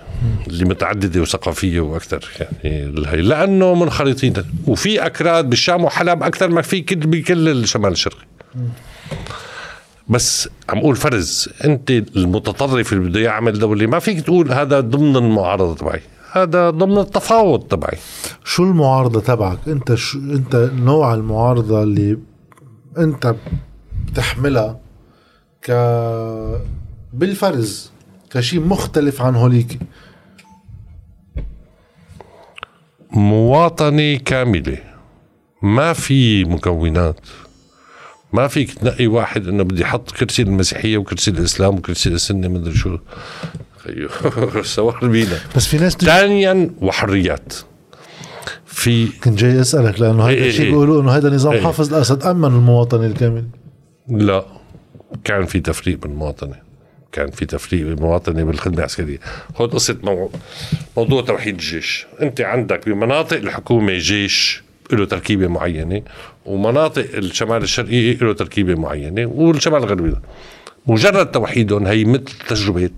اللي 0.47 0.65
متعددة 0.65 1.21
وثقافية 1.21 1.79
وأكثر 1.79 2.25
يعني 2.63 3.21
لأنه 3.21 3.73
منخرطين. 3.73 4.33
وفي 4.67 5.05
أكراد 5.05 5.49
بالشام 5.49 5.83
وحلب 5.83 6.23
أكثر 6.23 6.49
ما 6.49 6.61
في 6.61 6.81
كل 6.81 6.95
بكل 6.95 7.49
الشمال 7.49 7.91
الشرقي. 7.91 8.25
بس 10.07 10.49
عم 10.69 10.77
أقول 10.77 10.95
فرز 10.95 11.49
أنت 11.65 11.91
المتطرف 11.91 12.93
اللي 12.93 13.09
بده 13.09 13.19
يعمل 13.19 13.59
دولة 13.59 13.87
ما 13.87 13.99
فيك 13.99 14.21
تقول 14.21 14.51
هذا 14.51 14.79
ضمن 14.79 15.15
المعارضة 15.15 15.75
تبعي. 15.75 16.01
هذا 16.31 16.69
ضمن 16.69 16.97
التفاوض 16.97 17.59
تبعي. 17.59 17.97
شو 18.45 18.63
المعارضة 18.63 19.21
تبعك؟ 19.21 19.59
أنت 19.67 19.95
شو 19.95 20.19
أنت 20.19 20.55
نوع 20.73 21.13
المعارضة 21.13 21.83
اللي 21.83 22.17
أنت 22.97 23.35
بتحملها 24.07 24.79
ك 25.61 25.71
بالفرز 27.13 27.91
كشيء 28.31 28.59
مختلف 28.59 29.21
عن 29.21 29.35
هوليك. 29.35 29.79
مواطنه 33.11 34.15
كاملة. 34.15 34.77
ما 35.61 35.93
في 35.93 36.45
مكونات. 36.45 37.19
ما 38.33 38.47
فيك 38.47 38.73
تنقي 38.73 39.07
واحد 39.07 39.47
إنه 39.47 39.63
بدي 39.63 39.83
أحط 39.83 40.11
كرسي 40.11 40.41
المسيحية 40.41 40.97
وكرسي 40.97 41.31
الإسلام 41.31 41.75
وكرسي 41.75 42.09
السنة 42.09 42.47
مدري 42.47 42.73
شو. 42.73 42.97
خيو 43.83 44.09
سوار 44.63 45.07
بينا. 45.07 45.39
بس 45.55 45.67
في 45.67 45.77
ناس 45.77 45.93
ثانيا 45.93 46.71
وحريات. 46.81 47.53
في 48.65 49.07
كنت 49.07 49.39
جاي 49.39 49.61
أسألك 49.61 50.01
لأنه 50.01 50.23
هذا 50.23 50.29
إيه 50.29 50.41
إيه 50.41 50.49
الشيء 50.49 50.65
إيه. 50.65 50.71
بيقولوا 50.71 51.01
إنه 51.01 51.11
هذا 51.11 51.29
نظام 51.29 51.53
إيه. 51.53 51.61
حافظ 51.61 51.93
الأسد 51.93 52.23
أمن 52.23 52.45
المواطن 52.45 53.03
الكامل. 53.03 53.45
لا 54.09 54.45
كان 55.23 55.45
في 55.45 55.59
تفريق 55.59 55.99
بالمواطنة. 55.99 56.68
كان 57.11 57.31
في 57.31 57.45
تفريق 57.45 57.85
بالمواطنه 57.85 58.43
بالخدمة 58.43 58.77
العسكرية. 58.77 59.19
خذ 59.55 59.67
قصة 59.67 59.97
مو... 60.03 60.31
موضوع 60.97 61.21
توحيد 61.21 61.53
الجيش. 61.53 62.07
انت 62.21 62.41
عندك 62.41 62.89
بمناطق 62.89 63.37
الحكومة 63.37 63.97
جيش 63.97 64.63
له 64.91 65.05
تركيبة 65.05 65.47
معينة 65.47 66.01
ومناطق 66.45 67.05
الشمال 67.13 67.63
الشرقي 67.63 68.13
له 68.13 68.33
تركيبة 68.33 68.75
معينة 68.75 69.25
والشمال 69.25 69.83
الغربي. 69.83 70.15
مجرد 70.87 71.31
توحيدهم 71.31 71.87
هي 71.87 72.05
مثل 72.05 72.23
تجربة 72.49 72.89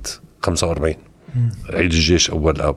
45 0.43 0.95
عيد 1.69 1.93
الجيش 1.93 2.29
أول 2.29 2.61
أب. 2.61 2.75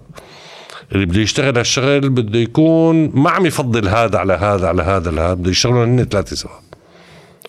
اللي 0.93 1.06
بده 1.06 1.20
يشتغل 1.20 1.59
هالشغل 1.59 2.09
بده 2.09 2.39
يكون 2.39 3.11
ما 3.15 3.31
عم 3.31 3.47
يفضل 3.47 3.89
هذا 3.89 4.19
على 4.19 4.32
هذا 4.32 4.69
على 4.69 4.82
هذا 4.82 5.09
على 5.09 5.20
هذا 5.23 5.35
بده 5.35 5.51
يشتغلوا 5.51 5.85
هن 5.85 6.05
ثلاثة 6.05 6.36
سوا. 6.36 6.51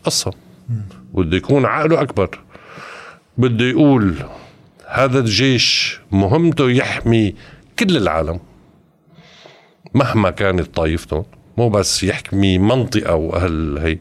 قصه 0.03 0.31
بده 1.13 1.37
يكون 1.37 1.65
عقله 1.65 2.01
أكبر. 2.01 2.44
بده 3.37 3.65
يقول 3.65 4.15
هذا 4.87 5.19
الجيش 5.19 5.99
مهمته 6.11 6.69
يحمي 6.69 7.35
كل 7.79 7.97
العالم. 7.97 8.39
مهما 9.93 10.29
كانت 10.29 10.75
طائفتهم 10.75 11.25
مو 11.57 11.69
بس 11.69 12.03
يحمي 12.03 12.57
منطقة 12.57 13.15
وأهل 13.15 13.77
هي. 13.77 13.99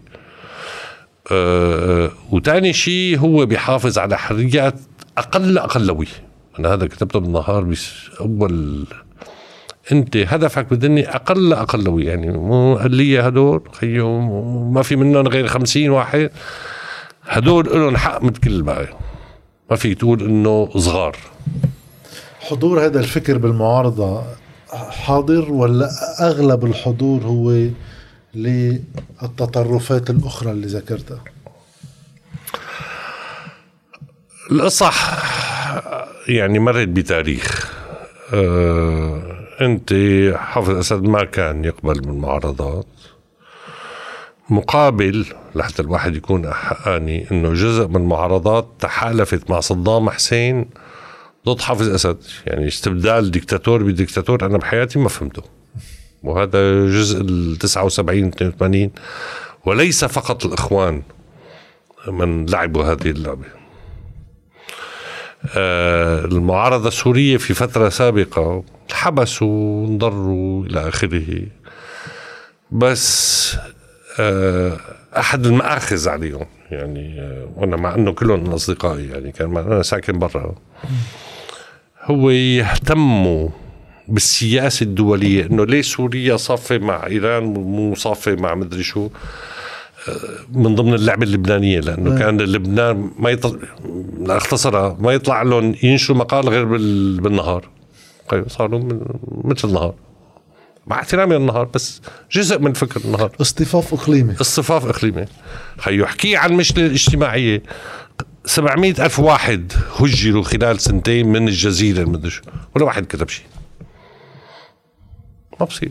أه 1.33 2.11
وتاني 2.31 2.73
شيء 2.73 3.19
هو 3.19 3.47
بيحافظ 3.47 3.99
على 3.99 4.19
حريات 4.19 4.75
أقل 5.19 5.59
أقلوية 5.59 6.07
أنا 6.59 6.75
هذا 6.75 6.87
كتبته 6.87 7.19
بالنهار 7.21 7.63
بس 7.63 7.93
أول. 8.21 8.87
أنت 9.93 10.17
هدفك 10.17 10.71
بالدنيا 10.71 11.17
أقل 11.17 11.53
اقلويه 11.53 12.09
يعني 12.09 12.31
مو 12.31 12.77
اقليه 12.77 13.27
هدول 13.27 13.63
خيو 13.73 14.21
ما 14.71 14.83
في 14.83 14.97
منهم 14.97 15.29
غير 15.29 15.47
خمسين 15.47 15.91
واحد. 15.91 16.31
هدول 17.25 17.67
لهم 17.67 17.97
حق 17.97 18.23
مثل 18.23 18.41
كل 18.41 18.51
الباقي 18.51 18.89
ما 19.71 19.77
في 19.77 19.95
تقول 19.95 20.23
إنه 20.23 20.69
صغار. 20.79 21.17
حضور 22.41 22.85
هذا 22.87 23.01
الفكر 23.01 23.39
بالمعارضة 23.39 24.23
حاضر 24.91 25.53
ولا 25.53 25.91
أغلب 26.21 26.65
الحضور 26.65 27.23
هو 27.23 27.69
للتطرفات 28.35 30.11
الأخرى 30.11 30.51
اللي 30.51 30.67
ذكرتها؟ 30.67 31.25
الأصح 34.51 35.25
يعني 36.29 36.59
مرت 36.59 36.89
بتاريخ. 36.89 37.73
أه 38.35 39.35
أنت 39.61 39.95
حافظ 40.37 40.71
أسد 40.71 41.03
ما 41.03 41.25
كان 41.25 41.65
يقبل 41.65 42.01
بالمعارضات. 42.01 42.87
مقابل 44.51 45.27
لحتى 45.55 45.83
الواحد 45.83 46.17
يكون 46.17 46.53
حقاني 46.53 47.31
إنه 47.31 47.53
جزء 47.53 47.87
من 47.89 47.97
المعارضات 47.97 48.69
تحالفت 48.81 49.51
مع 49.51 49.61
صدام 49.61 50.11
حسين 50.11 50.67
ضد 51.47 51.61
حافظ 51.61 51.89
أسد. 51.89 52.17
يعني 52.47 52.69
استبدال 52.69 53.31
ديكتاتور 53.31 53.83
بديكتاتور 53.83 54.47
أنا 54.47 54.59
بحياتي 54.59 54.99
ما 54.99 55.09
فهمته. 55.09 55.43
وهذا 56.23 56.87
جزء 56.87 57.21
ال 57.21 57.57
79 57.59 58.25
82 58.29 58.91
وليس 59.67 60.05
فقط 60.05 60.47
الإخوان 60.47 61.03
من 62.09 62.47
لعبوا 62.47 62.85
هذه 62.85 63.11
اللعبة. 63.11 63.47
آه 65.57 66.25
المعارضة 66.25 66.89
السورية 66.89 67.37
في 67.37 67.55
فترة 67.55 67.89
سابقة 67.89 68.65
حبسوا 68.93 69.87
انضروا 69.87 70.65
إلى 70.67 70.89
آخره. 70.89 71.47
بس 72.71 73.57
أحد 75.17 75.47
المآخذ 75.47 76.09
عليهم 76.09 76.47
يعني 76.71 77.21
آه 77.21 77.49
وأنا 77.57 77.77
مع 77.77 77.95
أنه 77.95 78.13
كلهم 78.13 78.51
أصدقائي 78.51 79.09
يعني 79.09 79.33
كان 79.33 79.57
أنا 79.57 79.83
ساكن 79.83 80.19
برا. 80.19 80.55
هو 82.03 82.31
يهتموا 82.31 83.49
بالسياسة 84.09 84.85
الدولية 84.85 85.47
إنه 85.47 85.67
ليه 85.67 85.83
سوريا 85.83 86.37
صافة 86.37 86.79
مع 86.79 87.07
إيران 87.07 87.45
مو 87.45 87.95
صافة 87.95 88.35
مع 88.35 88.55
مدري 88.55 88.83
شو؟ 88.83 89.09
من 90.53 90.75
ضمن 90.75 90.95
اللعبة 90.95 91.23
اللبنانية 91.23 91.81
لأنه 91.81 92.11
م. 92.11 92.19
كان 92.19 92.41
لبنان 92.41 93.11
ما 93.19 93.31
يطلع 93.31 93.59
اختصرها 94.27 94.97
ما 95.01 95.13
يطلع 95.13 95.43
لهم 95.43 95.75
ينشروا 95.83 96.19
مقال 96.19 96.49
غير 96.49 96.65
بالنهار. 97.21 97.69
طيب 98.29 98.49
صاروا 98.49 98.89
مثل 99.45 99.69
النهار. 99.69 99.95
مع 100.87 101.01
احترامي 101.01 101.37
للنهار 101.37 101.65
بس 101.65 102.01
جزء 102.33 102.59
من 102.59 102.73
فكر 102.73 103.01
النهار. 103.05 103.33
اصطفاف 103.41 103.95
إقليمي. 103.95 104.35
اصطفاف 104.41 104.87
إقليمي. 104.87 105.25
خيو 105.79 106.05
احكي 106.05 106.37
عن 106.37 106.51
المشكلة 106.51 106.87
الاجتماعيه 106.87 107.63
700 108.45 109.05
ألف 109.05 109.21
واحد 109.21 109.73
هجروا 110.01 110.43
خلال 110.43 110.81
سنتين 110.81 111.29
من 111.29 111.49
الجزيرة 111.49 112.03
المدري 112.03 112.33
ولا 112.75 112.85
واحد 112.85 113.07
كتب 113.07 113.29
شيء. 113.29 113.47
ما 115.61 115.67
بصير. 115.67 115.91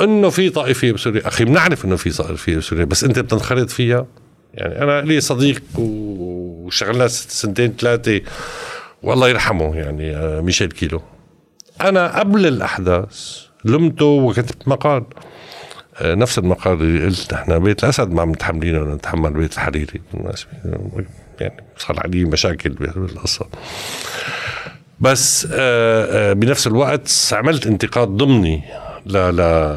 إنه 0.00 0.30
في 0.30 0.50
طائفية 0.50 0.92
بسوريا. 0.92 1.28
أخي 1.28 1.44
بنعرف 1.44 1.84
إنه 1.84 1.96
في 1.96 2.10
طائفية 2.10 2.56
بسوريا 2.56 2.84
بس 2.84 3.04
أنت 3.04 3.18
بتنخرط 3.18 3.70
فيها؟ 3.70 4.06
يعني 4.54 4.82
أنا 4.82 5.00
لي 5.00 5.20
صديق 5.20 5.62
وشغلنا 5.78 7.08
سنتين 7.08 7.74
ثلاثة. 7.80 8.20
والله 9.02 9.28
يرحمه 9.28 9.76
يعني 9.76 10.16
آه، 10.16 10.40
ميشيل 10.40 10.70
كيلو. 10.70 11.02
أنا 11.80 12.18
قبل 12.18 12.46
الأحداث 12.46 13.38
لمته 13.64 14.04
وكتبت 14.04 14.68
مقال 14.68 15.04
آه، 16.00 16.14
نفس 16.14 16.38
المقال 16.38 16.80
اللي 16.80 17.04
قلت 17.04 17.34
نحن 17.34 17.58
بيت 17.58 17.84
الأسد 17.84 18.12
ما 18.12 18.24
متحملينه 18.24 18.94
نتحمل 18.94 19.30
بيت 19.30 19.52
الحريري. 19.54 20.00
يعني 21.40 21.64
صار 21.76 22.00
علي 22.00 22.24
مشاكل 22.24 22.70
بالقصة. 22.70 23.46
بس 25.00 25.48
آه، 25.52 26.32
بنفس 26.32 26.66
الوقت 26.66 27.10
عملت 27.32 27.66
انتقاد 27.66 28.08
ضمني 28.08 28.62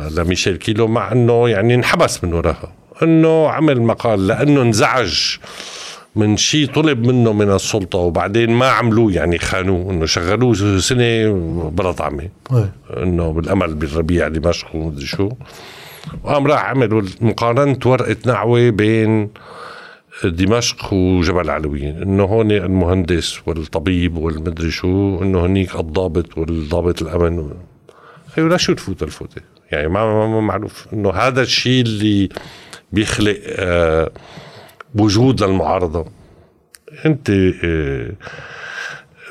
لميشيل 0.10 0.58
كيلو 0.58 0.88
مع 0.88 1.12
إنه 1.12 1.50
يعني 1.50 1.76
انحبس 1.76 2.24
من 2.24 2.34
وراها 2.34 2.74
إنه 3.04 3.50
عمل 3.50 3.82
مقال 3.82 4.28
لأنه 4.28 4.62
انزعج. 4.62 5.38
من 6.16 6.38
شيء 6.38 6.68
طلب 6.68 7.08
منه 7.08 7.34
من 7.34 7.52
السلطة 7.52 8.00
وبعدين 8.00 8.50
ما 8.50 8.68
عملوه 8.68 9.14
يعني 9.14 9.38
خانوه 9.38 9.92
إنه 9.92 10.06
شغلوه 10.06 10.80
سنة 10.80 11.34
بلا 11.70 11.92
طعمة. 11.92 12.30
إنه 12.98 13.34
بالأمل 13.34 13.74
بالربيع 13.74 14.28
دمشق 14.28 14.76
ومدري 14.76 15.06
شو. 15.06 15.30
وقام 16.24 16.48
راح 16.48 16.66
عملوا 16.66 17.02
مقارنة 17.22 17.80
ورقة 17.86 18.16
نعوة 18.26 18.70
بين 18.70 19.30
دمشق 20.24 20.94
وجبل 20.94 21.50
علويين 21.50 22.02
إنه 22.02 22.24
هون 22.24 22.52
المهندس 22.52 23.40
والطبيب 23.46 24.18
والمدري 24.18 24.72
شو 24.72 25.22
إنه 25.22 25.46
هنيك 25.46 25.76
الضابط 25.76 26.38
والضابط 26.38 27.02
الأمن. 27.02 27.50
أيوه 28.38 28.50
لا 28.50 28.58
شو 28.58 28.74
تفوت 28.74 29.04
الفوتة؟ 29.04 29.42
يعني 29.72 29.88
ما, 29.88 30.28
ما 30.28 30.42
معروف. 30.42 30.88
إنه 30.94 31.10
هذا 31.10 31.42
الشيء 31.42 31.82
اللي 31.82 32.30
بيخلق 32.92 33.38
آه 33.46 34.12
وجود 34.96 35.44
للمعارضة 35.44 36.06
أنت 37.06 37.30
آه 37.64 38.12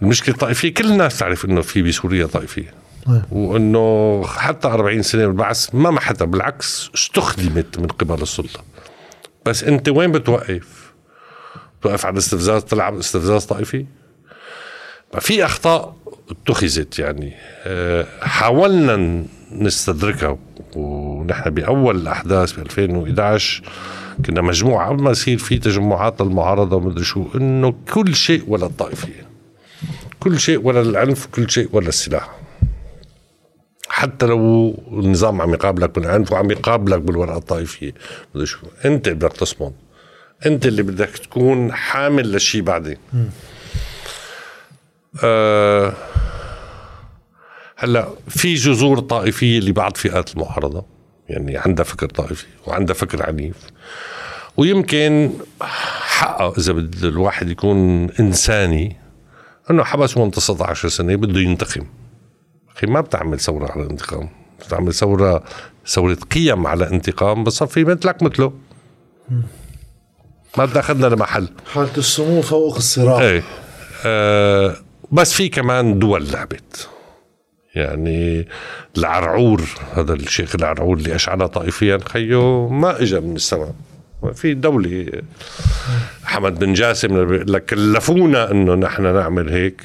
المشكلة 0.03 0.35
الطائفيه 0.35 0.75
كل 0.75 0.85
الناس 0.87 1.19
تعرف 1.19 1.45
إنه 1.45 1.61
في 1.61 1.83
بسوريا 1.83 2.27
طائفية 2.27 2.75
طيب. 3.07 3.23
وإنه 3.33 4.23
حتى 4.27 4.69
40 4.69 5.03
سنة 5.03 5.27
بالبعث 5.27 5.75
ما 5.75 5.91
محتها 5.91 6.25
بالعكس 6.25 6.91
استخدمت 6.95 7.79
من 7.79 7.87
قبل 7.87 8.23
السلطة 8.23 8.61
بس 9.47 9.65
أنت 9.65 9.89
وين 9.89 10.13
بتوقف؟ 10.13 10.93
بتوقف 11.81 12.07
على 12.07 12.13
الاستفزاز 12.13 12.65
تلعب 12.65 12.99
استفزاز 12.99 13.45
طائفي؟ 13.45 13.87
في 15.19 15.45
أخطاء 15.45 15.97
اتخذت 16.31 16.99
يعني 16.99 17.33
آه، 17.65 18.07
حاولنا 18.23 19.25
نستدركها 19.53 20.39
ونحن 20.77 21.51
بأول 21.51 21.97
الأحداث 21.97 22.53
ب 22.53 22.59
2011 22.59 23.63
كنا 24.27 24.41
مجموعة 24.41 24.93
ما 24.93 25.11
يصير 25.11 25.39
في 25.39 25.59
تجمعات 25.59 26.23
للمعارضة 26.23 26.77
ومدري 26.77 27.05
شو 27.05 27.27
إنه 27.35 27.75
كل 27.93 28.15
شيء 28.15 28.45
ولا 28.49 28.67
الطائفية. 28.67 29.29
كل 30.21 30.41
شيء 30.41 30.61
ولا 30.67 30.81
العنف 30.81 31.27
كل 31.27 31.51
شيء 31.51 31.69
ولا 31.73 31.89
السلاح. 31.89 32.31
حتى 33.89 34.27
لو 34.27 34.75
النظام 34.93 35.41
عم 35.41 35.55
يقابلك 35.55 35.95
بالعنف 35.95 36.33
وعم 36.33 36.51
يقابلك 36.51 37.01
بالورقة 37.01 37.39
الطائفية 37.39 37.95
مدري 38.35 38.47
شو. 38.47 38.67
أنت 38.85 39.09
بدك 39.09 39.33
تصمد. 39.33 39.73
أنت 40.47 40.67
اللي 40.67 40.83
بدك 40.83 41.09
تكون 41.09 41.73
حامل 41.73 42.33
للشيء 42.33 42.63
بعدين. 42.63 42.97
آه 45.25 45.93
هلأ 47.77 48.09
في 48.29 48.55
جذور 48.55 49.01
طائفية 49.01 49.61
لبعض 49.61 49.97
فئات 49.97 50.35
المعارضة. 50.35 51.00
يعني 51.31 51.59
عندها 51.59 51.85
فكر 51.85 52.07
طائفي 52.07 52.47
وعندها 52.67 52.95
فكر 52.95 53.27
عنيف. 53.27 53.57
ويمكن 54.57 55.31
حقه 56.03 56.55
إذا 56.59 56.73
بده 56.73 57.09
الواحد 57.09 57.51
يكون 57.51 58.11
إنساني 58.11 58.97
إنه 59.71 59.85
حبس 59.85 60.17
من 60.17 60.31
19 60.31 60.89
سنة 60.89 61.17
بده 61.17 61.41
ينتقم 61.41 61.87
أخي 62.77 62.87
ما 62.87 63.01
بتعمل 63.01 63.41
ثورة 63.41 63.73
على 63.73 63.83
الانتقام 63.83 64.29
بتعمل 64.67 64.95
ثورة 64.95 65.45
ثورة 65.87 66.15
قيم 66.15 66.67
على 66.67 66.91
انتقام 66.91 67.45
بصفي 67.45 67.85
مثلك 67.85 68.23
مثله. 68.23 68.53
ما 70.59 70.65
بدنا 70.65 70.81
أخذنا 70.81 71.07
لمحل. 71.07 71.49
حالة 71.73 71.97
السمو 71.99 72.43
فوق 72.43 72.77
الصراع. 72.77 73.21
إيه. 73.21 73.43
آه 74.07 74.77
بس 75.13 75.33
في 75.33 75.49
كمان 75.49 75.99
دول 75.99 76.29
لعبت. 76.33 76.89
يعني 77.75 78.49
العرعور 78.99 79.63
هذا 79.95 80.13
الشيخ 80.13 80.55
العرعور 80.55 80.97
اللي 80.97 81.15
أشعل 81.15 81.49
طائفيا 81.49 81.99
خيو 82.09 82.69
ما 82.69 83.03
اجى 83.03 83.21
من 83.21 83.37
السماء. 83.37 83.75
في 84.35 84.55
دولة 84.55 85.07
حمد 86.25 86.59
بن 86.59 86.73
جاسم 86.73 87.25
لك 87.33 87.65
كلفونا 87.65 88.51
إنه 88.51 88.75
نحن 88.75 89.15
نعمل 89.15 89.49
هيك. 89.49 89.83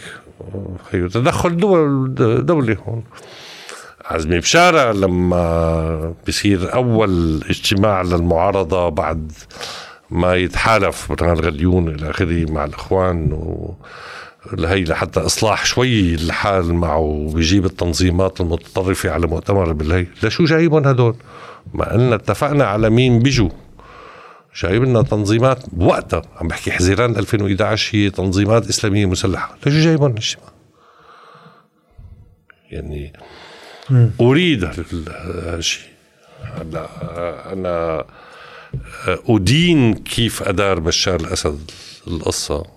خيو 0.91 1.07
تدخل 1.07 1.57
دول 1.57 2.16
دولة 2.45 2.78
هون. 2.88 3.03
عزمي 4.06 4.40
بشارة 4.40 4.91
لما 4.91 6.14
بصير 6.28 6.74
أول 6.74 7.44
اجتماع 7.49 8.02
للمعارضة 8.02 8.90
بعد 8.90 9.32
ما 10.10 10.36
يتحالف 10.36 11.12
برهان 11.12 11.38
غليون 11.40 11.88
إلى 11.88 12.10
آخره 12.10 12.52
مع 12.52 12.66
الإخوان 12.66 13.34
و 13.34 13.76
لهي 14.54 14.84
لحتى 14.84 15.20
إصلاح 15.20 15.66
شوي 15.66 16.16
الحال 16.16 16.74
معه 16.74 17.32
بيجيب 17.34 17.66
التنظيمات 17.66 18.42
المتطرفة 18.42 19.12
على 19.12 19.28
مؤتمر 19.28 19.74
بالهي 19.74 20.08
لشو 20.24 20.46
جايبهم 20.46 20.88
هدول؟ 20.88 21.16
ما 21.74 21.94
قلنا 21.94 22.16
اتفقنا 22.16 22.66
على 22.66 22.90
مين 22.90 23.20
بيجوا. 23.20 23.50
جايب 24.56 24.84
لنا 24.84 25.02
تنظيمات 25.02 25.64
بوقتها 25.72 26.22
عم 26.36 26.48
بحكي 26.48 26.72
حزيران 26.72 27.16
2011 27.16 27.98
هي 27.98 28.10
تنظيمات 28.10 28.68
إسلامية 28.68 29.06
مسلحة. 29.06 29.58
لشو 29.66 29.80
جايبهم 29.80 30.12
الاجتماع 30.12 30.50
يعني 32.72 33.14
أريد 34.22 34.64
هالشيء 34.64 35.88
هلا 36.42 36.88
أنا 37.54 38.06
أدين 39.08 39.94
كيف 39.94 40.44
أدار 40.44 40.80
بشار 40.80 41.20
الأسد 41.20 41.72
القصة. 42.08 42.74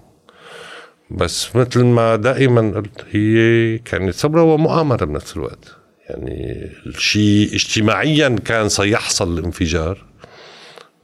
بس 1.11 1.57
مثل 1.57 1.85
ما 1.85 2.17
دائما 2.17 2.61
قلت 2.77 3.05
هي 3.11 3.79
كانت 3.79 4.15
ثورة 4.15 4.43
ومؤامرة 4.43 5.05
بنفس 5.05 5.37
الوقت. 5.37 5.77
يعني 6.09 6.71
الشيء 6.87 7.55
اجتماعيا 7.55 8.29
كان 8.45 8.69
سيحصل 8.69 9.39
الانفجار 9.39 10.05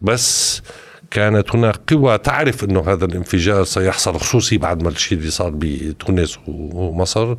بس 0.00 0.62
كانت 1.10 1.54
هناك 1.54 1.92
قوى 1.92 2.18
تعرف 2.18 2.64
إنه 2.64 2.80
هذا 2.92 3.04
الانفجار 3.04 3.64
سيحصل 3.64 4.16
خصوصي 4.18 4.58
بعد 4.58 4.82
ما 4.82 4.88
الشيء 4.88 5.18
اللي 5.18 5.30
صار 5.30 5.52
بتونس 5.54 6.38
ومصر 6.48 7.36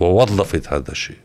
ووظفت 0.00 0.68
هذا 0.68 0.92
الشيء. 0.92 1.16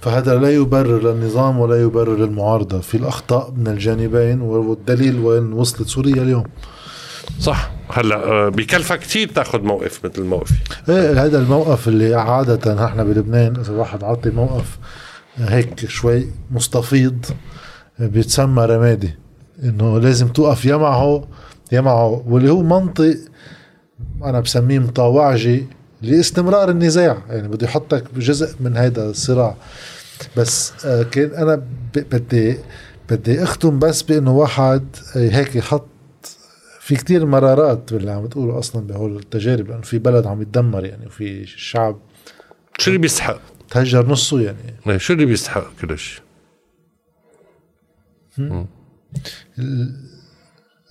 فهذا 0.00 0.38
لا 0.38 0.54
يبرر 0.54 1.02
للنظام 1.02 1.58
ولا 1.58 1.82
يبرر 1.82 2.16
للمعارضة. 2.16 2.80
في 2.80 2.96
الأخطاء 2.96 3.50
من 3.50 3.68
الجانبين 3.68 4.40
والدليل 4.40 5.18
وين 5.18 5.52
وصلت 5.52 5.88
سوريا 5.88 6.22
اليوم. 6.22 6.44
صح. 7.40 7.70
هلا 7.90 8.16
آه، 8.16 8.48
بكلفها 8.48 8.96
كثير 8.96 9.28
تاخذ 9.28 9.60
موقف 9.60 10.04
مثل 10.04 10.22
موقفي 10.22 10.54
إيه 10.88 11.24
هذا 11.24 11.38
الموقف 11.38 11.88
اللي 11.88 12.14
عادة 12.14 12.84
نحن 12.84 13.04
بلبنان 13.04 13.56
إذا 13.56 13.72
واحد 13.72 14.04
عطي 14.04 14.30
موقف 14.30 14.78
هيك 15.36 15.88
شوي 15.88 16.26
مستفيض 16.50 17.26
بيتسمى 17.98 18.64
رمادي. 18.64 19.14
إنه 19.64 20.00
لازم 20.00 20.28
توقف 20.28 20.64
يا 20.64 20.76
معه 20.76 21.28
يا 21.72 21.80
معه 21.80 22.22
واللي 22.26 22.50
هو 22.50 22.62
منطق 22.62 23.16
أنا 24.24 24.40
بسميه 24.40 24.78
مطاوعجي 24.78 25.66
لاستمرار 26.02 26.70
النزاع. 26.70 27.18
يعني 27.28 27.48
بده 27.48 27.66
يحطك 27.66 28.04
بجزء 28.14 28.56
من 28.60 28.76
هذا 28.76 29.10
الصراع. 29.10 29.56
بس 30.36 30.72
آه، 30.86 31.02
كان 31.02 31.30
أنا 31.34 31.62
بدي 31.94 32.58
بدي 33.10 33.42
أختم 33.42 33.78
بس 33.78 34.02
بإنه 34.02 34.32
واحد 34.32 34.84
هيك 35.14 35.56
يحط 35.56 35.86
في 36.86 36.96
كتير 36.96 37.26
مرارات 37.26 37.92
باللي 37.92 38.10
عم 38.10 38.26
تقوله 38.26 38.58
أصلا 38.58 38.86
بهول 38.86 39.16
التجارب 39.16 39.68
لأنه 39.68 39.80
في 39.80 39.98
بلد 39.98 40.26
عم 40.26 40.42
يتدمر 40.42 40.84
يعني 40.84 41.06
وفي 41.06 41.46
شعب 41.46 41.98
شو 42.78 42.90
اللي 42.90 43.00
بيستحق؟ 43.00 43.40
تهجر 43.70 44.06
نصه 44.06 44.40
يعني. 44.40 44.58
إيه، 44.86 44.96
شو 44.96 45.12
اللي 45.12 45.24
بيستحق 45.24 45.64
كل 45.80 45.98
شيء؟ 45.98 46.22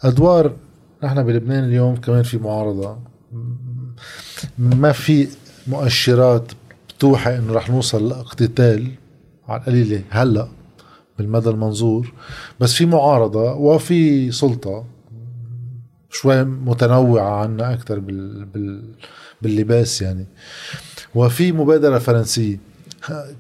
الأدوار 0.04 0.56
نحن 1.04 1.24
بلبنان 1.24 1.64
اليوم 1.64 1.96
كمان 1.96 2.24
في 2.24 2.38
معارضة. 2.38 3.00
ما 4.58 4.92
في 4.92 5.28
مؤشرات 5.68 6.52
بتوحي 6.90 7.38
إنه 7.38 7.54
رح 7.54 7.70
نوصل 7.70 8.10
لإقتتال 8.10 8.92
على 9.48 9.62
القليلة 9.62 10.04
هلأ 10.10 10.48
بالمدى 11.18 11.50
المنظور 11.50 12.14
بس 12.60 12.74
في 12.74 12.86
معارضة 12.86 13.54
وفي 13.54 14.32
سلطة. 14.32 14.95
شوي 16.20 16.44
متنوعة 16.44 17.42
عنا 17.42 17.74
أكثر 17.74 18.00
بال 18.00 18.46
بال 18.46 18.84
باللباس 19.42 20.02
يعني. 20.02 20.26
وفي 21.16 21.52
مبادرة 21.52 22.00
فرنسية. 22.00 22.60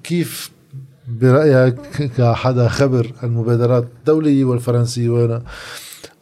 كيف 0.03 0.51
برأيك 1.07 1.75
كحدا 2.17 2.67
خبر 2.67 3.11
المبادرات 3.23 3.83
الدولية 3.83 4.43
والفرنسية 4.43 5.09
وين؟ 5.09 5.41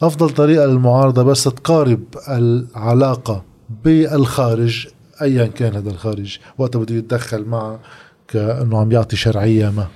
أفضل 0.01 0.29
طريقة 0.29 0.65
للمعارضة 0.65 1.23
بس 1.23 1.43
تقارب 1.43 2.03
العلاقة 2.29 3.43
بالخارج 3.83 4.87
أيا 5.21 5.45
كان 5.45 5.75
هذا 5.75 5.89
الخارج 5.89 6.37
وقتها 6.57 6.79
بده 6.79 6.95
يتدخل 6.95 7.45
معه 7.45 7.79
كأنه 8.27 8.79
عم 8.79 8.91
يعطي 8.91 9.15
شرعية 9.15 9.69
ما. 9.69 9.87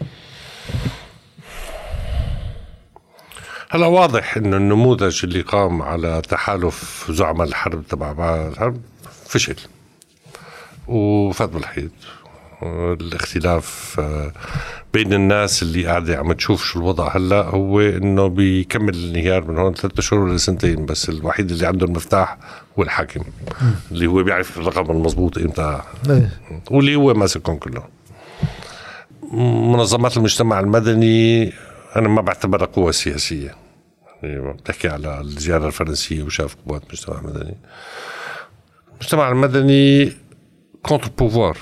هلا 3.70 3.86
واضح 3.86 4.38
إنه 4.38 4.58
النموذج 4.58 5.20
اللي 5.24 5.42
قام 5.42 5.82
على 5.82 6.22
تحالف 6.30 7.06
زعماء 7.12 7.48
الحرب 7.48 7.88
تبع 7.88 8.12
الحرب 8.48 8.82
فشل. 9.26 9.56
وفات 10.88 11.50
بالحيط 11.50 11.92
الاختلاف 12.64 13.96
آه، 14.00 14.32
بين 14.94 15.14
الناس 15.14 15.64
اللي 15.64 15.86
قاعدة 15.86 16.18
عم 16.18 16.34
تشوف 16.34 16.64
شو 16.64 16.80
الوضع 16.80 17.16
هلا 17.16 17.42
هو 17.42 17.80
إنه 17.82 18.28
بيكمل 18.28 18.94
الانهيار 18.94 19.52
من 19.52 19.58
هون 19.58 19.74
ثلاثة 19.74 20.02
شهور 20.02 20.34
لسنتين 20.34 20.86
بس 20.86 21.10
الوحيد 21.10 21.52
اللي 21.52 21.68
عنده 21.68 21.86
المفتاح 21.86 22.38
هو 22.80 22.84
الحاكم 22.84 23.22
اللي 23.92 24.08
هو 24.08 24.24
بيعرف 24.24 24.58
الرقم 24.58 24.92
المضبوط 24.92 25.38
إمتى. 25.38 25.82
إيه. 26.10 26.30
واللي 26.72 26.96
هو 26.96 27.14
ماسكهم 27.14 27.58
كلهم 27.58 27.88
منظمات 29.72 30.18
المجتمع 30.18 30.60
المدني 30.60 31.54
أنا 31.96 32.08
ما 32.08 32.22
بعتبرها 32.22 32.66
قوة 32.66 32.92
سياسية. 32.92 33.56
يعني 34.24 34.54
بتحكي 34.54 34.88
على 34.88 35.22
الزيارة 35.22 35.68
الفرنسية 35.68 36.24
وشاف 36.24 36.56
قوات 36.68 36.84
المجتمع 36.84 37.20
المدني 37.20 37.58
المجتمع 38.92 39.30
المدني 39.30 40.14
contre-pouvoir 40.84 41.58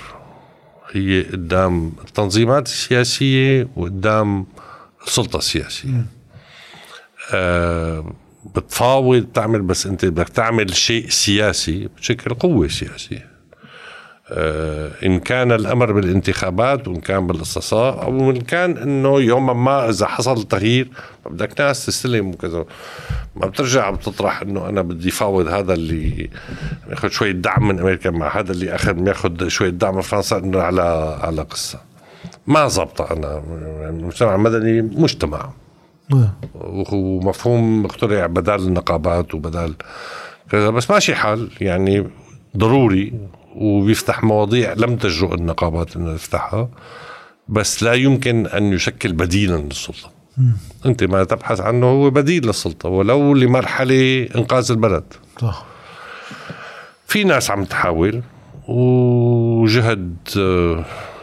هي 0.92 1.22
قدام 1.22 1.92
التنظيمات 2.04 2.66
السياسية 2.66 3.68
وقدام 3.76 4.46
السلطة 5.06 5.36
السياسية. 5.36 6.06
آه 7.34 8.14
بتفاوض 8.56 9.22
بتعمل 9.22 9.62
بس 9.62 9.86
أنت 9.86 10.04
بدك 10.04 10.28
تعمل 10.28 10.76
شيء 10.76 11.08
سياسي 11.08 11.88
بشكل 11.96 12.34
قوة 12.34 12.68
سياسية. 12.68 13.35
إن 15.04 15.20
كان 15.20 15.52
الأمر 15.52 15.92
بالانتخابات 15.92 16.88
وإن 16.88 17.00
كان 17.00 17.26
بالاستقصاء 17.26 18.02
أو 18.02 18.30
إن 18.30 18.40
كان 18.40 18.76
إنه 18.76 19.20
يوما 19.20 19.52
ما 19.52 19.88
إذا 19.88 20.06
حصل 20.06 20.42
تغيير 20.42 20.88
بدك 21.30 21.60
ناس 21.60 21.86
تستلم 21.86 22.28
وكذا. 22.28 22.64
ما 23.36 23.46
بترجع 23.46 23.90
بتطرح 23.90 24.42
إنه 24.42 24.68
أنا 24.68 24.82
بدي 24.82 25.10
فاوض 25.10 25.48
هذا 25.48 25.74
اللي 25.74 26.30
ياخذ 26.90 27.08
شوية 27.08 27.32
دعم 27.32 27.68
من 27.68 27.78
أمريكا 27.80 28.10
مع 28.10 28.38
هذا 28.38 28.52
اللي 28.52 28.74
أخذ 28.74 29.08
ياخذ 29.08 29.48
شوية 29.48 29.70
دعم 29.70 29.94
من 29.94 30.00
فرنسا 30.00 30.36
إنه 30.36 30.60
على 30.60 31.18
على 31.22 31.42
قصة. 31.42 31.78
ما 32.46 32.68
زبط 32.68 33.12
أنا. 33.12 33.42
يعني 33.80 34.00
المجتمع 34.00 34.34
المدني 34.34 34.82
مجتمع. 34.82 35.50
ومفهوم 36.54 37.84
اخترع 37.84 38.26
بدل 38.26 38.54
النقابات 38.54 39.34
وبدل 39.34 39.74
كذا. 40.50 40.70
بس 40.70 40.90
ماشي 40.90 41.14
حال. 41.14 41.50
يعني 41.60 42.06
ضروري. 42.56 43.12
وبيفتح 43.56 44.24
مواضيع 44.24 44.72
لم 44.72 44.96
تجرؤ 44.96 45.34
النقابات 45.34 45.96
انها 45.96 46.16
تفتحها 46.16 46.68
بس 47.48 47.82
لا 47.82 47.92
يمكن 47.94 48.46
أن 48.46 48.72
يشكل 48.72 49.12
بديلا 49.12 49.56
للسلطة. 49.56 50.10
أنت 50.86 51.04
ما 51.04 51.24
تبحث 51.24 51.60
عنه 51.60 51.86
هو 51.86 52.10
بديل 52.10 52.46
للسلطة 52.46 52.88
ولو 52.88 53.34
لمرحلة 53.34 54.28
إنقاذ 54.36 54.70
البلد. 54.70 55.04
صح. 55.40 55.66
في 57.06 57.24
ناس 57.24 57.50
عم 57.50 57.64
تحاول 57.64 58.22
وجهد 58.68 60.16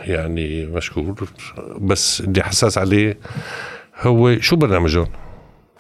يعني 0.02 0.66
مشكور 0.66 1.30
بس 1.78 2.22
اللي 2.22 2.44
حساس 2.44 2.78
عليه 2.78 3.18
هو 4.02 4.40
شو 4.40 4.56
برنامجهم؟ 4.56 5.08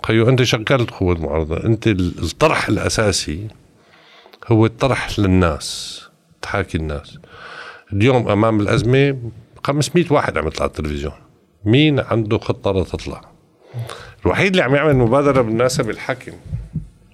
خيو 0.06 0.30
أنت 0.30 0.44
شغلت 0.44 0.92
قوة 0.92 1.20
معارضة 1.20 1.64
أنت 1.64 1.88
الطرح 1.88 2.68
الأساسي 2.68 3.48
هو 4.48 4.66
الطرح 4.66 5.20
للناس. 5.20 6.02
تحاكي 6.44 6.78
الناس. 6.78 7.18
اليوم 7.94 8.28
أمام 8.28 8.60
الأزمة 8.60 9.18
500 9.64 10.06
واحد 10.10 10.38
عم 10.38 10.48
يطلع 10.48 10.61
على 10.61 10.70
التلفزيون. 10.70 11.14
مين 11.65 11.99
عنده 11.99 12.38
خطة 12.38 12.72
لتطلع 12.72 13.22
الوحيد 14.26 14.48
اللي 14.48 14.61
عم 14.64 14.76
يعمل 14.76 14.95
مبادرة 14.95 15.41
بالمناسبة 15.41 15.90
الحاكم 15.90 16.32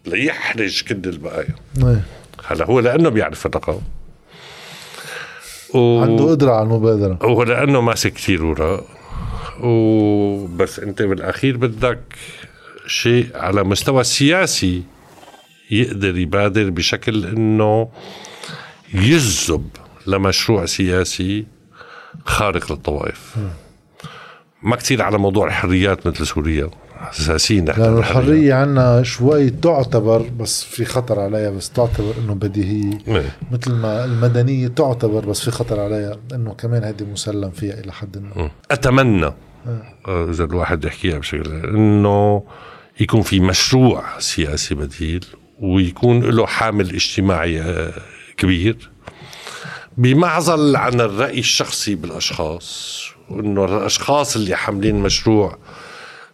ليحرج 0.05 0.83
كل 0.83 1.09
البقايا. 1.09 1.55
إيه. 1.77 2.03
هلا 2.45 2.65
هو 2.65 2.79
لأنه 2.79 3.09
بيعرف 3.09 3.45
الرقم. 3.45 3.79
و... 5.73 6.01
عنده 6.01 6.29
قدرة 6.29 6.51
على 6.51 6.63
المبادرة. 6.63 7.19
هو 7.21 7.43
لأنه 7.43 7.81
ماسك 7.81 8.13
كثير 8.13 8.45
وراء. 8.45 8.85
وبس 9.63 10.79
أنت 10.79 11.01
بالأخير 11.01 11.57
بدك 11.57 11.99
شيء 12.87 13.27
على 13.35 13.63
مستوى 13.63 14.01
السياسي 14.01 14.83
يقدر 15.71 16.17
يبادر 16.17 16.69
بشكل 16.69 17.25
أنه 17.25 17.89
يجذب 18.93 19.67
لمشروع 20.07 20.65
سياسي 20.65 21.45
خارق 22.25 22.71
للطوائف. 22.71 23.35
ما 24.63 24.75
كثير 24.75 25.01
على 25.01 25.17
موضوع 25.17 25.47
الحريات 25.47 26.07
مثل 26.07 26.27
سوريا. 26.27 26.69
اساسيين 27.11 27.65
لأنه 27.65 27.99
الحرية. 27.99 28.53
عندنا 28.53 29.03
شوي 29.03 29.49
تعتبر 29.49 30.21
بس 30.39 30.63
في 30.63 30.85
خطر 30.85 31.19
عليها 31.19 31.49
بس 31.49 31.69
تعتبر 31.69 32.13
إنه 32.23 32.33
بديهية. 32.33 32.97
إيه. 33.07 33.35
مثل 33.51 33.71
ما 33.73 34.05
المدنية 34.05 34.67
تعتبر 34.67 35.25
بس 35.25 35.41
في 35.41 35.51
خطر 35.51 35.79
عليها 35.79 36.17
إنه 36.33 36.53
كمان 36.53 36.83
هذه 36.83 37.03
مسلم 37.03 37.51
فيها 37.51 37.79
إلى 37.79 37.91
حد 37.91 38.17
ما. 38.17 38.51
أتمنى 38.71 39.33
آه، 40.07 40.29
إذا 40.29 40.43
الواحد 40.43 40.85
يحكيها 40.85 41.19
بشكل 41.19 41.51
إنه 41.51 42.43
يكون 42.99 43.21
في 43.21 43.39
مشروع 43.39 44.19
سياسي 44.19 44.75
بديل 44.75 45.25
ويكون 45.59 46.19
له 46.19 46.45
حامل 46.45 46.89
اجتماعي 46.89 47.61
آه، 47.61 47.93
كبير. 48.39 48.89
بمعزل 49.97 50.75
عن 50.75 51.01
الرأي 51.01 51.39
الشخصي 51.39 51.95
بالأشخاص 51.95 53.03
وإنه 53.29 53.65
الأشخاص 53.65 54.35
اللي 54.35 54.55
حاملين 54.55 54.95
مشروع 54.95 55.57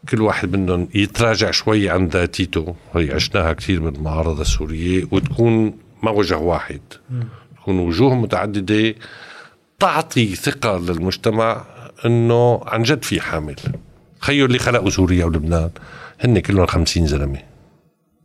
كل 0.09 0.21
واحد 0.21 0.55
منهم 0.55 0.89
يتراجع 0.95 1.51
شوي 1.51 1.89
عن 1.89 2.07
ذاتيته. 2.07 2.75
هي 2.95 3.13
عشناها 3.13 3.53
كثير 3.53 3.81
من 3.81 3.95
المعارضة 3.95 4.41
السورية 4.41 5.07
وتكون 5.11 5.77
ما 6.03 6.11
وجه 6.11 6.37
واحد. 6.37 6.81
تكون 7.55 7.79
وجوه 7.79 8.15
متعددة 8.15 8.95
تعطي 9.79 10.35
ثقة 10.35 10.77
للمجتمع 10.77 11.65
إنه 12.05 12.61
عن 12.65 12.83
جد 12.83 13.03
في 13.03 13.21
حامل. 13.21 13.55
خيو 14.19 14.45
اللي 14.45 14.59
خلقوا 14.59 14.89
سوريا 14.89 15.25
ولبنان 15.25 15.69
هن 16.19 16.39
كلهم 16.39 16.65
خمسين 16.65 17.07
زلمة. 17.07 17.39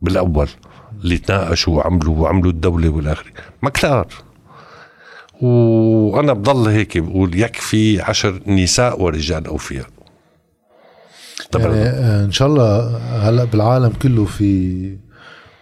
بالأول. 0.01 0.49
اللي 1.03 1.17
تناقشوا 1.17 1.77
وعملوا 1.77 2.17
وعملوا 2.17 2.51
الدولة 2.51 2.89
والآخر 2.89 3.31
ما 3.61 3.69
كتار. 3.69 4.07
وأنا 5.41 6.33
بضل 6.33 6.67
هيك 6.67 6.97
بقول 6.97 7.39
يكفي 7.39 8.01
عشر 8.01 8.41
نساء 8.47 9.01
ورجال 9.01 9.47
أوفياء. 9.47 9.87
يعني 11.55 11.75
آه، 11.75 12.25
إن 12.25 12.31
شاء 12.31 12.47
الله 12.47 12.97
هلأ 13.29 13.43
بالعالم 13.43 13.89
كله 13.89 14.25
في 14.25 14.97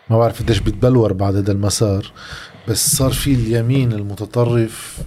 ما 0.10 0.18
بعرف 0.18 0.42
قديش 0.44 0.60
بيتبلور 0.60 1.14
بعد 1.14 1.36
هذا 1.36 1.52
المسار 1.52 2.12
بس 2.68 2.96
صار 2.96 3.12
في 3.12 3.34
اليمين 3.34 3.94
المتطرف 3.94 5.00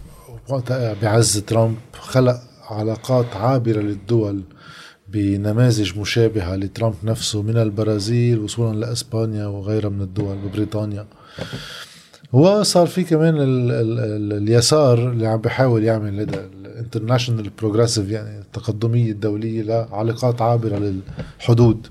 وقتها 0.48 0.94
بعز 1.02 1.38
ترامب 1.38 1.76
خلق 2.00 2.36
علاقات 2.70 3.36
عابرة 3.36 3.80
للدول 3.80 4.42
بنماذج 5.12 5.98
مشابهة 5.98 6.56
لترامب 6.56 6.94
نفسه 7.04 7.42
من 7.42 7.56
البرازيل 7.56 8.38
وصولا 8.38 8.78
لأسبانيا 8.78 9.46
وغيرها 9.46 9.88
من 9.90 10.00
الدول 10.00 10.36
ببريطانيا 10.36 11.06
وصار 12.32 12.86
في 12.86 13.04
كمان 13.04 13.36
ال 13.36 13.70
ال 13.70 13.98
ال 13.98 14.32
اليسار 14.32 15.10
اللي 15.10 15.26
عم 15.26 15.40
بيحاول 15.40 15.84
يعمل 15.84 16.20
هذا 16.20 16.48
ال 16.64 16.70
international 16.70 17.50
progressive 17.58 18.10
يعني 18.10 18.38
التقدمية 18.38 19.12
الدولية 19.12 19.62
لعلاقات 19.62 20.42
عابرة 20.42 20.78
للحدود. 21.38 21.86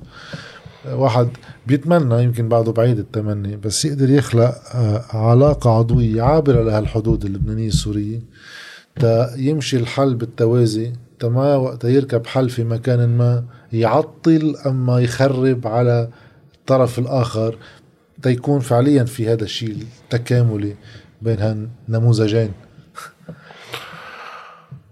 واحد 0.91 1.29
بيتمنى 1.67 2.23
يمكن 2.23 2.49
بعده 2.49 2.71
بعيد 2.71 2.99
التمني 2.99 3.57
بس 3.57 3.85
يقدر 3.85 4.09
يخلق 4.09 4.55
آه، 4.75 5.05
علاقة 5.13 5.69
عضوية 5.77 6.21
عابرة 6.21 6.63
لهالحدود 6.63 7.25
اللبنانية 7.25 7.67
السورية 7.67 8.19
تا 8.99 9.35
يمشي 9.37 9.77
الحل 9.77 10.15
بالتوازي. 10.15 10.93
ما 11.25 11.55
وقت 11.55 11.83
يركب 11.83 12.27
حل 12.27 12.49
في 12.49 12.63
مكان 12.63 13.17
ما 13.17 13.43
يعطل 13.73 14.55
أما 14.65 14.99
يخرب 14.99 15.67
على 15.67 16.09
الطرف 16.55 16.99
الآخر. 16.99 17.57
تيكون 18.21 18.59
فعليا 18.59 19.03
في 19.03 19.29
هذا 19.29 19.43
الشيء 19.43 19.77
التكاملي 20.03 20.75
بين 21.21 21.39
هالنموذجين. 21.39 22.51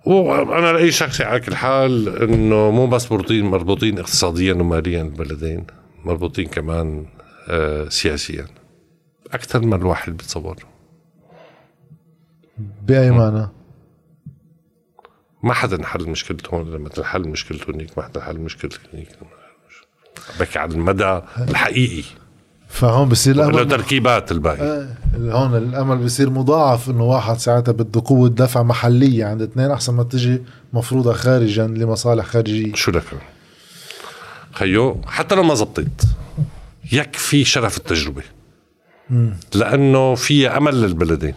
وأنا 0.06 0.72
رأيي 0.72 0.92
شخصي 0.92 1.24
على 1.24 1.40
كل 1.40 1.56
حال 1.56 2.24
إنه 2.24 2.72
مو 2.72 2.88
بس 2.88 3.12
مربوطين 3.12 3.46
مربوطين 3.46 4.00
اقتصاديا 4.00 4.54
وماليا 4.54 5.02
البلدين 5.02 5.66
مربوطين 6.06 6.48
كمان 6.48 7.06
آه 7.50 7.90
سياسيا. 7.90 8.46
أكثر 9.34 9.60
ما 9.60 9.76
الواحد 9.76 10.18
بيتصور 10.18 10.66
بأي 12.88 13.12
معنى؟ 13.12 13.48
ما 15.44 15.54
حدا 15.54 15.86
حل 15.86 16.10
مشكلته 16.10 16.56
هون 16.56 16.72
لما 16.72 16.90
تنحل 16.90 17.28
مشكلته 17.28 17.72
هنيك 17.72 17.98
ما 17.98 18.04
حدا 18.04 18.22
حل 18.22 18.40
مشكلته 18.40 18.80
هنيك. 18.94 19.10
بحكي 20.40 20.60
على 20.60 20.72
المدى 20.72 21.22
الحقيقي. 21.38 22.04
فهون 22.68 23.10
بصير 23.10 23.36
الامل 23.36 23.68
تركيبات 23.68 24.32
الباقي. 24.32 24.62
آه 24.62 24.96
هون 25.16 25.56
الأمل 25.56 25.98
بصير 25.98 26.30
مضاعف 26.30 26.90
إنه 26.90 27.04
واحد 27.04 27.38
ساعتها 27.38 27.72
بده 27.72 28.02
قوة 28.06 28.30
دفع 28.30 28.64
محلية 28.64 29.26
عند 29.26 29.42
اثنين 29.42 29.72
أحسن 29.72 29.94
ما 29.94 30.04
تجي 30.04 30.42
مفروضة 30.74 31.14
خارجا 31.14 31.68
لمصالح 31.68 32.26
خارجية. 32.26 32.74
شو 32.74 32.92
لك؟ 32.92 33.04
خيو 34.52 35.02
حتى 35.08 35.36
لو 35.36 35.44
ما 35.44 35.54
زبطت 35.54 36.08
يكفي 36.92 37.44
شرف 37.44 37.78
التجربة. 37.78 38.24
لأنه 39.56 40.16
في 40.16 40.48
أمل 40.48 40.82
للبلدين. 40.82 41.34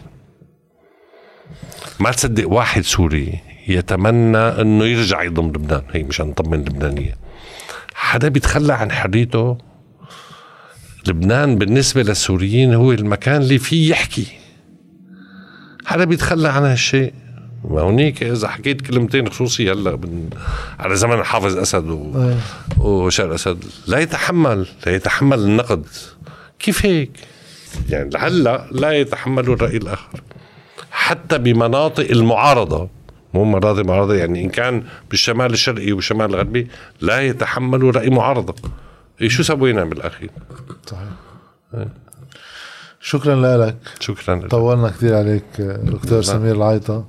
ما 1.99 2.11
تصدق 2.11 2.49
واحد 2.49 2.81
سوري 2.81 3.39
يتمنى 3.67 4.37
إنه 4.37 4.85
يرجع 4.85 5.23
يضم 5.23 5.47
لبنان. 5.47 5.81
هي 5.91 6.03
مشان 6.03 6.27
نطمن 6.27 6.59
اللبنانيه 6.59 7.17
حدا 7.93 8.27
بيتخلى 8.27 8.73
عن 8.73 8.91
حريته؟ 8.91 9.57
لبنان 11.07 11.57
بالنسبة 11.57 12.03
للسوريين 12.03 12.73
هو 12.73 12.91
المكان 12.91 13.41
اللي 13.41 13.59
فيه 13.59 13.91
يحكي. 13.91 14.27
حدا 15.85 16.03
بيتخلى 16.03 16.49
عن 16.49 16.63
هالشيء؟ 16.63 17.13
وهونيك 17.63 18.23
إذا 18.23 18.47
حكيت 18.47 18.81
كلمتين 18.81 19.29
خصوصي 19.29 19.71
هلا 19.71 19.99
على 20.79 20.95
زمن 20.95 21.23
حافظ 21.23 21.57
أسد 21.57 21.89
و... 21.89 22.13
إيه. 22.15 22.37
وشار 22.85 23.35
أسد. 23.35 23.63
لا 23.87 23.99
يتحمل 23.99 24.67
لا 24.85 24.95
يتحمل 24.95 25.39
النقد. 25.39 25.85
كيف 26.59 26.85
هيك؟ 26.85 27.11
يعني 27.89 28.09
لهلا 28.09 28.67
لا 28.71 28.91
يتحمل 28.91 29.43
الرأي 29.43 29.77
الآخر. 29.77 30.21
حتى 30.91 31.37
بمناطق 31.37 32.09
المعارضة 32.09 32.89
مو 33.33 33.43
مراضي 33.43 33.83
معارضة 33.83 34.15
يعني 34.15 34.43
إن 34.43 34.49
كان 34.49 34.83
بالشمال 35.09 35.53
الشرقي 35.53 35.91
والشمال 35.91 36.29
الغربي 36.29 36.67
لا 37.01 37.21
يتحملوا 37.21 37.91
رأي 37.91 38.09
معارضة. 38.09 38.55
إيه 39.21 39.29
شو 39.29 39.43
سوينا 39.43 39.83
بالأخير؟ 39.83 40.29
صحيح. 40.85 41.07
إيه. 41.73 41.87
شكرا 43.01 43.57
لك. 43.57 43.77
شكرا 43.99 44.35
لك. 44.35 44.49
طولنا 44.49 44.89
كثير 44.89 45.15
عليك 45.15 45.61
دكتور 45.61 46.21
سمير 46.21 46.55
العيطة 46.55 47.05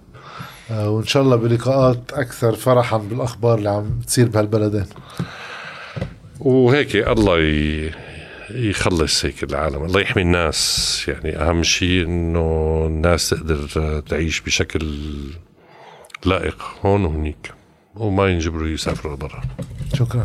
آه، 0.70 0.90
وإن 0.90 1.06
شاء 1.06 1.22
الله 1.22 1.36
بلقاءات 1.36 1.98
أكثر 2.12 2.55
فرحا 2.55 2.96
بالأخبار 2.96 3.59
اللي 3.59 3.70
عم 3.70 4.01
تصير 4.06 4.28
بهالبلدين. 4.28 4.86
وهيك 6.40 6.96
الله 6.96 7.38
يخلص 8.51 9.24
هيك 9.24 9.44
العالم. 9.44 9.84
الله 9.84 10.01
يحمي 10.01 10.22
الناس. 10.22 11.05
يعني 11.09 11.36
أهم 11.36 11.62
شيء 11.62 12.05
إنه 12.05 12.84
الناس 12.86 13.30
تقدر 13.30 14.01
تعيش 14.01 14.40
بشكل 14.40 14.96
لائق 16.26 16.62
هون 16.84 17.05
وهنيك. 17.05 17.52
وما 17.96 18.26
ينجبروا 18.26 18.68
يسافروا 18.68 19.16
برا 19.16 19.42
شكرا. 19.94 20.24